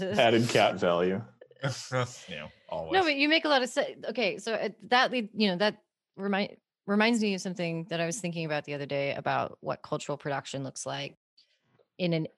Added 0.00 0.48
cat 0.48 0.76
value. 0.76 1.22
you 2.28 2.36
know, 2.36 2.48
always. 2.68 2.92
No, 2.92 3.02
but 3.02 3.16
you 3.16 3.28
make 3.28 3.44
a 3.44 3.48
lot 3.48 3.62
of 3.62 3.68
sense. 3.68 4.04
Okay, 4.08 4.38
so 4.38 4.54
uh, 4.54 4.68
that 4.88 5.10
lead, 5.10 5.30
you 5.34 5.48
know, 5.48 5.56
that 5.56 5.82
remind 6.16 6.56
reminds 6.86 7.20
me 7.20 7.34
of 7.34 7.40
something 7.40 7.84
that 7.90 8.00
I 8.00 8.06
was 8.06 8.20
thinking 8.20 8.44
about 8.44 8.64
the 8.64 8.74
other 8.74 8.86
day 8.86 9.14
about 9.14 9.58
what 9.60 9.82
cultural 9.82 10.16
production 10.16 10.62
looks 10.62 10.86
like 10.86 11.16
in 11.98 12.12
an 12.12 12.28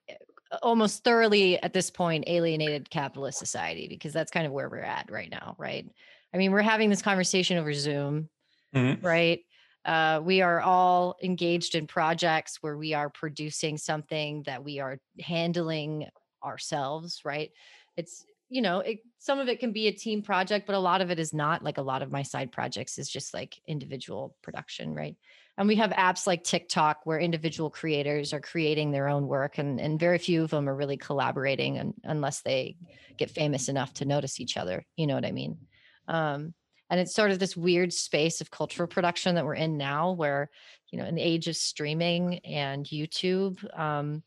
almost 0.62 1.04
thoroughly 1.04 1.62
at 1.62 1.72
this 1.74 1.90
point 1.90 2.24
alienated 2.26 2.88
capitalist 2.88 3.38
society 3.38 3.86
because 3.86 4.12
that's 4.12 4.30
kind 4.30 4.46
of 4.46 4.52
where 4.52 4.68
we're 4.68 4.78
at 4.78 5.10
right 5.10 5.30
now, 5.30 5.54
right? 5.58 5.86
I 6.32 6.38
mean, 6.38 6.52
we're 6.52 6.62
having 6.62 6.88
this 6.88 7.02
conversation 7.02 7.58
over 7.58 7.72
Zoom, 7.74 8.30
Mhm. 8.74 9.02
right? 9.02 9.44
Uh, 9.84 10.20
we 10.24 10.42
are 10.42 10.60
all 10.60 11.16
engaged 11.22 11.74
in 11.74 11.86
projects 11.86 12.62
where 12.62 12.76
we 12.76 12.94
are 12.94 13.10
producing 13.10 13.78
something 13.78 14.42
that 14.44 14.64
we 14.64 14.80
are 14.80 14.98
handling 15.20 16.08
ourselves, 16.42 17.24
right? 17.24 17.52
It's 17.96 18.24
you 18.50 18.62
know, 18.62 18.80
it, 18.80 19.00
some 19.18 19.40
of 19.40 19.48
it 19.48 19.58
can 19.58 19.72
be 19.72 19.88
a 19.88 19.92
team 19.92 20.22
project, 20.22 20.66
but 20.66 20.76
a 20.76 20.80
lot 20.80 21.00
of 21.00 21.10
it 21.10 21.18
is 21.18 21.34
not. 21.34 21.64
Like 21.64 21.78
a 21.78 21.82
lot 21.82 22.02
of 22.02 22.12
my 22.12 22.22
side 22.22 22.52
projects 22.52 22.98
is 22.98 23.08
just 23.08 23.34
like 23.34 23.60
individual 23.66 24.36
production, 24.42 24.94
right? 24.94 25.16
And 25.56 25.66
we 25.66 25.74
have 25.76 25.90
apps 25.90 26.26
like 26.26 26.44
TikTok 26.44 27.00
where 27.04 27.18
individual 27.18 27.68
creators 27.68 28.32
are 28.32 28.40
creating 28.40 28.92
their 28.92 29.08
own 29.08 29.26
work, 29.26 29.58
and 29.58 29.80
and 29.80 29.98
very 29.98 30.18
few 30.18 30.44
of 30.44 30.50
them 30.50 30.68
are 30.68 30.76
really 30.76 30.96
collaborating, 30.96 31.78
un, 31.78 31.94
unless 32.04 32.42
they 32.42 32.76
get 33.16 33.30
famous 33.30 33.68
enough 33.68 33.92
to 33.94 34.04
notice 34.04 34.38
each 34.38 34.56
other. 34.56 34.86
You 34.96 35.08
know 35.08 35.14
what 35.14 35.24
I 35.24 35.32
mean? 35.32 35.58
Um, 36.06 36.54
and 36.90 37.00
it's 37.00 37.14
sort 37.14 37.32
of 37.32 37.38
this 37.38 37.56
weird 37.56 37.92
space 37.92 38.40
of 38.40 38.50
cultural 38.50 38.86
production 38.86 39.34
that 39.34 39.44
we're 39.44 39.54
in 39.54 39.76
now, 39.76 40.12
where 40.12 40.48
you 40.90 40.98
know, 40.98 41.04
an 41.04 41.18
age 41.18 41.48
of 41.48 41.56
streaming 41.56 42.38
and 42.44 42.86
YouTube, 42.86 43.58
um, 43.78 44.22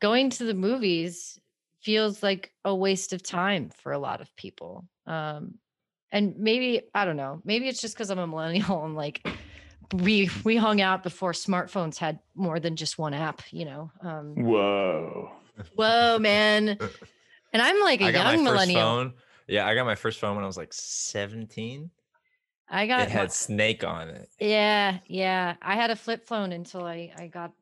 going 0.00 0.30
to 0.30 0.44
the 0.44 0.54
movies 0.54 1.38
feels 1.80 2.22
like 2.22 2.52
a 2.64 2.74
waste 2.74 3.12
of 3.12 3.22
time 3.22 3.70
for 3.82 3.92
a 3.92 3.98
lot 3.98 4.20
of 4.20 4.34
people. 4.36 4.86
Um, 5.06 5.54
and 6.10 6.36
maybe 6.38 6.82
I 6.94 7.04
don't 7.04 7.16
know. 7.16 7.40
Maybe 7.44 7.68
it's 7.68 7.80
just 7.80 7.94
because 7.94 8.10
I'm 8.10 8.18
a 8.18 8.26
millennial 8.26 8.84
and 8.86 8.94
like 8.96 9.26
we 9.92 10.28
we 10.44 10.56
hung 10.56 10.80
out 10.80 11.02
before 11.02 11.32
smartphones 11.32 11.96
had 11.98 12.18
more 12.34 12.60
than 12.60 12.76
just 12.76 12.98
one 12.98 13.14
app. 13.14 13.42
You 13.50 13.64
know. 13.64 13.90
Um, 14.02 14.34
Whoa. 14.36 15.30
whoa, 15.74 16.18
man! 16.18 16.78
And 17.50 17.62
I'm 17.62 17.80
like 17.80 18.02
a 18.02 18.04
I 18.04 18.12
got 18.12 18.24
my 18.26 18.32
young 18.34 18.44
first 18.44 18.52
millennial. 18.52 18.80
phone. 18.80 19.14
Yeah, 19.46 19.66
I 19.66 19.74
got 19.74 19.86
my 19.86 19.94
first 19.94 20.20
phone 20.20 20.34
when 20.36 20.44
I 20.44 20.46
was 20.46 20.58
like 20.58 20.70
17. 20.74 21.90
I 22.68 22.86
got 22.86 23.00
It 23.00 23.04
my- 23.04 23.08
had 23.10 23.32
Snake 23.32 23.84
on 23.84 24.10
it. 24.10 24.28
Yeah, 24.38 24.98
yeah. 25.06 25.56
I 25.62 25.74
had 25.76 25.90
a 25.90 25.96
flip 25.96 26.26
phone 26.26 26.52
until 26.52 26.84
I 26.84 27.10
I 27.16 27.26
got 27.28 27.52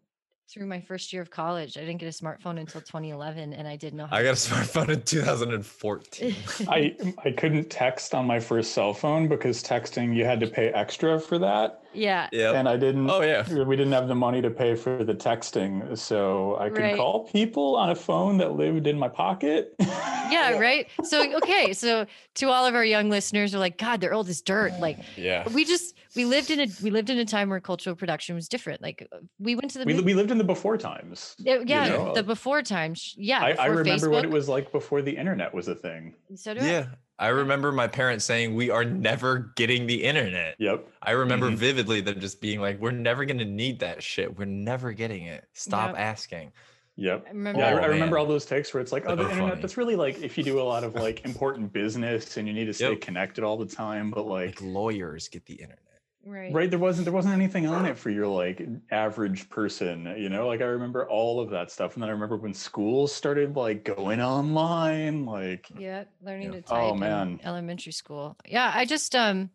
through 0.49 0.66
my 0.66 0.80
first 0.80 1.12
year 1.12 1.22
of 1.22 1.30
college. 1.30 1.76
I 1.76 1.80
didn't 1.80 1.99
get 1.99 2.07
a 2.07 2.11
smartphone 2.11 2.59
until 2.61 2.80
2011, 2.80 3.53
and 3.53 3.66
I 3.66 3.76
didn't 3.76 3.97
know. 3.99 4.07
How 4.07 4.16
I 4.16 4.22
got 4.22 4.30
a 4.30 4.32
smartphone 4.34 4.88
in 4.90 5.03
2014. 5.03 6.34
I 6.68 6.94
mm, 7.01 7.14
I 7.24 7.32
couldn't 7.32 7.68
text 7.68 8.14
on 8.14 8.26
my 8.26 8.38
first 8.38 8.72
cell 8.72 8.94
phone 8.94 9.28
because 9.28 9.62
texting 9.62 10.14
you 10.14 10.24
had 10.24 10.38
to 10.40 10.47
pay 10.47 10.68
extra 10.68 11.18
for 11.18 11.38
that, 11.38 11.82
yeah, 11.92 12.28
yeah. 12.32 12.53
and 12.53 12.68
I 12.68 12.76
didn't. 12.76 13.11
Oh 13.11 13.22
yeah. 13.22 13.64
we 13.64 13.76
didn't 13.76 13.92
have 13.92 14.07
the 14.09 14.14
money 14.14 14.40
to 14.40 14.51
pay 14.51 14.74
for 14.76 15.03
the 15.03 15.14
texting, 15.14 15.97
so 15.99 16.57
I 16.59 16.68
could 16.68 16.78
Right. 16.78 16.97
call 16.97 17.24
people 17.24 17.74
on 17.76 17.90
a 17.90 17.97
phone 17.97 18.38
that 18.38 18.53
lived 18.53 18.86
in 18.86 18.99
my 18.99 19.09
pocket. 19.09 19.74
yeah, 19.80 20.59
right. 20.59 20.86
So 21.03 21.36
okay, 21.38 21.72
so 21.72 22.07
to 22.34 22.51
all 22.51 22.66
of 22.66 22.74
our 22.74 22.84
young 22.84 23.11
listeners, 23.11 23.55
are 23.55 23.59
like, 23.59 23.78
God, 23.78 24.01
they're 24.01 24.14
old 24.14 24.28
as 24.28 24.40
dirt. 24.42 24.78
Like 24.78 24.99
Yeah. 25.16 25.49
we 25.51 25.64
just 25.64 25.95
we 26.17 26.25
lived 26.25 26.51
in 26.51 26.61
a 26.61 26.67
we 26.83 26.91
lived 26.91 27.11
in 27.11 27.19
a 27.19 27.25
time 27.25 27.49
where 27.51 27.61
cultural 27.61 27.95
production 27.95 28.35
was 28.35 28.49
different. 28.49 28.83
Like 28.83 29.07
uh, 29.12 29.19
we 29.39 29.55
went 29.55 29.71
to 29.73 29.79
the 29.79 29.85
we, 29.85 30.01
we 30.01 30.14
lived 30.14 30.31
in 30.31 30.39
the 30.39 30.45
before 30.45 30.77
times. 30.77 31.37
yeah, 31.39 31.62
yeah, 31.67 31.89
know, 31.89 32.14
the 32.14 32.23
before 32.23 32.62
times. 32.62 33.14
Yeah, 33.17 33.41
I, 33.41 33.49
I 33.51 33.53
before 33.53 33.77
remember 33.77 34.11
what 34.11 34.25
it 34.25 34.31
was 34.31 34.49
like 34.49 34.73
before 34.73 35.03
the 35.03 35.17
internet 35.17 35.53
was 35.55 35.69
a 35.69 35.75
thing. 35.75 36.14
So 36.35 36.55
do 36.55 36.61
Yeah. 36.64 36.87
I 37.19 37.29
remember 37.29 37.73
my 37.73 37.87
parents 37.89 38.27
saying 38.27 38.55
we 38.55 38.69
are 38.69 38.85
never 38.85 39.53
getting 39.57 39.87
the 39.87 40.05
internet. 40.05 40.57
Yep. 40.59 40.87
I 41.01 41.12
remember 41.12 41.51
Mhm. 41.51 41.57
vividly 41.57 42.03
them 42.03 42.21
just 42.21 42.43
being 42.43 42.61
like, 42.61 42.79
"We're 42.79 42.91
never 42.91 43.25
gonna 43.25 43.45
need 43.47 43.79
that 43.81 44.03
shit. 44.03 44.37
We're 44.37 44.45
never 44.45 44.93
getting 44.93 45.25
it. 45.25 45.45
Stop 45.55 45.93
Yep. 45.93 45.99
asking." 45.99 46.53
Yep. 46.97 47.25
I 47.27 47.29
remember. 47.31 47.61
Yeah, 47.61 47.69
I, 47.69 47.73
Oh, 47.73 47.77
I 47.77 47.87
remember 47.87 48.17
man. 48.17 48.21
all 48.21 48.27
those 48.27 48.45
takes 48.47 48.73
where 48.73 48.83
it's 48.83 48.91
like, 48.93 49.05
oh, 49.07 49.14
the 49.17 49.23
So 49.25 49.29
internet. 49.31 49.49
funny. 49.51 49.61
That's 49.62 49.77
really 49.77 49.97
like 49.97 50.19
if 50.23 50.37
you 50.39 50.45
do 50.45 50.61
a 50.61 50.62
lot 50.62 50.83
of 50.85 50.95
like 51.07 51.25
important 51.27 51.73
business 51.73 52.37
and 52.39 52.47
you 52.49 52.55
need 52.55 52.67
to 52.67 52.75
stay 52.75 52.91
Yep. 52.93 53.01
connected 53.03 53.45
all 53.45 53.57
the 53.57 53.67
time. 53.67 54.11
But 54.11 54.27
like, 54.27 54.61
Like 54.61 54.62
lawyers 54.62 55.29
get 55.29 55.45
the 55.47 55.55
internet. 55.55 55.79
Right. 56.27 56.53
right, 56.53 56.68
there 56.70 56.79
wasn't 56.79 57.05
there 57.07 57.14
wasn't 57.14 57.35
anything 57.35 57.66
on 57.66 57.87
it 57.87 57.97
for 57.97 58.11
your 58.11 58.27
like 58.27 58.61
average 58.91 59.49
person. 59.49 60.12
You 60.18 60.29
know, 60.29 60.47
like 60.49 60.61
I 60.61 60.64
remember 60.64 61.09
all 61.09 61.41
of 61.41 61.51
that 61.51 61.70
stuff, 61.70 61.95
and 61.95 62.03
then 62.03 62.09
I 62.11 62.12
remember 62.12 62.37
when 62.37 62.53
schools 62.53 63.14
started 63.14 63.57
like 63.57 63.85
going 63.85 64.20
online. 64.20 65.24
Like, 65.24 65.66
Yeah, 65.79 66.05
learning 66.20 66.53
Yeah. 66.53 66.61
to 66.61 66.62
type 66.62 66.83
Oh, 66.83 66.93
in 66.95 66.99
man. 67.01 67.41
elementary 67.45 67.93
school. 67.93 68.37
Yeah, 68.47 68.70
I 68.74 68.85
just 68.85 69.14
um 69.14 69.51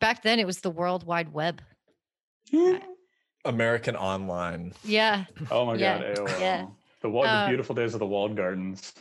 back 0.00 0.22
then 0.22 0.38
it 0.40 0.46
was 0.46 0.60
the 0.60 0.70
World 0.70 1.04
Wide 1.04 1.32
Web. 1.32 1.62
American 3.44 3.96
Online. 3.96 4.72
Yeah, 4.84 5.24
oh 5.50 5.66
my 5.66 5.74
Yeah, 5.76 5.98
god, 5.98 6.16
AOL. 6.16 6.40
yeah. 6.40 6.66
The, 7.00 7.10
wa- 7.10 7.22
the 7.24 7.28
Uh, 7.28 7.48
beautiful 7.48 7.74
days 7.74 7.94
of 7.94 8.00
the 8.00 8.06
walled 8.06 8.36
gardens. 8.36 8.92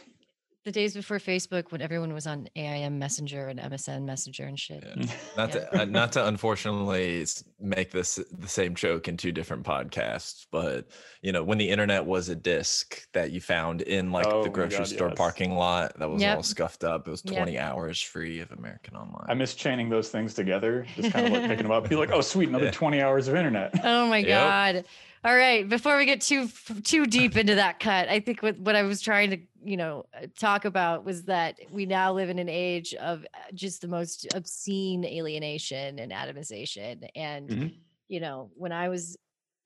The 0.64 0.72
days 0.72 0.93
before 0.93 1.18
Facebook 1.18 1.72
when 1.72 1.82
everyone 1.82 2.14
was 2.14 2.28
on 2.28 2.47
AIM 2.55 2.99
Messenger 2.99 3.47
and 3.47 3.59
MSN 3.59 4.03
Messenger 4.03 4.45
and 4.45 4.59
shit. 4.59 4.84
Yeah. 4.86 5.05
Not 5.38 5.51
to 5.53 5.82
uh, 5.82 5.86
not 5.86 6.12
to 6.14 6.28
unfortunately 6.28 7.26
make 7.59 7.91
this 7.91 8.20
the 8.38 8.47
same 8.47 8.76
joke 8.76 9.07
in 9.07 9.18
two 9.18 9.32
different 9.32 9.64
podcasts, 9.64 10.45
but 10.51 10.88
you 11.22 11.32
know 11.32 11.43
when 11.43 11.57
the 11.57 11.70
internet 11.70 12.05
was 12.05 12.30
a 12.30 12.36
disc 12.36 13.07
that 13.14 13.32
you 13.32 13.41
found 13.41 13.82
in 13.82 14.12
like 14.12 14.28
Oh 14.28 14.43
the 14.43 14.49
grocery 14.49 14.80
God, 14.80 14.88
store 14.88 15.07
yes. 15.09 15.18
parking 15.18 15.55
lot 15.55 15.97
that 15.97 16.09
was 16.09 16.22
Yep. 16.22 16.38
all 16.38 16.43
scuffed 16.43 16.84
up. 16.84 17.07
It 17.07 17.12
was 17.12 17.24
Yep. 17.26 17.36
20 17.36 17.57
hours 17.57 18.01
free 18.01 18.39
of 18.39 18.51
American 18.51 18.95
Online. 18.95 19.26
I 19.28 19.34
miss 19.34 19.55
chaining 19.55 19.89
those 19.89 20.09
things 20.09 20.34
together, 20.34 20.86
just 20.95 21.12
kind 21.12 21.26
of 21.28 21.34
like 21.34 21.47
picking 21.49 21.64
them 21.64 21.72
up. 21.72 21.89
Be 21.89 21.95
like, 21.95 22.12
oh, 22.12 22.22
sweet, 22.22 22.49
another 22.49 22.66
Yeah. 22.66 22.72
20 22.72 23.01
hours 23.01 23.28
of 23.28 23.36
internet. 23.36 23.72
Oh 23.84 24.07
my 24.07 24.18
Yep. 24.18 24.86
All 25.24 25.36
right, 25.36 25.67
before 25.69 25.97
we 25.97 26.05
get 26.05 26.22
too 26.22 26.47
too 26.84 27.05
deep 27.05 27.38
into 27.38 27.53
that 27.55 27.80
cut, 27.80 28.09
I 28.09 28.19
think 28.19 28.41
what 28.41 28.57
what 28.57 28.76
I 28.76 28.82
was 28.82 29.01
trying 29.01 29.30
to, 29.30 29.38
you 29.63 29.78
know, 29.78 30.07
talk 30.36 30.65
about 30.65 31.05
was 31.05 31.26
that 31.26 31.59
we 31.69 31.86
now 31.86 32.11
live 32.11 32.30
in 32.30 32.39
an 32.39 32.49
age 32.49 32.95
of 32.95 33.24
uh, 33.36 33.51
just 33.53 33.82
the 33.82 33.88
most 33.88 34.26
obscene 34.34 35.05
alienation 35.05 35.99
and 35.99 36.11
atomization 36.11 37.07
and 37.15 37.51
Mhm. 37.51 37.80
you 38.07 38.19
know, 38.19 38.51
when 38.55 38.72
I 38.74 38.89
was 38.89 39.15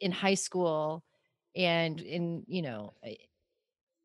in 0.02 0.12
high 0.12 0.36
school 0.36 1.04
and 1.56 2.00
in, 2.02 2.44
you 2.48 2.62
know, 2.62 2.94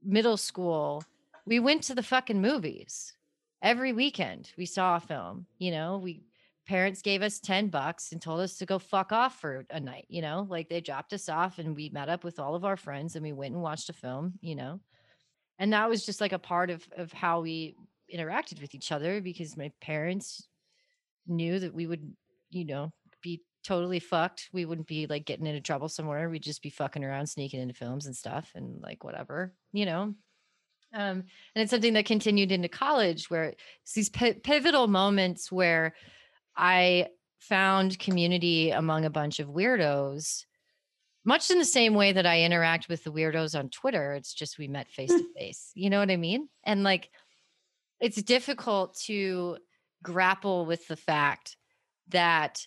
middle 0.03 0.37
school, 0.37 1.03
we 1.47 1.59
went 1.61 1.83
to 1.85 1.95
the 1.95 2.03
fucking 2.03 2.41
movies 2.41 3.15
every 3.63 3.93
weekend. 3.93 4.53
We 4.57 4.67
saw 4.67 4.97
a 4.97 5.01
film, 5.01 5.47
you 5.59 5.71
know, 5.71 5.99
we 5.99 6.23
parents 6.71 7.03
gave 7.03 7.21
us 7.21 7.41
10 7.41 7.67
bucks 7.67 8.13
and 8.13 8.23
told 8.23 8.39
us 8.39 8.59
to 8.59 8.65
go 8.65 8.79
fuck 8.79 9.11
off 9.11 9.41
for 9.41 9.67
a 9.71 9.81
night, 9.81 10.07
you 10.09 10.23
know, 10.23 10.47
like 10.49 10.69
they 10.69 10.81
dropped 10.81 11.13
us 11.13 11.29
off 11.29 11.59
and 11.59 11.75
we 11.75 11.89
met 11.89 12.09
up 12.09 12.23
with 12.23 12.39
all 12.39 12.55
of 12.55 12.65
our 12.65 12.77
friends 12.77 13.17
and 13.17 13.25
we 13.25 13.33
went 13.33 13.53
and 13.53 13.61
watched 13.61 13.89
a 13.89 13.93
film, 13.93 14.35
you 14.41 14.55
know. 14.55 14.79
And 15.59 15.73
that 15.73 15.89
was 15.89 16.07
just 16.07 16.21
like 16.21 16.33
a 16.33 16.39
part 16.39 16.71
of 16.71 16.87
of 16.97 17.13
how 17.13 17.41
we 17.41 17.75
interacted 18.15 18.61
with 18.61 18.73
each 18.73 18.93
other 18.93 19.21
because 19.21 19.57
my 19.57 19.73
parents 19.81 20.47
knew 21.27 21.59
that 21.59 21.75
we 21.75 21.89
would, 21.89 22.13
you 22.51 22.65
know, 22.65 22.93
be 23.21 23.43
totally 23.65 23.99
fucked. 23.99 24.49
We 24.53 24.65
wouldn't 24.65 24.87
be 24.87 25.09
like 25.09 25.25
getting 25.25 25.47
into 25.47 25.61
trouble 25.61 25.89
somewhere. 25.89 26.31
We'd 26.31 26.45
just 26.45 26.63
be 26.63 26.71
fucking 26.71 27.03
around, 27.03 27.27
sneaking 27.27 27.61
into 27.61 27.75
films 27.75 28.07
and 28.07 28.15
stuff 28.15 28.49
and 28.55 28.81
like 28.81 29.03
whatever, 29.03 29.53
you 29.73 29.87
know. 29.87 30.15
Um, 30.95 31.25
and 31.55 31.63
it's 31.63 31.71
something 31.71 31.95
that 31.95 32.07
continued 32.07 32.53
into 32.53 32.69
college 32.69 33.29
where 33.29 33.55
it's 33.83 33.93
these 33.93 34.09
pi- 34.09 34.39
pivotal 34.45 34.87
moments 34.87 35.51
where 35.51 35.95
I 36.57 37.09
found 37.41 37.99
community 37.99 38.71
among 38.71 39.05
a 39.05 39.11
bunch 39.11 39.41
of 39.41 39.49
weirdos, 39.49 40.45
much 41.25 41.51
in 41.51 41.59
the 41.59 41.65
same 41.65 41.95
way 41.95 42.13
that 42.13 42.27
I 42.27 42.43
interact 42.43 42.89
with 42.89 43.05
the 43.05 43.13
weirdos 43.13 43.59
on 43.59 43.71
Twitter. 43.71 44.15
It's 44.15 44.33
just 44.33 44.59
we 44.59 44.69
met 44.69 44.91
face 44.91 45.11
to 45.11 45.25
face. 45.39 45.71
You 45.75 45.91
know 45.91 45.99
what 45.99 46.11
I 46.11 46.17
mean? 46.17 46.49
And 46.65 46.83
like, 46.83 47.11
it's 48.01 48.23
difficult 48.23 48.99
to 49.07 49.59
grapple 50.03 50.65
with 50.67 50.87
the 50.87 50.97
fact 50.97 51.57
that 52.09 52.67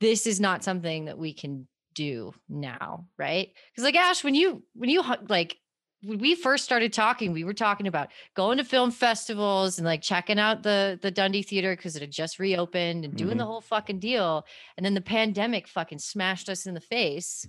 this 0.00 0.26
is 0.26 0.40
not 0.40 0.64
something 0.64 1.06
that 1.06 1.18
we 1.18 1.32
can 1.32 1.66
do 1.94 2.34
now, 2.48 3.06
right? 3.18 3.48
Because 3.70 3.84
like 3.84 3.96
Ash, 3.96 4.22
when 4.22 4.34
you 4.34 4.62
when 4.74 4.90
you 4.90 5.02
like 5.28 5.56
when 6.04 6.18
we 6.18 6.34
first 6.34 6.64
started 6.64 6.92
talking, 6.92 7.32
we 7.32 7.44
were 7.44 7.54
talking 7.54 7.86
about 7.86 8.10
going 8.34 8.58
to 8.58 8.64
film 8.64 8.90
festivals 8.90 9.78
and 9.78 9.86
like 9.86 10.02
checking 10.02 10.38
out 10.38 10.62
the 10.62 10.98
the 11.00 11.10
Dundee 11.10 11.42
Theater 11.42 11.74
because 11.74 11.96
it 11.96 12.02
had 12.02 12.10
just 12.10 12.38
reopened 12.38 13.04
and 13.04 13.16
doing 13.16 13.36
the 13.38 13.44
Mhm. 13.44 13.48
whole 13.48 13.60
fucking 13.60 13.98
deal. 14.00 14.46
And 14.76 14.84
then 14.84 14.94
the 14.94 15.00
pandemic 15.00 15.66
fucking 15.68 15.98
smashed 15.98 16.48
us 16.48 16.66
in 16.66 16.74
the 16.74 16.80
face, 16.80 17.46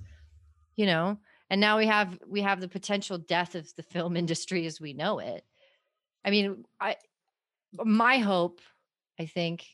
you 0.75 0.85
know. 0.85 1.19
And 1.49 1.61
now 1.61 1.77
we 1.77 1.85
have 1.87 2.19
we 2.27 2.41
have 2.41 2.59
the 2.61 2.67
potential 2.67 3.17
death 3.17 3.55
of 3.55 3.73
the 3.75 3.83
film 3.83 4.17
industry 4.17 4.65
as 4.65 4.81
we 4.81 4.93
know 4.93 5.19
it. 5.19 5.45
I 6.23 6.31
mean, 6.31 6.65
I 6.79 6.95
my 7.73 8.17
hope, 8.19 8.61
I 9.19 9.25
think, 9.25 9.65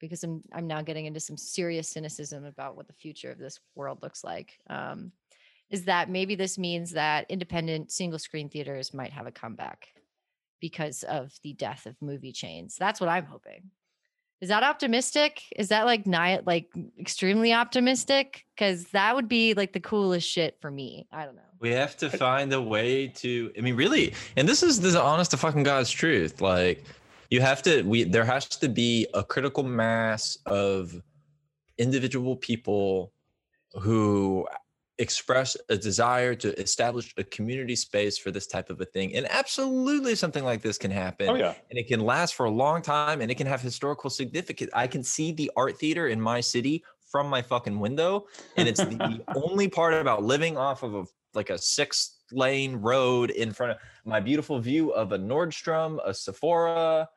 because 0.00 0.24
I'm 0.24 0.42
I'm 0.52 0.66
now 0.66 0.82
getting 0.82 1.06
into 1.06 1.20
some 1.20 1.36
serious 1.36 1.88
cynicism 1.88 2.44
about 2.44 2.76
what 2.76 2.86
the 2.88 2.92
future 2.94 3.30
of 3.30 3.38
this 3.38 3.60
world 3.74 4.02
looks 4.02 4.24
like. 4.24 4.58
Um, 4.68 5.12
is 5.72 5.86
that 5.86 6.10
maybe 6.10 6.34
this 6.34 6.58
means 6.58 6.92
that 6.92 7.26
independent 7.28 7.90
single 7.90 8.18
screen 8.18 8.48
theaters 8.48 8.94
might 8.94 9.10
have 9.10 9.26
a 9.26 9.32
comeback 9.32 9.88
because 10.60 11.02
of 11.02 11.32
the 11.42 11.54
death 11.54 11.86
of 11.86 12.00
movie 12.00 12.30
chains. 12.30 12.76
That's 12.78 13.00
what 13.00 13.08
I'm 13.08 13.24
hoping. 13.24 13.70
Is 14.42 14.48
that 14.48 14.62
optimistic? 14.62 15.42
Is 15.56 15.68
that 15.68 15.86
like 15.86 16.06
not 16.06 16.46
like 16.46 16.68
extremely 17.00 17.52
optimistic? 17.52 18.44
Because 18.54 18.84
that 18.86 19.14
would 19.14 19.28
be 19.28 19.54
like 19.54 19.72
the 19.72 19.80
coolest 19.80 20.28
shit 20.28 20.58
for 20.60 20.70
me. 20.70 21.06
I 21.10 21.24
don't 21.24 21.36
know. 21.36 21.42
We 21.60 21.70
have 21.70 21.96
to 21.98 22.10
find 22.10 22.52
a 22.52 22.60
way 22.60 23.06
to. 23.06 23.52
I 23.56 23.60
mean, 23.60 23.76
really, 23.76 24.14
and 24.36 24.48
this 24.48 24.64
is 24.64 24.80
this 24.80 24.90
is 24.90 24.96
honest 24.96 25.30
to 25.30 25.36
fucking 25.36 25.62
God's 25.62 25.92
truth. 25.92 26.40
Like, 26.40 26.84
you 27.30 27.40
have 27.40 27.62
to. 27.62 27.82
We 27.82 28.02
there 28.02 28.24
has 28.24 28.48
to 28.48 28.68
be 28.68 29.06
a 29.14 29.22
critical 29.22 29.62
mass 29.62 30.36
of 30.46 31.00
individual 31.78 32.34
people 32.34 33.12
who 33.80 34.46
express 35.02 35.56
a 35.68 35.76
desire 35.76 36.34
to 36.44 36.48
establish 36.60 37.12
a 37.18 37.24
community 37.24 37.76
space 37.76 38.16
for 38.16 38.30
this 38.30 38.46
type 38.46 38.70
of 38.70 38.80
a 38.80 38.84
thing 38.94 39.14
and 39.16 39.26
absolutely 39.30 40.14
something 40.14 40.44
like 40.44 40.62
this 40.62 40.78
can 40.78 40.90
happen 40.90 41.28
Oh 41.28 41.34
yeah. 41.34 41.54
and 41.70 41.78
it 41.78 41.88
can 41.88 42.00
last 42.00 42.34
for 42.34 42.46
a 42.46 42.50
long 42.64 42.82
time 42.82 43.20
and 43.20 43.28
it 43.30 43.34
can 43.36 43.48
have 43.48 43.60
historical 43.60 44.10
significance 44.10 44.70
i 44.74 44.86
can 44.86 45.02
see 45.02 45.32
the 45.32 45.50
art 45.56 45.76
theater 45.78 46.06
in 46.08 46.20
my 46.20 46.40
city 46.40 46.84
from 47.10 47.26
my 47.28 47.42
fucking 47.42 47.78
window 47.80 48.26
and 48.56 48.68
it's 48.68 48.80
the 48.80 49.20
only 49.44 49.68
part 49.68 49.92
about 49.94 50.22
living 50.22 50.56
off 50.56 50.82
of 50.82 50.94
a 50.94 51.04
like 51.34 51.50
a 51.50 51.58
six 51.58 52.18
lane 52.32 52.76
road 52.76 53.30
in 53.30 53.52
front 53.52 53.72
of 53.72 53.78
my 54.04 54.20
beautiful 54.20 54.58
view 54.60 54.90
of 54.90 55.12
a 55.12 55.18
nordstrom 55.18 55.98
a 56.06 56.14
sephora 56.14 57.08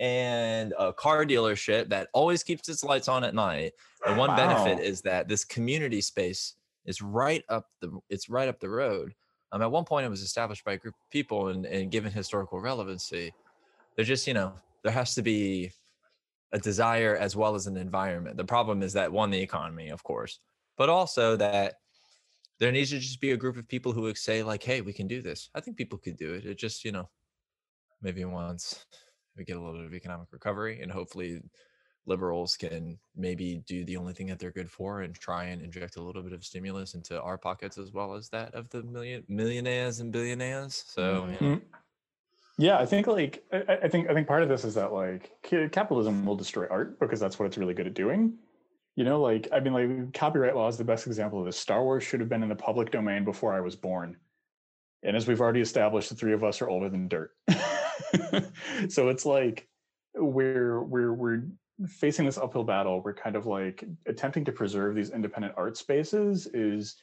and 0.00 0.72
a 0.78 0.92
car 0.92 1.24
dealership 1.24 1.88
that 1.88 2.08
always 2.12 2.42
keeps 2.42 2.68
its 2.68 2.82
lights 2.82 3.06
on 3.08 3.22
at 3.22 3.34
night 3.34 3.72
And 4.06 4.16
one 4.18 4.34
benefit 4.36 4.80
is 4.84 5.00
that 5.02 5.28
this 5.28 5.44
community 5.44 6.00
space 6.00 6.54
is 6.86 7.02
right 7.02 7.42
up 7.48 7.66
the 7.80 7.98
it's 8.08 8.28
right 8.28 8.48
up 8.48 8.60
the 8.60 8.68
road. 8.68 9.14
Um, 9.52 9.62
at 9.62 9.70
one 9.70 9.84
point 9.84 10.06
it 10.06 10.10
was 10.10 10.22
established 10.22 10.64
by 10.64 10.72
a 10.72 10.78
group 10.78 10.94
of 10.94 11.10
people 11.10 11.48
and, 11.48 11.64
and 11.66 11.90
given 11.90 12.10
historical 12.10 12.60
relevancy 12.60 13.32
there 13.96 14.04
just 14.04 14.26
you 14.26 14.34
know 14.34 14.54
there 14.82 14.92
has 14.92 15.14
to 15.14 15.22
be 15.22 15.70
a 16.52 16.58
desire 16.58 17.16
as 17.16 17.34
well 17.36 17.54
as 17.54 17.66
an 17.66 17.76
environment. 17.76 18.36
The 18.36 18.44
problem 18.44 18.82
is 18.82 18.92
that 18.94 19.12
one 19.12 19.30
the 19.30 19.40
economy 19.40 19.88
of 19.90 20.02
course 20.02 20.40
but 20.76 20.88
also 20.88 21.36
that 21.36 21.74
there 22.60 22.72
needs 22.72 22.90
to 22.90 22.98
just 22.98 23.20
be 23.20 23.32
a 23.32 23.36
group 23.36 23.56
of 23.56 23.68
people 23.68 23.92
who 23.92 24.02
would 24.02 24.18
say 24.18 24.42
like 24.42 24.62
hey 24.62 24.80
we 24.80 24.92
can 24.92 25.06
do 25.06 25.22
this. 25.22 25.50
I 25.54 25.60
think 25.60 25.76
people 25.76 25.98
could 25.98 26.16
do 26.16 26.34
it. 26.34 26.44
It 26.44 26.58
just 26.58 26.84
you 26.84 26.92
know 26.92 27.08
maybe 28.02 28.24
once 28.24 28.84
we 29.36 29.44
get 29.44 29.56
a 29.56 29.60
little 29.60 29.74
bit 29.74 29.86
of 29.86 29.94
economic 29.94 30.28
recovery 30.32 30.80
and 30.80 30.90
hopefully 30.90 31.40
liberals 32.06 32.56
can 32.56 32.98
maybe 33.16 33.62
do 33.66 33.84
the 33.84 33.96
only 33.96 34.12
thing 34.12 34.26
that 34.26 34.38
they're 34.38 34.50
good 34.50 34.70
for 34.70 35.00
and 35.02 35.14
try 35.14 35.44
and 35.44 35.62
inject 35.62 35.96
a 35.96 36.02
little 36.02 36.22
bit 36.22 36.32
of 36.32 36.44
stimulus 36.44 36.94
into 36.94 37.20
our 37.22 37.38
pockets 37.38 37.78
as 37.78 37.92
well 37.92 38.14
as 38.14 38.28
that 38.28 38.54
of 38.54 38.68
the 38.70 38.82
million 38.82 39.24
millionaires 39.28 40.00
and 40.00 40.12
billionaires 40.12 40.84
so 40.86 41.26
you 41.26 41.32
know, 41.48 41.56
Mhm. 41.56 41.62
Yeah, 42.56 42.78
I 42.78 42.86
think 42.86 43.06
like 43.08 43.42
I, 43.52 43.56
I- 43.68 43.78
I 43.84 43.88
think 43.88 44.08
I 44.08 44.14
think 44.14 44.28
part 44.28 44.42
of 44.44 44.48
this 44.48 44.64
is 44.64 44.74
that 44.74 44.92
like 44.92 45.32
capitalism 45.42 46.24
will 46.24 46.36
destroy 46.36 46.66
art 46.70 47.00
because 47.00 47.18
that's 47.18 47.38
what 47.38 47.46
it's 47.46 47.58
really 47.58 47.74
good 47.74 47.86
at 47.88 47.94
doing. 47.94 48.38
You 48.96 49.02
know, 49.04 49.20
like 49.20 49.48
I 49.52 49.58
mean, 49.58 49.72
like 49.72 50.14
copyright 50.14 50.54
law 50.54 50.68
is 50.68 50.76
the 50.78 50.84
best 50.84 51.06
example 51.08 51.40
of 51.40 51.46
this. 51.46 51.58
Star 51.58 51.82
Wars 51.82 52.04
should 52.04 52.20
have 52.20 52.28
been 52.28 52.44
in 52.44 52.48
the 52.48 52.54
public 52.54 52.92
domain 52.92 53.24
before 53.24 53.52
I 53.52 53.60
was 53.60 53.74
born, 53.74 54.16
and 55.02 55.16
as 55.16 55.26
we've 55.26 55.40
already 55.40 55.62
established, 55.62 56.10
the 56.10 56.14
three 56.14 56.32
of 56.32 56.44
us 56.44 56.62
are 56.62 56.68
older 56.68 56.88
than 56.88 57.08
dirt. 57.08 57.32
so 58.88 59.08
it's 59.08 59.26
like 59.26 59.66
we're 60.14 60.80
we're 60.82 61.12
we're 61.12 61.42
facing 61.88 62.26
this 62.26 62.38
uphill 62.38 62.64
battle. 62.64 63.02
We're 63.02 63.14
kind 63.14 63.36
of 63.36 63.46
like 63.46 63.84
attempting 64.06 64.44
to 64.46 64.52
preserve 64.52 64.94
these 64.94 65.10
independent 65.10 65.54
art 65.56 65.76
spaces 65.76 66.46
is 66.46 66.96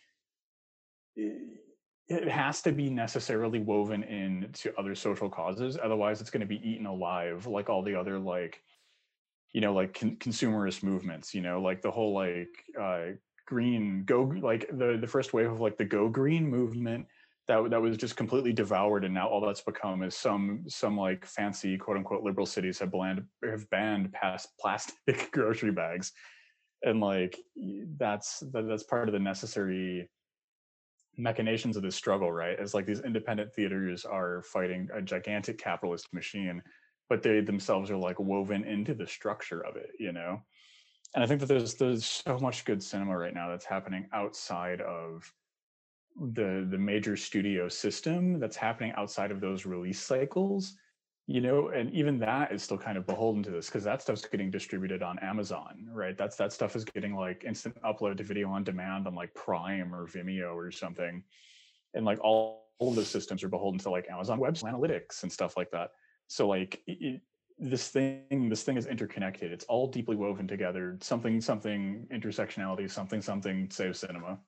it 1.15 2.27
has 2.27 2.61
to 2.61 2.71
be 2.71 2.89
necessarily 2.89 3.59
woven 3.59 4.03
in 4.03 4.49
to 4.53 4.77
other 4.77 4.95
social 4.95 5.29
causes 5.29 5.77
otherwise 5.81 6.21
it's 6.21 6.29
going 6.29 6.41
to 6.41 6.47
be 6.47 6.67
eaten 6.67 6.85
alive 6.85 7.47
like 7.47 7.69
all 7.69 7.83
the 7.83 7.95
other 7.95 8.17
like 8.17 8.61
you 9.53 9.61
know 9.61 9.73
like 9.73 9.93
con- 9.93 10.17
consumerist 10.17 10.83
movements 10.83 11.33
you 11.33 11.41
know 11.41 11.61
like 11.61 11.81
the 11.81 11.91
whole 11.91 12.13
like 12.13 12.49
uh 12.79 13.07
green 13.45 14.03
go 14.05 14.23
like 14.41 14.69
the 14.77 14.97
the 14.99 15.07
first 15.07 15.33
wave 15.33 15.51
of 15.51 15.59
like 15.59 15.77
the 15.77 15.85
go 15.85 16.07
green 16.07 16.47
movement 16.47 17.05
that 17.51 17.69
that 17.69 17.81
was 17.81 17.97
just 17.97 18.15
completely 18.15 18.53
devoured 18.53 19.03
and 19.03 19.13
now 19.13 19.27
all 19.27 19.41
that's 19.41 19.61
become 19.61 20.03
is 20.03 20.15
some 20.15 20.63
some 20.67 20.97
like 20.97 21.25
fancy 21.25 21.77
quote 21.77 21.97
unquote 21.97 22.23
liberal 22.23 22.45
cities 22.45 22.79
have 22.79 22.91
banned 22.91 23.23
have 23.43 23.69
banned 23.69 24.11
past 24.13 24.49
plastic 24.59 25.29
grocery 25.31 25.71
bags 25.71 26.13
and 26.83 26.99
like 27.01 27.37
that's 27.97 28.39
that, 28.53 28.67
that's 28.67 28.83
part 28.83 29.09
of 29.09 29.13
the 29.13 29.19
necessary 29.19 30.09
machinations 31.17 31.77
of 31.77 31.83
this 31.83 31.95
struggle, 31.95 32.31
right? 32.31 32.57
As 32.59 32.73
like 32.73 32.85
these 32.85 33.01
independent 33.01 33.53
theaters 33.53 34.05
are 34.05 34.41
fighting 34.43 34.87
a 34.93 35.01
gigantic 35.01 35.57
capitalist 35.57 36.07
machine, 36.13 36.61
but 37.09 37.21
they 37.21 37.41
themselves 37.41 37.91
are 37.91 37.97
like 37.97 38.19
woven 38.19 38.63
into 38.63 38.93
the 38.93 39.05
structure 39.05 39.61
of 39.65 39.75
it, 39.75 39.89
you 39.99 40.11
know? 40.11 40.41
And 41.13 41.23
I 41.23 41.27
think 41.27 41.41
that 41.41 41.47
there's 41.47 41.75
there's 41.75 42.05
so 42.05 42.39
much 42.39 42.65
good 42.65 42.81
cinema 42.81 43.17
right 43.17 43.33
now 43.33 43.49
that's 43.49 43.65
happening 43.65 44.07
outside 44.13 44.81
of 44.81 45.31
the 46.33 46.67
the 46.69 46.77
major 46.77 47.15
studio 47.15 47.67
system 47.67 48.39
that's 48.39 48.55
happening 48.55 48.91
outside 48.95 49.31
of 49.31 49.39
those 49.39 49.65
release 49.65 49.99
cycles 49.99 50.75
you 51.27 51.39
know 51.39 51.69
and 51.69 51.91
even 51.93 52.19
that 52.19 52.51
is 52.51 52.61
still 52.61 52.77
kind 52.77 52.97
of 52.97 53.05
beholden 53.05 53.41
to 53.41 53.51
this 53.51 53.67
because 53.67 53.83
that 53.83 54.01
stuff's 54.01 54.25
getting 54.25 54.51
distributed 54.51 55.01
on 55.01 55.17
amazon 55.19 55.81
right? 55.93 56.17
That's 56.17 56.35
that 56.37 56.53
stuff 56.53 56.75
is 56.75 56.85
getting 56.85 57.15
like 57.15 57.43
instant 57.45 57.75
upload 57.83 58.17
to 58.17 58.23
video 58.23 58.49
on 58.49 58.63
demand 58.63 59.07
on 59.07 59.15
like 59.15 59.33
prime 59.33 59.93
or 59.93 60.07
vimeo 60.07 60.55
or 60.55 60.71
something. 60.71 61.23
And 61.93 62.05
like 62.05 62.19
all, 62.21 62.69
all 62.79 62.91
those 62.91 63.09
systems 63.09 63.43
are 63.43 63.49
beholden 63.49 63.79
to 63.79 63.89
like 63.89 64.09
amazon 64.09 64.39
web 64.39 64.55
analytics 64.55 65.23
and 65.23 65.31
stuff 65.31 65.57
like 65.57 65.71
that. 65.71 65.91
So 66.27 66.47
like 66.47 66.81
it, 66.87 67.21
this 67.59 67.89
thing 67.89 68.49
this 68.49 68.63
thing 68.63 68.77
is 68.77 68.87
interconnected. 68.87 69.51
It's 69.51 69.65
all 69.65 69.87
deeply 69.87 70.15
woven 70.15 70.47
together. 70.47 70.97
Something 71.01 71.41
something 71.41 72.07
intersectionality 72.11 72.89
something 72.89 73.21
something 73.21 73.69
save 73.69 73.95
cinema 73.97 74.39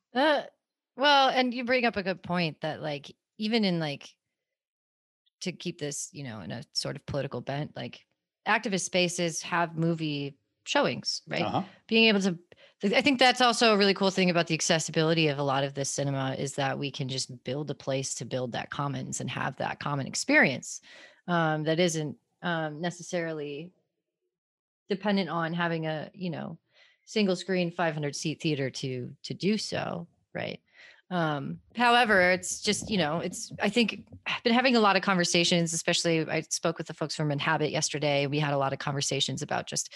well, 0.95 1.29
and 1.29 1.53
you 1.53 1.63
bring 1.63 1.85
up 1.85 1.97
a 1.97 2.03
good 2.03 2.23
point 2.23 2.61
that 2.61 2.81
like 2.81 3.15
even 3.37 3.63
in 3.65 3.79
like 3.79 4.09
to 5.41 5.51
keep 5.51 5.79
this, 5.79 6.09
you 6.11 6.23
know, 6.23 6.41
in 6.41 6.51
a 6.51 6.63
sort 6.73 6.95
of 6.95 7.05
political 7.05 7.41
bent, 7.41 7.75
like 7.75 7.99
activist 8.47 8.81
spaces 8.81 9.41
have 9.41 9.77
movie 9.77 10.37
showings, 10.63 11.21
right? 11.27 11.41
uh-huh. 11.41 11.63
Being 11.87 12.05
able 12.05 12.21
to 12.21 12.37
I 12.83 13.01
think 13.01 13.17
that's 13.17 13.39
also 13.39 13.73
a 13.73 13.77
really 13.77 13.93
cool 13.93 14.11
thing 14.11 14.29
about 14.29 14.47
the 14.47 14.53
accessibility 14.53 15.29
of 15.29 15.39
a 15.39 15.43
lot 15.43 15.63
of 15.63 15.73
this 15.73 15.89
cinema 15.89 16.35
is 16.37 16.55
that 16.55 16.77
we 16.77 16.91
can 16.91 17.07
just 17.07 17.43
build 17.45 17.71
a 17.71 17.75
place 17.75 18.13
to 18.15 18.25
build 18.25 18.51
that 18.51 18.69
commons 18.71 19.21
and 19.21 19.29
have 19.29 19.55
that 19.57 19.79
common 19.79 20.05
experience 20.05 20.81
um, 21.29 21.63
that 21.63 21.79
isn't 21.79 22.17
um, 22.41 22.81
necessarily 22.81 23.71
dependent 24.89 25.29
on 25.29 25.53
having 25.53 25.87
a 25.87 26.09
you 26.13 26.29
know 26.29 26.57
single 27.05 27.37
screen 27.37 27.71
500 27.71 28.13
seat 28.15 28.41
theater 28.41 28.69
to 28.69 29.09
to 29.23 29.33
do 29.33 29.57
so 29.57 30.07
right 30.33 30.59
um 31.13 31.59
however 31.75 32.31
it's 32.31 32.59
just 32.59 32.89
you 32.89 32.97
know 32.97 33.19
it's 33.19 33.51
i 33.61 33.69
think 33.69 34.03
i've 34.25 34.43
been 34.43 34.53
having 34.53 34.75
a 34.75 34.79
lot 34.79 34.95
of 34.95 35.01
conversations 35.01 35.71
especially 35.73 36.27
i 36.29 36.41
spoke 36.41 36.77
with 36.77 36.87
the 36.87 36.93
folks 36.93 37.15
from 37.15 37.31
inhabit 37.31 37.71
yesterday. 37.71 38.25
We 38.25 38.39
had 38.39 38.53
a 38.53 38.57
lot 38.57 38.73
of 38.73 38.79
conversations 38.79 39.41
about 39.41 39.67
just 39.67 39.93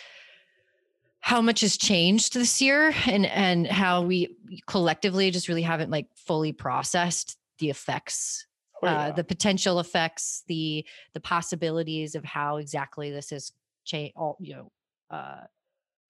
how 1.20 1.42
much 1.42 1.62
has 1.62 1.76
changed 1.76 2.34
this 2.34 2.62
year 2.62 2.94
and 3.08 3.26
and 3.26 3.66
how 3.68 4.04
we 4.04 4.36
collectively 4.68 5.32
just 5.32 5.48
really 5.48 5.64
haven't 5.64 5.90
like 5.90 6.08
fully 6.16 6.54
processed 6.54 7.38
the 7.60 7.70
effects 7.70 8.48
Oh, 8.84 8.88
uh, 8.88 9.12
the 9.12 9.24
potential 9.24 9.80
effects, 9.80 10.44
the 10.48 10.86
the 11.14 11.20
possibilities 11.20 12.14
of 12.16 12.24
how 12.24 12.58
exactly 12.58 13.10
this 13.10 13.32
has 13.32 13.52
changed, 13.86 14.14
all 14.16 14.38
you 14.40 14.56
know, 14.56 14.72
uh, 15.10 15.46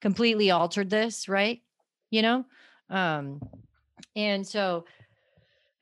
completely 0.01 0.51
altered 0.51 0.89
this, 0.89 1.29
right? 1.29 1.61
You 2.09 2.21
know, 2.21 2.45
um, 2.89 3.39
and 4.15 4.45
so 4.45 4.85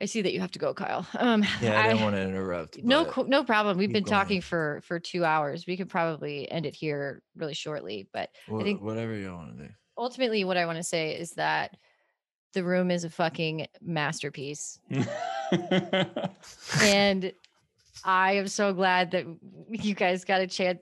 I 0.02 0.06
see 0.06 0.22
that 0.22 0.34
you 0.34 0.42
have 0.42 0.52
to 0.52 0.60
go, 0.60 0.74
Kyle. 0.74 1.08
Um, 1.18 1.46
yeah 1.62 1.82
i, 1.82 1.88
don't 1.88 2.02
want 2.02 2.16
to 2.16 2.22
interrupt 2.22 2.84
no, 2.84 3.12
no 3.28 3.44
problem. 3.44 3.78
We've 3.78 3.92
been 3.92 4.04
going. 4.04 4.12
talking 4.12 4.42
for 4.42 4.82
for 4.84 5.00
two 5.00 5.24
hours. 5.24 5.66
We 5.66 5.78
could 5.78 5.90
probably 5.90 6.52
end 6.52 6.66
it 6.66 6.76
here 6.76 7.22
really 7.36 7.54
shortly, 7.54 8.08
but 8.12 8.30
I 8.54 8.64
think- 8.64 8.82
whatever 8.82 9.16
you 9.16 9.34
want 9.34 9.58
to 9.58 9.64
do. 9.68 9.70
ultimately, 9.98 10.44
what 10.44 10.58
I 10.58 10.66
want 10.66 10.78
to 10.78 10.84
say 10.84 11.16
is 11.16 11.32
that 11.32 11.78
the 12.54 12.64
room 12.64 12.90
is 12.90 13.04
a 13.04 13.10
fucking 13.10 13.68
masterpiece. 13.82 14.80
and 16.82 17.32
I 18.04 18.34
am 18.34 18.48
so 18.48 18.74
glad 18.74 19.12
that 19.12 19.26
you 19.70 19.94
guys 19.94 20.26
got 20.26 20.42
a 20.42 20.48
chance 20.48 20.80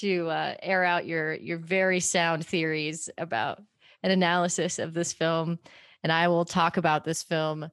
to 0.00 0.28
uh, 0.28 0.54
air 0.62 0.84
out 0.84 1.06
your 1.06 1.34
your 1.34 1.58
very 1.58 2.00
sound 2.00 2.46
theories 2.46 3.08
about 3.18 3.60
an 4.02 4.10
analysis 4.10 4.78
of 4.78 4.94
this 4.94 5.12
film, 5.12 5.58
and 6.02 6.12
I 6.12 6.28
will 6.28 6.44
talk 6.44 6.76
about 6.76 7.04
this 7.04 7.22
film 7.22 7.68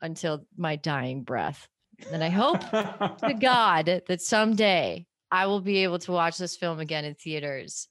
until 0.00 0.44
my 0.56 0.76
dying 0.76 1.22
breath. 1.22 1.68
And 2.12 2.22
I 2.24 2.28
hope 2.30 2.60
to 2.70 3.34
God 3.40 4.02
that 4.08 4.20
someday 4.20 5.06
I 5.30 5.46
will 5.46 5.60
be 5.60 5.78
able 5.84 5.98
to 6.00 6.12
watch 6.12 6.38
this 6.38 6.56
film 6.56 6.80
again 6.80 7.04
in 7.04 7.14
theaters 7.14 7.88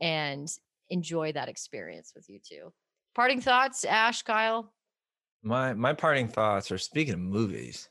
and 0.00 0.48
enjoy 0.88 1.32
that 1.32 1.48
experience 1.48 2.12
with 2.14 2.28
you 2.28 2.38
too. 2.42 2.72
Parting 3.14 3.40
thoughts, 3.40 3.84
Ash, 3.84 4.22
Kyle. 4.22 4.72
My 5.42 5.74
my 5.74 5.92
parting 5.92 6.28
thoughts 6.28 6.70
are 6.72 6.78
speaking 6.78 7.14
of 7.14 7.20
movies. 7.20 7.88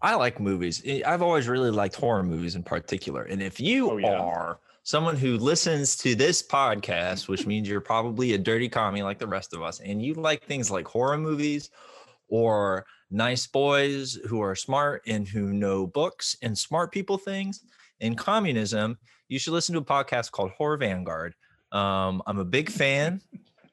I 0.00 0.14
like 0.16 0.40
movies. 0.40 0.82
I- 0.86 1.02
I've 1.06 1.22
always 1.22 1.48
really 1.48 1.70
liked 1.70 1.96
horror 1.96 2.22
movies 2.22 2.56
in 2.56 2.62
particular. 2.62 3.22
And 3.24 3.42
if 3.42 3.60
you 3.60 3.90
Oh, 3.90 3.96
yeah. 3.98 4.18
are 4.18 4.58
someone 4.84 5.16
who 5.16 5.38
listens 5.38 5.96
to 5.96 6.14
this 6.14 6.42
podcast, 6.42 7.28
which 7.28 7.46
means 7.46 7.68
you're 7.68 7.80
probably 7.80 8.34
a 8.34 8.38
dirty 8.38 8.68
commie 8.68 9.02
like 9.02 9.18
the 9.18 9.26
rest 9.26 9.54
of 9.54 9.62
us, 9.62 9.80
and 9.80 10.02
you 10.02 10.14
like 10.14 10.44
things 10.44 10.70
like 10.70 10.86
horror 10.86 11.18
movies 11.18 11.70
or 12.28 12.84
nice 13.10 13.46
boys 13.46 14.18
who 14.26 14.40
are 14.40 14.54
smart 14.54 15.02
and 15.06 15.28
who 15.28 15.52
know 15.52 15.86
books 15.86 16.36
and 16.42 16.56
smart 16.56 16.90
people 16.90 17.18
things 17.18 17.60
in 18.00 18.16
communism, 18.16 18.98
you 19.28 19.38
should 19.38 19.52
listen 19.52 19.74
to 19.74 19.80
a 19.80 19.84
podcast 19.84 20.30
called 20.30 20.50
Horror 20.52 20.78
Vanguard. 20.78 21.34
Um, 21.70 22.22
I'm 22.26 22.38
a 22.38 22.44
big 22.44 22.70
fan 22.70 23.20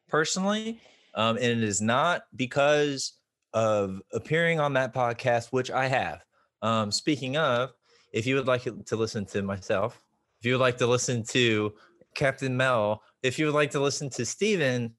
personally, 0.08 0.80
um, 1.16 1.38
and 1.38 1.46
it 1.46 1.64
is 1.64 1.82
not 1.82 2.24
because 2.36 3.14
of 3.54 4.02
appearing 4.14 4.60
on 4.60 4.74
that 4.74 4.94
podcast, 4.94 5.48
which 5.48 5.72
I 5.72 5.88
have. 5.88 6.24
Um, 6.62 6.92
speaking 6.92 7.38
of, 7.38 7.72
if 8.14 8.28
you 8.28 8.36
would 8.36 8.48
like 8.48 8.64
to 8.64 8.96
listen 8.96 9.26
to 9.28 9.42
myself, 9.42 10.00
if 10.40 10.46
you 10.46 10.54
would 10.54 10.62
like 10.62 10.78
to 10.78 10.88
listen 10.88 11.24
to 11.24 11.74
Captain 12.16 12.56
Mel, 12.56 13.04
if 13.24 13.38
you 13.38 13.46
would 13.46 13.56
like 13.56 13.72
to 13.72 13.80
listen 13.80 14.10
to 14.12 14.26
Steven, 14.26 14.94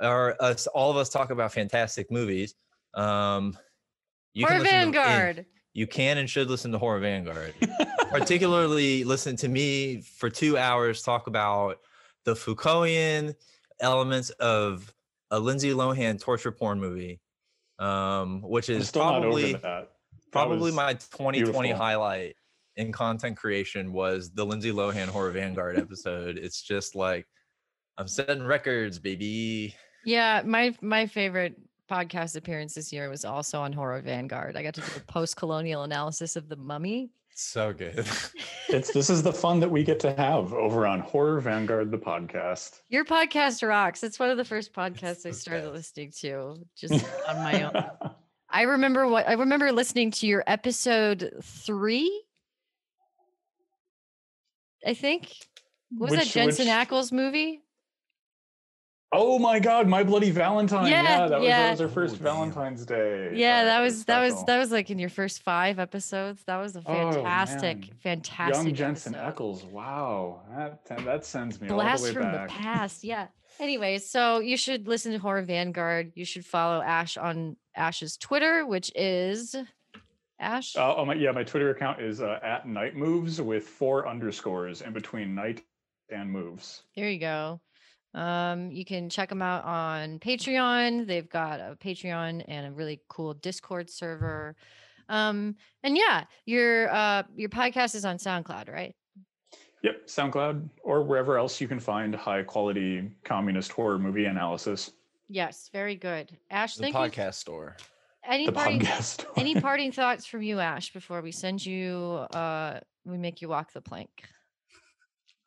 or 0.00 0.36
us, 0.40 0.66
all 0.68 0.90
of 0.90 0.96
us 0.96 1.08
talk 1.08 1.30
about 1.30 1.52
fantastic 1.52 2.10
movies, 2.10 2.54
um, 2.94 3.56
you 4.34 4.46
Horror 4.46 4.58
can 4.58 4.62
listen 4.62 4.92
to- 4.92 4.98
Vanguard. 4.98 5.46
you 5.74 5.86
can 5.86 6.18
and 6.18 6.30
should 6.30 6.48
listen 6.48 6.70
to 6.72 6.78
Horror 6.78 7.00
Vanguard. 7.00 7.54
Particularly 8.10 9.04
listen 9.04 9.36
to 9.36 9.48
me 9.48 10.00
for 10.00 10.30
two 10.30 10.56
hours 10.56 11.02
talk 11.02 11.26
about 11.26 11.78
the 12.24 12.34
Foucaultian 12.34 13.34
elements 13.80 14.30
of 14.30 14.92
a 15.30 15.38
Lindsay 15.38 15.70
Lohan 15.72 16.18
torture 16.20 16.52
porn 16.52 16.80
movie, 16.80 17.20
um, 17.78 18.40
which 18.42 18.68
is 18.70 18.90
probably 18.90 19.52
that. 19.54 19.62
That 19.62 19.88
probably 20.32 20.72
my 20.72 20.94
2020 20.94 21.38
beautiful. 21.38 21.76
highlight 21.76 22.36
in 22.78 22.92
content 22.92 23.36
creation 23.36 23.92
was 23.92 24.30
the 24.30 24.44
Lindsay 24.44 24.72
Lohan 24.72 25.08
Horror 25.08 25.32
Vanguard 25.32 25.78
episode. 25.78 26.38
It's 26.38 26.62
just 26.62 26.94
like 26.94 27.26
I'm 27.98 28.08
setting 28.08 28.44
records, 28.46 28.98
baby. 28.98 29.74
Yeah, 30.04 30.42
my 30.46 30.74
my 30.80 31.06
favorite 31.06 31.56
podcast 31.90 32.36
appearance 32.36 32.74
this 32.74 32.92
year 32.92 33.10
was 33.10 33.24
also 33.24 33.60
on 33.60 33.72
Horror 33.72 34.00
Vanguard. 34.00 34.56
I 34.56 34.62
got 34.62 34.74
to 34.74 34.80
do 34.80 34.86
a 34.96 35.00
post-colonial 35.00 35.82
analysis 35.82 36.36
of 36.36 36.48
the 36.48 36.56
mummy. 36.56 37.10
So 37.34 37.72
good. 37.72 38.06
It's 38.70 38.92
this 38.92 39.08
is 39.08 39.22
the 39.22 39.32
fun 39.32 39.60
that 39.60 39.70
we 39.70 39.82
get 39.82 39.98
to 40.00 40.14
have 40.16 40.52
over 40.52 40.86
on 40.86 41.00
Horror 41.00 41.40
Vanguard, 41.40 41.90
the 41.90 41.96
podcast. 41.96 42.80
Your 42.90 43.02
podcast 43.02 43.66
rocks. 43.66 44.04
It's 44.04 44.18
one 44.18 44.28
of 44.28 44.36
the 44.36 44.44
first 44.44 44.74
podcasts 44.74 45.24
I 45.24 45.30
started 45.30 45.72
best. 45.72 45.96
listening 45.96 46.12
to 46.20 46.56
just 46.76 47.06
on 47.28 47.36
my 47.36 47.62
own. 47.62 48.12
I 48.50 48.62
remember 48.62 49.08
what 49.08 49.26
I 49.26 49.32
remember 49.32 49.72
listening 49.72 50.10
to 50.12 50.26
your 50.26 50.44
episode 50.46 51.32
three. 51.42 52.24
I 54.86 54.94
think. 54.94 55.32
What 55.90 56.10
was 56.10 56.18
that 56.18 56.26
Jensen 56.28 56.66
which- 56.66 56.74
Ackles 56.74 57.12
movie? 57.12 57.62
Oh 59.10 59.38
my 59.38 59.58
God, 59.58 59.88
My 59.88 60.02
Bloody 60.04 60.30
Valentine. 60.30 60.90
Yeah, 60.90 61.02
Yeah, 61.02 61.28
that 61.28 61.38
was, 61.40 61.48
yeah. 61.48 61.62
that 61.62 61.70
was 61.70 61.80
our 61.80 61.88
first 61.88 62.16
Oh. 62.16 62.22
Valentine's 62.24 62.84
Day. 62.84 63.30
Yeah, 63.32 63.60
uh, 63.60 63.64
that 63.64 63.80
was 63.80 64.04
that 64.04 64.20
was 64.20 64.44
that 64.44 64.58
was 64.58 64.70
like 64.70 64.90
in 64.90 64.98
your 64.98 65.08
first 65.08 65.42
five 65.42 65.78
episodes. 65.78 66.44
That 66.44 66.58
was 66.58 66.76
a 66.76 66.80
Oh, 66.84 67.12
fantastic, 67.12 67.78
man. 67.80 67.90
fantastic. 68.02 68.64
Young 68.66 68.74
Jensen 68.74 69.14
episode. 69.14 69.34
Ackles. 69.34 69.64
Wow, 69.64 70.42
that 70.54 70.84
that 71.06 71.24
sends 71.24 71.58
me 71.58 71.70
all 71.70 71.76
Blast 71.76 72.02
the 72.02 72.10
way 72.10 72.14
from 72.16 72.22
back. 72.32 72.48
the 72.48 72.54
past. 72.54 73.02
Yeah. 73.02 73.28
Anyways, 73.58 74.08
so 74.10 74.40
you 74.40 74.58
should 74.58 74.86
listen 74.86 75.12
to 75.12 75.18
Horror 75.18 75.42
Vanguard. 75.42 76.12
You 76.14 76.26
should 76.26 76.44
follow 76.44 76.82
Ash 76.82 77.16
on 77.16 77.56
Ash's 77.74 78.18
Twitter, 78.18 78.66
which 78.66 78.92
is 78.94 79.56
Ash. 80.40 80.76
Uh, 80.76 80.94
oh 80.96 81.04
my, 81.04 81.14
yeah, 81.14 81.32
my 81.32 81.44
Twitter 81.44 81.70
account 81.70 82.00
is 82.00 82.20
uh, 82.20 82.38
at 82.42 82.66
Night 82.66 82.96
Moves 82.96 83.40
with 83.40 83.64
four 83.64 84.08
underscores 84.08 84.82
in 84.82 84.92
between 84.92 85.34
night 85.34 85.62
and 86.10 86.30
moves. 86.30 86.82
There 86.96 87.10
you 87.10 87.18
go. 87.18 87.60
Um, 88.14 88.70
you 88.70 88.84
can 88.84 89.10
check 89.10 89.28
them 89.28 89.42
out 89.42 89.64
on 89.64 90.18
Patreon. 90.18 91.06
They've 91.06 91.28
got 91.28 91.60
a 91.60 91.76
Patreon 91.76 92.44
and 92.48 92.66
a 92.66 92.72
really 92.72 93.00
cool 93.08 93.34
Discord 93.34 93.90
server. 93.90 94.56
Um, 95.08 95.56
and 95.82 95.96
yeah, 95.96 96.24
your 96.44 96.92
uh 96.92 97.22
your 97.34 97.48
podcast 97.48 97.94
is 97.94 98.04
on 98.04 98.18
SoundCloud, 98.18 98.72
right? 98.72 98.94
Yep, 99.82 100.06
SoundCloud 100.06 100.68
or 100.82 101.02
wherever 101.02 101.38
else 101.38 101.60
you 101.60 101.68
can 101.68 101.80
find 101.80 102.14
high 102.14 102.42
quality 102.42 103.10
communist 103.24 103.72
horror 103.72 103.98
movie 103.98 104.24
analysis. 104.24 104.90
Yes, 105.28 105.70
very 105.72 105.94
good. 105.94 106.36
Ash, 106.50 106.74
the 106.76 106.82
thank 106.82 106.94
you. 106.94 107.00
podcast 107.00 107.34
store. 107.34 107.76
Any 108.28 108.46
The 108.46 108.52
parting 108.52 108.80
podcast. 108.80 109.24
any 109.36 109.58
parting 109.58 109.90
thoughts 109.90 110.26
from 110.26 110.42
you, 110.42 110.60
Ash, 110.60 110.92
before 110.92 111.22
we 111.22 111.32
send 111.32 111.64
you 111.64 112.26
uh 112.32 112.80
we 113.04 113.16
make 113.16 113.40
you 113.40 113.48
walk 113.48 113.72
the 113.72 113.80
plank? 113.80 114.10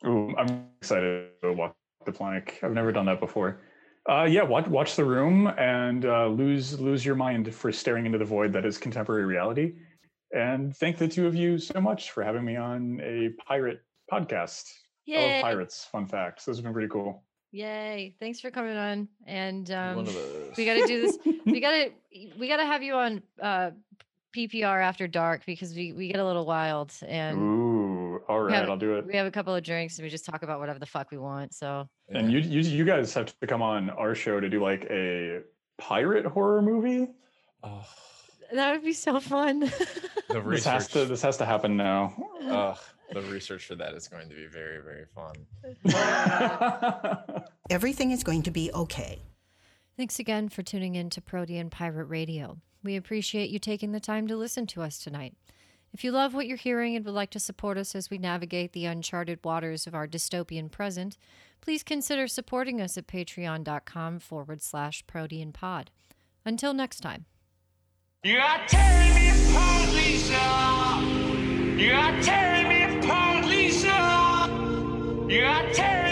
Ooh, 0.06 0.34
I'm 0.36 0.66
excited 0.82 1.30
to 1.44 1.54
walk 1.54 1.76
the 2.06 2.12
plank. 2.12 2.60
I've 2.64 2.74
never 2.74 2.92
done 2.92 3.06
that 3.06 3.20
before. 3.20 3.62
Uh, 4.10 4.24
yeah, 4.24 4.42
watch 4.42 4.68
watch 4.68 4.96
the 4.96 5.06
room 5.06 5.48
and 5.60 6.06
uh, 6.06 6.28
lose 6.28 6.80
lose 6.80 7.06
your 7.06 7.16
mind 7.16 7.54
for 7.54 7.72
staring 7.72 8.08
into 8.08 8.18
the 8.18 8.26
void 8.26 8.52
that 8.54 8.66
is 8.66 8.80
contemporary 8.80 9.26
reality. 9.26 9.76
And 10.34 10.76
thank 10.78 10.98
the 10.98 11.08
two 11.08 11.28
of 11.28 11.36
you 11.36 11.60
so 11.60 11.80
much 11.80 12.12
for 12.12 12.24
having 12.24 12.44
me 12.44 12.56
on 12.56 13.00
a 13.04 13.30
pirate 13.46 13.82
podcast. 14.12 14.72
I 15.08 15.20
love 15.20 15.42
pirates. 15.42 15.86
Fun 15.92 16.08
facts. 16.08 16.46
Those 16.46 16.58
have 16.58 16.64
been 16.64 16.74
pretty 16.74 16.88
cool. 16.88 17.24
Yay. 17.52 18.16
Thanks 18.20 18.40
for 18.40 18.50
coming 18.52 18.78
on. 18.78 19.08
And 19.28 19.70
um 19.72 20.06
we 20.58 20.66
gotta 20.66 20.86
do 20.88 21.02
this. 21.02 21.18
we 21.46 21.60
gotta 21.62 21.92
we 22.38 22.48
gotta 22.48 22.66
have 22.66 22.82
you 22.84 22.94
on 22.96 23.22
uh 23.42 23.72
PPR 24.36 24.82
after 24.82 25.08
dark 25.08 25.46
because 25.46 25.74
we 25.76 25.92
we 25.92 26.08
get 26.08 26.20
a 26.20 26.26
little 26.26 26.46
wild 26.46 26.94
and 27.06 27.38
Ooh, 27.38 28.22
all 28.30 28.40
right, 28.42 28.56
have- 28.56 28.70
I'll 28.70 28.78
do 28.78 28.96
it. 28.96 29.06
we 29.06 29.16
have 29.16 29.28
a 29.28 29.32
couple 29.32 29.54
of 29.54 29.64
drinks 29.64 29.98
and 29.98 30.04
we 30.06 30.10
just 30.10 30.26
talk 30.26 30.44
about 30.44 30.60
whatever 30.62 30.80
the 30.80 30.86
fuck 30.86 31.12
we 31.12 31.18
want. 31.18 31.54
So 31.54 31.88
And 32.10 32.32
you, 32.32 32.40
you 32.40 32.62
you 32.62 32.86
guys 32.86 33.14
have 33.16 33.38
to 33.38 33.48
come 33.48 33.62
on 33.62 33.90
our 33.90 34.16
show 34.16 34.40
to 34.40 34.50
do 34.50 34.62
like 34.64 34.86
a 34.90 35.42
pirate 35.78 36.26
horror 36.26 36.62
movie. 36.62 37.10
Oh, 37.64 37.86
that 38.54 38.72
would 38.72 38.84
be 38.86 38.94
so 38.94 39.20
fun. 39.20 39.70
This 40.30 40.64
has 40.66 40.88
to 40.90 41.04
this 41.04 41.22
has 41.22 41.36
to 41.38 41.46
happen 41.46 41.76
now. 41.76 42.14
Ugh, 42.46 42.78
the 43.14 43.22
research 43.22 43.66
for 43.66 43.76
that 43.76 43.94
is 43.94 44.08
going 44.08 44.30
to 44.30 44.36
be 44.36 44.48
very, 44.48 44.80
very 44.82 45.06
fun. 45.14 45.36
Everything 47.70 48.12
is 48.12 48.24
going 48.24 48.44
to 48.44 48.52
be 48.52 48.72
okay. 48.74 49.22
Thanks 49.98 50.20
again 50.20 50.50
for 50.50 50.64
tuning 50.64 50.96
in 50.96 51.10
to 51.12 51.22
Protean 51.22 51.70
Pirate 51.70 52.06
Radio. 52.06 52.58
We 52.84 52.96
appreciate 52.96 53.50
you 53.50 53.60
taking 53.60 53.92
the 53.92 54.00
time 54.00 54.28
to 54.28 54.36
listen 54.36 54.66
to 54.68 54.82
us 54.82 55.00
tonight. 55.00 55.36
If 55.94 56.04
you 56.04 56.12
love 56.12 56.34
what 56.34 56.48
you're 56.48 56.58
hearing 56.58 56.96
and 56.96 57.06
would 57.06 57.14
like 57.14 57.32
to 57.32 57.40
support 57.40 57.78
us 57.78 57.96
as 57.96 58.10
we 58.10 58.18
navigate 58.18 58.72
the 58.72 58.86
uncharted 58.86 59.40
waters 59.44 59.86
of 59.86 59.94
our 59.94 60.08
dystopian 60.08 60.72
present, 60.72 61.18
please 61.60 61.84
consider 61.84 62.28
supporting 62.28 62.80
us 62.82 62.98
at 62.98 63.08
patreon.com 63.08 64.20
forward 64.20 64.62
slash 64.62 65.06
protean 65.06 65.52
pod. 65.52 65.92
Until 66.46 66.74
next 66.74 67.02
time. 67.02 67.26
You 68.24 68.38
are 68.38 68.62
tearing 68.68 69.16
me 69.16 69.30
apart, 69.30 69.90
Lisa. 69.94 70.34
You 71.78 71.94
are 71.94 72.22
tearing 72.22 72.70
me 72.70 72.70
apart, 72.70 72.70
Lisa. 72.70 72.71
You 75.32 75.46
are 75.46 75.64
tearing 75.72 76.11